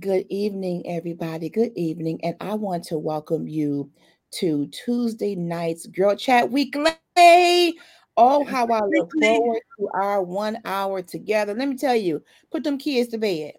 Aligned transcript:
Good 0.00 0.24
evening, 0.30 0.82
everybody. 0.86 1.50
Good 1.50 1.72
evening. 1.76 2.20
And 2.22 2.34
I 2.40 2.54
want 2.54 2.84
to 2.84 2.96
welcome 2.96 3.46
you 3.46 3.90
to 4.38 4.66
Tuesday 4.68 5.34
night's 5.34 5.86
Girl 5.86 6.16
Chat 6.16 6.50
Weekly. 6.50 6.94
Oh, 8.16 8.44
how 8.44 8.66
I 8.66 8.80
look 8.86 9.10
forward 9.20 9.60
to 9.78 9.88
our 9.92 10.22
one 10.22 10.58
hour 10.64 11.02
together. 11.02 11.52
Let 11.52 11.68
me 11.68 11.76
tell 11.76 11.96
you, 11.96 12.22
put 12.50 12.64
them 12.64 12.78
kids 12.78 13.10
to 13.10 13.18
bed, 13.18 13.54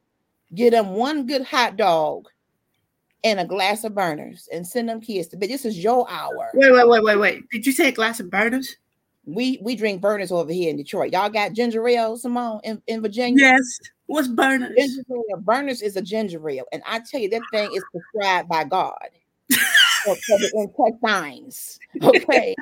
get 0.55 0.72
them 0.72 0.94
one 0.96 1.27
good 1.27 1.44
hot 1.44 1.77
dog 1.77 2.27
and 3.23 3.39
a 3.39 3.46
glass 3.46 3.84
of 3.84 3.94
Vernors, 3.94 4.48
and 4.52 4.66
send 4.66 4.89
them 4.89 5.00
kids 5.00 5.28
to 5.30 5.38
bed. 5.38 5.50
This 5.50 5.66
is 5.66 5.84
your 5.84 6.10
hour. 6.10 6.50
Wait, 6.55 6.71
wait, 6.71 6.88
wait, 6.88 7.04
wait, 7.04 7.18
wait. 7.18 7.50
Did 7.52 7.68
you 7.68 7.71
say 7.71 7.89
a 7.89 7.92
glass 7.92 8.20
of 8.20 8.28
Vernors? 8.28 8.68
We 9.26 9.60
we 9.62 9.76
drink 9.76 10.02
Vernors 10.02 10.32
over 10.32 10.52
here 10.52 10.71
in 10.71 10.78
Detroit. 10.78 11.14
Y'all 11.14 11.30
got 11.30 11.54
ginger 11.54 11.88
ale, 11.88 12.18
Simone, 12.18 12.62
in, 12.64 12.81
in 12.88 13.03
Virginia? 13.03 13.39
Yes. 13.39 13.80
What's 14.12 14.28
Vernors? 14.28 14.76
Ginger 14.76 15.04
ale. 15.10 15.42
Vernors 15.42 15.82
is 15.82 15.96
a 15.96 16.02
ginger 16.02 16.50
ale, 16.50 16.66
and 16.74 16.84
I 16.86 17.00
tell 17.00 17.22
you 17.22 17.30
that 17.30 17.42
thing 17.54 17.72
is 17.74 17.82
prescribed 17.94 18.50
by 18.50 18.66
God 18.66 19.08
for, 20.04 20.16
for 20.16 20.38
the 20.38 20.52
intestines. 20.54 21.80
Okay, 22.04 22.54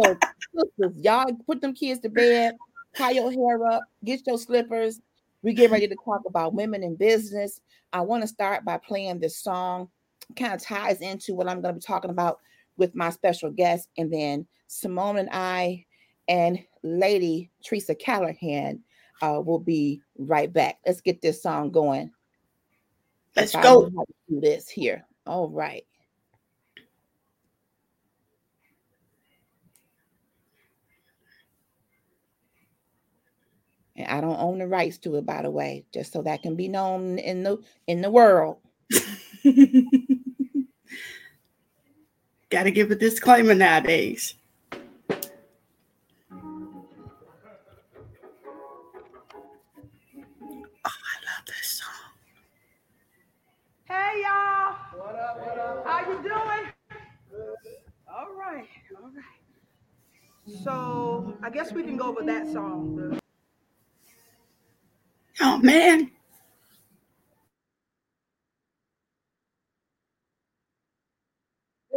so 0.00 0.16
sisters, 0.54 0.92
y'all 1.02 1.26
put 1.46 1.60
them 1.60 1.74
kids 1.74 1.98
to 2.02 2.08
bed, 2.08 2.54
tie 2.96 3.10
your 3.10 3.32
hair 3.32 3.66
up, 3.66 3.82
get 4.04 4.24
your 4.24 4.38
slippers. 4.38 5.00
We 5.42 5.52
get 5.52 5.72
ready 5.72 5.88
to 5.88 5.96
talk 6.04 6.20
about 6.28 6.54
women 6.54 6.84
in 6.84 6.94
business. 6.94 7.60
I 7.92 8.02
want 8.02 8.22
to 8.22 8.28
start 8.28 8.64
by 8.64 8.78
playing 8.78 9.18
this 9.18 9.36
song. 9.36 9.88
Kind 10.36 10.54
of 10.54 10.62
ties 10.62 11.00
into 11.00 11.34
what 11.34 11.48
I'm 11.48 11.60
going 11.60 11.74
to 11.74 11.80
be 11.80 11.84
talking 11.84 12.12
about 12.12 12.38
with 12.76 12.94
my 12.94 13.10
special 13.10 13.50
guest, 13.50 13.88
and 13.98 14.12
then 14.12 14.46
Simone 14.68 15.16
and 15.16 15.30
I 15.32 15.86
and 16.28 16.62
Lady 16.84 17.50
Teresa 17.64 17.96
Callahan 17.96 18.84
uh, 19.22 19.40
we'll 19.44 19.58
be 19.58 20.00
right 20.16 20.52
back. 20.52 20.78
Let's 20.86 21.00
get 21.00 21.20
this 21.20 21.42
song 21.42 21.70
going. 21.70 22.12
Let's 23.36 23.52
go. 23.54 23.88
do 24.28 24.40
this 24.40 24.68
here. 24.68 25.04
All 25.26 25.48
right. 25.48 25.84
And 33.96 34.06
I 34.08 34.20
don't 34.20 34.40
own 34.40 34.58
the 34.58 34.68
rights 34.68 34.98
to 34.98 35.16
it, 35.16 35.26
by 35.26 35.42
the 35.42 35.50
way, 35.50 35.84
just 35.92 36.12
so 36.12 36.22
that 36.22 36.42
can 36.42 36.54
be 36.54 36.68
known 36.68 37.18
in 37.18 37.42
the 37.42 37.58
in 37.88 38.00
the 38.00 38.10
world. 38.10 38.58
Got 42.50 42.62
to 42.62 42.70
give 42.70 42.90
a 42.90 42.94
disclaimer 42.94 43.54
nowadays. 43.54 44.34
So 60.48 61.34
I 61.42 61.50
guess 61.50 61.72
we 61.72 61.82
can 61.84 61.96
go 61.96 62.12
with 62.12 62.26
that 62.26 62.48
song. 62.52 63.18
Oh 65.40 65.58
man. 65.58 66.10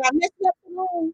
I 0.03 0.09
messed 0.13 0.33
up 0.47 0.55
the 0.65 0.75
room. 0.75 1.13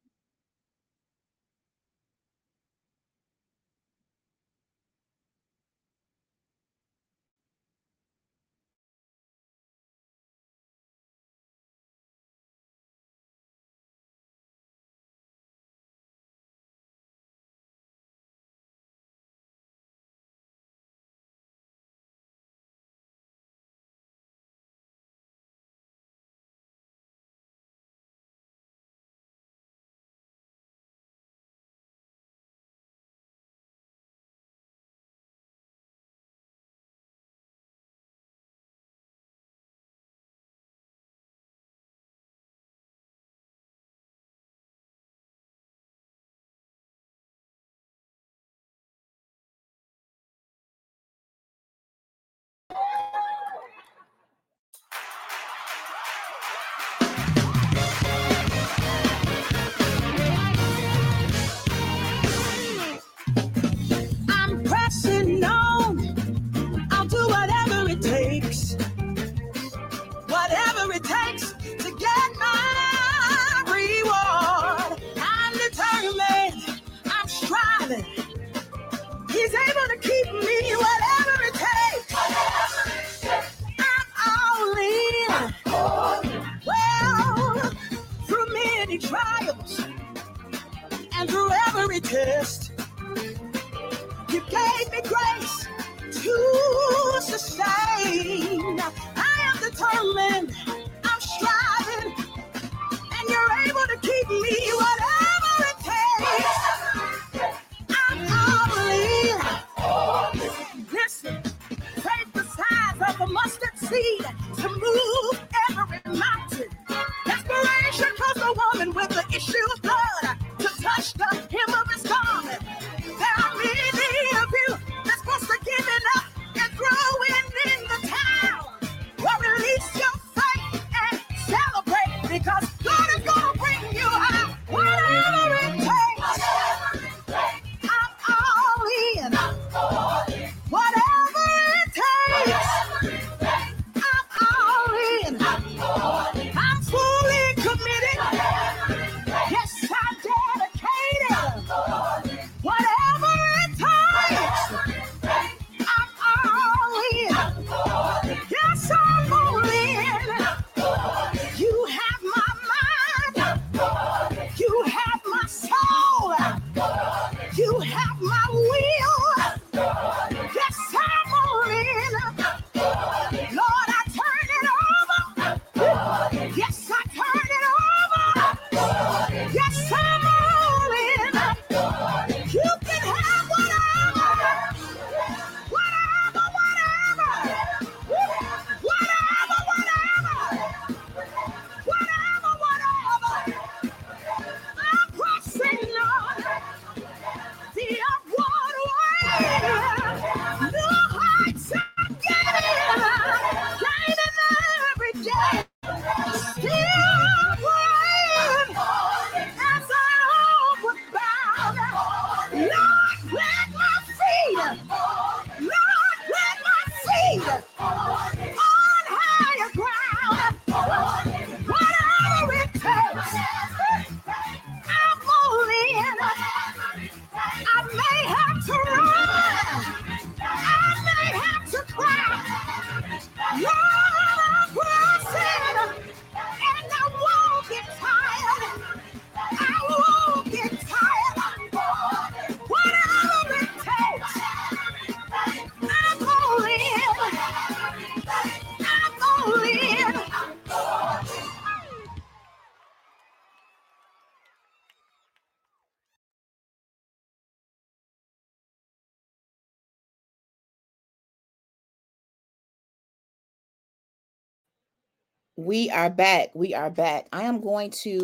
We 265.65 265.89
are 265.91 266.09
back. 266.09 266.49
We 266.55 266.73
are 266.73 266.89
back. 266.89 267.27
I 267.31 267.43
am 267.43 267.61
going 267.61 267.91
to 268.03 268.21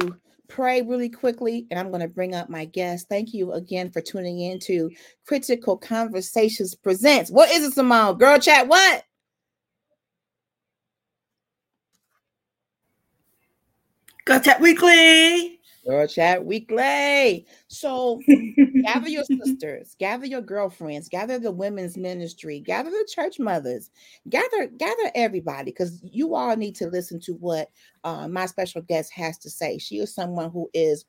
pray 0.47 0.81
really 0.81 1.09
quickly 1.09 1.67
and 1.69 1.79
I'm 1.79 1.89
going 1.89 2.01
to 2.01 2.07
bring 2.07 2.33
up 2.33 2.49
my 2.49 2.65
guest. 2.65 3.07
Thank 3.09 3.33
you 3.33 3.53
again 3.53 3.91
for 3.91 4.01
tuning 4.01 4.39
in 4.41 4.59
to 4.61 4.89
Critical 5.27 5.77
Conversations 5.77 6.73
Presents. 6.75 7.29
What 7.29 7.51
is 7.51 7.63
it, 7.63 7.73
Simone? 7.73 8.17
Girl 8.17 8.39
chat, 8.39 8.67
what? 8.67 9.03
Girl 14.25 14.39
Chat 14.41 14.59
Weekly. 14.59 15.56
Girl 15.87 16.07
Chat 16.07 16.45
Weekly. 16.45 17.45
So 17.67 18.21
gather 18.83 19.09
your 19.09 19.23
sisters, 19.41 19.95
gather 19.99 20.25
your 20.25 20.41
girlfriends, 20.41 21.07
gather 21.07 21.39
the 21.39 21.51
women's 21.51 21.97
ministry, 21.97 22.59
gather 22.59 22.89
the 22.89 23.07
church 23.09 23.39
mothers, 23.39 23.89
gather 24.29 24.67
gather 24.67 25.11
everybody 25.15 25.71
because 25.71 26.01
you 26.03 26.35
all 26.35 26.55
need 26.55 26.75
to 26.75 26.87
listen 26.87 27.19
to 27.21 27.33
what 27.33 27.69
uh, 28.03 28.27
my 28.27 28.45
special 28.45 28.81
guest 28.81 29.13
has 29.13 29.37
to 29.39 29.49
say. 29.49 29.77
She 29.77 29.97
is 29.97 30.13
someone 30.13 30.51
who 30.51 30.69
is 30.73 31.05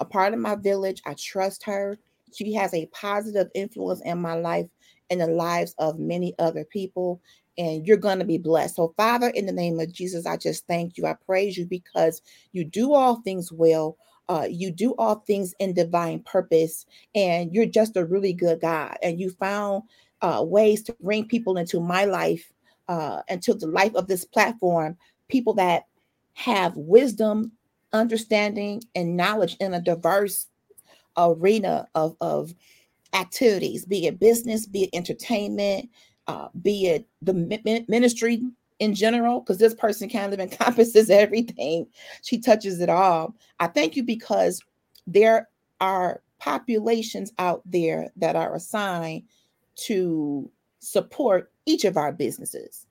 a 0.00 0.04
part 0.04 0.34
of 0.34 0.40
my 0.40 0.56
village. 0.56 1.02
I 1.06 1.14
trust 1.14 1.64
her. 1.64 1.98
She 2.32 2.52
has 2.54 2.74
a 2.74 2.86
positive 2.86 3.48
influence 3.54 4.02
in 4.04 4.20
my 4.20 4.34
life 4.34 4.68
and 5.08 5.20
the 5.20 5.26
lives 5.26 5.74
of 5.78 5.98
many 5.98 6.34
other 6.38 6.64
people 6.64 7.20
and 7.58 7.86
you're 7.86 7.96
going 7.96 8.18
to 8.18 8.24
be 8.24 8.38
blessed. 8.38 8.76
So, 8.76 8.94
Father, 8.96 9.28
in 9.28 9.44
the 9.44 9.52
name 9.52 9.78
of 9.80 9.92
Jesus, 9.92 10.24
I 10.24 10.38
just 10.38 10.66
thank 10.66 10.96
you. 10.96 11.06
I 11.06 11.14
praise 11.26 11.58
you 11.58 11.66
because 11.66 12.22
you 12.52 12.64
do 12.64 12.94
all 12.94 13.16
things 13.16 13.52
well. 13.52 13.98
Uh, 14.30 14.46
you 14.48 14.70
do 14.70 14.94
all 14.96 15.16
things 15.16 15.54
in 15.58 15.74
divine 15.74 16.20
purpose, 16.20 16.86
and 17.16 17.52
you're 17.52 17.66
just 17.66 17.96
a 17.96 18.04
really 18.04 18.32
good 18.32 18.60
God. 18.60 18.96
And 19.02 19.18
you 19.18 19.30
found 19.30 19.82
uh, 20.22 20.44
ways 20.46 20.84
to 20.84 20.96
bring 21.00 21.26
people 21.26 21.56
into 21.56 21.80
my 21.80 22.04
life, 22.04 22.52
uh, 22.86 23.22
into 23.28 23.54
the 23.54 23.66
life 23.66 23.96
of 23.96 24.06
this 24.06 24.24
platform, 24.24 24.96
people 25.26 25.52
that 25.54 25.86
have 26.34 26.76
wisdom, 26.76 27.50
understanding, 27.92 28.80
and 28.94 29.16
knowledge 29.16 29.56
in 29.58 29.74
a 29.74 29.80
diverse 29.80 30.46
arena 31.16 31.88
of, 31.96 32.16
of 32.20 32.54
activities, 33.12 33.84
be 33.84 34.06
it 34.06 34.20
business, 34.20 34.64
be 34.64 34.84
it 34.84 34.90
entertainment, 34.92 35.90
uh, 36.28 36.46
be 36.62 36.86
it 36.86 37.08
the 37.20 37.84
ministry 37.88 38.42
in 38.80 38.94
general, 38.94 39.40
because 39.40 39.58
this 39.58 39.74
person 39.74 40.08
kind 40.08 40.32
of 40.34 40.40
encompasses 40.40 41.10
everything. 41.10 41.86
She 42.22 42.38
touches 42.38 42.80
it 42.80 42.88
all. 42.88 43.36
I 43.60 43.68
thank 43.68 43.94
you 43.94 44.02
because 44.02 44.60
there 45.06 45.48
are 45.80 46.22
populations 46.38 47.32
out 47.38 47.62
there 47.64 48.10
that 48.16 48.34
are 48.34 48.54
assigned 48.54 49.22
to 49.76 50.50
support 50.80 51.52
each 51.66 51.84
of 51.84 51.96
our 51.96 52.12
businesses. 52.12 52.86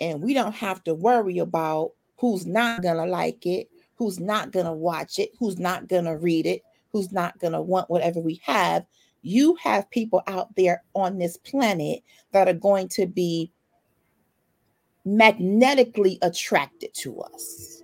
And 0.00 0.22
we 0.22 0.34
don't 0.34 0.54
have 0.54 0.82
to 0.84 0.94
worry 0.94 1.38
about 1.38 1.92
who's 2.16 2.46
not 2.46 2.82
going 2.82 2.96
to 2.96 3.04
like 3.04 3.46
it, 3.46 3.68
who's 3.96 4.18
not 4.18 4.50
going 4.50 4.66
to 4.66 4.72
watch 4.72 5.18
it, 5.18 5.30
who's 5.38 5.58
not 5.58 5.88
going 5.88 6.04
to 6.04 6.16
read 6.16 6.46
it, 6.46 6.62
who's 6.90 7.12
not 7.12 7.38
going 7.38 7.52
to 7.52 7.62
want 7.62 7.90
whatever 7.90 8.20
we 8.20 8.40
have 8.44 8.84
you 9.24 9.56
have 9.56 9.90
people 9.90 10.22
out 10.26 10.54
there 10.54 10.84
on 10.92 11.18
this 11.18 11.38
planet 11.38 12.02
that 12.32 12.46
are 12.46 12.52
going 12.52 12.88
to 12.88 13.06
be 13.06 13.50
magnetically 15.04 16.18
attracted 16.22 16.92
to 16.94 17.20
us. 17.20 17.82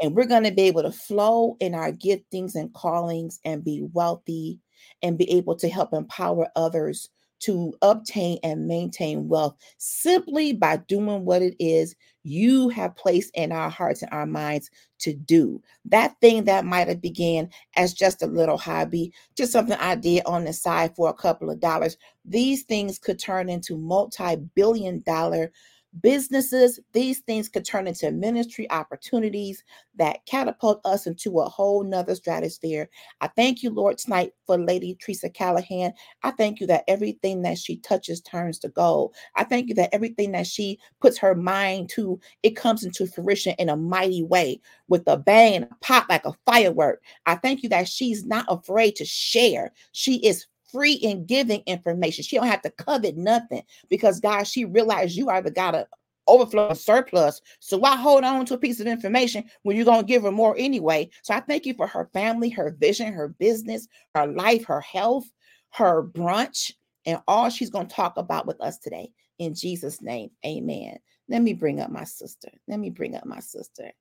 And 0.00 0.14
we're 0.14 0.26
going 0.26 0.44
to 0.44 0.52
be 0.52 0.62
able 0.62 0.82
to 0.82 0.92
flow 0.92 1.56
in 1.60 1.74
our 1.74 1.92
giftings 1.92 2.54
and 2.54 2.72
callings 2.74 3.40
and 3.44 3.64
be 3.64 3.86
wealthy 3.92 4.58
and 5.02 5.18
be 5.18 5.30
able 5.30 5.56
to 5.56 5.68
help 5.68 5.92
empower 5.92 6.48
others 6.56 7.08
to 7.40 7.74
obtain 7.82 8.38
and 8.42 8.66
maintain 8.66 9.28
wealth 9.28 9.54
simply 9.76 10.52
by 10.54 10.78
doing 10.88 11.24
what 11.24 11.42
it 11.42 11.54
is 11.58 11.94
you 12.22 12.70
have 12.70 12.96
placed 12.96 13.30
in 13.34 13.52
our 13.52 13.68
hearts 13.68 14.00
and 14.02 14.10
our 14.12 14.24
minds 14.24 14.70
to 14.98 15.12
do. 15.12 15.62
That 15.84 16.18
thing 16.22 16.44
that 16.44 16.64
might 16.64 16.88
have 16.88 17.02
began 17.02 17.50
as 17.76 17.92
just 17.92 18.22
a 18.22 18.26
little 18.26 18.56
hobby, 18.56 19.12
just 19.36 19.52
something 19.52 19.76
I 19.78 19.94
did 19.94 20.22
on 20.24 20.44
the 20.44 20.54
side 20.54 20.96
for 20.96 21.10
a 21.10 21.14
couple 21.14 21.50
of 21.50 21.60
dollars. 21.60 21.98
These 22.24 22.62
things 22.62 22.98
could 22.98 23.18
turn 23.18 23.50
into 23.50 23.76
multi-billion 23.76 25.02
dollar 25.04 25.52
businesses, 26.00 26.80
these 26.92 27.20
things 27.20 27.48
could 27.48 27.64
turn 27.64 27.86
into 27.86 28.10
ministry 28.10 28.70
opportunities 28.70 29.62
that 29.96 30.24
catapult 30.26 30.80
us 30.84 31.06
into 31.06 31.38
a 31.40 31.48
whole 31.48 31.84
nother 31.84 32.14
stratosphere. 32.14 32.88
I 33.20 33.28
thank 33.28 33.62
you, 33.62 33.70
Lord, 33.70 33.98
tonight 33.98 34.32
for 34.46 34.58
Lady 34.58 34.96
Teresa 35.00 35.30
Callahan. 35.30 35.92
I 36.22 36.32
thank 36.32 36.60
you 36.60 36.66
that 36.68 36.84
everything 36.88 37.42
that 37.42 37.58
she 37.58 37.76
touches 37.78 38.20
turns 38.20 38.58
to 38.60 38.68
gold. 38.68 39.14
I 39.36 39.44
thank 39.44 39.68
you 39.68 39.74
that 39.76 39.94
everything 39.94 40.32
that 40.32 40.46
she 40.46 40.78
puts 41.00 41.18
her 41.18 41.34
mind 41.34 41.90
to, 41.90 42.18
it 42.42 42.56
comes 42.56 42.84
into 42.84 43.06
fruition 43.06 43.54
in 43.58 43.68
a 43.68 43.76
mighty 43.76 44.22
way 44.22 44.60
with 44.88 45.06
a 45.06 45.16
bang 45.16 45.56
and 45.56 45.64
a 45.64 45.76
pop 45.80 46.06
like 46.08 46.24
a 46.24 46.34
firework. 46.46 47.02
I 47.26 47.36
thank 47.36 47.62
you 47.62 47.68
that 47.70 47.88
she's 47.88 48.24
not 48.24 48.46
afraid 48.48 48.96
to 48.96 49.04
share. 49.04 49.72
She 49.92 50.16
is 50.16 50.46
free 50.74 50.94
in 50.94 51.24
giving 51.24 51.62
information. 51.66 52.24
She 52.24 52.36
don't 52.36 52.48
have 52.48 52.62
to 52.62 52.70
covet 52.70 53.16
nothing 53.16 53.62
because 53.88 54.18
God, 54.18 54.42
she 54.42 54.64
realized 54.64 55.14
you 55.14 55.28
are 55.28 55.40
the 55.40 55.52
God 55.52 55.76
of 55.76 55.86
overflow 56.26 56.68
and 56.70 56.78
surplus. 56.78 57.40
So 57.60 57.78
why 57.78 57.96
hold 57.96 58.24
on 58.24 58.44
to 58.46 58.54
a 58.54 58.58
piece 58.58 58.80
of 58.80 58.88
information 58.88 59.44
when 59.62 59.76
you're 59.76 59.84
going 59.84 60.00
to 60.00 60.06
give 60.06 60.24
her 60.24 60.32
more 60.32 60.56
anyway? 60.58 61.10
So 61.22 61.32
I 61.32 61.40
thank 61.40 61.64
you 61.64 61.74
for 61.74 61.86
her 61.86 62.10
family, 62.12 62.50
her 62.50 62.76
vision, 62.80 63.12
her 63.12 63.28
business, 63.28 63.86
her 64.16 64.26
life, 64.26 64.64
her 64.64 64.80
health, 64.80 65.30
her 65.70 66.02
brunch, 66.02 66.72
and 67.06 67.20
all 67.28 67.50
she's 67.50 67.70
going 67.70 67.86
to 67.86 67.94
talk 67.94 68.16
about 68.16 68.46
with 68.46 68.60
us 68.60 68.78
today. 68.78 69.12
In 69.38 69.54
Jesus' 69.54 70.02
name, 70.02 70.30
amen. 70.44 70.98
Let 71.28 71.42
me 71.42 71.52
bring 71.52 71.80
up 71.80 71.90
my 71.90 72.04
sister. 72.04 72.48
Let 72.66 72.80
me 72.80 72.90
bring 72.90 73.14
up 73.14 73.26
my 73.26 73.40
sister. 73.40 73.92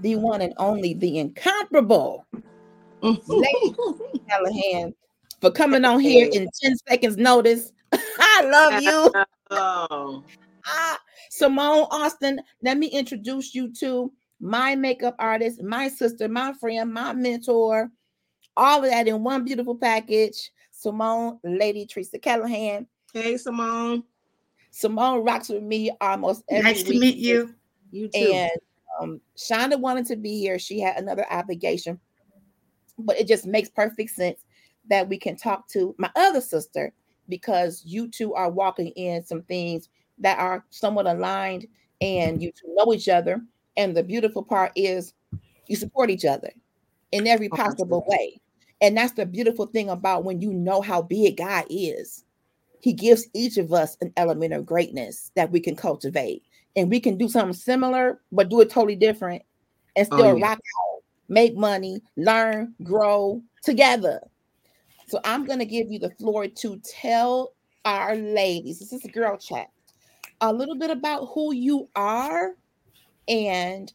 The 0.00 0.16
one 0.16 0.40
and 0.40 0.54
only, 0.56 0.94
the 0.94 1.18
incomparable 1.20 2.26
Lady 3.02 3.74
Callahan 4.28 4.94
for 5.42 5.50
coming 5.50 5.84
on 5.84 5.98
here 5.98 6.30
in 6.32 6.48
10 6.62 6.76
seconds 6.88 7.16
notice. 7.18 7.72
I 7.92 8.42
love 8.44 8.80
you. 8.80 9.12
Oh. 9.50 10.24
ah, 10.66 10.98
Simone 11.28 11.88
Austin, 11.90 12.40
let 12.62 12.78
me 12.78 12.86
introduce 12.86 13.52
you 13.54 13.72
to 13.74 14.12
my 14.40 14.76
makeup 14.76 15.16
artist, 15.18 15.60
my 15.62 15.88
sister, 15.88 16.28
my 16.28 16.52
friend, 16.54 16.94
my 16.94 17.12
mentor, 17.12 17.90
all 18.56 18.84
of 18.84 18.90
that 18.90 19.08
in 19.08 19.22
one 19.24 19.44
beautiful 19.44 19.74
package. 19.74 20.50
Simone, 20.70 21.38
Lady 21.44 21.86
Teresa 21.86 22.18
Callahan. 22.18 22.86
Hey, 23.12 23.36
Simone. 23.36 24.04
Simone 24.70 25.24
rocks 25.24 25.48
with 25.48 25.62
me 25.62 25.90
almost 26.00 26.44
every 26.48 26.72
Nice 26.72 26.82
to 26.84 26.98
meet 26.98 27.16
you. 27.16 27.54
You 27.90 28.08
too. 28.08 28.18
And 28.18 28.50
um, 29.00 29.20
Shonda 29.36 29.78
wanted 29.78 30.06
to 30.06 30.16
be 30.16 30.38
here. 30.38 30.58
She 30.58 30.80
had 30.80 30.96
another 30.96 31.26
obligation, 31.30 32.00
but 32.98 33.18
it 33.18 33.26
just 33.26 33.46
makes 33.46 33.68
perfect 33.68 34.10
sense 34.10 34.44
that 34.88 35.08
we 35.08 35.18
can 35.18 35.36
talk 35.36 35.68
to 35.68 35.94
my 35.98 36.10
other 36.16 36.40
sister 36.40 36.92
because 37.28 37.82
you 37.84 38.08
two 38.08 38.34
are 38.34 38.50
walking 38.50 38.88
in 38.88 39.24
some 39.24 39.42
things 39.42 39.88
that 40.18 40.38
are 40.38 40.64
somewhat 40.70 41.06
aligned 41.06 41.66
and 42.00 42.42
you 42.42 42.50
two 42.52 42.74
know 42.74 42.92
each 42.92 43.08
other. 43.08 43.40
And 43.76 43.96
the 43.96 44.02
beautiful 44.02 44.42
part 44.42 44.72
is 44.76 45.14
you 45.66 45.76
support 45.76 46.10
each 46.10 46.24
other 46.24 46.50
in 47.12 47.26
every 47.26 47.48
possible 47.48 48.04
way. 48.08 48.40
And 48.80 48.96
that's 48.96 49.12
the 49.12 49.24
beautiful 49.24 49.66
thing 49.66 49.88
about 49.88 50.24
when 50.24 50.40
you 50.40 50.52
know 50.52 50.80
how 50.80 51.02
big 51.02 51.36
God 51.36 51.64
is. 51.70 52.24
He 52.80 52.92
gives 52.92 53.28
each 53.32 53.58
of 53.58 53.72
us 53.72 53.96
an 54.00 54.12
element 54.16 54.52
of 54.52 54.66
greatness 54.66 55.30
that 55.36 55.52
we 55.52 55.60
can 55.60 55.76
cultivate. 55.76 56.42
And 56.74 56.90
we 56.90 56.98
can 56.98 57.16
do 57.16 57.28
something 57.28 57.54
similar, 57.54 58.20
but 58.32 58.48
do 58.48 58.60
it 58.60 58.70
totally 58.70 58.96
different 58.96 59.42
and 59.94 60.08
oh, 60.10 60.16
still 60.16 60.30
oh, 60.32 60.36
yeah. 60.36 60.46
rock 60.46 60.58
out, 60.58 61.02
make 61.28 61.56
money, 61.56 62.02
learn, 62.16 62.74
grow 62.82 63.42
together. 63.62 64.20
So 65.12 65.20
I'm 65.26 65.44
going 65.44 65.58
to 65.58 65.66
give 65.66 65.92
you 65.92 65.98
the 65.98 66.08
floor 66.08 66.48
to 66.48 66.80
tell 66.86 67.52
our 67.84 68.16
ladies, 68.16 68.78
this 68.78 68.94
is 68.94 69.04
a 69.04 69.08
girl 69.08 69.36
chat, 69.36 69.68
a 70.40 70.50
little 70.50 70.74
bit 70.74 70.88
about 70.88 71.28
who 71.34 71.52
you 71.52 71.90
are 71.94 72.54
and 73.28 73.92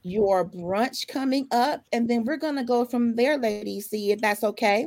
your 0.00 0.48
brunch 0.48 1.08
coming 1.08 1.46
up. 1.50 1.84
And 1.92 2.08
then 2.08 2.24
we're 2.24 2.38
going 2.38 2.56
to 2.56 2.64
go 2.64 2.86
from 2.86 3.16
there, 3.16 3.36
ladies, 3.36 3.90
see 3.90 4.12
if 4.12 4.22
that's 4.22 4.44
okay. 4.44 4.86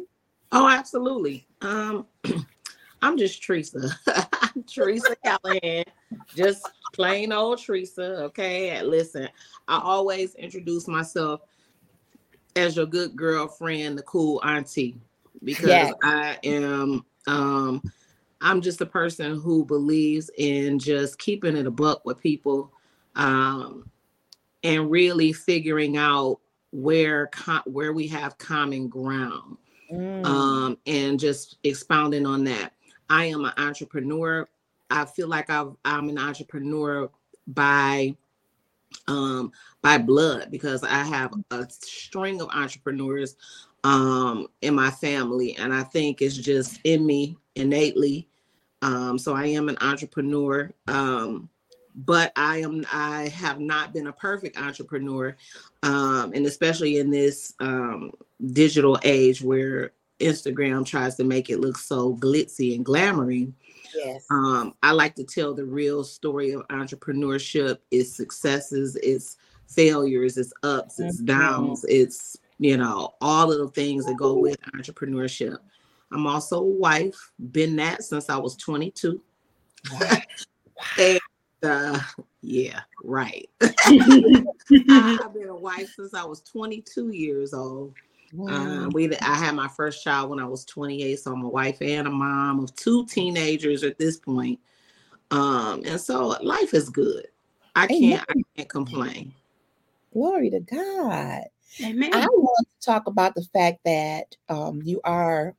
Oh, 0.52 0.68
absolutely. 0.68 1.46
Um, 1.62 2.08
I'm 3.04 3.16
just 3.16 3.44
Teresa. 3.44 3.96
Teresa 4.68 5.16
Callahan, 5.24 5.86
just 6.36 6.68
plain 6.94 7.32
old 7.32 7.62
Teresa. 7.62 8.24
Okay. 8.24 8.82
Listen, 8.82 9.30
I 9.68 9.80
always 9.84 10.34
introduce 10.34 10.88
myself 10.88 11.42
as 12.56 12.76
your 12.76 12.88
good 12.88 13.16
girlfriend, 13.16 14.00
the 14.00 14.02
cool 14.02 14.42
auntie 14.44 15.00
because 15.44 15.70
yes. 15.70 15.94
I 16.04 16.38
am 16.44 17.06
um 17.28 17.82
I'm 18.42 18.62
just 18.62 18.82
a 18.82 18.86
person 18.86 19.40
who 19.40 19.66
believes 19.66 20.30
in 20.38 20.80
just 20.80 21.20
keeping 21.20 21.58
it 21.58 21.68
a 21.68 21.72
buck 21.72 22.06
with 22.06 22.20
people 22.20 22.72
um 23.16 23.90
and 24.64 24.90
really 24.90 25.34
figuring 25.34 25.98
out 25.98 26.40
where 26.72 27.28
co- 27.28 27.62
where 27.66 27.94
we 27.94 28.08
have 28.08 28.38
common 28.38 28.88
ground 28.88 29.58
mm. 29.92 30.26
um 30.26 30.78
and 30.86 31.20
just 31.20 31.58
expounding 31.64 32.26
on 32.26 32.44
that. 32.46 32.74
I 33.10 33.26
am 33.26 33.44
an 33.46 33.54
entrepreneur. 33.58 34.48
I 34.92 35.06
feel 35.06 35.28
like 35.28 35.50
i 35.50 35.66
I'm 35.86 36.10
an 36.10 36.18
entrepreneur 36.18 37.10
by 37.48 38.16
um, 39.08 39.52
by 39.82 39.98
blood 39.98 40.50
because 40.52 40.84
I 40.84 41.04
have 41.04 41.34
a 41.52 41.68
string 41.70 42.42
of 42.42 42.50
entrepreneurs 42.50 43.36
um, 43.84 44.48
in 44.62 44.76
my 44.76 44.92
family, 44.92 45.56
and 45.58 45.74
I 45.74 45.84
think 45.84 46.22
it's 46.22 46.38
just 46.38 46.80
in 46.84 47.06
me 47.06 47.38
innately. 47.56 48.28
Um, 48.82 49.18
so 49.18 49.36
I 49.36 49.46
am 49.48 49.70
an 49.70 49.78
entrepreneur, 49.82 50.72
um, 50.88 51.50
but 51.96 52.32
I 52.36 52.58
am 52.58 52.86
I 52.92 53.28
have 53.30 53.60
not 53.60 53.94
been 53.94 54.08
a 54.08 54.14
perfect 54.14 54.58
entrepreneur, 54.58 55.36
um, 55.84 56.32
and 56.34 56.46
especially 56.46 56.98
in 56.98 57.10
this 57.10 57.54
um, 57.60 58.12
digital 58.54 58.98
age 59.04 59.42
where 59.42 59.92
Instagram 60.20 60.86
tries 60.86 61.16
to 61.16 61.24
make 61.24 61.50
it 61.50 61.60
look 61.60 61.78
so 61.78 62.16
glitzy 62.16 62.76
and 62.76 62.86
glamory. 62.86 63.52
Yes. 63.96 64.26
Um, 64.30 64.76
I 64.84 64.92
like 64.92 65.16
to 65.16 65.24
tell 65.24 65.54
the 65.54 65.66
real 65.66 66.04
story 66.04 66.52
of 66.52 66.68
entrepreneurship, 66.68 67.80
its 67.92 68.16
successes, 68.16 68.96
its 68.98 69.38
failures, 69.68 70.38
its 70.38 70.54
ups, 70.64 71.00
its 71.00 71.22
Mhm. 71.22 71.26
downs, 71.26 71.86
it's 71.88 72.38
you 72.60 72.78
know, 72.78 73.16
all 73.22 73.52
of 73.52 73.58
the 73.58 73.70
things 73.70 74.06
that 74.06 74.18
go 74.18 74.36
with 74.36 74.60
entrepreneurship. 74.76 75.58
I'm 76.12 76.28
also 76.28 76.60
a 76.60 76.66
wife, 76.66 77.32
been 77.52 77.76
that 77.78 78.04
since 78.04 78.30
I 78.30 78.38
was 78.38 78.56
22. 78.58 79.22
and 81.00 81.20
uh, 81.64 82.00
yeah, 82.42 82.82
right. 83.04 83.50
I've 83.62 85.34
been 85.34 85.50
a 85.50 85.56
wife 85.56 85.94
since 85.96 86.14
I 86.14 86.24
was 86.24 86.42
22 86.42 87.10
years 87.10 87.54
old. 87.54 87.94
Um, 88.48 88.90
we 88.94 89.12
I 89.18 89.36
had 89.36 89.56
my 89.56 89.68
first 89.68 90.04
child 90.04 90.30
when 90.30 90.40
I 90.40 90.46
was 90.46 90.64
28, 90.66 91.20
so 91.20 91.34
I'm 91.34 91.44
a 91.44 91.50
wife 91.50 91.82
and 91.82 92.08
a 92.08 92.12
mom 92.12 92.60
of 92.60 92.76
two 92.76 93.06
teenagers 93.08 93.84
at 93.84 93.98
this 93.98 94.18
point. 94.18 94.60
Um, 95.32 95.82
and 95.86 96.00
so 96.00 96.28
life 96.44 96.74
is 96.74 96.90
good. 96.90 97.28
I 97.76 97.88
can't 97.88 98.24
I 98.30 98.34
can't 98.56 98.70
complain. 98.70 99.34
Glory 100.14 100.50
to 100.52 100.60
God. 100.60 101.44
Amen. 101.84 102.14
I 102.14 102.26
want 102.26 102.68
to 102.68 102.86
talk 102.86 103.08
about 103.08 103.36
the 103.36 103.46
fact 103.54 103.80
that 103.86 104.36
um, 104.50 104.82
you 104.84 105.02
are 105.04 105.56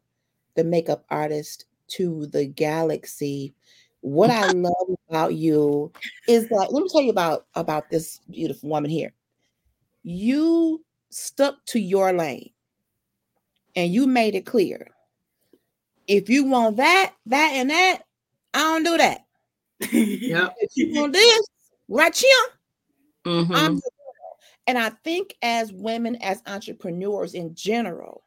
the 0.55 0.65
makeup 0.65 1.05
artist 1.11 1.67
to 1.89 2.27
the 2.27 2.47
galaxy. 2.47 3.55
What 4.01 4.31
I 4.31 4.47
love 4.47 4.97
about 5.09 5.35
you 5.35 5.93
is 6.27 6.49
that 6.49 6.69
let 6.73 6.83
me 6.83 6.89
tell 6.91 7.03
you 7.03 7.11
about 7.11 7.47
about 7.55 7.91
this 7.91 8.21
beautiful 8.31 8.69
woman 8.69 8.91
here. 8.91 9.13
You 10.03 10.85
stuck 11.11 11.65
to 11.67 11.81
your 11.81 12.13
lane, 12.13 12.51
and 13.77 13.93
you 13.93 14.07
made 14.07 14.35
it 14.35 14.47
clear. 14.47 14.89
If 16.07 16.29
you 16.29 16.45
want 16.45 16.77
that, 16.79 17.15
that, 17.27 17.53
and 17.55 17.71
that, 17.71 18.03
I 18.55 18.59
don't 18.61 18.85
do 18.85 18.97
that. 18.99 19.21
Yep. 19.93 20.55
If 20.59 20.77
you 20.77 21.01
want 21.01 21.13
this, 21.13 21.47
right 21.89 22.17
here, 22.17 22.47
Mhm. 23.25 23.55
I'm 23.55 23.77
the 23.77 23.83
girl. 23.83 24.00
And 24.71 24.79
I 24.79 24.91
think 24.91 25.37
as 25.43 25.73
women, 25.73 26.15
as 26.23 26.45
entrepreneurs 26.47 27.35
in 27.35 27.57
general, 27.57 28.23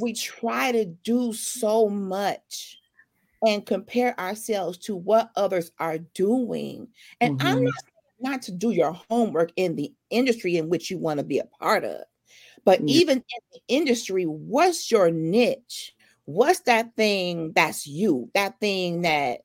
we 0.00 0.12
try 0.12 0.72
to 0.72 0.84
do 0.86 1.32
so 1.32 1.88
much 1.88 2.80
and 3.46 3.66
compare 3.66 4.18
ourselves 4.20 4.78
to 4.78 4.96
what 4.96 5.30
others 5.36 5.72
are 5.78 5.98
doing. 5.98 6.88
And 7.20 7.32
I'm 7.40 7.56
Mhm. 7.56 7.64
not 7.64 7.84
not 8.20 8.42
to 8.42 8.52
do 8.52 8.70
your 8.70 8.92
homework 9.10 9.52
in 9.56 9.76
the 9.76 9.92
industry 10.10 10.56
in 10.56 10.70
which 10.70 10.90
you 10.90 10.98
want 10.98 11.18
to 11.18 11.24
be 11.24 11.38
a 11.40 11.44
part 11.46 11.84
of, 11.84 12.02
but 12.64 12.82
Yeah. 12.82 12.86
even 12.86 13.18
in 13.18 13.40
the 13.52 13.60
industry, 13.68 14.24
what's 14.24 14.90
your 14.90 15.10
niche? 15.10 15.94
What's 16.26 16.60
that 16.62 16.96
thing 16.96 17.52
that's 17.54 17.86
you? 17.86 18.30
That 18.34 18.60
thing 18.60 19.02
that 19.02 19.42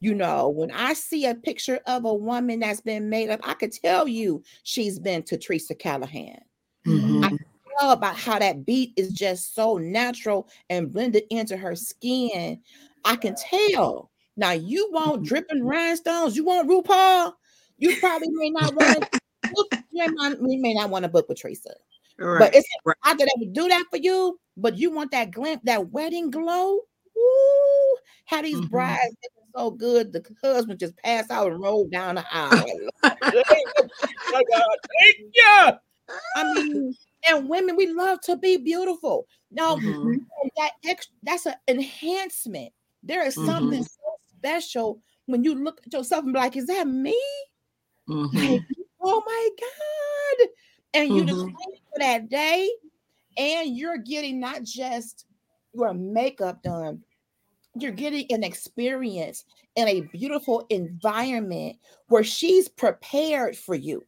you 0.00 0.14
know, 0.14 0.48
when 0.48 0.70
I 0.70 0.94
see 0.94 1.26
a 1.26 1.34
picture 1.34 1.80
of 1.86 2.04
a 2.04 2.14
woman 2.14 2.60
that's 2.60 2.80
been 2.80 3.10
made 3.10 3.28
up, 3.30 3.40
I 3.42 3.54
could 3.54 3.72
tell 3.72 4.08
you 4.08 4.42
she's 4.62 4.98
been 4.98 5.22
to 5.24 5.36
Teresa 5.38 5.74
Callahan. 5.74 6.40
Mhm. 6.86 7.38
Tell 7.78 7.92
about 7.92 8.16
how 8.16 8.38
that 8.38 8.66
beat 8.66 8.92
is 8.96 9.12
just 9.12 9.54
so 9.54 9.76
natural 9.78 10.48
and 10.68 10.92
blended 10.92 11.24
into 11.30 11.56
her 11.56 11.74
skin. 11.76 12.60
I 13.04 13.16
can 13.16 13.34
tell. 13.34 14.10
Now 14.36 14.52
you 14.52 14.88
want 14.92 15.24
dripping 15.24 15.64
rhinestones, 15.64 16.36
you 16.36 16.44
want 16.44 16.68
RuPaul, 16.68 17.32
you 17.78 17.96
probably 17.96 18.28
may 18.32 18.50
not 18.50 18.74
want 18.74 18.92
to 18.94 19.06
book, 19.54 19.68
you 19.90 20.02
may 20.02 20.08
not, 20.12 20.38
you 20.40 20.60
may 20.60 20.74
not 20.74 20.90
want 20.90 21.04
to 21.04 21.08
book 21.08 21.28
with 21.28 21.40
Teresa. 21.40 21.74
Right. 22.18 22.38
But 22.38 22.54
it's 22.54 22.68
right. 22.84 22.96
I 23.04 23.14
that 23.14 23.34
would 23.38 23.52
do 23.52 23.68
that 23.68 23.84
for 23.90 23.96
you, 23.98 24.38
but 24.56 24.78
you 24.78 24.90
want 24.90 25.10
that 25.12 25.30
glint, 25.32 25.64
that 25.66 25.90
wedding 25.90 26.30
glow. 26.30 26.80
Woo! 27.16 27.96
How 28.26 28.42
these 28.42 28.60
Mhm. 28.60 28.70
brides 28.70 29.16
so 29.54 29.70
good, 29.70 30.12
the 30.12 30.24
husband 30.42 30.80
just 30.80 30.96
passed 30.98 31.30
out 31.30 31.52
and 31.52 31.62
rolled 31.62 31.90
down 31.90 32.16
the 32.16 32.24
aisle. 32.32 32.66
thank 33.02 33.16
you. 35.34 35.72
I 36.36 36.44
mean, 36.44 36.96
and 37.28 37.48
women, 37.48 37.76
we 37.76 37.92
love 37.92 38.20
to 38.22 38.36
be 38.36 38.56
beautiful. 38.56 39.26
Now, 39.50 39.76
Mhm. 39.76 40.20
that 40.56 40.72
ex- 40.86 41.08
that's 41.22 41.46
an 41.46 41.54
enhancement. 41.68 42.72
There 43.02 43.24
is 43.26 43.34
something 43.34 43.82
so 43.82 43.88
special 44.38 45.00
when 45.26 45.44
you 45.44 45.54
look 45.54 45.80
at 45.86 45.92
yourself 45.92 46.24
and 46.24 46.32
be 46.32 46.38
like, 46.38 46.56
"Is 46.56 46.66
that 46.66 46.86
me?" 46.86 47.18
Mhm. 48.08 48.34
Like, 48.34 48.62
oh 49.02 49.22
my 49.26 49.48
God. 49.60 50.48
And 50.94 51.14
you 51.14 51.26
just 51.26 51.44
Mhm. 51.44 51.46
wait 51.46 51.80
for 51.92 51.98
that 52.00 52.28
day, 52.28 52.70
and 53.36 53.76
you're 53.76 53.98
getting 53.98 54.40
not 54.40 54.62
just 54.62 55.26
your 55.72 55.94
makeup 55.94 56.62
done, 56.62 57.02
you're 57.74 57.92
getting 57.92 58.26
an 58.30 58.42
experience 58.44 59.44
in 59.76 59.88
a 59.88 60.00
beautiful 60.12 60.66
environment 60.70 61.76
where 62.08 62.24
she's 62.24 62.68
prepared 62.68 63.56
for 63.56 63.74
you. 63.74 64.04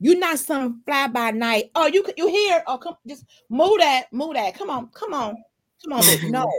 You're 0.00 0.18
not 0.18 0.38
some 0.38 0.82
fly 0.84 1.06
by 1.08 1.30
night. 1.30 1.70
Oh, 1.74 1.86
you 1.86 2.04
you 2.16 2.28
here? 2.28 2.62
Oh, 2.66 2.78
come 2.78 2.96
just 3.06 3.24
move 3.48 3.78
that, 3.78 4.12
move 4.12 4.34
that. 4.34 4.54
Come 4.54 4.68
on, 4.68 4.88
come 4.88 5.14
on, 5.14 5.36
come 5.82 5.92
on. 5.94 6.04
No, 6.30 6.50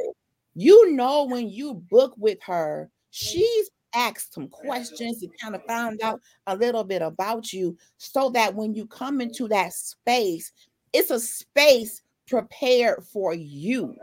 you 0.55 0.93
know 0.93 1.25
when 1.25 1.49
you 1.49 1.75
book 1.75 2.15
with 2.17 2.39
her, 2.43 2.89
she's 3.11 3.69
asked 3.93 4.33
some 4.33 4.47
questions 4.47 5.21
and 5.21 5.31
kind 5.39 5.55
of 5.55 5.63
found 5.65 6.01
out 6.01 6.19
a 6.47 6.55
little 6.55 6.83
bit 6.83 7.01
about 7.01 7.53
you 7.53 7.77
so 7.97 8.29
that 8.31 8.53
when 8.55 8.73
you 8.73 8.87
come 8.87 9.21
into 9.21 9.47
that 9.49 9.73
space, 9.73 10.51
it's 10.93 11.11
a 11.11 11.19
space 11.19 12.01
prepared 12.27 13.03
for 13.05 13.33
you. 13.33 13.95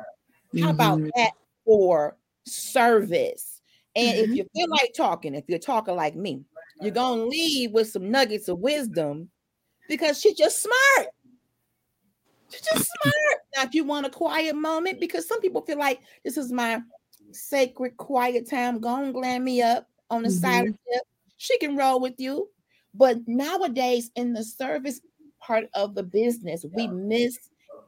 How 0.61 0.71
about 0.71 0.99
Mhm. 1.01 1.11
that 1.17 1.33
for 1.65 2.17
service? 2.47 3.61
And 3.97 4.19
if 4.19 4.31
Mhm. 4.31 4.37
you 4.37 4.47
feel 4.55 4.69
like 4.71 4.93
talking, 4.97 5.35
if 5.35 5.45
you're 5.49 5.59
talking 5.59 5.95
like 5.97 6.17
me, 6.17 6.45
you're 6.81 6.93
gonna 6.93 7.25
leave 7.25 7.73
with 7.73 7.89
some 7.91 8.11
nuggets 8.11 8.49
of 8.49 8.59
wisdom 8.59 9.31
because 9.89 10.21
she's 10.21 10.37
just 10.37 10.61
smart. 10.63 11.09
She's 12.49 12.61
just 12.61 12.87
smart. 12.91 13.43
Now, 13.57 13.63
if 13.63 13.75
you 13.75 13.85
want 13.85 14.07
a 14.07 14.11
quiet 14.11 14.57
moment, 14.57 15.01
because 15.01 15.27
some 15.29 15.41
people 15.41 15.63
feel 15.63 15.79
like 15.79 16.01
this 16.25 16.37
is 16.37 16.53
my 16.53 16.83
sacred 17.33 17.97
quiet 17.97 18.49
time, 18.49 18.81
go 18.81 19.03
and 19.03 19.15
glam 19.15 19.45
me 19.45 19.63
up 19.63 19.89
on 20.11 20.23
the 20.23 20.31
side 20.31 20.67
of 20.67 20.73
the 20.73 20.79
hip. 20.93 21.03
She 21.37 21.59
can 21.59 21.77
roll 21.77 22.01
with 22.01 22.15
you. 22.19 22.51
But 22.95 23.19
nowadays, 23.27 24.11
in 24.15 24.33
the 24.35 24.45
service 24.45 25.01
part 25.41 25.67
of 25.75 25.95
the 25.95 26.03
business, 26.03 26.65
we 26.73 26.87
miss 26.89 27.39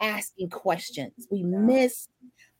asking 0.00 0.50
questions. 0.50 1.26
We 1.30 1.42
miss 1.42 2.08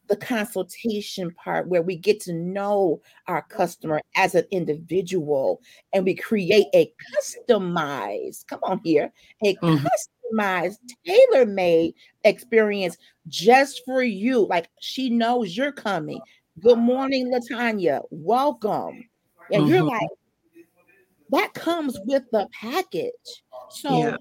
the 0.09 0.17
consultation 0.17 1.31
part 1.33 1.69
where 1.69 1.83
we 1.83 1.97
get 1.97 2.21
to 2.21 2.33
know 2.33 3.01
our 3.27 3.43
customer 3.43 4.01
as 4.17 4.35
an 4.35 4.45
individual 4.51 5.61
and 5.93 6.05
we 6.05 6.15
create 6.15 6.67
a 6.75 6.93
customized, 7.17 8.47
come 8.47 8.61
on 8.63 8.81
here, 8.85 9.13
a 9.45 9.55
Mhm. 9.57 9.87
customized, 10.33 10.79
tailor 11.07 11.47
made 11.47 11.95
experience 12.25 12.97
just 13.29 13.83
for 13.85 14.03
you. 14.03 14.47
Like 14.47 14.69
she 14.81 15.11
knows 15.11 15.57
you're 15.57 15.73
coming. 15.73 16.21
Good 16.61 16.79
morning, 16.79 17.31
Latanya. 17.33 18.03
Welcome. 18.11 19.05
And 19.53 19.69
you're 19.69 19.83
Mhm. 19.83 19.89
like, 19.89 20.09
that 21.31 21.55
comes 21.55 21.99
with 22.07 22.25
the 22.33 22.49
package. 22.53 23.45
So 23.69 23.91
Yeah. 23.91 24.17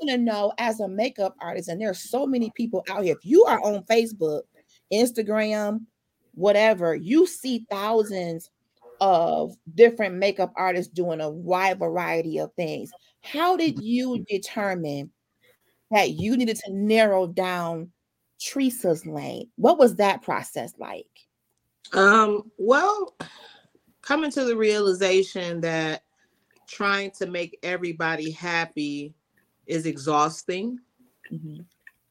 you 0.00 0.08
to 0.08 0.18
know 0.18 0.52
as 0.58 0.80
a 0.80 0.88
makeup 0.88 1.34
artist, 1.40 1.68
and 1.68 1.80
there's 1.80 1.98
so 1.98 2.26
many 2.26 2.50
people 2.54 2.84
out 2.88 3.04
here. 3.04 3.14
If 3.16 3.24
you 3.24 3.44
are 3.44 3.60
on 3.62 3.82
Facebook, 3.84 4.42
Instagram, 4.92 5.86
whatever, 6.34 6.94
you 6.94 7.26
see 7.26 7.66
thousands 7.70 8.50
of 9.00 9.56
different 9.74 10.16
makeup 10.16 10.52
artists 10.56 10.92
doing 10.92 11.20
a 11.20 11.30
wide 11.30 11.78
variety 11.78 12.38
of 12.38 12.52
things. 12.54 12.90
How 13.22 13.56
did 13.56 13.82
you 13.82 14.24
determine 14.28 15.10
that 15.90 16.10
you 16.10 16.36
needed 16.36 16.56
to 16.64 16.72
narrow 16.72 17.26
down 17.26 17.90
Teresa's 18.38 19.06
lane? 19.06 19.48
What 19.56 19.78
was 19.78 19.96
that 19.96 20.22
process 20.22 20.74
like? 20.78 21.06
Um, 21.92 22.50
well, 22.58 23.16
coming 24.02 24.30
to 24.32 24.44
the 24.44 24.56
realization 24.56 25.60
that 25.62 26.02
trying 26.68 27.10
to 27.12 27.26
make 27.26 27.58
everybody 27.62 28.30
happy 28.30 29.14
is 29.66 29.86
exhausting. 29.86 30.78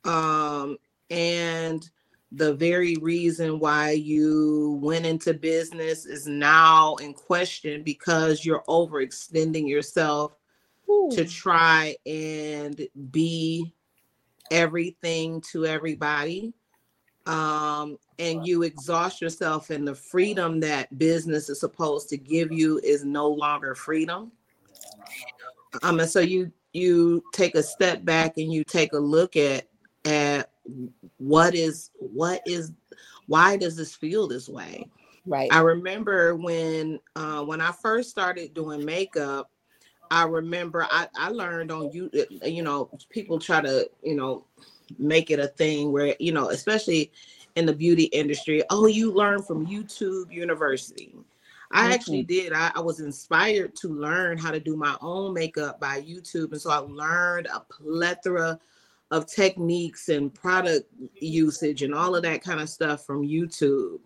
Um, 0.04 0.78
and 1.10 1.90
the 2.32 2.54
very 2.54 2.96
reason 2.98 3.60
why 3.60 3.92
you 3.92 4.80
went 4.82 5.06
into 5.06 5.34
business 5.34 6.06
is 6.06 6.28
now 6.28 6.96
in 6.98 7.14
question 7.14 7.84
because 7.84 8.46
you're 8.46 8.64
overextending 8.68 9.68
yourself 9.68 10.36
Ooh. 10.90 11.10
to 11.12 11.26
try 11.26 11.96
and 12.06 12.88
be 13.12 13.74
everything 14.52 15.42
to 15.52 15.66
everybody. 15.66 16.54
Um, 17.26 17.98
and 18.18 18.46
you 18.46 18.64
exhaust 18.64 19.22
yourself 19.22 19.70
and 19.70 19.88
the 19.88 19.96
freedom 19.96 20.60
that 20.62 20.98
business 20.98 21.50
is 21.50 21.60
supposed 21.60 22.10
to 22.10 22.18
give 22.18 22.52
you 22.52 22.80
is 22.84 23.04
no 23.04 23.28
longer 23.30 23.76
freedom. 23.76 24.32
Um, 25.84 26.00
and 26.00 26.10
so 26.10 26.20
you 26.20 26.52
you 26.74 27.24
take 27.34 27.56
a 27.56 27.64
step 27.64 28.06
back 28.06 28.38
and 28.38 28.52
you 28.52 28.64
take 28.64 28.94
a 28.94 29.00
look 29.00 29.36
at 29.36 29.68
at 30.06 30.52
what 31.18 31.56
is 31.56 31.92
what 31.98 32.42
is 32.46 32.72
why 33.28 33.58
does 33.58 33.76
this 33.76 33.96
feel 33.96 34.28
this 34.28 34.50
way 34.50 34.90
Right. 35.30 35.54
I 35.54 35.60
remember 35.60 36.36
when 36.36 37.00
uh, 37.16 37.44
when 37.44 37.62
I 37.62 37.72
first 37.72 38.10
started 38.10 38.56
doing 38.56 38.84
makeup, 38.84 39.52
I 40.10 40.24
remember 40.24 40.88
I, 40.90 41.08
I 41.16 41.30
learned 41.30 41.72
on 41.72 41.92
you 41.92 42.10
uh, 42.16 42.46
uh, 42.46 42.48
you 42.48 42.64
know 42.64 42.90
people 43.10 43.38
try 43.38 43.62
to 43.62 43.90
you 44.04 44.16
know 44.16 44.46
make 44.98 45.30
it 45.30 45.40
a 45.40 45.48
thing 45.48 45.92
where 45.92 46.16
you 46.20 46.32
know 46.32 46.50
especially 46.50 47.12
in 47.56 47.68
the 47.68 47.74
beauty 47.74 48.06
industry 48.06 48.64
oh 48.72 48.88
you 48.88 49.12
learn 49.12 49.44
from 49.44 49.68
YouTube 49.68 50.34
University. 50.34 51.14
I 51.72 51.94
actually 51.94 52.24
mm-hmm. 52.24 52.46
did. 52.46 52.54
I, 52.54 52.72
I 52.74 52.80
was 52.80 53.00
inspired 53.00 53.76
to 53.76 53.90
learn 53.90 54.40
how 54.40 54.50
to 54.50 54.60
do 54.60 54.76
my 54.76 54.98
own 55.02 55.36
makeup 55.36 55.80
by 55.80 56.02
YouTube, 56.02 56.54
and 56.54 56.60
so 56.60 56.72
I 56.72 56.78
learned 56.78 57.46
a 57.46 57.60
plethora 57.60 58.60
of 59.12 59.26
techniques 59.26 60.10
and 60.10 60.34
product 60.34 60.88
usage 61.20 61.82
and 61.82 61.94
all 61.94 62.16
of 62.16 62.24
that 62.24 62.44
kind 62.44 62.60
of 62.60 62.70
stuff 62.70 63.06
from 63.06 63.24
YouTube. 63.24 64.00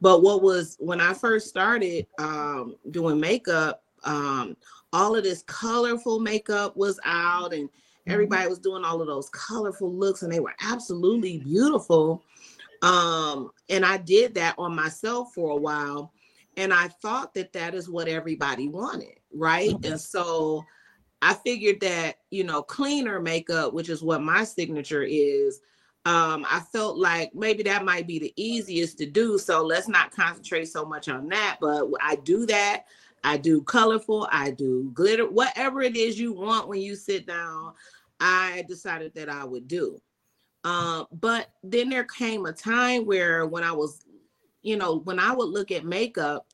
But 0.00 0.22
what 0.22 0.42
was 0.42 0.76
when 0.78 1.00
I 1.00 1.14
first 1.14 1.48
started 1.48 2.06
um, 2.18 2.76
doing 2.90 3.20
makeup, 3.20 3.82
um, 4.04 4.56
all 4.92 5.16
of 5.16 5.24
this 5.24 5.42
colorful 5.46 6.20
makeup 6.20 6.76
was 6.76 7.00
out, 7.04 7.52
and 7.52 7.68
everybody 8.06 8.48
was 8.48 8.58
doing 8.58 8.84
all 8.84 9.00
of 9.00 9.06
those 9.06 9.30
colorful 9.30 9.92
looks, 9.92 10.22
and 10.22 10.32
they 10.32 10.40
were 10.40 10.54
absolutely 10.60 11.38
beautiful. 11.38 12.22
Um, 12.82 13.50
and 13.70 13.84
I 13.84 13.96
did 13.96 14.34
that 14.34 14.54
on 14.58 14.74
myself 14.74 15.32
for 15.34 15.50
a 15.52 15.56
while, 15.56 16.12
and 16.56 16.72
I 16.72 16.88
thought 16.88 17.34
that 17.34 17.52
that 17.54 17.74
is 17.74 17.88
what 17.88 18.08
everybody 18.08 18.68
wanted, 18.68 19.18
right? 19.32 19.74
And 19.84 20.00
so 20.00 20.64
I 21.24 21.34
figured 21.34 21.80
that 21.80 22.16
you 22.30 22.44
know 22.44 22.62
cleaner 22.62 23.20
makeup, 23.20 23.72
which 23.72 23.88
is 23.88 24.02
what 24.02 24.22
my 24.22 24.44
signature 24.44 25.02
is, 25.02 25.60
um, 26.06 26.44
I 26.50 26.60
felt 26.60 26.98
like 26.98 27.34
maybe 27.34 27.62
that 27.62 27.84
might 27.84 28.06
be 28.06 28.18
the 28.18 28.32
easiest 28.36 28.98
to 28.98 29.06
do. 29.06 29.38
So 29.38 29.64
let's 29.64 29.88
not 29.88 30.14
concentrate 30.14 30.66
so 30.66 30.84
much 30.84 31.08
on 31.08 31.28
that. 31.28 31.56
But 31.60 31.88
I 32.00 32.16
do 32.16 32.44
that. 32.46 32.84
I 33.22 33.38
do 33.38 33.62
colorful. 33.62 34.28
I 34.30 34.50
do 34.50 34.90
glitter. 34.92 35.28
Whatever 35.28 35.80
it 35.80 35.96
is 35.96 36.20
you 36.20 36.34
want 36.34 36.68
when 36.68 36.82
you 36.82 36.94
sit 36.94 37.26
down, 37.26 37.72
I 38.20 38.64
decided 38.68 39.14
that 39.14 39.30
I 39.30 39.44
would 39.44 39.66
do. 39.66 39.98
Um, 40.62 41.06
but 41.10 41.48
then 41.62 41.88
there 41.88 42.04
came 42.04 42.44
a 42.44 42.52
time 42.52 43.06
where 43.06 43.46
when 43.46 43.64
I 43.64 43.72
was, 43.72 44.04
you 44.62 44.76
know, 44.76 44.96
when 44.96 45.18
I 45.18 45.32
would 45.34 45.48
look 45.48 45.70
at 45.70 45.86
makeup, 45.86 46.46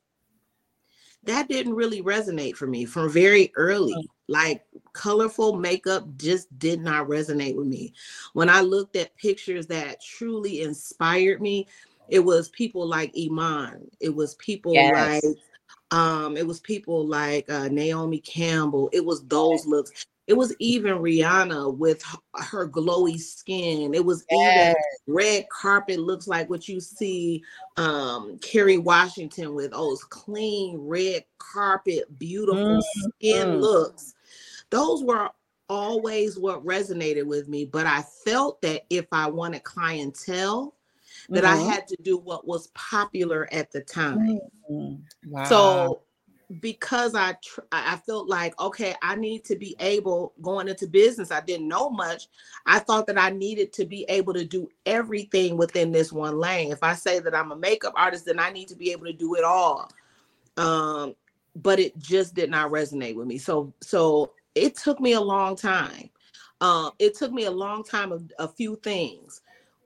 that 1.24 1.48
didn't 1.48 1.74
really 1.74 2.02
resonate 2.02 2.56
for 2.56 2.66
me 2.66 2.84
from 2.84 3.10
very 3.10 3.52
early. 3.56 3.94
Like 4.28 4.64
colorful 4.92 5.56
makeup 5.56 6.06
just 6.16 6.56
did 6.58 6.80
not 6.80 7.08
resonate 7.08 7.56
with 7.56 7.66
me. 7.66 7.92
When 8.32 8.48
I 8.48 8.60
looked 8.60 8.96
at 8.96 9.16
pictures 9.16 9.66
that 9.66 10.02
truly 10.02 10.62
inspired 10.62 11.40
me, 11.42 11.66
it 12.08 12.20
was 12.20 12.48
people 12.50 12.86
like 12.86 13.14
Iman. 13.18 13.88
It 14.00 14.14
was 14.14 14.34
people 14.36 14.74
Yes. 14.74 15.22
like 15.22 15.36
um, 15.92 16.36
it 16.36 16.46
was 16.46 16.60
people 16.60 17.06
like 17.06 17.50
uh, 17.50 17.68
Naomi 17.68 18.20
Campbell. 18.20 18.88
It 18.92 19.04
was 19.04 19.24
those 19.26 19.66
looks. 19.66 20.06
It 20.30 20.36
was 20.36 20.54
even 20.60 20.98
Rihanna 20.98 21.76
with 21.76 22.04
her 22.36 22.68
glowy 22.68 23.18
skin. 23.18 23.92
It 23.92 24.04
was 24.04 24.24
Yes. 24.30 24.52
even 24.52 24.74
red 25.08 25.48
carpet 25.48 25.98
looks 25.98 26.28
like 26.28 26.48
what 26.48 26.68
you 26.68 26.78
see 26.78 27.42
um 27.76 28.38
Kerry 28.38 28.78
Washington 28.78 29.56
with 29.56 29.72
those 29.72 30.04
clean 30.04 30.78
red 30.78 31.24
carpet, 31.38 32.16
beautiful 32.20 32.80
skin 32.80 33.48
Mhm. 33.48 33.60
looks. 33.60 34.14
Those 34.70 35.02
were 35.02 35.30
always 35.68 36.38
what 36.38 36.64
resonated 36.64 37.26
with 37.26 37.48
me. 37.48 37.64
But 37.64 37.86
I 37.86 38.02
felt 38.24 38.62
that 38.62 38.82
if 38.88 39.06
I 39.10 39.28
wanted 39.28 39.64
clientele, 39.64 40.76
that 41.30 41.44
I 41.44 41.56
Mhm. 41.56 41.70
had 41.72 41.88
to 41.88 41.96
do 42.02 42.16
what 42.18 42.46
was 42.46 42.68
popular 42.68 43.48
at 43.50 43.72
the 43.72 43.80
time. 43.80 44.52
Mhm. 44.70 45.02
Wow. 45.26 45.44
So 45.44 46.02
because 46.58 47.14
I 47.14 47.34
tr- 47.44 47.60
I 47.70 47.96
felt 47.96 48.28
like 48.28 48.58
okay, 48.60 48.94
I 49.02 49.14
need 49.14 49.44
to 49.44 49.56
be 49.56 49.76
able 49.78 50.32
going 50.42 50.68
into 50.68 50.88
business. 50.88 51.30
I 51.30 51.40
didn't 51.40 51.68
know 51.68 51.90
much. 51.90 52.28
I 52.66 52.80
thought 52.80 53.06
that 53.06 53.18
I 53.18 53.30
needed 53.30 53.72
to 53.74 53.84
be 53.84 54.04
able 54.08 54.34
to 54.34 54.44
do 54.44 54.68
everything 54.84 55.56
within 55.56 55.92
this 55.92 56.12
one 56.12 56.38
lane. 56.38 56.72
If 56.72 56.82
I 56.82 56.94
say 56.94 57.20
that 57.20 57.34
I'm 57.34 57.52
a 57.52 57.56
makeup 57.56 57.92
artist, 57.96 58.26
then 58.26 58.40
I 58.40 58.50
need 58.50 58.68
to 58.68 58.76
be 58.76 58.90
able 58.90 59.06
to 59.06 59.12
do 59.12 59.36
it 59.36 59.44
all. 59.44 59.92
Um, 60.56 61.14
but 61.54 61.78
it 61.78 61.96
just 61.98 62.34
did 62.34 62.50
not 62.50 62.70
resonate 62.72 63.14
with 63.14 63.28
me. 63.28 63.38
So 63.38 63.72
so 63.80 64.32
it 64.54 64.76
took 64.76 64.98
me 65.00 65.12
a 65.12 65.20
long 65.20 65.54
time. 65.54 66.10
Um, 66.60 66.90
it 66.98 67.16
took 67.16 67.32
me 67.32 67.44
a 67.44 67.50
long 67.50 67.84
time 67.84 68.12
of 68.12 68.30
a 68.38 68.48
few 68.48 68.76
things 68.76 69.40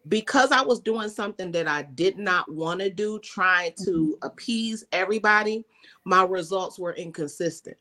because 0.08 0.52
I 0.52 0.62
was 0.62 0.80
doing 0.80 1.08
something 1.08 1.50
that 1.52 1.66
I 1.66 1.82
did 1.82 2.18
not 2.18 2.50
want 2.52 2.80
to 2.80 2.90
do, 2.90 3.18
trying 3.20 3.72
to 3.84 3.90
mm-hmm. 3.90 4.26
appease 4.26 4.84
everybody, 4.92 5.64
my 6.04 6.24
results 6.24 6.78
were 6.78 6.92
inconsistent 6.94 7.76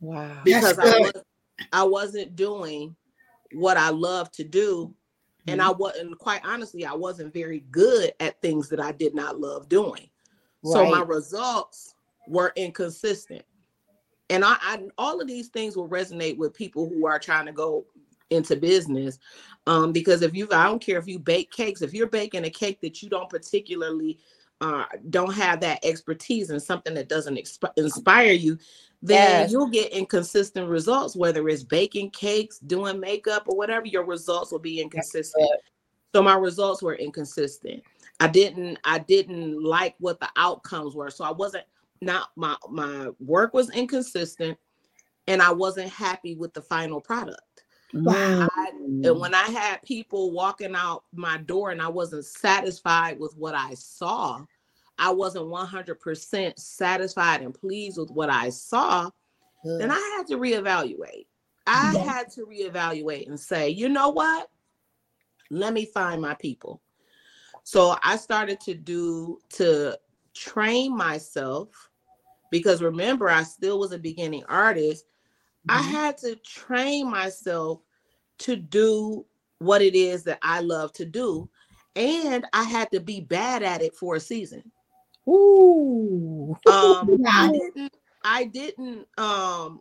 wow. 0.00 0.40
because 0.44 0.78
I, 0.78 0.98
was, 0.98 1.12
I 1.72 1.82
wasn't 1.84 2.36
doing 2.36 2.96
what 3.52 3.76
I 3.76 3.90
love 3.90 4.30
to 4.32 4.44
do. 4.44 4.94
And 5.48 5.60
I 5.60 5.68
mm-hmm. 5.70 5.82
wasn't, 5.82 6.18
quite 6.18 6.40
honestly, 6.44 6.86
I 6.86 6.94
wasn't 6.94 7.34
very 7.34 7.64
good 7.70 8.12
at 8.20 8.40
things 8.40 8.68
that 8.68 8.80
I 8.80 8.92
did 8.92 9.14
not 9.14 9.40
love 9.40 9.68
doing. 9.68 10.08
So 10.64 10.88
my 10.88 11.02
results 11.02 11.96
were 12.28 12.52
inconsistent. 12.54 13.42
And 14.30 14.44
I, 14.44 14.56
I 14.60 14.82
all 14.96 15.20
of 15.20 15.26
these 15.26 15.48
things 15.48 15.76
will 15.76 15.88
resonate 15.88 16.38
with 16.38 16.54
people 16.54 16.88
who 16.88 17.06
are 17.06 17.18
trying 17.18 17.46
to 17.46 17.52
go 17.52 17.84
into 18.32 18.56
business. 18.56 19.18
Um, 19.66 19.92
because 19.92 20.22
if 20.22 20.34
you 20.34 20.48
I 20.52 20.64
don't 20.64 20.82
care 20.82 20.98
if 20.98 21.06
you 21.06 21.18
bake 21.18 21.50
cakes, 21.52 21.82
if 21.82 21.94
you're 21.94 22.08
baking 22.08 22.44
a 22.44 22.50
cake 22.50 22.80
that 22.80 23.02
you 23.02 23.08
don't 23.08 23.30
particularly 23.30 24.18
uh 24.60 24.84
don't 25.10 25.34
have 25.34 25.60
that 25.60 25.84
expertise 25.84 26.50
in 26.50 26.60
something 26.60 26.94
that 26.94 27.08
doesn't 27.08 27.36
exp- 27.36 27.72
inspire 27.76 28.32
you, 28.32 28.58
then 29.02 29.40
Yes. 29.40 29.50
you'll 29.50 29.68
get 29.68 29.92
inconsistent 29.92 30.68
results, 30.68 31.16
whether 31.16 31.48
it's 31.48 31.64
baking 31.64 32.10
cakes, 32.10 32.58
doing 32.60 33.00
makeup, 33.00 33.44
or 33.46 33.56
whatever, 33.56 33.86
your 33.86 34.04
results 34.04 34.52
will 34.52 34.60
be 34.60 34.80
inconsistent. 34.80 35.48
So 36.14 36.22
my 36.22 36.34
results 36.34 36.82
were 36.82 36.94
inconsistent. 36.94 37.82
I 38.20 38.28
didn't 38.28 38.78
I 38.84 38.98
didn't 38.98 39.62
like 39.62 39.94
what 39.98 40.20
the 40.20 40.28
outcomes 40.36 40.94
were. 40.94 41.10
So 41.10 41.24
I 41.24 41.32
wasn't 41.32 41.64
not 42.00 42.28
my 42.36 42.56
my 42.70 43.08
work 43.18 43.54
was 43.54 43.70
inconsistent 43.70 44.58
and 45.26 45.40
I 45.40 45.50
wasn't 45.52 45.90
happy 45.90 46.34
with 46.36 46.52
the 46.52 46.62
final 46.62 47.00
product. 47.00 47.40
Wow. 47.92 48.14
Mm. 48.14 48.48
I, 48.56 48.70
and 49.04 49.20
when 49.20 49.34
I 49.34 49.44
had 49.44 49.82
people 49.82 50.30
walking 50.32 50.74
out 50.74 51.04
my 51.12 51.38
door 51.38 51.70
and 51.70 51.82
I 51.82 51.88
wasn't 51.88 52.24
satisfied 52.24 53.18
with 53.18 53.36
what 53.36 53.54
I 53.54 53.74
saw, 53.74 54.44
I 54.98 55.10
wasn't 55.10 55.46
100% 55.46 56.58
satisfied 56.58 57.42
and 57.42 57.52
pleased 57.54 57.98
with 57.98 58.10
what 58.10 58.30
I 58.30 58.50
saw, 58.50 59.10
then 59.64 59.90
I 59.90 60.16
had 60.16 60.26
to 60.28 60.36
reevaluate. 60.36 61.26
I 61.66 61.94
Yeah. 61.94 62.04
had 62.04 62.30
to 62.32 62.46
reevaluate 62.46 63.28
and 63.28 63.38
say, 63.38 63.68
you 63.68 63.88
know 63.88 64.10
what? 64.10 64.48
Let 65.50 65.72
me 65.72 65.84
find 65.86 66.20
my 66.20 66.34
people. 66.34 66.80
So 67.64 67.96
I 68.02 68.16
started 68.16 68.60
to 68.60 68.74
do 68.74 69.40
to 69.50 69.98
train 70.34 70.96
myself 70.96 71.90
because 72.50 72.82
remember, 72.82 73.28
I 73.28 73.42
still 73.42 73.78
was 73.78 73.92
a 73.92 73.98
beginning 73.98 74.44
artist. 74.44 75.04
I 75.68 75.82
Mhm. 75.82 75.90
had 75.90 76.18
to 76.18 76.36
train 76.36 77.10
myself 77.10 77.82
to 78.38 78.56
do 78.56 79.26
what 79.58 79.82
it 79.82 79.94
is 79.94 80.24
that 80.24 80.38
I 80.42 80.60
love 80.60 80.92
to 80.94 81.04
do. 81.04 81.48
And 81.94 82.46
I 82.52 82.64
had 82.64 82.90
to 82.92 83.00
be 83.00 83.20
bad 83.20 83.62
at 83.62 83.82
it 83.82 83.94
for 83.94 84.16
a 84.16 84.20
season. 84.20 84.72
Ooh. 85.28 86.56
Um, 86.66 87.20
I 87.26 87.50
didn't, 87.52 87.96
I 88.24 88.44
didn't, 88.44 89.06
um, 89.18 89.80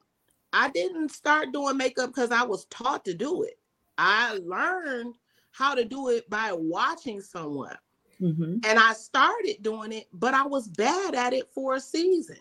I 0.54 0.70
didn't 0.70 1.10
start 1.10 1.52
doing 1.54 1.78
makeup 1.78 2.10
because 2.10 2.32
I 2.32 2.44
was 2.44 2.66
taught 2.66 3.06
to 3.06 3.14
do 3.14 3.44
it. 3.44 3.60
I 3.98 4.40
learned 4.44 5.16
how 5.52 5.76
to 5.76 5.86
do 5.86 6.10
it 6.10 6.30
by 6.30 6.52
watching 6.54 7.22
someone. 7.22 7.78
Mhm. 8.20 8.62
and 8.64 8.78
I 8.80 8.94
started 8.94 9.64
doing 9.64 9.92
it, 9.92 10.08
but 10.14 10.34
I 10.34 10.46
was 10.46 10.68
bad 10.68 11.16
at 11.16 11.34
it 11.34 11.50
for 11.54 11.76
a 11.76 11.80
season. 11.82 12.38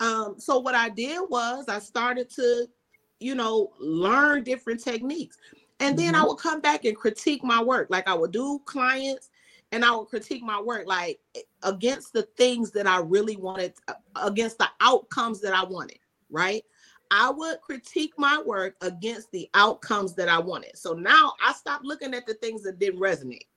Um, 0.00 0.34
so 0.38 0.58
what 0.58 0.74
I 0.74 0.88
did 0.88 1.20
was 1.28 1.66
I 1.68 1.78
started 1.78 2.30
to, 2.30 2.66
you 3.18 3.34
know, 3.34 3.72
learn 3.78 4.44
different 4.44 4.82
techniques, 4.82 5.36
and 5.78 5.98
then 5.98 6.14
I 6.14 6.20
Mhm. 6.20 6.28
would 6.28 6.38
come 6.38 6.60
back 6.60 6.84
and 6.84 6.96
critique 6.96 7.42
my 7.44 7.62
work. 7.62 7.88
Like 7.90 8.08
I 8.08 8.14
would 8.14 8.32
do 8.32 8.60
clients, 8.64 9.30
and 9.72 9.84
I 9.84 9.94
would 9.94 10.08
critique 10.08 10.42
my 10.42 10.60
work, 10.60 10.86
like 10.86 11.20
against 11.62 12.12
the 12.12 12.22
things 12.36 12.70
that 12.72 12.86
I 12.86 12.98
really 12.98 13.36
wanted, 13.36 13.74
uh, 13.88 13.94
against 14.16 14.58
the 14.58 14.68
outcomes 14.80 15.40
that 15.42 15.52
I 15.54 15.64
wanted. 15.64 15.98
Right. 16.30 16.64
I 17.10 17.28
would 17.30 17.60
critique 17.60 18.14
my 18.16 18.40
work 18.40 18.76
against 18.82 19.32
the 19.32 19.50
outcomes 19.54 20.14
that 20.14 20.28
I 20.28 20.38
wanted. 20.38 20.78
So 20.78 20.92
now 20.92 21.34
I 21.44 21.52
stopped 21.52 21.84
looking 21.84 22.14
at 22.14 22.24
the 22.26 22.34
things 22.34 22.62
that 22.62 22.78
didn't 22.78 23.00
resonate. 23.00 23.48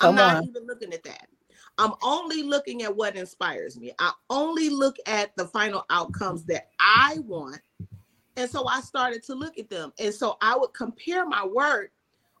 I'm 0.00 0.14
not 0.14 0.36
on. 0.36 0.44
even 0.44 0.66
looking 0.66 0.92
at 0.92 1.02
that. 1.04 1.26
I'm 1.78 1.92
only 2.02 2.42
looking 2.42 2.82
at 2.82 2.94
what 2.94 3.16
inspires 3.16 3.78
me. 3.78 3.92
I 3.98 4.12
only 4.30 4.68
look 4.68 4.96
at 5.06 5.34
the 5.36 5.46
final 5.46 5.86
outcomes 5.90 6.44
that 6.46 6.70
I 6.80 7.18
want. 7.20 7.60
And 8.36 8.50
so 8.50 8.66
I 8.66 8.80
started 8.80 9.22
to 9.24 9.34
look 9.34 9.58
at 9.58 9.70
them. 9.70 9.92
And 9.98 10.12
so 10.12 10.36
I 10.40 10.56
would 10.56 10.72
compare 10.74 11.26
my 11.26 11.46
work 11.46 11.92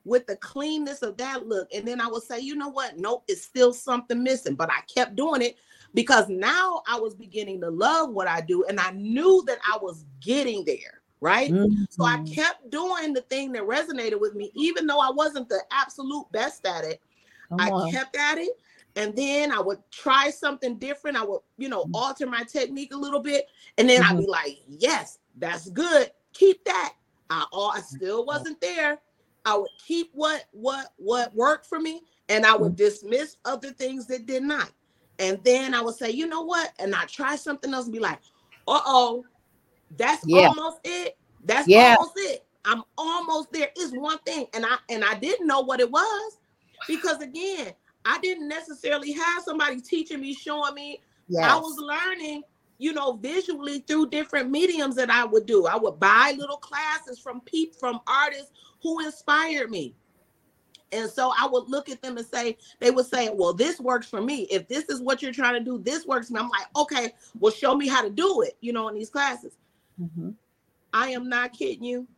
with 0.04 0.26
the 0.26 0.36
cleanness 0.36 1.02
of 1.02 1.16
that 1.18 1.46
look. 1.46 1.68
And 1.72 1.86
then 1.86 2.00
I 2.00 2.06
would 2.06 2.22
say, 2.22 2.40
you 2.40 2.56
know 2.56 2.68
what? 2.68 2.98
Nope, 2.98 3.24
it's 3.28 3.42
still 3.42 3.72
something 3.72 4.22
missing. 4.22 4.54
But 4.54 4.70
I 4.70 4.80
kept 4.92 5.16
doing 5.16 5.42
it 5.42 5.56
because 5.94 6.28
now 6.28 6.82
I 6.88 6.98
was 6.98 7.14
beginning 7.14 7.60
to 7.60 7.70
love 7.70 8.10
what 8.10 8.28
I 8.28 8.40
do. 8.40 8.64
And 8.68 8.80
I 8.80 8.90
knew 8.92 9.44
that 9.46 9.58
I 9.66 9.78
was 9.80 10.04
getting 10.20 10.64
there. 10.64 11.02
Right. 11.20 11.52
So 11.90 12.04
I 12.04 12.18
Mhm. 12.18 12.32
kept 12.32 12.70
doing 12.70 13.12
the 13.12 13.22
thing 13.22 13.50
that 13.52 13.64
resonated 13.64 14.20
with 14.20 14.36
me, 14.36 14.52
even 14.54 14.86
though 14.86 15.00
I 15.00 15.10
wasn't 15.10 15.48
the 15.48 15.60
absolute 15.72 16.30
best 16.30 16.64
at 16.64 16.84
it. 16.84 17.00
Come 17.48 17.60
I 17.60 17.70
on. 17.70 17.90
kept 17.90 18.16
at 18.16 18.38
it. 18.38 18.56
And 18.96 19.14
then 19.14 19.52
I 19.52 19.60
would 19.60 19.78
try 19.90 20.30
something 20.30 20.76
different. 20.76 21.16
I 21.16 21.24
would, 21.24 21.40
you 21.56 21.68
know, 21.68 21.84
Mhm. 21.84 21.90
alter 21.94 22.26
my 22.26 22.42
technique 22.44 22.92
a 22.92 22.96
little 22.96 23.20
bit. 23.20 23.46
And 23.76 23.88
then 23.88 24.02
I'd 24.02 24.16
be 24.16 24.22
mm-hmm. 24.22 24.30
like, 24.30 24.62
yes, 24.68 25.18
that's 25.36 25.68
good. 25.70 26.10
Keep 26.32 26.64
that. 26.64 26.94
I, 27.30 27.46
all, 27.52 27.70
I 27.70 27.80
still 27.80 28.20
mm-hmm. 28.20 28.26
wasn't 28.26 28.60
there. 28.60 29.00
I 29.44 29.56
would 29.56 29.70
keep 29.86 30.10
what 30.12 30.44
what 30.52 30.92
what 30.96 31.34
worked 31.34 31.66
for 31.66 31.78
me 31.80 32.02
and 32.28 32.44
I 32.44 32.56
would 32.56 32.72
mm-hmm. 32.72 32.84
dismiss 32.84 33.36
other 33.44 33.70
things 33.70 34.06
that 34.08 34.26
did 34.26 34.42
not. 34.42 34.70
And 35.18 35.42
then 35.44 35.74
I 35.74 35.80
would 35.80 35.96
say, 35.96 36.10
you 36.10 36.26
know 36.26 36.42
what? 36.42 36.72
And 36.78 36.94
I 36.94 37.04
try 37.06 37.36
something 37.36 37.72
else 37.72 37.84
and 37.86 37.92
be 37.92 37.98
like, 37.98 38.20
uh-oh, 38.66 39.24
that's 39.96 40.24
Yeah. 40.26 40.48
almost 40.48 40.78
it. 40.84 41.16
That's 41.44 41.66
Yeah. 41.66 41.96
almost 41.98 42.14
it. 42.16 42.44
I'm 42.64 42.82
almost 42.96 43.52
there. 43.52 43.70
Is 43.76 43.92
one 43.92 44.18
thing. 44.26 44.46
And 44.52 44.66
I 44.66 44.76
and 44.88 45.04
I 45.04 45.14
didn't 45.14 45.46
know 45.46 45.60
what 45.60 45.80
it 45.80 45.90
was 45.90 46.38
because 46.86 47.20
again, 47.20 47.72
I 48.08 48.18
didn't 48.20 48.48
necessarily 48.48 49.12
have 49.12 49.42
somebody 49.44 49.80
teaching 49.82 50.20
me, 50.20 50.32
showing 50.32 50.74
me. 50.74 51.00
Yes. 51.28 51.44
I 51.44 51.56
was 51.56 51.76
learning, 51.78 52.42
you 52.78 52.94
know, 52.94 53.12
visually 53.12 53.80
through 53.80 54.08
different 54.08 54.50
mediums 54.50 54.96
that 54.96 55.10
I 55.10 55.26
would 55.26 55.44
do. 55.44 55.66
I 55.66 55.76
would 55.76 56.00
buy 56.00 56.34
little 56.38 56.56
classes 56.56 57.18
from 57.18 57.42
people 57.42 57.78
from 57.78 58.00
artists 58.06 58.50
who 58.82 59.04
inspired 59.04 59.70
me. 59.70 59.94
And 60.90 61.10
so 61.10 61.34
I 61.38 61.46
would 61.46 61.68
look 61.68 61.90
at 61.90 62.00
them 62.00 62.16
and 62.16 62.26
say, 62.26 62.56
they 62.80 62.90
would 62.90 63.04
say, 63.04 63.28
Well, 63.30 63.52
this 63.52 63.78
works 63.78 64.06
for 64.06 64.22
me. 64.22 64.44
If 64.50 64.68
this 64.68 64.84
is 64.88 65.02
what 65.02 65.20
you're 65.20 65.32
trying 65.32 65.54
to 65.54 65.60
do, 65.60 65.76
this 65.76 66.06
works 66.06 66.30
me. 66.30 66.40
I'm 66.40 66.48
like, 66.48 66.66
okay, 66.74 67.12
well, 67.38 67.52
show 67.52 67.74
me 67.74 67.88
how 67.88 68.02
to 68.02 68.08
do 68.08 68.40
it, 68.40 68.56
you 68.62 68.72
know, 68.72 68.88
in 68.88 68.94
these 68.94 69.10
classes. 69.10 69.58
Mhm. 70.00 70.34
I 70.94 71.10
am 71.10 71.28
not 71.28 71.52
kidding 71.52 71.84
you. 71.84 72.08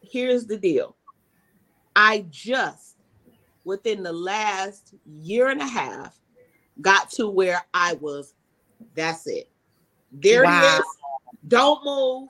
Here's 0.00 0.46
the 0.46 0.56
deal. 0.56 0.94
I 1.96 2.24
just 2.30 2.99
within 3.70 4.02
the 4.02 4.12
last 4.12 4.94
year 5.06 5.48
and 5.48 5.60
a 5.62 5.66
half 5.66 6.18
got 6.80 7.08
to 7.12 7.28
where 7.28 7.64
I 7.72 7.94
was. 7.94 8.34
That's 8.96 9.26
it. 9.28 9.48
There 10.10 10.42
Wow. 10.42 10.76
it 10.76 10.80
is. 10.80 10.86
Don't 11.48 11.84
move. 11.84 12.28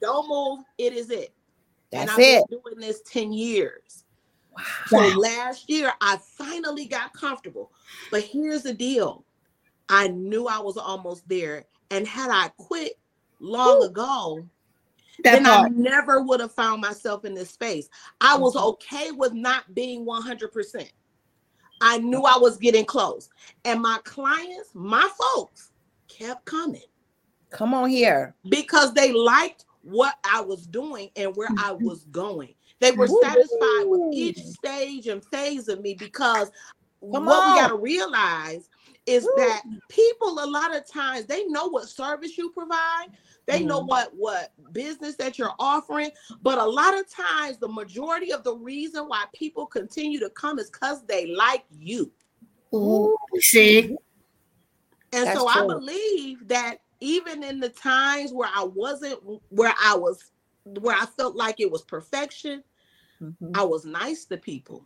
Don't 0.00 0.28
move. 0.28 0.64
It 0.78 0.92
is 0.92 1.10
it. 1.10 1.34
and 1.92 2.08
That's 2.08 2.18
I've 2.18 2.24
it. 2.24 2.48
been 2.48 2.60
doing 2.60 2.80
this 2.80 3.00
10 3.02 3.32
years. 3.32 4.04
Wow. 4.52 4.62
So 5.10 5.18
last 5.18 5.68
year, 5.68 5.92
I 6.00 6.18
finally 6.22 6.86
got 6.86 7.12
comfortable. 7.12 7.72
But 8.12 8.22
here's 8.22 8.62
the 8.62 8.74
deal 8.74 9.24
I 9.88 10.08
knew 10.08 10.46
I 10.46 10.58
was 10.60 10.76
almost 10.76 11.28
there. 11.28 11.64
And 11.90 12.06
had 12.06 12.30
I 12.30 12.48
quit 12.58 12.98
long 13.40 13.82
ago, 13.82 14.44
That 15.24 15.42
then 15.42 15.46
I 15.46 15.68
never 15.68 16.22
would 16.22 16.40
have 16.40 16.52
found 16.54 16.80
myself 16.80 17.24
in 17.24 17.34
this 17.34 17.50
space. 17.50 17.88
I 18.20 18.36
was 18.36 18.54
Mhm. 18.54 18.62
okay 18.70 19.10
with 19.12 19.32
not 19.32 19.74
being 19.74 20.04
100%. 20.04 20.90
I 21.80 21.98
knew 21.98 22.22
I 22.22 22.38
was 22.38 22.56
getting 22.56 22.84
close. 22.84 23.28
And 23.64 23.80
my 23.80 23.98
clients, 24.04 24.70
my 24.74 25.08
folks, 25.34 25.72
kept 26.08 26.44
coming 26.44 26.82
Come 27.50 27.74
on 27.74 27.88
here. 27.88 28.34
because 28.48 28.92
they 28.94 29.12
liked 29.12 29.64
what 29.82 30.16
I 30.24 30.40
was 30.40 30.66
doing 30.66 31.10
and 31.16 31.34
where 31.36 31.52
I 31.56 31.72
Mm-hmm. 31.72 31.84
was 31.84 32.04
going. 32.06 32.54
They 32.80 32.92
were 32.92 33.08
satisfied 33.08 33.84
with 33.86 34.02
each 34.12 34.38
stage 34.38 35.06
and 35.06 35.24
phase 35.24 35.68
of 35.68 35.80
me 35.80 35.94
because 35.94 36.50
Come 37.12 37.26
what 37.28 37.40
on. 37.42 37.46
we 37.46 37.54
got 37.54 37.68
to 37.68 37.76
realize 37.76 38.68
is 39.06 39.24
Woo. 39.24 39.32
that 39.36 39.62
people 39.88 40.38
a 40.42 40.46
lot 40.46 40.74
of 40.76 40.86
times 40.86 41.26
they 41.26 41.44
know 41.46 41.66
what 41.68 41.88
service 41.88 42.36
you 42.36 42.50
provide 42.50 43.06
they 43.48 43.64
know 43.64 43.82
Mhm. 43.82 43.88
what 43.88 44.14
what 44.14 44.52
business 44.72 45.16
that 45.16 45.38
you're 45.38 45.54
offering 45.58 46.10
but 46.42 46.58
a 46.58 46.64
lot 46.64 46.96
of 46.96 47.08
times 47.10 47.58
the 47.58 47.66
majority 47.68 48.32
of 48.32 48.44
the 48.44 48.54
reason 48.54 49.08
why 49.08 49.24
people 49.34 49.66
continue 49.66 50.20
to 50.20 50.30
come 50.30 50.58
is 50.60 50.70
because 50.70 51.04
they 51.06 51.26
like 51.26 51.64
you 51.70 52.12
Ooh, 52.74 53.16
see, 53.40 53.96
And 55.12 55.26
That's 55.26 55.40
so 55.40 55.48
I 55.48 55.66
believe 55.66 56.46
that 56.48 56.76
even 57.00 57.42
in 57.42 57.60
the 57.60 57.70
times 57.70 58.32
where 58.32 58.50
I 58.54 58.62
wasn't 58.62 59.18
where 59.48 59.74
I 59.82 59.96
was 59.96 60.30
where 60.64 60.94
I 60.94 61.06
felt 61.06 61.34
like 61.34 61.60
it 61.60 61.70
was 61.70 61.82
perfection, 61.82 62.62
Mhm. 63.22 63.52
I 63.54 63.62
was 63.64 63.86
nice 63.86 64.26
to 64.26 64.36
people. 64.36 64.84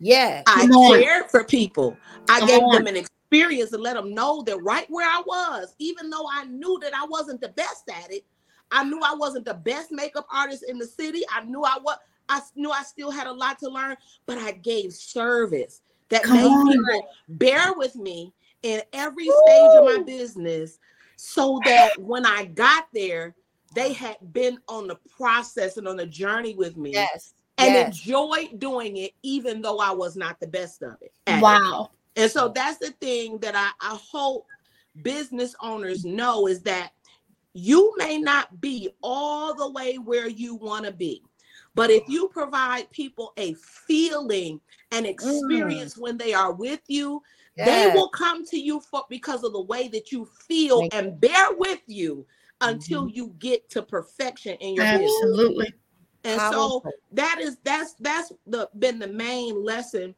Yeah. 0.00 0.42
I 0.46 0.66
cared 0.90 1.30
for 1.30 1.44
people. 1.44 1.96
I 2.28 2.40
Come 2.40 2.48
gave 2.48 2.62
on. 2.62 2.72
them 2.72 2.86
an 2.88 2.96
experience 2.96 3.21
and 3.32 3.82
let 3.82 3.94
them 3.94 4.14
know 4.14 4.42
that 4.42 4.62
right 4.62 4.86
where 4.90 5.08
I 5.08 5.22
was, 5.24 5.74
even 5.78 6.10
though 6.10 6.26
I 6.30 6.44
knew 6.44 6.78
that 6.82 6.94
I 6.94 7.06
wasn't 7.06 7.40
the 7.40 7.48
best 7.50 7.88
at 7.88 8.12
it, 8.12 8.24
I 8.70 8.84
knew 8.84 9.00
I 9.02 9.14
wasn't 9.14 9.44
the 9.44 9.54
best 9.54 9.90
makeup 9.90 10.26
artist 10.32 10.64
in 10.68 10.78
the 10.78 10.86
city. 10.86 11.22
I 11.34 11.44
knew 11.44 11.62
I 11.62 11.78
was 11.82 11.96
I 12.28 12.40
knew 12.54 12.70
I 12.70 12.82
still 12.82 13.10
had 13.10 13.26
a 13.26 13.32
lot 13.32 13.58
to 13.60 13.68
learn, 13.68 13.96
but 14.26 14.38
I 14.38 14.52
gave 14.52 14.92
service 14.92 15.82
that 16.08 16.22
Come 16.22 16.36
made 16.36 16.46
on. 16.46 16.72
people 16.72 17.08
bear 17.28 17.72
with 17.74 17.96
me 17.96 18.32
in 18.62 18.80
every 18.92 19.24
stage 19.24 19.70
of 19.74 19.84
my 19.84 20.02
business 20.06 20.78
so 21.16 21.60
that 21.64 21.90
when 22.00 22.24
I 22.24 22.46
got 22.46 22.86
there, 22.94 23.34
they 23.74 23.92
had 23.92 24.16
been 24.32 24.58
on 24.68 24.86
the 24.86 24.96
process 25.16 25.76
and 25.76 25.88
on 25.88 25.96
the 25.96 26.06
journey 26.06 26.54
with 26.54 26.76
me 26.76 26.92
Yes. 26.92 27.34
and 27.58 27.74
yes. 27.74 27.86
enjoyed 27.88 28.58
doing 28.58 28.98
it, 28.98 29.12
even 29.22 29.60
though 29.62 29.78
I 29.78 29.90
was 29.90 30.16
not 30.16 30.38
the 30.40 30.46
best 30.46 30.82
of 30.82 30.96
it. 31.00 31.12
Wow. 31.40 31.90
it. 31.92 31.98
And 32.16 32.30
so 32.30 32.52
that's 32.54 32.78
the 32.78 32.90
thing 33.00 33.38
that 33.38 33.54
I, 33.56 33.70
I 33.80 33.98
hope 34.10 34.46
business 35.02 35.54
owners 35.60 36.04
know 36.04 36.46
is 36.46 36.62
that 36.62 36.92
you 37.54 37.94
may 37.96 38.18
not 38.18 38.60
be 38.60 38.90
all 39.02 39.54
the 39.54 39.70
way 39.70 39.96
where 39.96 40.28
you 40.28 40.54
want 40.54 40.84
to 40.84 40.92
be. 40.92 41.22
But 41.74 41.90
if 41.90 42.02
you 42.06 42.28
provide 42.28 42.90
people 42.90 43.32
a 43.38 43.54
feeling 43.54 44.60
and 44.90 45.06
experience 45.06 45.94
mm. 45.94 46.02
when 46.02 46.18
they 46.18 46.34
are 46.34 46.52
with 46.52 46.80
you, 46.86 47.22
they 47.56 47.90
will 47.94 48.08
come 48.08 48.46
to 48.46 48.58
you 48.58 48.80
for 48.80 49.04
because 49.08 49.44
of 49.44 49.52
the 49.52 49.62
way 49.62 49.88
that 49.88 50.10
you 50.10 50.26
feel 50.46 50.80
Thank 50.80 50.94
and 50.94 51.20
bear 51.20 51.52
with 51.52 51.80
you 51.86 52.26
until 52.60 53.02
mm-hmm. 53.02 53.16
you 53.16 53.34
get 53.38 53.68
to 53.70 53.82
perfection 53.82 54.56
in 54.60 54.74
your 54.74 54.84
business. 54.84 55.12
Absolutely. 55.22 55.74
And 56.24 56.40
so 56.40 56.82
that 57.12 57.38
is 57.40 57.58
that's 57.64 57.94
that's 57.94 58.32
the 58.46 58.70
been 58.78 58.98
the 58.98 59.08
main 59.08 59.62
lesson 59.62 60.14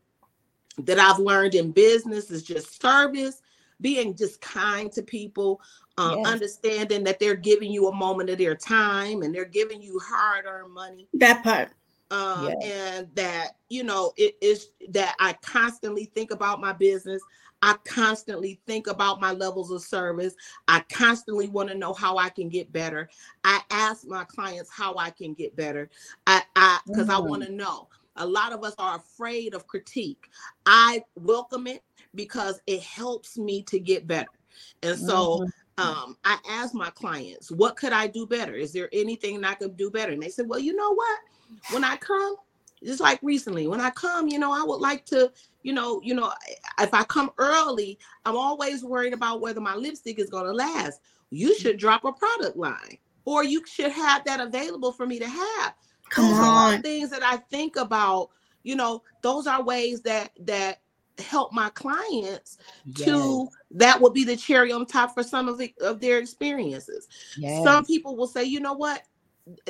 that 0.78 0.98
I've 0.98 1.18
learned 1.18 1.54
in 1.54 1.70
business 1.72 2.30
is 2.30 2.42
just 2.42 2.80
service, 2.80 3.42
being 3.80 4.16
just 4.16 4.40
kind 4.40 4.90
to 4.92 5.02
people, 5.02 5.60
um, 5.98 6.18
Yes. 6.18 6.26
understanding 6.26 7.04
that 7.04 7.18
they're 7.20 7.34
giving 7.36 7.70
you 7.72 7.88
a 7.88 7.94
moment 7.94 8.30
of 8.30 8.38
their 8.38 8.54
time 8.56 9.22
and 9.22 9.34
they're 9.34 9.44
giving 9.44 9.80
you 9.82 9.98
hard-earned 10.02 10.72
money, 10.72 11.08
That 11.14 11.42
part. 11.44 11.70
um, 12.10 12.44
Yes. 12.44 12.56
and 12.62 13.08
that 13.14 13.56
you 13.68 13.82
know 13.84 14.12
it 14.16 14.36
is 14.40 14.70
that 14.90 15.14
I 15.20 15.34
constantly 15.34 16.06
think 16.14 16.30
about 16.30 16.60
my 16.60 16.72
business. 16.72 17.22
I 17.62 17.76
constantly 17.86 18.60
think 18.66 18.88
about 18.88 19.20
my 19.20 19.32
levels 19.32 19.70
of 19.70 19.82
service. 19.82 20.34
I 20.68 20.80
constantly 20.90 21.48
want 21.48 21.70
to 21.70 21.74
know 21.74 21.94
how 21.94 22.18
I 22.18 22.28
can 22.28 22.48
get 22.50 22.72
better. 22.72 23.08
I 23.44 23.60
ask 23.70 24.06
my 24.06 24.24
clients 24.24 24.70
how 24.70 24.96
I 24.98 25.10
can 25.10 25.32
get 25.34 25.56
better. 25.56 25.88
I 26.26 26.42
I 26.56 26.80
because 26.86 27.08
I 27.08 27.18
Mm. 27.18 27.26
want 27.28 27.42
to 27.42 27.52
know. 27.52 27.88
A 28.16 28.26
lot 28.26 28.52
of 28.52 28.62
us 28.64 28.74
are 28.78 28.96
afraid 28.96 29.54
of 29.54 29.66
critique. 29.66 30.28
I 30.66 31.02
welcome 31.16 31.66
it 31.66 31.82
because 32.14 32.60
it 32.66 32.82
helps 32.82 33.36
me 33.36 33.62
to 33.64 33.78
get 33.78 34.06
better. 34.06 34.28
And 34.82 34.98
so 34.98 35.40
Mhm. 35.40 35.50
um, 35.78 36.16
I 36.24 36.38
ask 36.48 36.72
my 36.72 36.90
clients, 36.90 37.50
what 37.50 37.76
could 37.76 37.92
I 37.92 38.06
do 38.06 38.26
better? 38.26 38.54
Is 38.54 38.72
there 38.72 38.88
anything 38.92 39.44
I 39.44 39.54
could 39.54 39.76
do 39.76 39.90
better? 39.90 40.12
And 40.12 40.22
they 40.22 40.28
said, 40.28 40.48
well, 40.48 40.60
you 40.60 40.76
know 40.76 40.94
what? 40.94 41.18
When 41.70 41.82
I 41.82 41.96
come, 41.96 42.36
just 42.84 43.00
like 43.00 43.18
recently, 43.22 43.66
when 43.66 43.80
I 43.80 43.90
come, 43.90 44.28
you 44.28 44.38
know, 44.38 44.52
I 44.52 44.62
would 44.62 44.80
like 44.80 45.04
to, 45.06 45.32
you 45.64 45.72
know, 45.72 46.00
you 46.04 46.14
know, 46.14 46.32
if 46.78 46.94
I 46.94 47.02
come 47.02 47.32
early, 47.38 47.98
I'm 48.24 48.36
always 48.36 48.84
worried 48.84 49.14
about 49.14 49.40
whether 49.40 49.60
my 49.60 49.74
lipstick 49.74 50.20
is 50.20 50.30
going 50.30 50.46
to 50.46 50.52
last. 50.52 51.00
You 51.30 51.58
should 51.58 51.76
drop 51.78 52.04
a 52.04 52.12
product 52.12 52.56
line, 52.56 52.98
or 53.24 53.42
you 53.42 53.66
should 53.66 53.90
have 53.90 54.24
that 54.26 54.38
available 54.38 54.92
for 54.92 55.06
me 55.06 55.18
to 55.18 55.28
have. 55.28 55.74
Come 56.14 56.28
Those 56.30 56.38
are 56.38 56.74
on. 56.74 56.82
things 56.82 57.10
that 57.10 57.22
I 57.22 57.36
think 57.36 57.76
about. 57.76 58.30
You 58.62 58.76
know, 58.76 59.02
those 59.22 59.46
are 59.46 59.62
ways 59.62 60.00
that 60.02 60.30
that 60.40 60.80
help 61.18 61.52
my 61.52 61.68
clients 61.70 62.58
to 62.96 63.48
that 63.70 64.00
will 64.00 64.10
be 64.10 64.24
the 64.24 64.36
cherry 64.36 64.72
on 64.72 64.86
top 64.86 65.14
for 65.14 65.22
some 65.22 65.48
of, 65.48 65.58
the, 65.58 65.72
of 65.80 66.00
their 66.00 66.18
experiences. 66.18 67.08
yes. 67.36 67.62
Some 67.62 67.84
people 67.84 68.16
will 68.16 68.26
say, 68.26 68.44
you 68.44 68.60
know 68.60 68.72
what? 68.72 69.02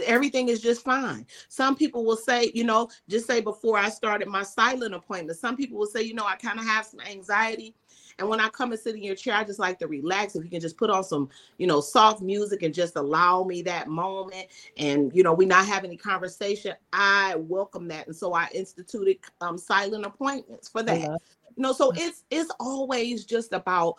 Everything 0.05 0.49
is 0.49 0.61
just 0.61 0.85
fine. 0.85 1.27
Some 1.49 1.77
people 1.77 2.05
will 2.05 2.17
say, 2.17 2.51
you 2.55 2.65
know, 2.65 2.89
just 3.09 3.27
say 3.27 3.41
before 3.41 3.77
I 3.77 3.89
started 3.89 4.29
my 4.29 4.43
silent 4.43 4.95
appointment, 4.95 5.39
some 5.39 5.57
people 5.57 5.79
will 5.79 5.87
say, 5.87 6.03
you 6.03 6.15
know, 6.15 6.25
I 6.25 6.37
kind 6.37 6.59
of 6.61 6.67
have 6.67 6.87
some 6.87 7.01
anxiety. 7.01 7.75
And 8.19 8.29
when 8.29 8.41
I 8.41 8.49
come 8.49 8.73
and 8.73 8.81
sit 8.81 8.95
in 8.95 9.03
your 9.03 9.15
chair, 9.17 9.35
I 9.35 9.45
just 9.45 9.59
like 9.59 9.79
to 9.81 9.89
relax. 9.89 10.37
If 10.37 10.45
you 10.45 10.51
can 10.51 10.61
just 10.61 10.77
put 10.77 10.91
on 10.91 11.03
some, 11.05 11.29
you 11.59 11.67
know, 11.67 11.81
soft 11.81 12.23
music 12.23 12.63
and 12.63 12.73
just 12.73 12.97
allow 12.97 13.45
me 13.45 13.63
that 13.63 13.89
moment, 13.89 14.47
and 14.77 15.15
you 15.15 15.23
know, 15.23 15.33
we 15.33 15.47
not 15.47 15.67
have 15.67 15.85
any 15.85 15.97
conversation, 15.97 16.75
I 16.93 17.35
welcome 17.37 17.89
that. 17.89 18.07
And 18.07 18.17
so 18.17 18.33
I 18.33 18.49
instituted 18.55 19.19
um, 19.41 19.59
silent 19.59 20.05
appointments 20.07 20.69
for 20.69 20.83
that. 20.83 21.01
love- 21.01 21.23
You 21.57 21.63
know, 21.63 21.73
so 21.73 21.93
it's 21.97 22.25
it's 22.31 22.51
always 22.61 23.25
just 23.25 23.53
about 23.53 23.97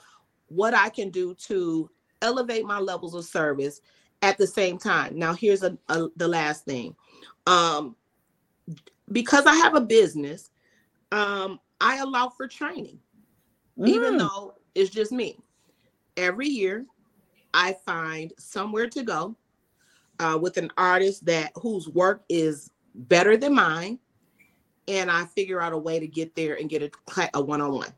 what 0.47 0.73
I 0.73 0.89
can 0.89 1.09
do 1.09 1.33
to 1.33 1.89
elevate 2.21 2.65
my 2.65 2.79
levels 2.79 3.13
of 3.15 3.25
service 3.25 3.81
at 4.21 4.37
the 4.37 4.47
same 4.47 4.77
time. 4.77 5.17
Now, 5.17 5.33
here's 5.33 5.63
a, 5.63 5.77
a 5.89 6.07
the 6.15 6.27
last 6.27 6.65
thing. 6.65 6.95
Um, 7.47 7.95
because 9.11 9.45
I 9.45 9.55
have 9.55 9.75
a 9.75 9.81
business, 9.81 10.49
um, 11.11 11.59
I 11.81 11.97
allow 11.97 12.29
for 12.29 12.47
training 12.47 12.99
even 13.83 14.15
Mm, 14.15 14.17
though 14.17 14.55
it's 14.75 14.89
just 14.89 15.11
me. 15.11 15.37
Every 16.17 16.47
year, 16.47 16.85
I 17.53 17.73
find 17.85 18.33
somewhere 18.37 18.87
to 18.89 19.03
go 19.03 19.35
uh, 20.19 20.37
with 20.41 20.57
an 20.57 20.71
artist 20.77 21.25
that 21.25 21.51
whose 21.55 21.89
work 21.89 22.23
is 22.29 22.69
better 22.95 23.37
than 23.37 23.53
mine, 23.55 23.99
and 24.87 25.09
I 25.11 25.25
figure 25.25 25.61
out 25.61 25.73
a 25.73 25.77
way 25.77 25.99
to 25.99 26.07
get 26.07 26.35
there 26.35 26.55
and 26.55 26.69
get 26.69 26.83
a 26.83 27.29
a 27.33 27.41
one 27.41 27.61
on 27.61 27.73
one. 27.73 27.93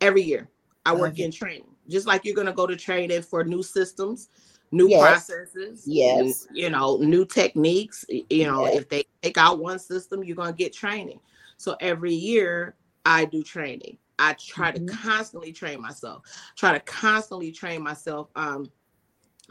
Every 0.00 0.22
year, 0.22 0.48
I 0.84 0.94
work 0.94 1.18
it. 1.18 1.24
in 1.24 1.30
training, 1.30 1.74
just 1.88 2.06
like 2.06 2.24
you're 2.24 2.34
gonna 2.34 2.52
go 2.52 2.66
to 2.66 2.76
training 2.76 3.22
for 3.22 3.44
new 3.44 3.62
systems, 3.62 4.28
new 4.72 4.88
Yes. 4.88 5.28
processes, 5.28 5.84
Yes. 5.86 6.46
you 6.52 6.70
know, 6.70 6.96
new 6.98 7.24
techniques. 7.24 8.04
You 8.08 8.46
know, 8.46 8.64
Yes. 8.64 8.76
if 8.76 8.88
they 8.88 9.04
take 9.22 9.38
out 9.38 9.58
one 9.60 9.78
system, 9.78 10.24
you're 10.24 10.36
gonna 10.36 10.52
get 10.52 10.72
training. 10.72 11.20
So 11.58 11.76
every 11.80 12.14
year, 12.14 12.76
I 13.06 13.24
do 13.24 13.42
training. 13.42 13.98
I 14.22 14.34
try 14.34 14.72
Mhm. 14.72 14.86
to 14.86 14.94
constantly 14.94 15.52
train 15.52 15.80
myself, 15.82 16.22
try 16.56 16.72
to 16.72 16.80
constantly 16.80 17.50
train 17.52 17.82
myself, 17.82 18.30
um, 18.36 18.70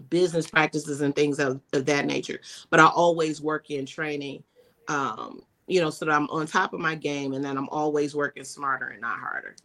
business 0.10 0.48
practices 0.48 1.02
and 1.02 1.16
things 1.16 1.40
of, 1.40 1.62
of 1.74 1.86
that 1.86 2.06
nature. 2.06 2.40
But 2.70 2.80
I 2.80 2.88
always 2.88 3.42
work 3.42 3.70
in 3.70 3.86
training, 3.86 4.44
um, 4.88 5.44
you 5.68 5.82
know, 5.82 5.90
so 5.90 6.06
that 6.06 6.14
I'm 6.14 6.30
on 6.30 6.48
top 6.48 6.74
of 6.74 6.80
my 6.80 6.96
game 6.96 7.34
and 7.34 7.44
then 7.44 7.58
I'm 7.58 7.70
always 7.70 8.16
working 8.16 8.44
smarter 8.46 8.88
and 8.88 9.02
not 9.02 9.20
harder. 9.20 9.56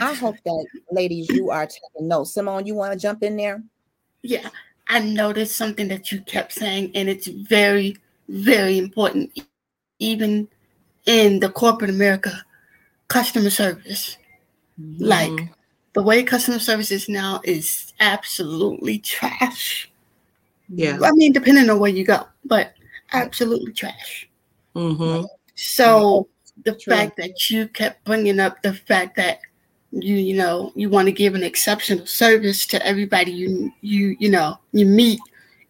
I 0.00 0.14
hope 0.14 0.36
that 0.44 0.66
ladies, 0.90 1.30
you 1.30 1.50
are 1.50 1.66
taking 1.66 2.08
notes. 2.08 2.34
Simone, 2.34 2.66
you 2.66 2.74
want 2.74 2.92
to 2.92 2.98
jump 2.98 3.22
in 3.22 3.36
there? 3.36 3.62
Yeah, 4.22 4.50
I 4.88 4.98
noticed 4.98 5.56
something 5.56 5.88
that 5.88 6.12
you 6.12 6.20
kept 6.22 6.52
saying, 6.52 6.90
and 6.94 7.08
it's 7.08 7.28
very, 7.28 7.96
very 8.28 8.78
important, 8.78 9.30
even 9.98 10.48
in 11.06 11.40
the 11.40 11.48
corporate 11.48 11.90
America, 11.90 12.44
customer 13.08 13.50
service. 13.50 14.16
Like 14.98 15.30
Mhm. 15.30 15.48
the 15.94 16.02
way 16.02 16.22
customer 16.22 16.58
service 16.58 16.90
is 16.90 17.08
now 17.08 17.40
is 17.44 17.92
absolutely 18.00 18.98
trash. 18.98 19.90
yeah. 20.68 20.98
I 21.02 21.12
mean, 21.12 21.32
depending 21.32 21.70
on 21.70 21.78
where 21.78 21.90
you 21.90 22.04
go, 22.04 22.26
but 22.44 22.74
absolutely 23.12 23.72
trash. 23.72 24.28
hmm 24.74 25.22
So 25.54 26.28
the 26.64 26.74
True. 26.74 26.94
fact 26.94 27.16
that 27.18 27.50
you 27.50 27.68
kept 27.68 28.04
bringing 28.04 28.40
up 28.40 28.62
the 28.62 28.74
fact 28.74 29.16
that 29.16 29.40
you 29.92 30.16
you 30.16 30.36
know 30.36 30.72
you 30.74 30.88
want 30.90 31.06
to 31.06 31.12
give 31.12 31.34
an 31.34 31.42
exceptional 31.44 32.04
service 32.06 32.66
to 32.66 32.84
everybody 32.84 33.30
you 33.30 33.72
you 33.80 34.16
you 34.18 34.28
know 34.28 34.58
you 34.72 34.84
meet 34.84 35.20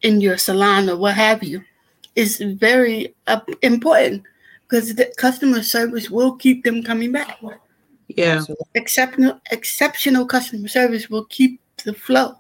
in 0.02 0.20
your 0.20 0.36
salon 0.38 0.88
or 0.88 0.96
what 0.96 1.14
have 1.14 1.42
you 1.44 1.62
is 2.16 2.38
very 2.40 3.14
uh, 3.26 3.40
important 3.62 4.22
because 4.68 4.94
the 4.94 5.12
customer 5.16 5.62
service 5.62 6.10
will 6.10 6.36
keep 6.36 6.64
them 6.64 6.82
coming 6.82 7.12
back. 7.12 7.38
Yeah. 8.08 8.42
Exceptional 8.74 9.40
exceptional 9.50 10.26
customer 10.26 10.68
service 10.68 11.10
will 11.10 11.24
keep 11.26 11.60
the 11.84 11.92
flow. 11.92 12.36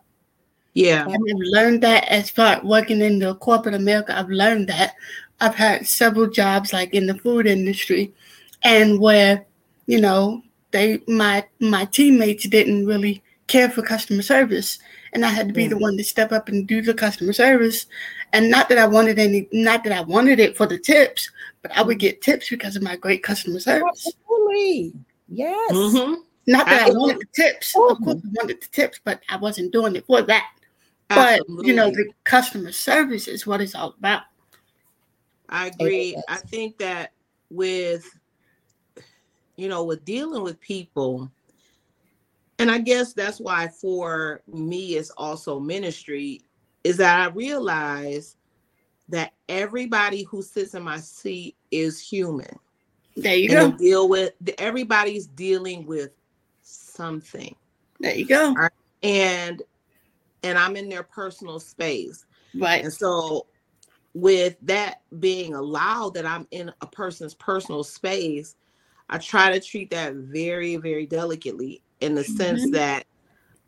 Yeah. 0.74 1.04
And 1.04 1.14
I've 1.14 1.52
learned 1.52 1.82
that 1.82 2.04
as 2.04 2.30
far 2.30 2.60
working 2.62 3.00
in 3.00 3.18
the 3.18 3.34
corporate 3.36 3.74
America, 3.74 4.16
I've 4.16 4.28
learned 4.28 4.68
that. 4.68 4.94
I've 5.40 5.54
had 5.54 5.86
several 5.86 6.28
jobs 6.28 6.72
like 6.72 6.94
in 6.94 7.06
the 7.06 7.14
food 7.14 7.46
industry 7.46 8.12
and 8.62 9.00
where, 9.00 9.44
you 9.86 10.00
know, 10.00 10.42
they 10.72 11.02
my 11.06 11.44
my 11.60 11.84
teammates 11.86 12.48
didn't 12.48 12.86
really 12.86 13.22
care 13.46 13.70
for 13.70 13.82
customer 13.82 14.22
service. 14.22 14.78
And 15.12 15.24
I 15.24 15.28
had 15.28 15.48
to 15.48 15.54
be 15.54 15.66
mm. 15.66 15.70
the 15.70 15.78
one 15.78 15.96
to 15.96 16.04
step 16.04 16.32
up 16.32 16.48
and 16.48 16.66
do 16.66 16.82
the 16.82 16.94
customer 16.94 17.32
service. 17.32 17.86
And 18.32 18.50
not 18.50 18.68
that 18.68 18.78
I 18.78 18.86
wanted 18.86 19.18
any 19.18 19.48
not 19.52 19.84
that 19.84 19.92
I 19.92 20.02
wanted 20.02 20.40
it 20.40 20.56
for 20.56 20.66
the 20.66 20.78
tips, 20.78 21.30
but 21.62 21.76
I 21.76 21.82
would 21.82 21.98
get 21.98 22.20
tips 22.22 22.50
because 22.50 22.76
of 22.76 22.82
my 22.82 22.96
great 22.96 23.22
customer 23.22 23.60
service. 23.60 24.06
Absolutely. 24.06 24.94
Yes. 25.28 25.70
hmm 25.70 26.14
Not 26.46 26.66
that 26.66 26.80
I 26.80 26.84
Absolutely. 26.84 27.00
wanted 27.00 27.20
the 27.20 27.42
tips. 27.42 27.74
Of 27.74 28.00
course 28.02 28.22
I 28.24 28.28
wanted 28.34 28.60
the 28.60 28.68
tips, 28.72 29.00
but 29.04 29.20
I 29.28 29.36
wasn't 29.36 29.72
doing 29.72 29.96
it 29.96 30.06
for 30.06 30.22
that. 30.22 30.46
But 31.08 31.42
you 31.62 31.72
know, 31.74 31.90
the 31.90 32.10
customer 32.24 32.72
service 32.72 33.28
is 33.28 33.46
what 33.46 33.60
it's 33.60 33.74
all 33.74 33.94
about. 33.98 34.22
I 35.48 35.68
agree. 35.68 36.16
I 36.28 36.36
think 36.36 36.78
that 36.78 37.12
with 37.50 38.04
you 39.56 39.68
know, 39.68 39.84
with 39.84 40.04
dealing 40.04 40.42
with 40.42 40.60
people, 40.60 41.30
and 42.58 42.70
I 42.70 42.78
guess 42.78 43.12
that's 43.12 43.40
why 43.40 43.68
for 43.68 44.42
me 44.46 44.96
it's 44.96 45.10
also 45.10 45.58
ministry, 45.60 46.42
is 46.86 46.96
that 46.98 47.20
I 47.20 47.32
realize 47.32 48.36
that 49.08 49.32
everybody 49.48 50.22
who 50.22 50.40
sits 50.40 50.74
in 50.74 50.84
my 50.84 50.98
seat 50.98 51.56
is 51.72 52.00
human. 52.00 52.58
There 53.16 53.34
you 53.34 53.48
And 53.48 53.72
go. 53.72 53.76
deal 53.76 54.08
with 54.08 54.34
everybody's 54.58 55.26
dealing 55.26 55.84
with 55.84 56.10
something. 56.62 57.56
There 57.98 58.14
you 58.14 58.24
go. 58.24 58.54
And 59.02 59.62
and 60.44 60.56
I'm 60.56 60.76
in 60.76 60.88
their 60.88 61.02
personal 61.02 61.58
space. 61.58 62.24
Right. 62.54 62.84
And 62.84 62.92
so, 62.92 63.46
with 64.14 64.54
that 64.62 65.00
being 65.18 65.54
allowed 65.54 66.14
that 66.14 66.24
I'm 66.24 66.46
in 66.52 66.72
a 66.82 66.86
person's 66.86 67.34
personal 67.34 67.82
space, 67.82 68.54
I 69.10 69.18
try 69.18 69.50
to 69.50 69.60
treat 69.60 69.90
that 69.90 70.14
very, 70.14 70.76
very 70.76 71.06
delicately 71.06 71.82
in 72.00 72.14
the 72.14 72.22
sense 72.22 72.64
Mhm. 72.66 72.72
that 72.72 73.06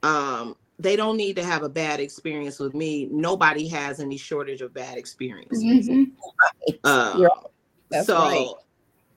um, 0.05 0.55
they 0.79 0.97
don't 0.97 1.17
need 1.17 1.37
to 1.37 1.45
have 1.45 1.63
a 1.63 1.69
bad 1.69 2.01
experience 2.01 2.59
with 2.59 2.75
me. 2.75 3.09
Nobody 3.11 3.67
has 3.69 4.01
any 4.01 4.17
shortage 4.17 4.61
of 4.61 4.73
bad 4.73 4.97
experiences. 4.97 5.89
Mhm. 5.89 6.13
Um, 6.85 7.21
You're- 7.21 8.05
so, 8.05 8.19
right. 8.19 8.49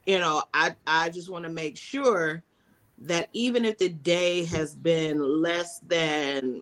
you 0.06 0.20
know, 0.20 0.44
I 0.54 0.76
I 0.88 1.10
just 1.10 1.30
want 1.30 1.44
to 1.46 1.52
make 1.52 1.78
sure 1.78 2.44
that 3.00 3.30
even 3.34 3.66
if 3.66 3.78
the 3.78 3.90
day 3.90 4.46
has 4.46 4.76
been 4.76 5.20
less 5.20 5.80
than 5.80 6.62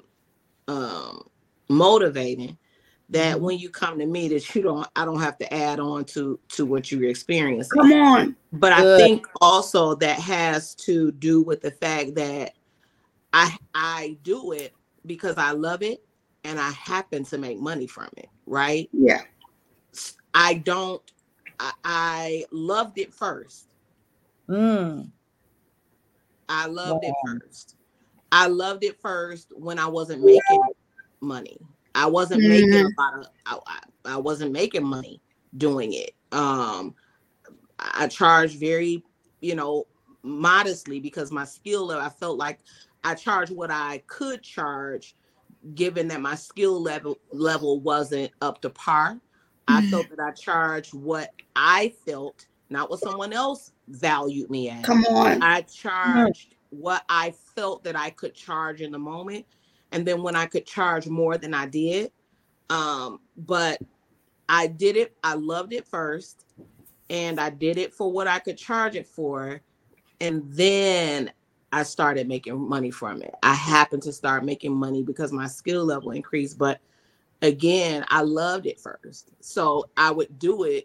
um 0.68 1.28
motivating, 1.70 2.58
that 3.10 3.38
Mhm. 3.38 3.42
when 3.42 3.58
you 3.58 3.70
come 3.70 4.00
to 4.00 4.06
me, 4.06 4.28
that 4.30 4.54
you 4.54 4.62
don't 4.62 4.88
I 4.96 5.06
don't 5.06 5.22
have 5.22 5.38
to 5.38 5.54
add 5.54 5.80
on 5.80 6.04
to 6.06 6.40
to 6.50 6.66
what 6.66 6.92
you're 6.92 7.10
experiencing. 7.10 7.80
Come 7.80 7.94
on. 7.94 8.36
But 8.52 8.74
I 8.74 8.98
think 8.98 9.26
also 9.40 9.96
that 9.96 10.20
has 10.20 10.76
to 10.76 11.12
do 11.14 11.42
with 11.42 11.62
the 11.62 11.72
fact 11.72 12.16
that 12.16 12.54
I 13.32 13.56
I 13.74 14.18
do 14.24 14.52
it 14.52 14.74
because 15.10 15.38
I 15.38 15.52
love 15.52 15.82
it 15.82 16.02
and 16.45 16.58
I 16.58 16.69
happen 16.69 17.26
to 17.26 17.38
make 17.38 17.60
money 17.60 17.88
from 17.88 18.08
it, 18.15 18.30
right? 18.45 18.89
Yeah. 18.93 19.24
I 20.34 20.54
don't 20.54 21.02
I, 21.60 21.74
I 21.84 22.45
loved 22.54 22.98
it 22.98 23.13
first. 23.13 23.67
Mm. 24.48 25.12
I 26.48 26.67
loved 26.67 27.04
Wow. 27.04 27.10
it 27.10 27.15
first. 27.41 27.76
I 28.32 28.48
loved 28.48 28.86
it 28.86 29.02
first 29.02 29.52
when 29.56 29.80
I 29.80 29.88
wasn't 29.88 30.24
making 30.24 30.62
money. 31.19 31.58
I 31.95 32.06
wasn't 32.06 32.43
making 32.43 32.74
a 32.76 33.02
lot 33.02 33.19
of 33.19 33.28
I, 33.45 33.60
I, 33.67 33.80
I 34.13 34.17
wasn't 34.17 34.54
making 34.54 34.86
money 34.86 35.19
doing 35.58 35.93
it. 35.93 36.12
Um 36.32 36.95
I 37.80 38.08
charged 38.08 38.60
very, 38.60 39.04
you 39.41 39.56
know, 39.56 39.88
modestly 40.22 41.00
because 41.00 41.32
my 41.32 41.45
skill 41.45 41.91
I 41.91 42.10
felt 42.10 42.38
like 42.38 42.60
I 43.04 43.16
charged 43.16 43.52
what 43.52 43.72
I 43.72 44.04
could 44.08 44.42
charge 44.44 45.16
given 45.76 46.08
that 46.08 46.22
my 46.22 46.36
skill 46.36 46.82
level 46.82 47.18
level 47.32 47.80
wasn't 47.80 48.32
up 48.42 48.62
to 48.62 48.70
par. 48.70 49.20
I 49.68 49.82
Mhm. 49.82 49.90
felt 49.90 50.10
that 50.10 50.20
I 50.20 50.32
charged 50.32 50.94
what 50.94 51.34
I 51.56 51.94
felt, 52.06 52.48
not 52.70 52.90
what 52.90 53.00
someone 53.00 53.34
else 53.34 53.72
valued 53.88 54.50
me 54.50 54.70
at. 54.70 54.84
Come 54.84 55.04
on. 55.06 55.42
I 55.42 55.62
charged 55.64 56.56
what 56.70 57.04
I 57.10 57.32
felt 57.56 57.84
that 57.84 57.96
I 57.96 58.10
could 58.12 58.34
charge 58.34 58.82
in 58.82 58.92
the 58.92 59.00
moment. 59.00 59.46
And 59.92 60.06
then 60.06 60.22
when 60.22 60.36
I 60.36 60.46
could 60.46 60.66
charge 60.66 61.08
more 61.08 61.38
than 61.38 61.54
I 61.54 61.66
did. 61.66 62.12
Um, 62.70 63.20
but 63.36 63.82
I 64.48 64.68
did 64.68 64.96
it, 64.96 65.16
I 65.24 65.34
loved 65.34 65.74
it 65.74 65.88
first, 65.88 66.46
and 67.10 67.40
I 67.40 67.50
did 67.50 67.78
it 67.78 67.94
for 67.94 68.12
what 68.12 68.28
I 68.28 68.40
could 68.40 68.58
charge 68.58 68.96
it 68.96 69.08
for. 69.08 69.62
and 70.22 70.44
then 70.52 71.32
I 71.72 71.84
started 71.84 72.28
making 72.28 72.60
money 72.60 72.92
from 72.92 73.22
it. 73.22 73.34
I 73.44 73.54
happened 73.54 74.04
to 74.04 74.14
start 74.14 74.44
making 74.44 74.74
money 74.74 75.04
because 75.04 75.32
my 75.32 75.48
skill 75.48 75.86
level 75.86 76.12
increased. 76.12 76.58
But 76.58 76.80
again, 77.42 78.06
I 78.10 78.22
loved 78.22 78.66
it 78.66 78.80
first. 78.80 79.32
So 79.40 79.90
I 79.96 80.12
would 80.12 80.40
do 80.40 80.64
it 80.64 80.84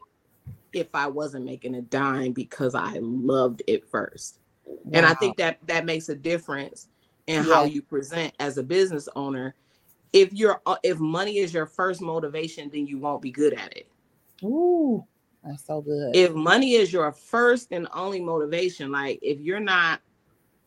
if 0.73 0.89
I 0.95 1.07
wasn't 1.07 1.45
making 1.45 1.75
a 1.77 1.83
dime 1.83 2.33
because 2.33 2.75
I 2.75 2.99
loved 3.01 3.63
it 3.67 3.89
first. 3.89 4.41
Wow. 4.67 4.91
And 4.93 5.07
I 5.07 5.15
think 5.15 5.37
that 5.39 5.59
that 5.67 5.85
makes 5.85 6.09
a 6.09 6.15
difference 6.15 6.89
in 7.27 7.45
yeah. 7.45 7.55
how 7.55 7.65
you 7.65 7.83
present 7.83 8.35
as 8.39 8.59
a 8.59 8.63
business 8.63 9.09
owner. 9.17 9.55
If 10.13 10.33
you're 10.33 10.61
uh, 10.67 10.77
if 10.83 10.99
money 10.99 11.39
is 11.39 11.53
your 11.53 11.67
first 11.67 12.01
motivation, 12.01 12.71
then 12.71 12.87
you 12.87 12.99
won't 12.99 13.23
be 13.23 13.31
good 13.31 13.55
at 13.55 13.77
it. 13.77 13.89
Ooh, 14.43 15.05
that's 15.43 15.67
so 15.67 15.81
good. 15.81 16.15
If 16.15 16.35
money 16.35 16.75
is 16.75 16.93
your 16.93 17.11
first 17.13 17.73
and 17.73 17.89
only 17.95 18.21
motivation, 18.21 18.93
like 18.93 19.19
if 19.23 19.41
you're 19.41 19.61
not 19.61 20.01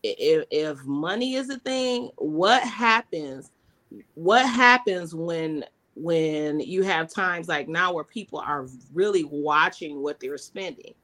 if, 0.02 0.46
if 0.50 0.84
money 0.84 1.34
is 1.34 1.50
a 1.50 1.58
thing, 1.58 2.10
what 2.16 2.62
happens? 2.62 3.50
What 4.14 4.46
happens 4.46 5.14
when 5.14 5.64
when 5.94 6.60
you 6.60 6.84
have 6.84 7.12
times 7.12 7.48
like 7.48 7.68
now 7.68 7.92
where 7.92 8.04
people 8.04 8.38
are 8.38 8.68
really 8.92 9.24
watching 9.24 10.02
what 10.02 10.20
they're 10.20 10.38
spending? 10.38 10.94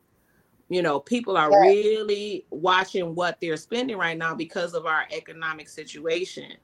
You 0.68 0.82
know, 0.82 0.98
people 1.00 1.36
are 1.36 1.50
really 1.50 2.46
watching 2.50 3.14
what 3.14 3.40
they're 3.40 3.56
spending 3.56 3.98
right 3.98 4.16
now 4.16 4.34
because 4.34 4.74
of 4.74 4.86
our 4.86 5.04
economic 5.12 5.68
situation. 5.68 6.54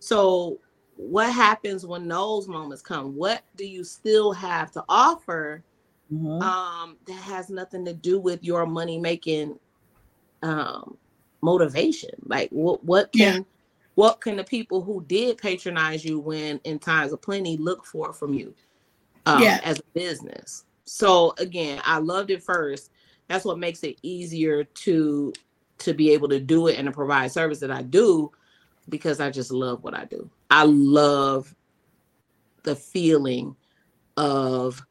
So, 0.00 0.58
what 0.96 1.32
happens 1.32 1.86
when 1.86 2.08
those 2.08 2.48
moments 2.48 2.82
come? 2.82 3.14
What 3.14 3.42
do 3.56 3.66
you 3.66 3.84
still 3.84 4.32
have 4.32 4.72
to 4.72 4.84
offer 4.88 5.62
mm-hmm. 6.12 6.42
um, 6.42 6.96
that 7.06 7.12
has 7.14 7.50
nothing 7.50 7.84
to 7.84 7.94
do 7.94 8.18
with 8.18 8.42
your 8.42 8.66
money 8.66 8.98
making 8.98 9.58
um, 10.42 10.96
motivation. 11.40 12.10
Like 12.26 12.50
what 12.50 12.82
what 12.84 13.12
can 13.12 13.36
yeah. 13.36 13.40
what 13.94 14.20
can 14.20 14.36
the 14.36 14.44
people 14.44 14.82
who 14.82 15.04
did 15.06 15.38
patronize 15.38 16.04
you 16.04 16.18
when 16.18 16.60
in 16.64 16.78
times 16.78 17.12
of 17.12 17.22
plenty 17.22 17.56
look 17.56 17.84
for 17.84 18.12
from 18.12 18.34
you 18.34 18.54
um, 19.26 19.42
yeah. 19.42 19.60
as 19.64 19.78
a 19.78 19.82
business? 19.94 20.64
So 20.84 21.34
again 21.38 21.80
i 21.84 21.98
loved 21.98 22.30
it 22.30 22.42
first. 22.42 22.90
That's 23.28 23.44
what 23.44 23.58
makes 23.58 23.82
it 23.82 23.98
easier 24.02 24.64
to 24.64 25.32
to 25.78 25.94
be 25.94 26.10
able 26.10 26.28
to 26.28 26.40
do 26.40 26.66
it 26.66 26.78
and 26.78 26.86
to 26.86 26.92
provide 26.92 27.30
service 27.30 27.60
that 27.60 27.70
i 27.70 27.82
do 27.82 28.32
because 28.88 29.20
i 29.20 29.30
just 29.30 29.52
love 29.52 29.84
what 29.84 29.94
i 29.94 30.04
do. 30.04 30.28
I 30.50 30.64
love 30.64 31.54
the 32.64 32.74
feeling 32.74 33.54
of 34.16 34.84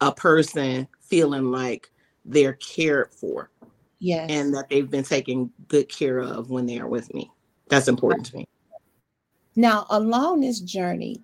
a 0.00 0.12
person 0.12 0.86
feeling 1.00 1.50
like 1.50 1.90
they're 2.24 2.52
cared 2.54 3.12
for 3.12 3.50
Yes. 4.02 4.30
And 4.30 4.52
that 4.54 4.68
they've 4.68 4.90
been 4.90 5.04
taken 5.04 5.48
good 5.68 5.88
care 5.88 6.18
of 6.18 6.50
when 6.50 6.66
they 6.66 6.80
are 6.80 6.88
with 6.88 7.14
me. 7.14 7.30
That's 7.68 7.86
important 7.86 8.26
to 8.26 8.38
me. 8.38 8.48
Now, 9.54 9.86
along 9.90 10.40
this 10.40 10.58
journey, 10.58 11.22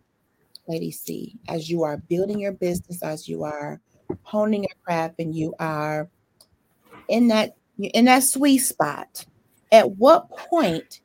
Lady 0.68 0.92
C, 0.92 1.34
as 1.48 1.68
you 1.68 1.82
are 1.82 1.96
building 1.96 2.38
your 2.38 2.52
business, 2.52 3.02
as 3.02 3.28
you 3.28 3.42
are 3.42 3.80
honing 4.22 4.62
your 4.62 4.76
craft, 4.84 5.16
and 5.18 5.34
you 5.34 5.56
are 5.58 6.08
in 7.08 7.26
that 7.28 7.56
in 7.80 8.04
that 8.04 8.22
sweet 8.22 8.58
spot, 8.58 9.26
at 9.72 9.96
what 9.96 10.30
point 10.30 11.00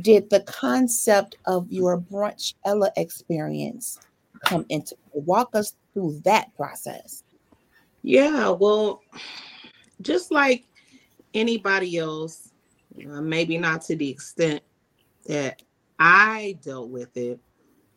did 0.00 0.30
the 0.30 0.40
concept 0.40 1.36
of 1.44 1.70
your 1.70 2.00
brunchella 2.00 2.90
experience 2.96 4.00
come 4.40 4.64
into 4.70 4.96
walk 5.12 5.54
us 5.54 5.76
through 5.92 6.20
that 6.24 6.52
process 6.56 7.22
yeah 8.02 8.48
well 8.48 9.00
just 10.02 10.32
like 10.32 10.64
anybody 11.34 11.98
else, 11.98 12.52
uh, 12.98 13.20
maybe 13.20 13.58
not 13.58 13.82
to 13.82 13.96
the 13.96 14.08
extent 14.08 14.62
that 15.26 15.62
I 15.98 16.58
dealt 16.62 16.90
with 16.90 17.16
it. 17.16 17.40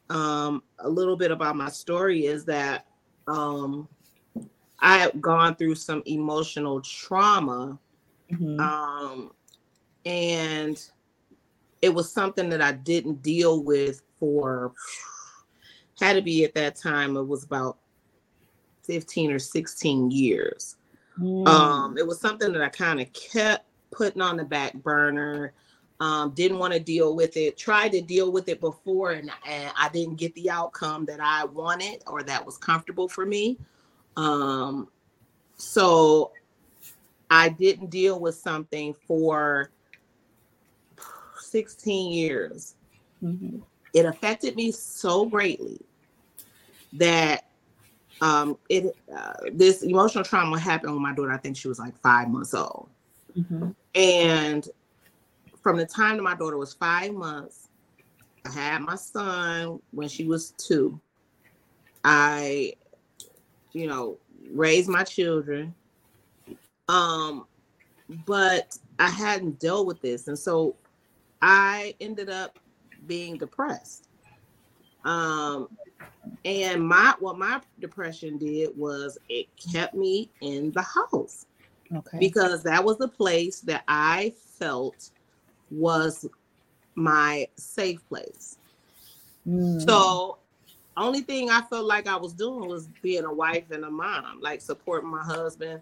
Um, 0.10 0.64
a 0.80 0.90
little 0.90 1.18
bit 1.18 1.32
about 1.32 1.56
my 1.56 1.70
story 1.70 2.26
is 2.26 2.46
that 2.46 2.86
um, 3.28 3.88
I 4.80 4.98
have 5.00 5.20
gone 5.22 5.56
through 5.56 5.76
some 5.76 6.02
emotional 6.06 6.82
trauma. 6.82 7.78
Mm-hmm. 8.32 8.60
Um, 8.60 9.32
and 10.06 10.82
it 11.82 11.94
was 11.94 12.12
something 12.12 12.50
that 12.50 12.62
I 12.62 12.72
didn't 12.72 13.22
deal 13.22 13.64
with 13.64 14.02
for 14.20 14.74
had 16.00 16.14
to 16.14 16.22
be 16.22 16.44
at 16.44 16.54
that 16.56 16.76
time, 16.76 17.18
it 17.18 17.24
was 17.24 17.44
about 17.44 17.78
15 18.84 19.32
or 19.32 19.40
16 19.40 20.12
years. 20.12 20.78
Mm. 21.20 21.48
Um, 21.48 21.98
it 21.98 22.06
was 22.06 22.20
something 22.20 22.52
that 22.54 22.62
I 22.62 22.70
kind 22.70 23.00
of 23.00 23.12
kept 23.14 23.66
putting 23.92 24.22
on 24.22 24.38
the 24.38 24.46
back 24.46 24.74
burner. 24.74 25.54
Um, 26.00 26.32
didn't 26.32 26.60
want 26.60 26.74
to 26.74 26.80
deal 26.80 27.16
with 27.16 27.38
it. 27.38 27.58
Tried 27.58 27.92
to 27.94 28.02
deal 28.02 28.32
with 28.32 28.50
it 28.50 28.62
before, 28.62 29.14
and, 29.14 29.32
and 29.48 29.72
I 29.76 29.90
didn't 29.90 30.16
get 30.16 30.36
the 30.36 30.50
outcome 30.50 31.06
that 31.06 31.20
I 31.20 31.46
wanted 31.46 32.04
or 32.06 32.22
that 32.24 32.46
was 32.46 32.58
comfortable 32.58 33.08
for 33.08 33.26
me. 33.26 33.58
Um, 34.16 34.90
so 35.58 36.34
I 37.32 37.50
didn't 37.50 37.90
deal 37.90 38.20
with 38.20 38.36
something 38.36 38.94
for 39.08 39.72
16 41.40 42.12
years. 42.12 42.76
Mm-hmm. 43.24 43.60
It 43.94 44.06
affected 44.06 44.56
me 44.56 44.72
so 44.72 45.26
greatly 45.26 45.80
that 46.94 47.47
um, 48.22 48.58
it 48.70 48.96
uh, 49.16 49.34
this 49.54 49.84
emotional 49.84 50.24
trauma 50.24 50.60
happened 50.60 50.94
when 50.94 51.02
my 51.02 51.14
daughter, 51.14 51.32
I 51.32 51.38
think 51.38 51.58
she 51.58 51.68
was 51.68 51.80
like 51.80 51.98
five 52.00 52.30
months 52.30 52.54
old, 52.54 52.90
mm-hmm. 53.38 53.70
and 53.96 54.68
from 55.62 55.78
the 55.78 55.86
time 55.86 56.18
that 56.18 56.24
my 56.24 56.36
daughter 56.36 56.58
was 56.58 56.74
five 56.74 57.14
months, 57.14 57.68
I 58.46 58.52
had 58.52 58.82
my 58.82 58.96
son 58.96 59.80
when 59.92 60.08
she 60.08 60.24
was 60.24 60.52
two. 60.52 61.00
I, 62.04 62.74
you 63.74 63.88
know, 63.88 64.18
raised 64.52 64.88
my 64.88 65.04
children, 65.04 65.76
um, 66.88 67.46
but 68.26 68.78
I 68.98 69.10
hadn't 69.10 69.60
dealt 69.60 69.86
with 69.86 70.02
this, 70.02 70.28
and 70.28 70.40
so 70.40 70.76
I 71.42 71.96
ended 72.00 72.30
up 72.30 72.60
being 73.06 73.38
depressed. 73.38 74.07
Um, 75.04 75.70
and 76.46 76.88
my 76.88 77.16
what 77.20 77.38
my 77.38 77.62
depression 77.80 78.38
did 78.38 78.78
was 78.78 79.18
it 79.30 79.48
kept 79.56 79.94
me 79.94 80.30
in 80.42 80.72
the 80.72 80.82
house. 80.82 81.46
Okay. 81.96 82.20
Because 82.20 82.64
that 82.64 82.84
was 82.84 82.98
the 82.98 83.08
place 83.08 83.62
that 83.62 83.84
I 83.88 84.34
felt 84.60 85.12
was 85.72 86.26
my 86.96 87.48
safe 87.56 88.06
place. 88.10 88.58
Mm. 89.48 89.86
So 89.88 90.40
only 90.98 91.22
thing 91.22 91.50
I 91.50 91.62
felt 91.62 91.86
like 91.86 92.08
I 92.08 92.16
was 92.18 92.34
doing 92.34 92.68
was 92.68 92.88
being 93.02 93.24
a 93.24 93.34
wife 93.34 93.72
and 93.72 93.86
a 93.86 93.92
mom, 93.92 94.42
like 94.42 94.62
supporting 94.62 95.10
my 95.10 95.24
husband, 95.24 95.82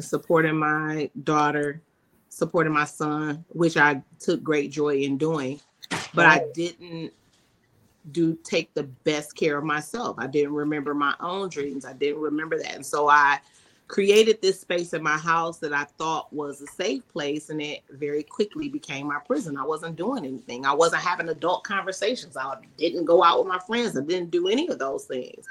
supporting 0.00 0.56
my 0.56 1.10
daughter, 1.22 1.82
supporting 2.28 2.72
my 2.72 2.86
son, 2.86 3.44
which 3.50 3.76
I 3.76 4.02
took 4.18 4.42
great 4.42 4.72
joy 4.72 4.96
in 4.96 5.18
doing. 5.18 5.60
But 6.14 6.26
right. 6.26 6.42
I 6.42 6.52
didn't 6.54 7.12
do 8.12 8.36
take 8.44 8.72
the 8.74 8.82
best 8.82 9.36
care 9.36 9.58
of 9.58 9.64
myself. 9.64 10.16
I 10.18 10.26
didn't 10.26 10.54
remember 10.54 10.94
my 10.94 11.14
own 11.20 11.48
dreams. 11.48 11.84
I 11.84 11.92
didn't 11.92 12.20
remember 12.20 12.58
that. 12.58 12.74
And 12.74 12.84
so 12.84 13.08
I 13.08 13.40
created 13.86 14.40
this 14.40 14.60
space 14.60 14.94
in 14.94 15.02
my 15.02 15.16
house 15.16 15.58
that 15.58 15.72
I 15.72 15.84
thought 15.84 16.32
was 16.32 16.60
a 16.60 16.66
safe 16.66 17.06
place 17.08 17.50
and 17.50 17.60
it 17.60 17.82
very 17.90 18.22
quickly 18.22 18.68
became 18.68 19.08
my 19.08 19.18
prison. 19.26 19.56
I 19.56 19.64
wasn't 19.64 19.96
doing 19.96 20.24
anything. 20.24 20.64
I 20.64 20.72
wasn't 20.72 21.02
having 21.02 21.28
adult 21.28 21.64
conversations. 21.64 22.36
I 22.36 22.56
didn't 22.78 23.04
go 23.04 23.22
out 23.22 23.38
with 23.38 23.48
my 23.48 23.58
friends. 23.58 23.96
I 23.96 24.02
didn't 24.02 24.30
do 24.30 24.48
any 24.48 24.68
of 24.68 24.78
those 24.78 25.04
things. 25.04 25.44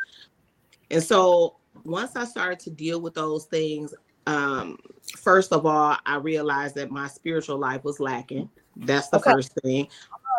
And 0.89 1.01
so 1.01 1.57
once 1.85 2.15
I 2.15 2.25
started 2.25 2.59
to 2.61 2.69
deal 2.69 3.01
with 3.01 3.13
those 3.13 3.45
things, 3.45 3.93
um, 4.25 4.79
first 5.17 5.51
of 5.51 5.65
all, 5.65 5.97
I 6.05 6.17
realized 6.17 6.75
that 6.75 6.91
my 6.91 7.07
spiritual 7.07 7.57
life 7.57 7.83
was 7.83 7.99
lacking. 7.99 8.49
That's 8.75 9.09
the 9.09 9.17
okay. 9.17 9.31
first 9.31 9.53
thing 9.61 9.87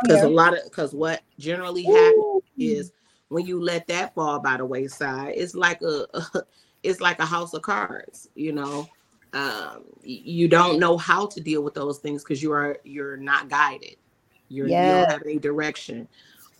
because 0.02 0.22
yeah. 0.22 0.26
a 0.26 0.28
lot 0.28 0.56
of 0.56 0.64
because 0.64 0.94
what 0.94 1.22
generally 1.38 1.84
happens 1.84 2.42
is 2.58 2.92
when 3.28 3.46
you 3.46 3.60
let 3.60 3.86
that 3.88 4.14
fall 4.14 4.38
by 4.38 4.56
the 4.56 4.64
wayside, 4.64 5.34
it's 5.36 5.54
like 5.54 5.82
a, 5.82 6.06
a 6.14 6.42
it's 6.82 7.00
like 7.00 7.18
a 7.18 7.26
house 7.26 7.54
of 7.54 7.62
cards, 7.62 8.28
you 8.34 8.52
know. 8.52 8.88
Um, 9.32 9.82
you 10.04 10.46
don't 10.46 10.78
know 10.78 10.96
how 10.96 11.26
to 11.26 11.40
deal 11.40 11.64
with 11.64 11.74
those 11.74 11.98
things 11.98 12.22
because 12.22 12.40
you 12.42 12.52
are 12.52 12.78
you're 12.84 13.16
not 13.16 13.48
guided. 13.48 13.96
You're 14.48 14.68
yeah. 14.68 14.86
you 14.86 15.00
don't 15.00 15.10
have 15.10 15.22
any 15.24 15.38
direction. 15.38 16.06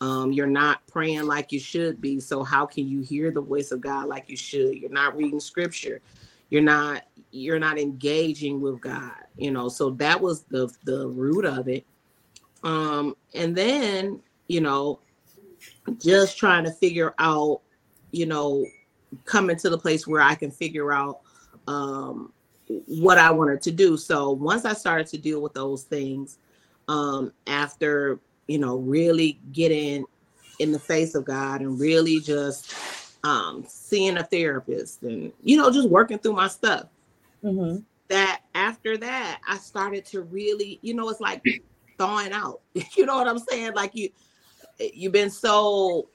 Um, 0.00 0.32
you're 0.32 0.46
not 0.48 0.84
praying 0.88 1.22
like 1.22 1.52
you 1.52 1.60
should 1.60 2.00
be. 2.00 2.18
So 2.18 2.42
how 2.42 2.66
can 2.66 2.88
you 2.88 3.00
hear 3.00 3.30
the 3.30 3.40
voice 3.40 3.70
of 3.70 3.80
God 3.80 4.08
like 4.08 4.28
you 4.28 4.36
should? 4.36 4.76
You're 4.76 4.90
not 4.90 5.16
reading 5.16 5.38
scripture. 5.38 6.00
You're 6.50 6.62
not 6.62 7.04
you're 7.30 7.60
not 7.60 7.78
engaging 7.78 8.60
with 8.60 8.80
God. 8.80 9.12
You 9.36 9.52
know, 9.52 9.68
so 9.68 9.90
that 9.90 10.20
was 10.20 10.42
the 10.44 10.68
the 10.84 11.08
root 11.08 11.44
of 11.44 11.68
it. 11.68 11.86
Um, 12.64 13.16
and 13.34 13.54
then, 13.54 14.20
you 14.48 14.60
know, 14.60 15.00
just 15.98 16.38
trying 16.38 16.64
to 16.64 16.72
figure 16.72 17.14
out, 17.18 17.60
you 18.10 18.26
know, 18.26 18.66
coming 19.24 19.56
to 19.56 19.70
the 19.70 19.78
place 19.78 20.06
where 20.06 20.22
I 20.22 20.34
can 20.34 20.50
figure 20.50 20.92
out 20.92 21.20
um, 21.68 22.32
what 22.86 23.18
I 23.18 23.30
wanted 23.30 23.62
to 23.62 23.70
do. 23.70 23.96
So 23.96 24.30
once 24.30 24.64
I 24.64 24.72
started 24.72 25.06
to 25.08 25.18
deal 25.18 25.40
with 25.40 25.54
those 25.54 25.84
things, 25.84 26.38
um, 26.88 27.32
after 27.46 28.18
you 28.46 28.58
know, 28.58 28.76
really 28.76 29.38
getting 29.52 30.04
in 30.58 30.72
the 30.72 30.78
face 30.78 31.14
of 31.14 31.24
God 31.24 31.60
and 31.60 31.78
really 31.78 32.20
just 32.20 32.74
um, 33.24 33.64
seeing 33.66 34.18
a 34.18 34.24
therapist 34.24 35.02
and 35.02 35.32
you 35.42 35.56
know, 35.56 35.70
just 35.70 35.88
working 35.88 36.18
through 36.18 36.34
my 36.34 36.48
stuff. 36.48 36.86
Mm-hmm. 37.42 37.80
That 38.08 38.42
after 38.54 38.96
that, 38.98 39.40
I 39.48 39.56
started 39.56 40.04
to 40.06 40.22
really, 40.22 40.78
you 40.82 40.94
know, 40.94 41.08
it's 41.08 41.20
like 41.20 41.42
thawing 41.98 42.32
out. 42.32 42.60
you 42.96 43.06
know 43.06 43.16
what 43.16 43.28
I'm 43.28 43.38
saying? 43.38 43.74
Like 43.74 43.94
you, 43.94 44.10
eh, 44.80 44.90
you've 44.94 45.12
been 45.12 45.30
so, 45.30 46.08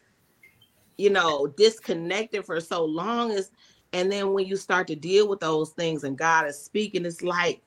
you 0.97 1.09
know, 1.09 1.47
disconnected 1.47 2.45
for 2.45 2.59
so 2.59 2.83
long. 2.85 3.31
Is 3.31 3.51
and 3.93 4.11
then 4.11 4.33
when 4.33 4.45
you 4.45 4.55
start 4.55 4.87
to 4.87 4.95
deal 4.95 5.27
with 5.27 5.39
those 5.39 5.71
things 5.71 6.03
and 6.03 6.17
God 6.17 6.47
is 6.47 6.59
speaking, 6.59 7.05
it's 7.05 7.21
like 7.21 7.61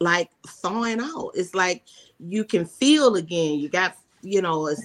like 0.00 0.30
thawing 0.46 1.00
out. 1.00 1.32
It's 1.34 1.54
like 1.54 1.84
you 2.18 2.44
can 2.44 2.66
feel 2.66 3.16
again. 3.16 3.58
You 3.58 3.68
got, 3.68 3.96
you 4.22 4.42
know, 4.42 4.66
it's 4.66 4.82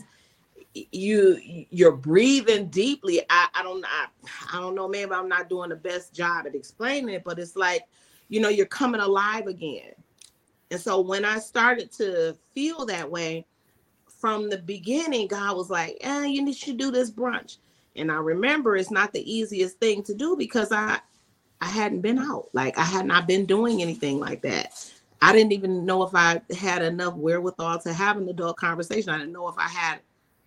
you 0.73 1.37
you're 1.69 1.91
breathing 1.91 2.67
deeply. 2.67 3.21
I, 3.29 3.47
I 3.53 3.63
don't 3.63 3.83
I, 3.85 4.07
I 4.53 4.61
don't 4.61 4.75
know, 4.75 4.87
maybe 4.87 5.11
I'm 5.11 5.27
not 5.27 5.49
doing 5.49 5.69
the 5.69 5.75
best 5.75 6.13
job 6.13 6.47
at 6.47 6.55
explaining 6.55 7.13
it, 7.13 7.23
but 7.23 7.39
it's 7.39 7.55
like, 7.55 7.83
you 8.29 8.39
know, 8.39 8.49
you're 8.49 8.65
coming 8.65 9.01
alive 9.01 9.47
again. 9.47 9.91
And 10.71 10.79
so 10.79 11.01
when 11.01 11.25
I 11.25 11.37
started 11.37 11.91
to 11.93 12.35
feel 12.55 12.85
that 12.85 13.11
way, 13.11 13.45
from 14.07 14.49
the 14.49 14.59
beginning, 14.59 15.27
God 15.27 15.57
was 15.57 15.69
like, 15.69 15.97
eh, 16.01 16.25
you 16.25 16.53
should 16.53 16.77
do 16.77 16.91
this 16.91 17.11
brunch. 17.11 17.57
And 17.95 18.11
I 18.11 18.15
remember 18.15 18.77
it's 18.77 18.91
not 18.91 19.11
the 19.11 19.31
easiest 19.31 19.79
thing 19.79 20.01
to 20.03 20.13
do 20.13 20.35
because 20.37 20.71
I 20.71 20.99
I 21.59 21.65
hadn't 21.65 22.01
been 22.01 22.17
out. 22.17 22.49
Like 22.53 22.77
I 22.77 22.83
had 22.83 23.05
not 23.05 23.27
been 23.27 23.45
doing 23.45 23.81
anything 23.81 24.19
like 24.19 24.41
that. 24.43 24.91
I 25.21 25.33
didn't 25.33 25.51
even 25.51 25.85
know 25.85 26.03
if 26.03 26.15
I 26.15 26.41
had 26.57 26.81
enough 26.81 27.15
wherewithal 27.15 27.79
to 27.79 27.93
have 27.93 28.17
an 28.17 28.29
adult 28.29 28.57
conversation. 28.57 29.09
I 29.09 29.17
didn't 29.17 29.33
know 29.33 29.47
if 29.47 29.57
I 29.57 29.67
had 29.67 29.99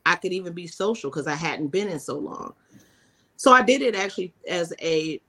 I 0.07 0.17
could 0.17 0.33
even 0.33 0.53
be 0.53 0.67
social 0.67 1.11
because 1.11 1.27
I 1.27 1.35
hadn't 1.35 1.69
been 1.69 1.89
in 1.89 2.01
so 2.01 2.19
long. 2.19 2.55
So 3.37 3.53
I 3.53 3.63
did 3.63 3.83
it 3.83 3.95
actually 3.95 4.33
as 4.49 4.73
a 4.81 5.21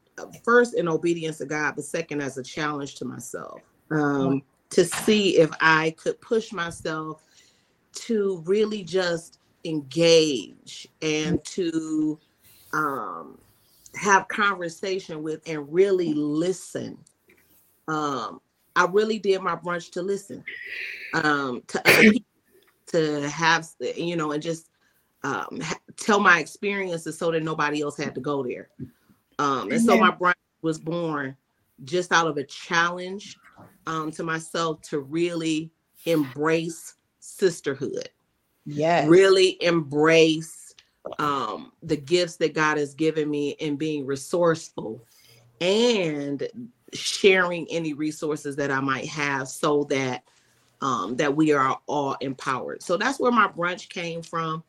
first 0.43 0.75
in 0.75 0.87
obedience 0.87 1.39
to 1.39 1.45
God, 1.45 1.75
but 1.75 1.83
second 1.83 2.21
as 2.21 2.37
a 2.37 2.43
challenge 2.43 2.95
to 2.95 3.05
myself 3.05 3.61
um, 3.91 4.41
to 4.75 4.83
see 4.83 5.37
if 5.37 5.49
I 5.61 5.91
could 5.91 6.19
push 6.19 6.51
myself 6.51 7.23
to 7.93 8.43
really 8.45 8.83
just 8.83 9.39
engage 9.63 10.85
and 11.01 11.41
to 11.45 12.19
um, 12.73 13.37
have 13.95 14.27
conversation 14.27 15.23
with 15.23 15.41
and 15.47 15.71
really 15.71 16.13
listen. 16.13 16.97
Um, 17.87 18.41
I 18.75 18.85
really 18.87 19.17
did 19.17 19.41
my 19.41 19.55
brunch 19.55 19.91
to 19.93 20.01
listen 20.01 20.43
um, 21.13 21.63
to 21.67 21.79
other 21.87 22.01
people, 22.11 22.25
to 22.87 23.29
have 23.29 23.65
you 23.79 24.17
know, 24.17 24.33
and 24.33 24.43
just 24.43 24.71
um, 25.23 25.61
ha- 25.63 25.79
tell 25.95 26.19
my 26.19 26.39
experiences 26.39 27.17
so 27.17 27.31
that 27.31 27.43
nobody 27.43 27.81
else 27.81 27.95
had 27.95 28.13
to 28.15 28.19
go 28.19 28.43
there. 28.43 28.67
Um, 29.39 29.71
and 29.71 29.81
so 29.81 29.95
my 29.95 30.11
brunch 30.11 30.33
was 30.61 30.79
born 30.79 31.37
just 31.85 32.11
out 32.11 32.27
of 32.27 32.35
a 32.35 32.43
challenge 32.43 33.37
um, 33.87 34.11
to 34.11 34.23
myself 34.23 34.81
to 34.83 34.99
really 34.99 35.71
embrace 36.05 36.95
sisterhood. 37.19 38.09
Yes. 38.65 39.07
Really 39.07 39.61
embrace 39.63 40.73
um, 41.19 41.71
the 41.83 41.97
gifts 41.97 42.37
that 42.37 42.53
God 42.53 42.77
has 42.77 42.93
given 42.93 43.29
me 43.29 43.55
and 43.59 43.77
being 43.77 44.05
resourceful 44.05 45.03
and 45.61 46.47
sharing 46.93 47.67
any 47.69 47.93
resources 47.93 48.55
that 48.55 48.71
I 48.71 48.79
might 48.79 49.07
have 49.07 49.47
so 49.47 49.83
that 49.85 50.23
um, 50.81 51.15
that 51.15 51.35
we 51.35 51.53
are 51.53 51.79
all 51.87 52.15
empowered. 52.21 52.83
So 52.83 52.97
that's 52.97 53.19
where 53.19 53.31
my 53.31 53.47
brunch 53.47 53.89
came 53.89 54.21
from. 54.21 54.63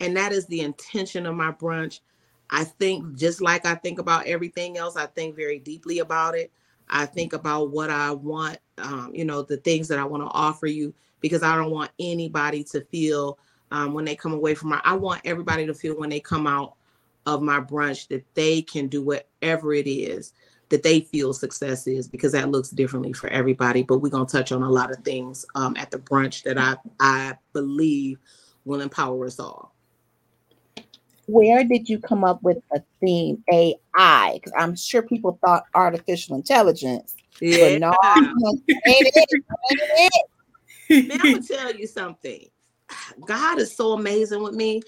And 0.00 0.16
that 0.16 0.32
is 0.32 0.46
the 0.46 0.62
intention 0.62 1.26
of 1.26 1.36
my 1.36 1.52
brunch. 1.52 2.00
I 2.48 2.64
think 2.64 3.14
just 3.16 3.40
like 3.40 3.66
I 3.66 3.74
think 3.74 3.98
about 3.98 4.26
everything 4.26 4.78
else, 4.78 4.96
I 4.96 5.06
think 5.06 5.36
very 5.36 5.58
deeply 5.58 5.98
about 5.98 6.34
it. 6.34 6.50
I 6.90 7.06
think 7.06 7.32
about 7.32 7.70
what 7.70 7.90
I 7.90 8.10
want, 8.10 8.58
um, 8.78 9.12
you 9.14 9.24
know, 9.24 9.42
the 9.42 9.58
things 9.58 9.88
that 9.88 9.98
I 9.98 10.04
want 10.04 10.22
to 10.22 10.30
offer 10.30 10.66
you 10.66 10.94
because 11.20 11.42
I 11.42 11.56
don't 11.56 11.70
want 11.70 11.90
anybody 11.98 12.64
to 12.64 12.80
feel 12.82 13.38
um, 13.70 13.94
when 13.94 14.04
they 14.04 14.16
come 14.16 14.32
away 14.32 14.54
from 14.54 14.70
my. 14.70 14.80
I 14.84 14.94
want 14.94 15.22
everybody 15.24 15.66
to 15.66 15.74
feel 15.74 15.98
when 15.98 16.10
they 16.10 16.20
come 16.20 16.46
out 16.46 16.74
of 17.26 17.42
my 17.42 17.60
brunch 17.60 18.08
that 18.08 18.24
they 18.34 18.62
can 18.62 18.88
do 18.88 19.02
whatever 19.02 19.74
it 19.74 19.86
is 19.86 20.32
that 20.70 20.82
they 20.82 21.00
feel 21.00 21.32
success 21.32 21.86
is 21.86 22.08
because 22.08 22.32
that 22.32 22.50
looks 22.50 22.70
differently 22.70 23.12
for 23.12 23.28
everybody. 23.28 23.82
But 23.82 23.98
we're 23.98 24.08
gonna 24.08 24.26
touch 24.26 24.52
on 24.52 24.62
a 24.62 24.70
lot 24.70 24.90
of 24.90 24.98
things 25.04 25.44
um, 25.54 25.76
at 25.76 25.90
the 25.90 25.98
brunch 25.98 26.42
that 26.44 26.58
I 26.58 26.76
I 26.98 27.34
believe 27.52 28.18
will 28.64 28.80
empower 28.80 29.26
us 29.26 29.38
all. 29.38 29.69
Where 31.32 31.62
did 31.62 31.88
you 31.88 31.98
come 31.98 32.24
up 32.24 32.42
with 32.42 32.58
the 32.72 32.82
theme 33.00 33.44
AI? 33.52 34.32
Because 34.34 34.52
I'm 34.58 34.74
sure 34.74 35.02
people 35.02 35.38
thought 35.44 35.64
artificial 35.74 36.34
intelligence. 36.36 37.14
Yeah. 37.40 37.70
But 37.70 37.80
no, 37.80 37.94
ain't 38.86 39.06
it, 39.14 39.28
ain't 39.70 39.80
it. 40.90 41.08
Man, 41.08 41.20
I'm 41.20 41.32
gonna 41.32 41.42
tell 41.42 41.72
you 41.72 41.86
something. 41.86 42.46
God 43.24 43.58
is 43.58 43.74
so 43.74 43.92
amazing 43.92 44.42
with 44.42 44.54
me. 44.54 44.82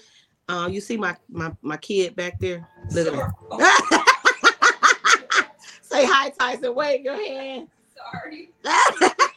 Um, 0.49 0.73
you 0.73 0.81
see 0.81 0.97
my 0.97 1.15
my 1.29 1.51
my 1.61 1.77
kid 1.77 2.15
back 2.15 2.39
there. 2.39 2.67
Look 2.91 3.07
at 3.07 3.13
him. 3.13 3.31
Say 5.81 6.05
hi, 6.05 6.29
Tyson. 6.31 6.75
Wave 6.75 7.05
your 7.05 7.15
hand. 7.15 7.69
Sorry. 7.95 8.49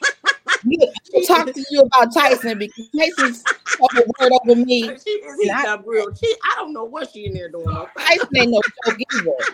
You- 0.68 1.26
talk 1.26 1.52
to 1.52 1.64
you 1.70 1.80
about 1.82 2.12
Tyson 2.12 2.58
because 2.58 2.88
Tyson's 2.96 3.42
talking 3.78 4.02
word 4.18 4.32
over 4.42 4.56
me. 4.56 4.82
she 5.04 5.10
is 5.10 5.50
up 5.66 5.84
real. 5.86 6.14
She, 6.14 6.34
I 6.44 6.54
don't 6.56 6.72
know 6.72 6.84
what 6.84 7.10
she 7.12 7.26
in 7.26 7.34
there 7.34 7.48
doing. 7.48 7.66
Tyson 7.98 8.28
ain't 8.36 8.50
no 8.50 8.60
joke 8.84 8.98
either. 9.12 9.30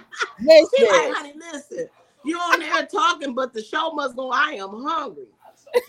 She 0.44 0.48
like, 0.56 0.68
Listen, 0.80 1.14
honey, 1.14 1.34
listen. 1.36 1.88
You 2.24 2.36
on 2.38 2.60
there 2.60 2.86
talking, 2.86 3.34
but 3.34 3.52
the 3.52 3.62
show 3.62 3.92
must 3.92 4.16
go. 4.16 4.30
I 4.30 4.52
am 4.52 4.70
hungry. 4.82 5.26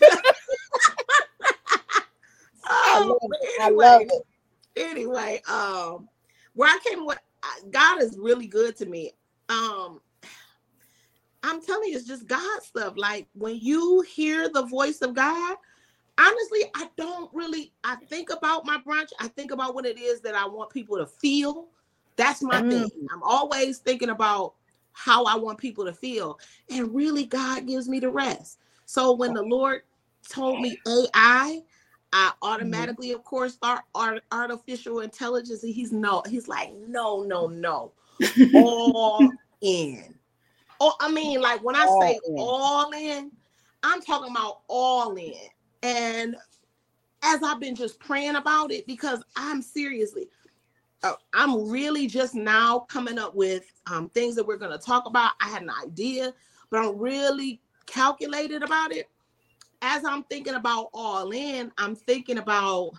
I 2.66 2.98
Oh, 2.98 3.18
love 3.22 3.30
but 3.30 3.38
it. 3.42 3.60
I 3.60 3.68
love 3.70 4.02
anyway, 4.02 4.08
it. 4.10 4.22
anyway, 4.76 5.42
um, 5.48 6.08
where 6.54 6.68
I 6.70 6.78
came 6.84 7.04
with 7.06 7.18
God 7.70 8.02
is 8.02 8.16
really 8.18 8.46
good 8.46 8.76
to 8.76 8.86
me. 8.86 9.12
Um, 9.48 10.00
I'm 11.44 11.60
telling 11.60 11.90
you, 11.90 11.96
it's 11.96 12.06
just 12.06 12.26
God 12.26 12.62
stuff. 12.62 12.94
Like 12.96 13.28
when 13.34 13.58
you 13.60 14.00
hear 14.00 14.48
the 14.48 14.64
voice 14.64 15.02
of 15.02 15.14
God, 15.14 15.56
honestly, 16.18 16.62
I 16.74 16.88
don't 16.96 17.30
really. 17.34 17.72
I 17.84 17.96
think 17.96 18.30
about 18.30 18.64
my 18.64 18.78
brunch. 18.78 19.10
I 19.20 19.28
think 19.28 19.50
about 19.50 19.74
what 19.74 19.84
it 19.84 19.98
is 19.98 20.20
that 20.22 20.34
I 20.34 20.48
want 20.48 20.70
people 20.70 20.96
to 20.96 21.06
feel. 21.06 21.66
That's 22.16 22.42
my 22.42 22.62
Mm. 22.62 22.70
thing. 22.70 23.08
I'm 23.12 23.22
always 23.22 23.78
thinking 23.78 24.08
about 24.08 24.54
how 24.92 25.24
I 25.24 25.36
want 25.36 25.58
people 25.58 25.84
to 25.84 25.92
feel, 25.92 26.38
and 26.70 26.94
really, 26.94 27.26
God 27.26 27.66
gives 27.66 27.88
me 27.88 28.00
the 28.00 28.10
rest. 28.10 28.58
So 28.86 29.12
when 29.12 29.34
the 29.34 29.42
Lord 29.42 29.82
told 30.28 30.60
me 30.60 30.78
AI, 30.86 31.62
I 32.12 32.32
automatically, 32.42 33.10
of 33.12 33.24
course, 33.24 33.56
thought 33.56 33.84
art, 33.94 34.22
artificial 34.32 35.00
intelligence. 35.00 35.62
And 35.62 35.74
he's 35.74 35.92
no, 35.92 36.22
he's 36.26 36.48
like, 36.48 36.72
no, 36.86 37.22
no, 37.22 37.48
no, 37.48 37.92
all 38.54 39.32
in. 39.60 40.14
Oh, 40.86 40.94
I 41.00 41.10
mean, 41.10 41.40
like 41.40 41.64
when 41.64 41.74
I 41.74 41.86
All 41.86 42.02
say 42.02 42.20
in. 42.26 42.36
all 42.36 42.92
in, 42.92 43.32
I'm 43.82 44.02
talking 44.02 44.30
about 44.30 44.60
all 44.68 45.16
in. 45.16 45.32
And 45.82 46.36
as 47.22 47.42
I've 47.42 47.58
been 47.58 47.74
just 47.74 47.98
praying 47.98 48.36
about 48.36 48.70
it, 48.70 48.86
because 48.86 49.22
I'm 49.34 49.62
seriously, 49.62 50.28
uh, 51.02 51.14
I'm 51.32 51.70
really 51.70 52.06
just 52.06 52.34
now 52.34 52.80
coming 52.80 53.18
up 53.18 53.34
with 53.34 53.64
um, 53.86 54.10
things 54.10 54.34
that 54.36 54.46
we're 54.46 54.58
going 54.58 54.78
to 54.78 54.84
talk 54.84 55.06
about. 55.06 55.32
I 55.40 55.48
had 55.48 55.62
an 55.62 55.70
idea, 55.82 56.34
but 56.68 56.80
I'm 56.80 56.98
really 56.98 57.62
calculated 57.86 58.62
about 58.62 58.92
it. 58.92 59.08
As 59.80 60.04
I'm 60.04 60.22
thinking 60.24 60.54
about 60.54 60.90
all 60.92 61.30
in, 61.30 61.72
I'm 61.78 61.96
thinking 61.96 62.36
about, 62.36 62.90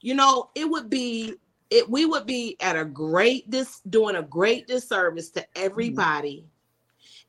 you 0.00 0.14
know, 0.14 0.50
it 0.54 0.70
would 0.70 0.88
be 0.88 1.34
it 1.70 1.90
we 1.90 2.06
would 2.06 2.26
be 2.26 2.56
at 2.60 2.76
a 2.76 2.84
great 2.84 3.50
dis 3.50 3.80
doing 3.90 4.14
a 4.14 4.22
great 4.22 4.68
disservice 4.68 5.30
to 5.30 5.44
everybody 5.56 6.44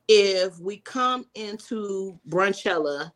if 0.08 0.58
we 0.58 0.78
come 0.78 1.26
into 1.34 2.18
brunchella 2.28 3.12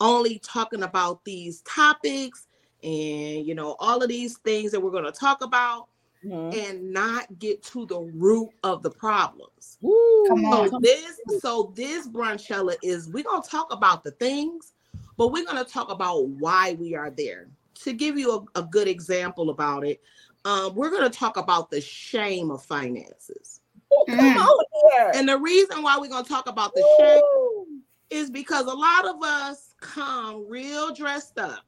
only 0.00 0.38
talking 0.38 0.82
about 0.82 1.24
these 1.24 1.60
topics 1.62 2.46
and 2.82 3.46
you 3.46 3.54
know 3.54 3.76
all 3.78 4.02
of 4.02 4.08
these 4.08 4.38
things 4.38 4.72
that 4.72 4.80
we're 4.80 4.90
going 4.90 5.04
to 5.04 5.12
talk 5.12 5.42
about 5.42 5.88
Mhm. 6.24 6.54
and 6.54 6.92
not 6.92 7.38
get 7.40 7.62
to 7.64 7.84
the 7.86 7.98
root 7.98 8.50
of 8.62 8.82
the 8.82 8.90
problems 8.90 9.78
Woo. 9.80 10.24
Come 10.28 10.44
on. 10.46 10.70
so 10.70 10.78
this 10.80 11.20
so 11.40 11.72
this 11.74 12.06
brunchella 12.08 12.76
is 12.82 13.08
we're 13.08 13.24
gonna 13.24 13.42
talk 13.42 13.72
about 13.72 14.04
the 14.04 14.12
things, 14.12 14.72
but 15.16 15.32
we're 15.32 15.44
gonna 15.44 15.64
talk 15.64 15.90
about 15.90 16.28
why 16.28 16.74
we 16.74 16.94
are 16.94 17.10
there. 17.10 17.48
To 17.82 17.92
give 17.92 18.16
you 18.16 18.46
a, 18.54 18.60
a 18.60 18.62
good 18.62 18.86
example 18.86 19.50
about 19.50 19.84
it, 19.84 20.00
um, 20.44 20.74
we're 20.76 20.90
gonna 20.90 21.10
talk 21.10 21.36
about 21.36 21.70
the 21.70 21.80
shame 21.80 22.52
of 22.52 22.62
finances. 22.62 23.61
Come 24.08 24.18
Mm. 24.18 24.36
on 24.36 24.64
here. 24.92 25.10
And 25.14 25.28
the 25.28 25.38
reason 25.38 25.82
why 25.82 25.96
we're 25.98 26.08
gonna 26.08 26.26
talk 26.26 26.48
about 26.48 26.74
the 26.74 26.84
shame 26.98 27.82
is 28.10 28.30
because 28.30 28.66
a 28.66 28.74
lot 28.74 29.06
of 29.06 29.22
us 29.22 29.74
come 29.80 30.46
real 30.48 30.94
dressed 30.94 31.38
up. 31.38 31.64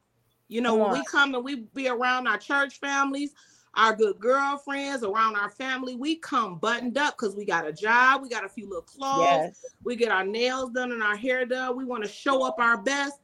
You 0.47 0.61
know, 0.61 0.71
Come 0.73 0.79
when 0.81 0.91
on. 0.91 0.99
we 0.99 1.05
come 1.05 1.35
and 1.35 1.43
we 1.43 1.55
be 1.73 1.87
around 1.87 2.27
our 2.27 2.37
church 2.37 2.79
families, 2.79 3.33
our 3.73 3.95
good 3.95 4.19
girlfriends, 4.19 5.03
around 5.03 5.35
our 5.35 5.49
family, 5.49 5.95
we 5.95 6.17
come 6.17 6.57
buttoned 6.59 6.97
up 6.97 7.17
because 7.17 7.35
we 7.35 7.45
got 7.45 7.67
a 7.67 7.73
job, 7.73 8.21
we 8.21 8.29
got 8.29 8.45
a 8.45 8.49
few 8.49 8.67
little 8.67 8.83
clothes, 8.83 9.21
Yes. 9.29 9.65
we 9.83 9.95
get 9.95 10.11
our 10.11 10.23
nails 10.25 10.71
done 10.71 10.91
and 10.91 11.01
our 11.03 11.15
hair 11.15 11.45
done. 11.45 11.75
We 11.75 11.83
want 11.85 12.03
to 12.03 12.09
show 12.09 12.43
up 12.45 12.55
our 12.59 12.77
best. 12.77 13.19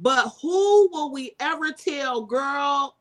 But 0.00 0.32
who 0.40 0.88
will 0.90 1.12
we 1.12 1.36
ever 1.38 1.70
tell, 1.72 2.22
girl? 2.22 2.96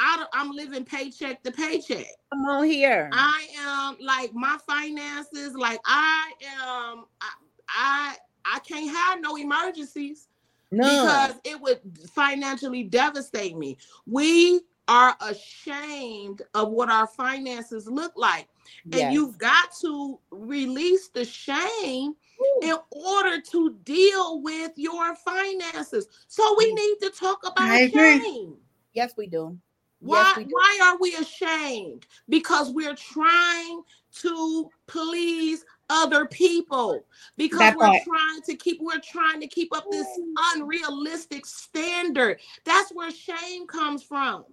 I 0.00 0.26
I'm 0.32 0.50
living 0.50 0.84
paycheck 0.84 1.42
to 1.44 1.52
paycheck. 1.52 2.06
Come 2.32 2.44
on 2.46 2.64
here. 2.64 3.10
I 3.12 3.46
am 3.58 3.96
like 4.00 4.32
my 4.32 4.56
finances, 4.66 5.54
like 5.54 5.80
I 5.84 6.32
am, 6.58 7.04
I, 7.20 7.30
I, 7.68 8.16
I 8.44 8.58
can't 8.60 8.90
have 8.90 9.20
no 9.20 9.36
emergencies 9.36 10.28
None. 10.70 10.88
because 10.96 11.34
it 11.44 11.60
would 11.60 11.80
financially 12.14 12.84
devastate 12.84 13.56
me. 13.56 13.76
We 14.06 14.62
are 14.88 15.16
ashamed 15.20 16.42
of 16.54 16.70
what 16.70 16.90
our 16.90 17.06
finances 17.06 17.86
look 17.86 18.12
like. 18.16 18.48
And 18.92 19.00
Yes. 19.00 19.12
you've 19.12 19.38
got 19.38 19.68
to 19.82 20.18
release 20.30 21.08
the 21.08 21.24
shame 21.24 22.14
Woo. 22.38 22.60
in 22.62 22.76
order 22.90 23.40
to 23.40 23.74
deal 23.84 24.40
with 24.40 24.72
your 24.76 25.14
finances. 25.16 26.08
So 26.28 26.54
we 26.58 26.72
need 26.74 26.96
to 27.02 27.10
talk 27.10 27.40
about 27.46 27.90
shame. 27.90 28.56
Yes, 28.94 29.12
we 29.16 29.26
do. 29.26 29.58
Why, 30.00 30.32
Yes, 30.36 30.46
why 30.50 30.80
are 30.82 30.98
we 30.98 31.14
ashamed? 31.16 32.06
Because 32.28 32.70
we're 32.70 32.94
trying 32.94 33.82
to 34.16 34.70
please 34.86 35.64
other 35.90 36.26
people. 36.26 37.04
Because 37.36 37.58
That 37.58 37.76
we're 37.76 37.86
part. 37.86 38.02
trying 38.04 38.42
to 38.42 38.54
keep 38.56 38.78
we're 38.80 39.00
trying 39.00 39.40
to 39.40 39.46
keep 39.46 39.74
up 39.76 39.84
this 39.90 40.06
unrealistic 40.54 41.44
standard. 41.44 42.40
That's 42.64 42.90
where 42.92 43.10
shame 43.10 43.66
comes 43.66 44.02
from. 44.02 44.44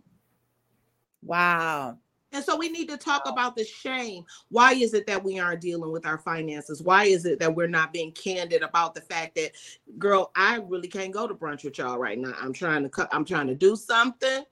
Wow. 1.24 1.98
And 2.34 2.44
so 2.44 2.58
we 2.58 2.68
need 2.68 2.90
to 2.90 2.98
talk 2.98 3.24
about 3.26 3.56
the 3.56 3.64
shame. 3.64 4.26
Why 4.50 4.74
is 4.74 4.94
it 4.94 5.08
that 5.08 5.24
we 5.24 5.40
aren't 5.40 5.62
dealing 5.62 5.94
with 5.94 6.06
our 6.06 6.18
finances? 6.18 6.82
Why 6.82 7.06
is 7.06 7.26
it 7.26 7.40
that 7.40 7.56
we're 7.56 7.68
not 7.68 7.94
being 7.94 8.12
candid 8.12 8.64
about 8.64 8.94
the 8.94 9.02
fact 9.02 9.36
that, 9.36 9.52
girl, 9.98 10.32
I 10.36 10.58
really 10.58 10.90
can't 10.90 11.14
go 11.14 11.26
to 11.26 11.34
brunch 11.34 11.64
with 11.64 11.78
y'all 11.78 11.98
right 11.98 12.20
now. 12.20 12.34
I'm 12.40 12.52
trying 12.52 12.84
to 12.84 12.90
cut, 12.90 13.08
I'm 13.14 13.24
trying 13.24 13.48
to 13.48 13.56
do 13.56 13.78
something 13.78 14.44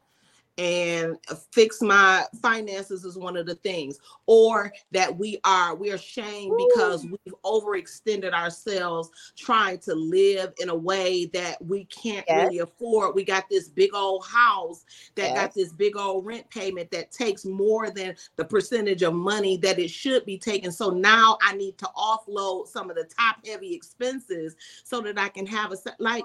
and 0.57 1.17
fix 1.51 1.81
my 1.81 2.23
finances 2.41 3.03
is 3.03 3.17
one 3.17 3.35
of 3.37 3.45
the 3.45 3.55
things. 3.55 3.99
Or 4.25 4.73
that 4.91 5.15
we 5.15 5.39
are 5.43 5.75
we're 5.75 5.95
ashamed 5.95 6.57
because 6.57 7.05
we've 7.05 7.35
overextended 7.43 8.33
ourselves 8.33 9.09
trying 9.35 9.79
to 9.79 9.93
live 9.93 10.53
in 10.59 10.69
a 10.69 10.75
way 10.75 11.25
that 11.33 11.63
we 11.63 11.85
can't 11.85 12.25
Yes. 12.27 12.39
really 12.39 12.59
afford. 12.59 13.15
We 13.15 13.23
got 13.23 13.49
this 13.49 13.69
big 13.69 13.93
old 13.93 14.25
house 14.25 14.85
that 15.15 15.33
got 15.35 15.53
this 15.53 15.71
big 15.73 15.95
old 15.97 16.25
rent 16.25 16.49
payment 16.49 16.91
that 16.91 17.11
takes 17.11 17.45
more 17.45 17.89
than 17.89 18.15
the 18.35 18.45
percentage 18.45 19.03
of 19.03 19.13
money 19.13 19.57
that 19.57 19.79
it 19.79 19.89
should 19.89 20.25
be 20.25 20.37
taking. 20.37 20.71
So 20.71 20.89
now 20.89 21.37
I 21.41 21.55
need 21.55 21.77
to 21.79 21.89
offload 21.97 22.67
some 22.67 22.89
of 22.89 22.95
the 22.95 23.05
top 23.05 23.45
heavy 23.45 23.73
expenses 23.73 24.55
so 24.83 25.01
that 25.01 25.19
I 25.19 25.29
can 25.29 25.45
have 25.45 25.71
a 25.71 25.77
like 25.99 26.23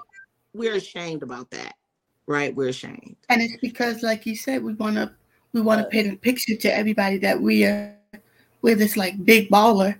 we're 0.53 0.75
ashamed 0.75 1.23
about 1.23 1.49
that, 1.51 1.75
right? 2.27 2.55
We're 2.55 2.69
ashamed. 2.69 3.15
And 3.29 3.41
it's 3.41 3.57
because, 3.61 4.03
like 4.03 4.25
you 4.25 4.35
said, 4.35 4.63
we 4.63 4.73
want 4.73 4.95
to 4.95 5.11
we 5.53 5.61
want 5.61 5.81
to 5.81 5.87
uh, 5.87 5.89
paint 5.89 6.13
a 6.13 6.17
picture 6.17 6.55
to 6.55 6.73
everybody 6.75 7.17
that 7.19 7.39
we 7.39 7.65
are 7.65 7.95
we're 8.61 8.75
this 8.75 8.97
like 8.97 9.23
big 9.25 9.49
baller, 9.49 9.99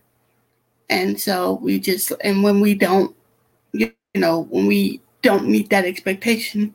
and 0.89 1.19
so 1.19 1.53
we 1.61 1.79
just 1.79 2.11
and 2.23 2.43
when 2.43 2.59
we 2.59 2.75
don't, 2.75 3.15
you 3.73 3.93
know, 4.15 4.43
when 4.49 4.67
we 4.67 5.01
don't 5.21 5.47
meet 5.49 5.69
that 5.69 5.85
expectation, 5.85 6.73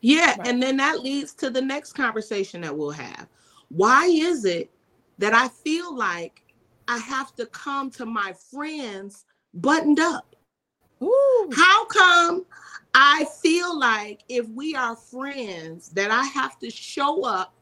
Yeah, 0.00 0.34
Right. 0.38 0.48
and 0.48 0.62
then 0.62 0.76
that 0.78 1.00
leads 1.00 1.32
to 1.34 1.50
the 1.50 1.62
next 1.62 1.92
conversation 1.94 2.60
that 2.62 2.76
we'll 2.76 2.90
have. 2.90 3.28
Why 3.68 4.06
is 4.06 4.44
it 4.44 4.70
that 5.18 5.34
I 5.34 5.48
feel 5.48 5.96
like 5.96 6.42
I 6.88 6.98
have 6.98 7.34
to 7.36 7.46
come 7.46 7.90
to 7.92 8.06
my 8.06 8.34
friends 8.50 9.24
buttoned 9.54 10.00
up? 10.00 10.33
How 11.54 11.84
come 11.86 12.44
I 12.94 13.26
feel 13.42 13.78
like 13.78 14.22
if 14.28 14.48
we 14.48 14.74
are 14.74 14.96
friends 14.96 15.88
that 15.90 16.10
I 16.10 16.24
have 16.24 16.58
to 16.60 16.70
show 16.70 17.24
up 17.24 17.54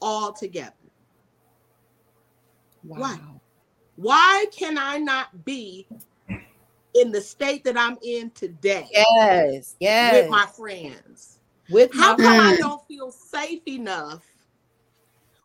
all 0.00 0.32
together? 0.32 0.72
Wow. 2.84 3.40
Why 3.96 4.46
can 4.50 4.78
I 4.78 4.98
not 4.98 5.44
be 5.44 5.86
in 6.94 7.12
the 7.12 7.20
state 7.20 7.64
that 7.64 7.76
I'm 7.76 7.98
in 8.02 8.30
today 8.30 8.88
Yes. 8.90 9.76
Yes. 9.80 10.12
with 10.12 10.30
my 10.30 10.46
friends? 10.46 11.38
With 11.70 11.92
How 11.94 12.16
my 12.16 12.24
come 12.24 12.40
I 12.40 12.56
don't 12.56 12.86
feel 12.86 13.10
safe 13.10 13.62
enough 13.66 14.24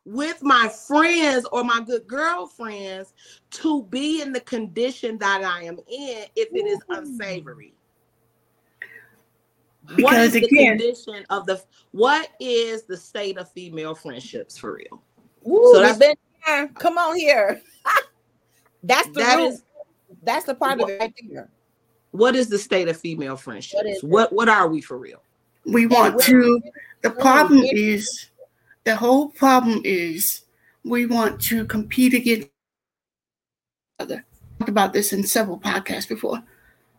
with 0.07 0.41
my 0.41 0.69
friends 0.87 1.45
or 1.51 1.65
my 1.65 1.81
good 1.85 2.07
girlfriends 2.07 3.13
to 3.51 3.83
be 3.83 4.21
in 4.21 4.31
the 4.31 4.39
condition 4.39 5.17
that 5.17 5.43
I 5.43 5.63
am 5.63 5.77
in 5.79 6.25
if 6.35 6.47
it 6.53 6.65
is 6.65 6.79
unsavory? 6.87 7.73
what 9.81 9.95
Because 9.97 10.25
is 10.27 10.31
the 10.33 10.45
again- 10.45 10.77
condition 10.77 11.25
of 11.29 11.45
the 11.45 11.61
what 11.91 12.29
is 12.39 12.83
the 12.83 12.95
state 12.97 13.37
of 13.37 13.51
female 13.51 13.95
friendships 13.95 14.57
for 14.57 14.73
real? 14.75 15.01
Ooh, 15.47 15.71
So 15.73 15.81
we've 15.81 15.81
that's- 15.81 15.97
been 15.97 16.15
there. 16.45 16.67
Come 16.69 16.97
on 16.97 17.15
here. 17.17 17.61
that's 18.83 19.07
the 19.09 19.19
That 19.19 19.37
root. 19.37 19.47
is 19.47 19.63
that's 20.23 20.45
the 20.45 20.55
part 20.55 20.79
of 20.81 20.89
it 20.89 20.99
right 21.01 21.13
there. 21.29 21.49
what 22.11 22.33
is 22.35 22.47
the 22.49 22.57
state 22.57 22.87
of 22.87 22.97
female 22.97 23.35
friendships? 23.35 23.83
is 23.85 24.03
it? 24.03 24.07
What 24.07 24.31
what 24.31 24.47
are 24.49 24.67
we 24.69 24.79
for 24.81 24.97
real? 24.97 25.21
we 25.65 25.85
want 25.85 26.21
to. 26.21 26.61
The 27.01 27.11
Ooh, 27.11 27.15
problem 27.15 27.59
it- 27.63 27.77
is, 27.77 28.29
the 28.87 28.95
whole 28.95 29.27
problem 29.27 29.81
is, 29.83 30.43
we 30.85 31.05
want 31.05 31.41
to 31.41 31.65
compete 31.65 32.13
against 32.13 32.47
each 32.47 33.99
other. 33.99 34.23
Talked 34.59 34.69
about 34.69 34.93
this 34.93 35.11
in 35.11 35.23
several 35.23 35.59
podcasts 35.59 36.07
before. 36.07 36.41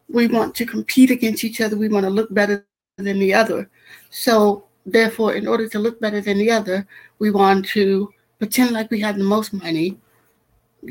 We 0.07 0.27
want 0.27 0.55
to 0.57 0.67
compete 0.67 1.11
against 1.11 1.45
each 1.45 1.63
other. 1.63 1.79
We 1.79 1.89
want 1.89 2.05
to 2.05 2.11
look 2.11 2.29
better 2.35 2.67
than 2.99 3.19
the 3.19 3.33
other. 3.33 3.71
So, 4.11 4.65
therefore, 4.85 5.33
in 5.33 5.49
order 5.49 5.67
to 5.67 5.79
look 5.79 5.99
better 5.99 6.21
than 6.21 6.37
the 6.37 6.51
other, 6.51 6.87
we 7.21 7.31
want 7.31 7.65
to 7.69 8.13
pretend 8.39 8.73
like 8.73 8.91
we 8.91 9.01
have 9.01 9.17
the 9.17 9.25
most 9.25 9.55
money, 9.55 9.97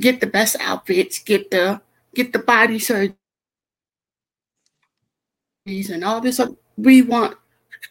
get 0.02 0.20
the 0.20 0.26
best 0.26 0.56
outfits, 0.60 1.20
get 1.20 1.52
the 1.52 1.80
get 2.16 2.34
the 2.34 2.40
body 2.40 2.80
surgeries 2.80 3.14
and 5.68 6.04
all 6.04 6.22
this. 6.22 6.42
We 6.76 7.04
want 7.04 7.38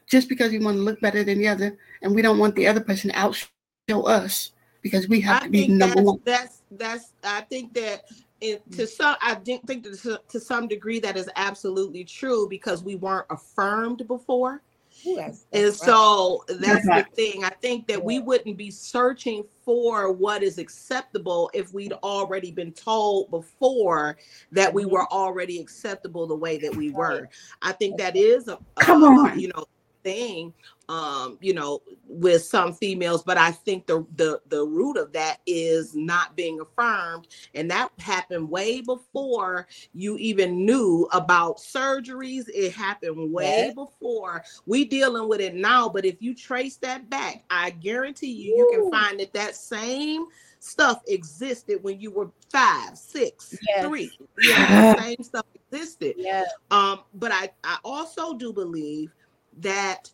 just 0.09 0.29
because 0.29 0.51
we 0.51 0.59
want 0.59 0.77
to 0.79 0.83
look 0.83 1.01
better 1.01 1.23
than 1.23 1.39
the 1.39 1.47
other, 1.47 1.79
and 2.03 2.15
we 2.15 2.23
don't 2.23 2.39
want 2.39 2.55
the 2.55 2.67
other 2.67 2.81
person 2.81 3.11
to 3.11 3.17
outshow 3.17 4.07
us 4.09 4.53
because 4.83 5.09
we 5.09 5.21
have 5.23 5.43
I 5.43 5.47
to 5.47 5.51
be 5.51 5.59
think 5.67 5.73
number 5.73 5.95
that's, 5.97 6.07
one. 6.07 6.21
that's 6.25 6.63
that's 6.73 7.13
I 7.25 7.41
think 7.43 7.75
that 7.75 8.05
it, 8.41 8.63
to 8.73 8.87
some 8.87 9.17
I 9.23 9.35
didn't 9.37 9.67
think 9.67 9.85
that 9.85 9.99
to, 10.01 10.21
to 10.29 10.41
some 10.41 10.69
degree 10.69 11.01
that 11.01 11.17
is 11.17 11.29
absolutely 11.37 12.05
true 12.05 12.49
because 12.49 12.83
we 12.83 12.97
weren't 12.97 13.27
affirmed 13.31 14.07
before. 14.07 14.63
Yes, 15.03 15.45
And 15.53 15.65
that's 15.67 15.81
right. 15.81 15.87
so 15.89 16.45
that's 16.59 16.85
the 16.85 16.89
right. 16.89 17.15
thing. 17.15 17.45
I 17.45 17.51
think 17.61 17.87
that 17.87 18.03
we 18.03 18.19
wouldn't 18.19 18.57
be 18.57 18.71
searching 18.71 19.45
for 19.63 20.11
what 20.11 20.43
is 20.43 20.57
acceptable 20.57 21.51
if 21.53 21.73
we'd 21.75 21.93
already 21.93 22.51
been 22.51 22.73
told 22.73 23.31
before 23.31 24.17
that 24.53 24.73
we 24.73 24.85
Mhm. 24.85 24.91
were 24.93 25.13
already 25.13 25.61
acceptable 25.61 26.27
the 26.27 26.35
way 26.35 26.57
that 26.57 26.75
we 26.75 26.91
were. 26.91 27.29
I 27.61 27.73
think 27.73 27.99
that 27.99 28.17
is 28.17 28.49
a, 28.49 28.55
a- 28.79 28.81
Come 28.85 29.05
on. 29.05 29.39
you 29.39 29.49
know 29.49 29.67
thing 30.03 30.55
um 30.89 31.37
you 31.41 31.53
know 31.53 31.83
with 32.07 32.43
some 32.43 32.73
females 32.73 33.23
but 33.23 33.37
i 33.37 33.51
think 33.51 33.87
the 33.87 34.07
the 34.17 34.41
the 34.49 34.65
root 34.65 34.97
of 34.97 35.13
that 35.13 35.39
is 35.47 35.95
not 35.95 36.37
being 36.37 36.61
affirmed. 36.61 37.27
And 37.55 37.71
that 37.71 37.91
happened 37.99 38.49
way 38.49 38.81
before 38.81 39.67
you 39.93 40.17
even 40.19 40.65
knew 40.65 41.09
about 41.13 41.59
surgeries. 41.59 42.45
It 42.55 42.73
happened 42.73 43.33
way 43.33 43.73
before. 43.75 44.45
We 44.67 44.85
dealing 44.85 45.29
with 45.29 45.41
it 45.41 45.55
now 45.55 45.89
but 45.89 46.05
if 46.05 46.17
you 46.21 46.35
trace 46.35 46.77
that 46.79 47.09
back 47.11 47.45
i 47.51 47.71
guarantee 47.71 48.31
you 48.33 48.57
you 48.57 48.69
can 48.71 48.91
find 48.91 49.21
that 49.21 49.33
that 49.33 49.57
same 49.57 50.27
stuff 50.61 51.03
existed 51.09 51.83
when 51.83 52.01
you 52.01 52.11
were 52.11 52.31
five 52.51 52.97
six 52.97 53.59
Yes. 53.69 53.85
three. 53.85 54.13
Know, 54.39 54.95
same 54.99 55.23
stuff 55.23 55.47
existed. 55.71 56.15
Yeah. 56.19 56.45
um, 56.71 57.01
but 57.15 57.33
I, 57.33 57.51
I 57.65 57.79
also 57.85 58.35
do 58.35 58.53
believe 58.53 59.11
that 59.59 60.11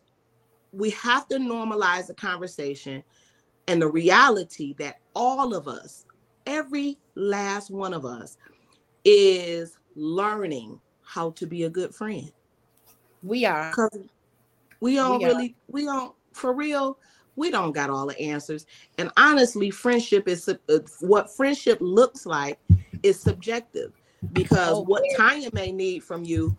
we 0.73 0.89
have 0.91 1.27
to 1.27 1.37
normalize 1.37 2.07
the 2.07 2.15
conversation 2.15 3.03
and 3.67 3.81
the 3.81 3.87
reality 3.87 4.73
that 4.79 4.99
all 5.15 5.53
of 5.53 5.67
us, 5.67 6.05
every 6.45 6.97
last 7.15 7.69
one 7.69 7.93
of 7.93 8.05
us, 8.05 8.37
is 9.05 9.77
learning 9.95 10.79
how 11.03 11.31
to 11.31 11.45
be 11.45 11.63
a 11.63 11.69
good 11.69 11.93
friend. 11.93 12.31
We 13.21 13.45
are. 13.45 13.69
Because 13.69 14.07
we 14.81 14.95
don't 14.95 15.21
We 15.21 15.25
really, 15.27 15.55
we 15.67 15.85
don't, 15.85 16.13
for 16.33 16.53
real, 16.53 16.97
we 17.35 17.51
don't 17.51 17.71
got 17.71 17.89
all 17.89 18.07
the 18.07 18.19
answers. 18.19 18.65
And 18.97 19.11
honestly, 19.15 19.69
friendship 19.69 20.27
is 20.27 20.49
uh, 20.49 20.55
what 21.01 21.33
friendship 21.35 21.77
looks 21.81 22.25
like 22.25 22.59
is 23.03 23.19
subjective 23.19 23.93
because 24.33 24.77
Oh, 24.77 24.81
what. 24.81 25.03
Tanya 25.15 25.49
may 25.53 25.71
need 25.71 26.03
from 26.03 26.23
you, 26.23 26.57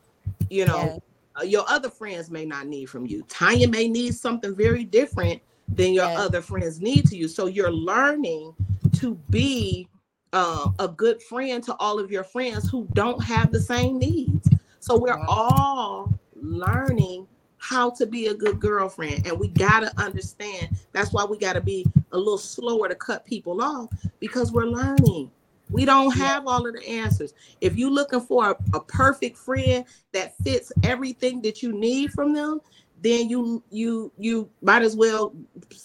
you 0.51 0.65
know, 0.65 0.77
Yeah. 0.77 0.99
Uh, 1.39 1.43
your 1.45 1.65
other 1.69 1.91
friends 1.91 2.31
may 2.31 2.45
not 2.45 2.67
need 2.67 2.87
from 2.87 3.07
you. 3.07 3.25
Tanya 3.29 3.69
may 3.69 3.89
need 3.89 4.15
something 4.15 4.55
very 4.55 4.85
different 4.85 5.41
than 5.75 5.93
your 5.93 6.05
Yeah. 6.05 6.19
other 6.21 6.41
friends 6.43 6.81
need 6.81 7.07
to 7.07 7.17
you. 7.17 7.29
So 7.29 7.47
you're 7.47 7.73
learning 7.73 8.55
to 8.95 9.15
be 9.31 9.89
uh, 10.33 10.69
a 10.81 10.89
good 10.89 11.23
friend 11.23 11.63
to 11.63 11.75
all 11.77 12.01
of 12.01 12.11
your 12.11 12.25
friends 12.25 12.69
who 12.69 12.89
don't 12.93 13.23
have 13.23 13.53
the 13.53 13.61
same 13.61 13.99
needs. 13.99 14.51
So 14.81 14.97
we're 14.99 15.15
Right. 15.15 15.25
all 15.29 16.13
learning 16.35 17.29
how 17.59 17.89
to 17.91 18.05
be 18.05 18.27
a 18.27 18.35
good 18.35 18.61
girlfriend, 18.61 19.27
and 19.27 19.39
we 19.39 19.49
gotta 19.49 19.93
understand. 19.99 20.69
That's 20.93 21.13
why 21.13 21.25
we 21.25 21.39
gotta 21.39 21.61
be 21.61 21.87
a 22.13 22.19
little 22.19 22.37
slower 22.37 22.89
to 22.89 22.95
cut 22.95 23.25
people 23.25 23.63
off 23.63 23.89
because 24.21 24.53
we're 24.53 24.67
learning. 24.67 25.31
We 25.71 25.85
don't 25.85 26.13
have 26.17 26.47
all 26.47 26.67
of 26.67 26.75
the 26.75 26.87
answers. 26.87 27.33
If 27.61 27.77
you're 27.77 27.91
looking 27.91 28.21
for 28.21 28.51
a, 28.51 28.57
a 28.77 28.81
perfect 28.81 29.39
friend 29.39 29.85
that 30.13 30.37
fits 30.39 30.73
everything 30.83 31.41
that 31.43 31.63
you 31.63 31.73
need 31.73 32.13
from 32.13 32.35
them, 32.35 32.61
then 33.01 33.29
you 33.29 33.63
you 33.71 34.13
you 34.19 34.49
might 34.63 34.83
as 34.83 34.97
well 34.97 35.35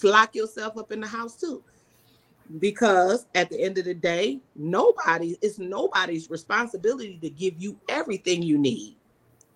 lock 0.03 0.35
yourself 0.35 0.77
up 0.77 0.91
in 0.91 1.01
the 1.01 1.07
house 1.07 1.35
too. 1.35 1.63
Because 2.59 3.27
at 3.35 3.49
the 3.49 3.61
end 3.61 3.77
of 3.77 3.85
the 3.85 3.93
day, 3.93 4.39
nobody 4.55 5.37
it's 5.41 5.59
nobody's 5.59 6.29
responsibility 6.29 7.19
to 7.21 7.29
give 7.29 7.55
you 7.57 7.79
everything 7.89 8.41
you 8.43 8.57
need. 8.57 8.97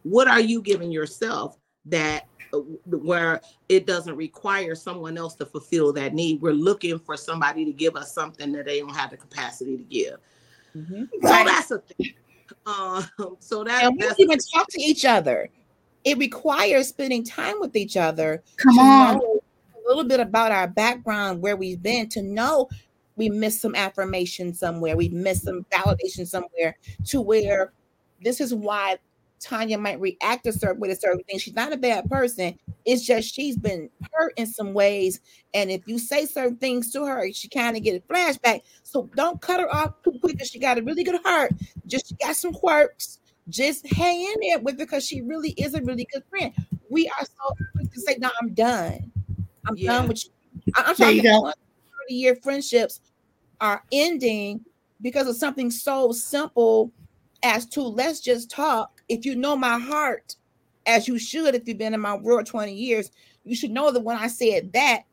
What 0.04 0.28
are 0.28 0.42
you 0.42 0.62
giving 0.62 0.92
yourself 0.92 1.58
that 1.86 2.28
where 2.86 3.42
it 3.70 3.86
doesn't 3.86 4.16
require 4.16 4.76
someone 4.76 5.18
else 5.18 5.36
to 5.36 5.46
fulfill 5.46 5.94
that 5.94 6.14
need? 6.14 6.42
We're 6.42 6.54
looking 6.54 7.00
for 7.00 7.18
somebody 7.18 7.66
to 7.66 7.72
give 7.72 7.96
us 7.96 8.14
something 8.14 8.52
that 8.54 8.66
they 8.66 8.80
don't 8.80 8.96
have 8.96 9.12
the 9.12 9.18
capacity 9.18 9.78
to 9.78 9.84
give. 9.84 10.18
Mhm. 10.76 11.10
So 11.12 11.30
Right. 11.30 11.46
that's 11.46 11.72
a 11.72 11.80
thing. 11.80 12.14
Um, 12.66 13.06
so 13.40 13.64
that, 13.64 13.84
And 13.84 13.96
we 13.96 14.02
that's 14.02 14.18
don't 14.18 14.26
even 14.26 14.40
talk 14.54 14.68
to 14.70 14.82
each 14.82 15.06
other. 15.06 15.50
It 16.04 16.18
requires 16.18 16.90
spending 16.90 17.24
time 17.24 17.60
with 17.60 17.76
each 17.76 17.98
other 17.98 18.44
Come 18.58 18.76
to 18.76 18.84
on. 18.84 19.18
know 19.18 19.42
a 19.76 19.88
little 19.88 20.04
bit 20.04 20.20
about 20.20 20.52
our 20.52 20.68
background, 20.68 21.42
where 21.42 21.56
we've 21.56 21.82
been, 21.82 22.10
to 22.10 22.22
know 22.22 22.70
we 23.16 23.30
missed 23.30 23.62
some 23.62 23.76
affirmation 23.76 24.54
somewhere, 24.54 24.96
we 24.98 25.10
missed 25.10 25.44
some 25.44 25.66
validation 25.72 26.28
somewhere, 26.28 26.78
to 27.06 27.22
where 27.22 27.74
this 28.22 28.42
is 28.42 28.54
why 28.54 28.98
Tanya 29.44 29.78
might 29.78 30.00
react 30.00 30.48
a 30.48 30.54
certain 30.54 30.80
way 30.80 30.88
to 30.88 30.96
certain 30.96 31.24
things. 31.26 31.42
She's 31.42 31.54
not 31.54 31.74
a 31.74 31.78
bad 31.78 32.10
person. 32.10 32.58
It's 32.86 33.06
just 33.06 33.34
she's 33.34 33.58
been 33.58 33.90
hurt 34.12 34.34
in 34.38 34.48
some 34.48 34.74
ways. 34.74 35.20
And 35.54 35.70
if 35.70 35.82
you 35.88 36.00
say 36.00 36.26
certain 36.26 36.58
things 36.58 36.92
to 36.94 37.06
her, 37.06 37.32
she 37.32 37.48
kind 37.50 37.76
of 37.78 37.84
get 37.84 37.96
a 38.02 38.14
flashback. 38.14 38.62
So 38.84 39.10
don't 39.16 39.42
cut 39.42 39.60
her 39.60 39.74
off 39.74 40.02
too 40.04 40.14
quick 40.20 40.34
because 40.34 40.50
she 40.50 40.60
got 40.60 40.78
a 40.78 40.82
really 40.82 41.04
good 41.04 41.20
heart. 41.24 41.52
Just 41.88 42.10
she 42.10 42.16
got 42.16 42.36
some 42.36 42.54
quirks. 42.54 43.20
Just 43.50 43.86
hang 43.94 44.22
in 44.22 44.36
there 44.42 44.60
with 44.60 44.80
her 44.80 44.86
because 44.86 45.06
she 45.06 45.22
really 45.22 45.50
is 45.52 45.74
a 45.74 45.82
really 45.82 46.08
good 46.14 46.24
friend. 46.30 46.54
We 46.90 47.08
are 47.10 47.26
so 47.26 47.56
quick 47.76 47.92
to 47.92 48.00
say, 48.02 48.18
No, 48.20 48.30
I'm 48.42 48.54
done. 48.54 49.12
I'm 49.68 49.76
Yeah. 49.78 49.94
done 50.00 50.08
with 50.08 50.26
you. 50.26 50.32
I- 50.76 50.84
I'm 50.88 50.96
talking 50.96 51.24
go. 51.24 51.52
30 52.08 52.14
year 52.16 52.36
friendships 52.38 53.02
are 53.60 53.84
ending 53.92 54.62
because 55.02 55.28
of 55.28 55.36
something 55.36 55.70
so 55.70 56.12
simple 56.14 56.92
as 57.44 57.66
to 57.66 57.82
let's 57.82 58.20
just 58.22 58.50
talk. 58.50 58.93
If 59.10 59.26
you 59.26 59.36
know 59.36 59.56
my 59.56 59.80
heart, 59.80 60.36
as 60.86 61.08
you 61.08 61.18
should, 61.20 61.56
if 61.56 61.68
you've 61.68 61.78
been 61.78 61.94
in 61.94 62.02
my 62.02 62.16
world 62.16 62.46
20 62.46 62.74
years, 62.74 63.12
you 63.44 63.56
should 63.56 63.72
know 63.72 63.92
that 63.92 64.02
when 64.02 64.18
I 64.18 64.28
said 64.28 64.74
that, 64.74 65.04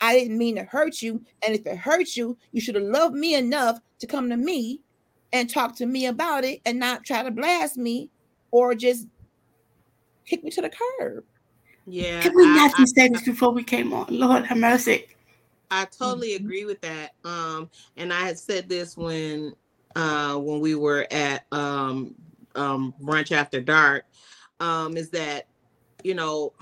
I 0.00 0.14
didn't 0.14 0.38
mean 0.38 0.56
to 0.56 0.64
hurt 0.64 1.02
you. 1.02 1.22
And 1.44 1.54
if 1.54 1.66
it 1.66 1.76
hurt 1.76 2.16
you, 2.16 2.36
you 2.52 2.60
should 2.60 2.74
have 2.74 2.84
loved 2.84 3.14
me 3.14 3.34
enough 3.34 3.78
to 4.00 4.06
come 4.06 4.30
to 4.30 4.36
me 4.36 4.80
and 5.32 5.48
talk 5.48 5.76
to 5.76 5.86
me 5.86 6.06
about 6.06 6.44
it 6.44 6.60
and 6.64 6.78
not 6.78 7.04
try 7.04 7.22
to 7.22 7.30
blast 7.30 7.76
me 7.76 8.08
or 8.50 8.74
just 8.74 9.06
kick 10.26 10.42
me 10.42 10.50
to 10.50 10.62
the 10.62 10.70
curb. 10.70 11.24
yeah. 11.86 12.20
Can 12.22 12.34
we 12.34 12.44
I- 12.46 12.54
not 12.54 12.72
I- 12.78 12.84
say 12.84 13.08
this 13.08 13.22
before 13.24 13.52
we 13.52 13.62
came 13.62 13.92
on? 13.92 14.06
Lord 14.10 14.44
have 14.46 14.58
mercy. 14.58 15.06
I 15.70 15.84
totally 15.84 16.30
Mhm. 16.30 16.36
agree 16.40 16.64
with 16.64 16.80
that. 16.80 17.12
Um, 17.24 17.70
and 17.96 18.12
I 18.12 18.20
had 18.26 18.38
said 18.38 18.68
this 18.68 18.96
when 18.96 19.54
uh 19.96 20.36
when 20.36 20.60
we 20.60 20.74
were 20.76 21.06
at 21.10 21.44
um 21.52 22.14
um 22.54 22.94
brunch 23.02 23.32
after 23.32 23.60
dark, 23.60 24.04
um, 24.60 24.96
is 24.96 25.10
that 25.10 25.46
you 26.02 26.14
know, 26.14 26.52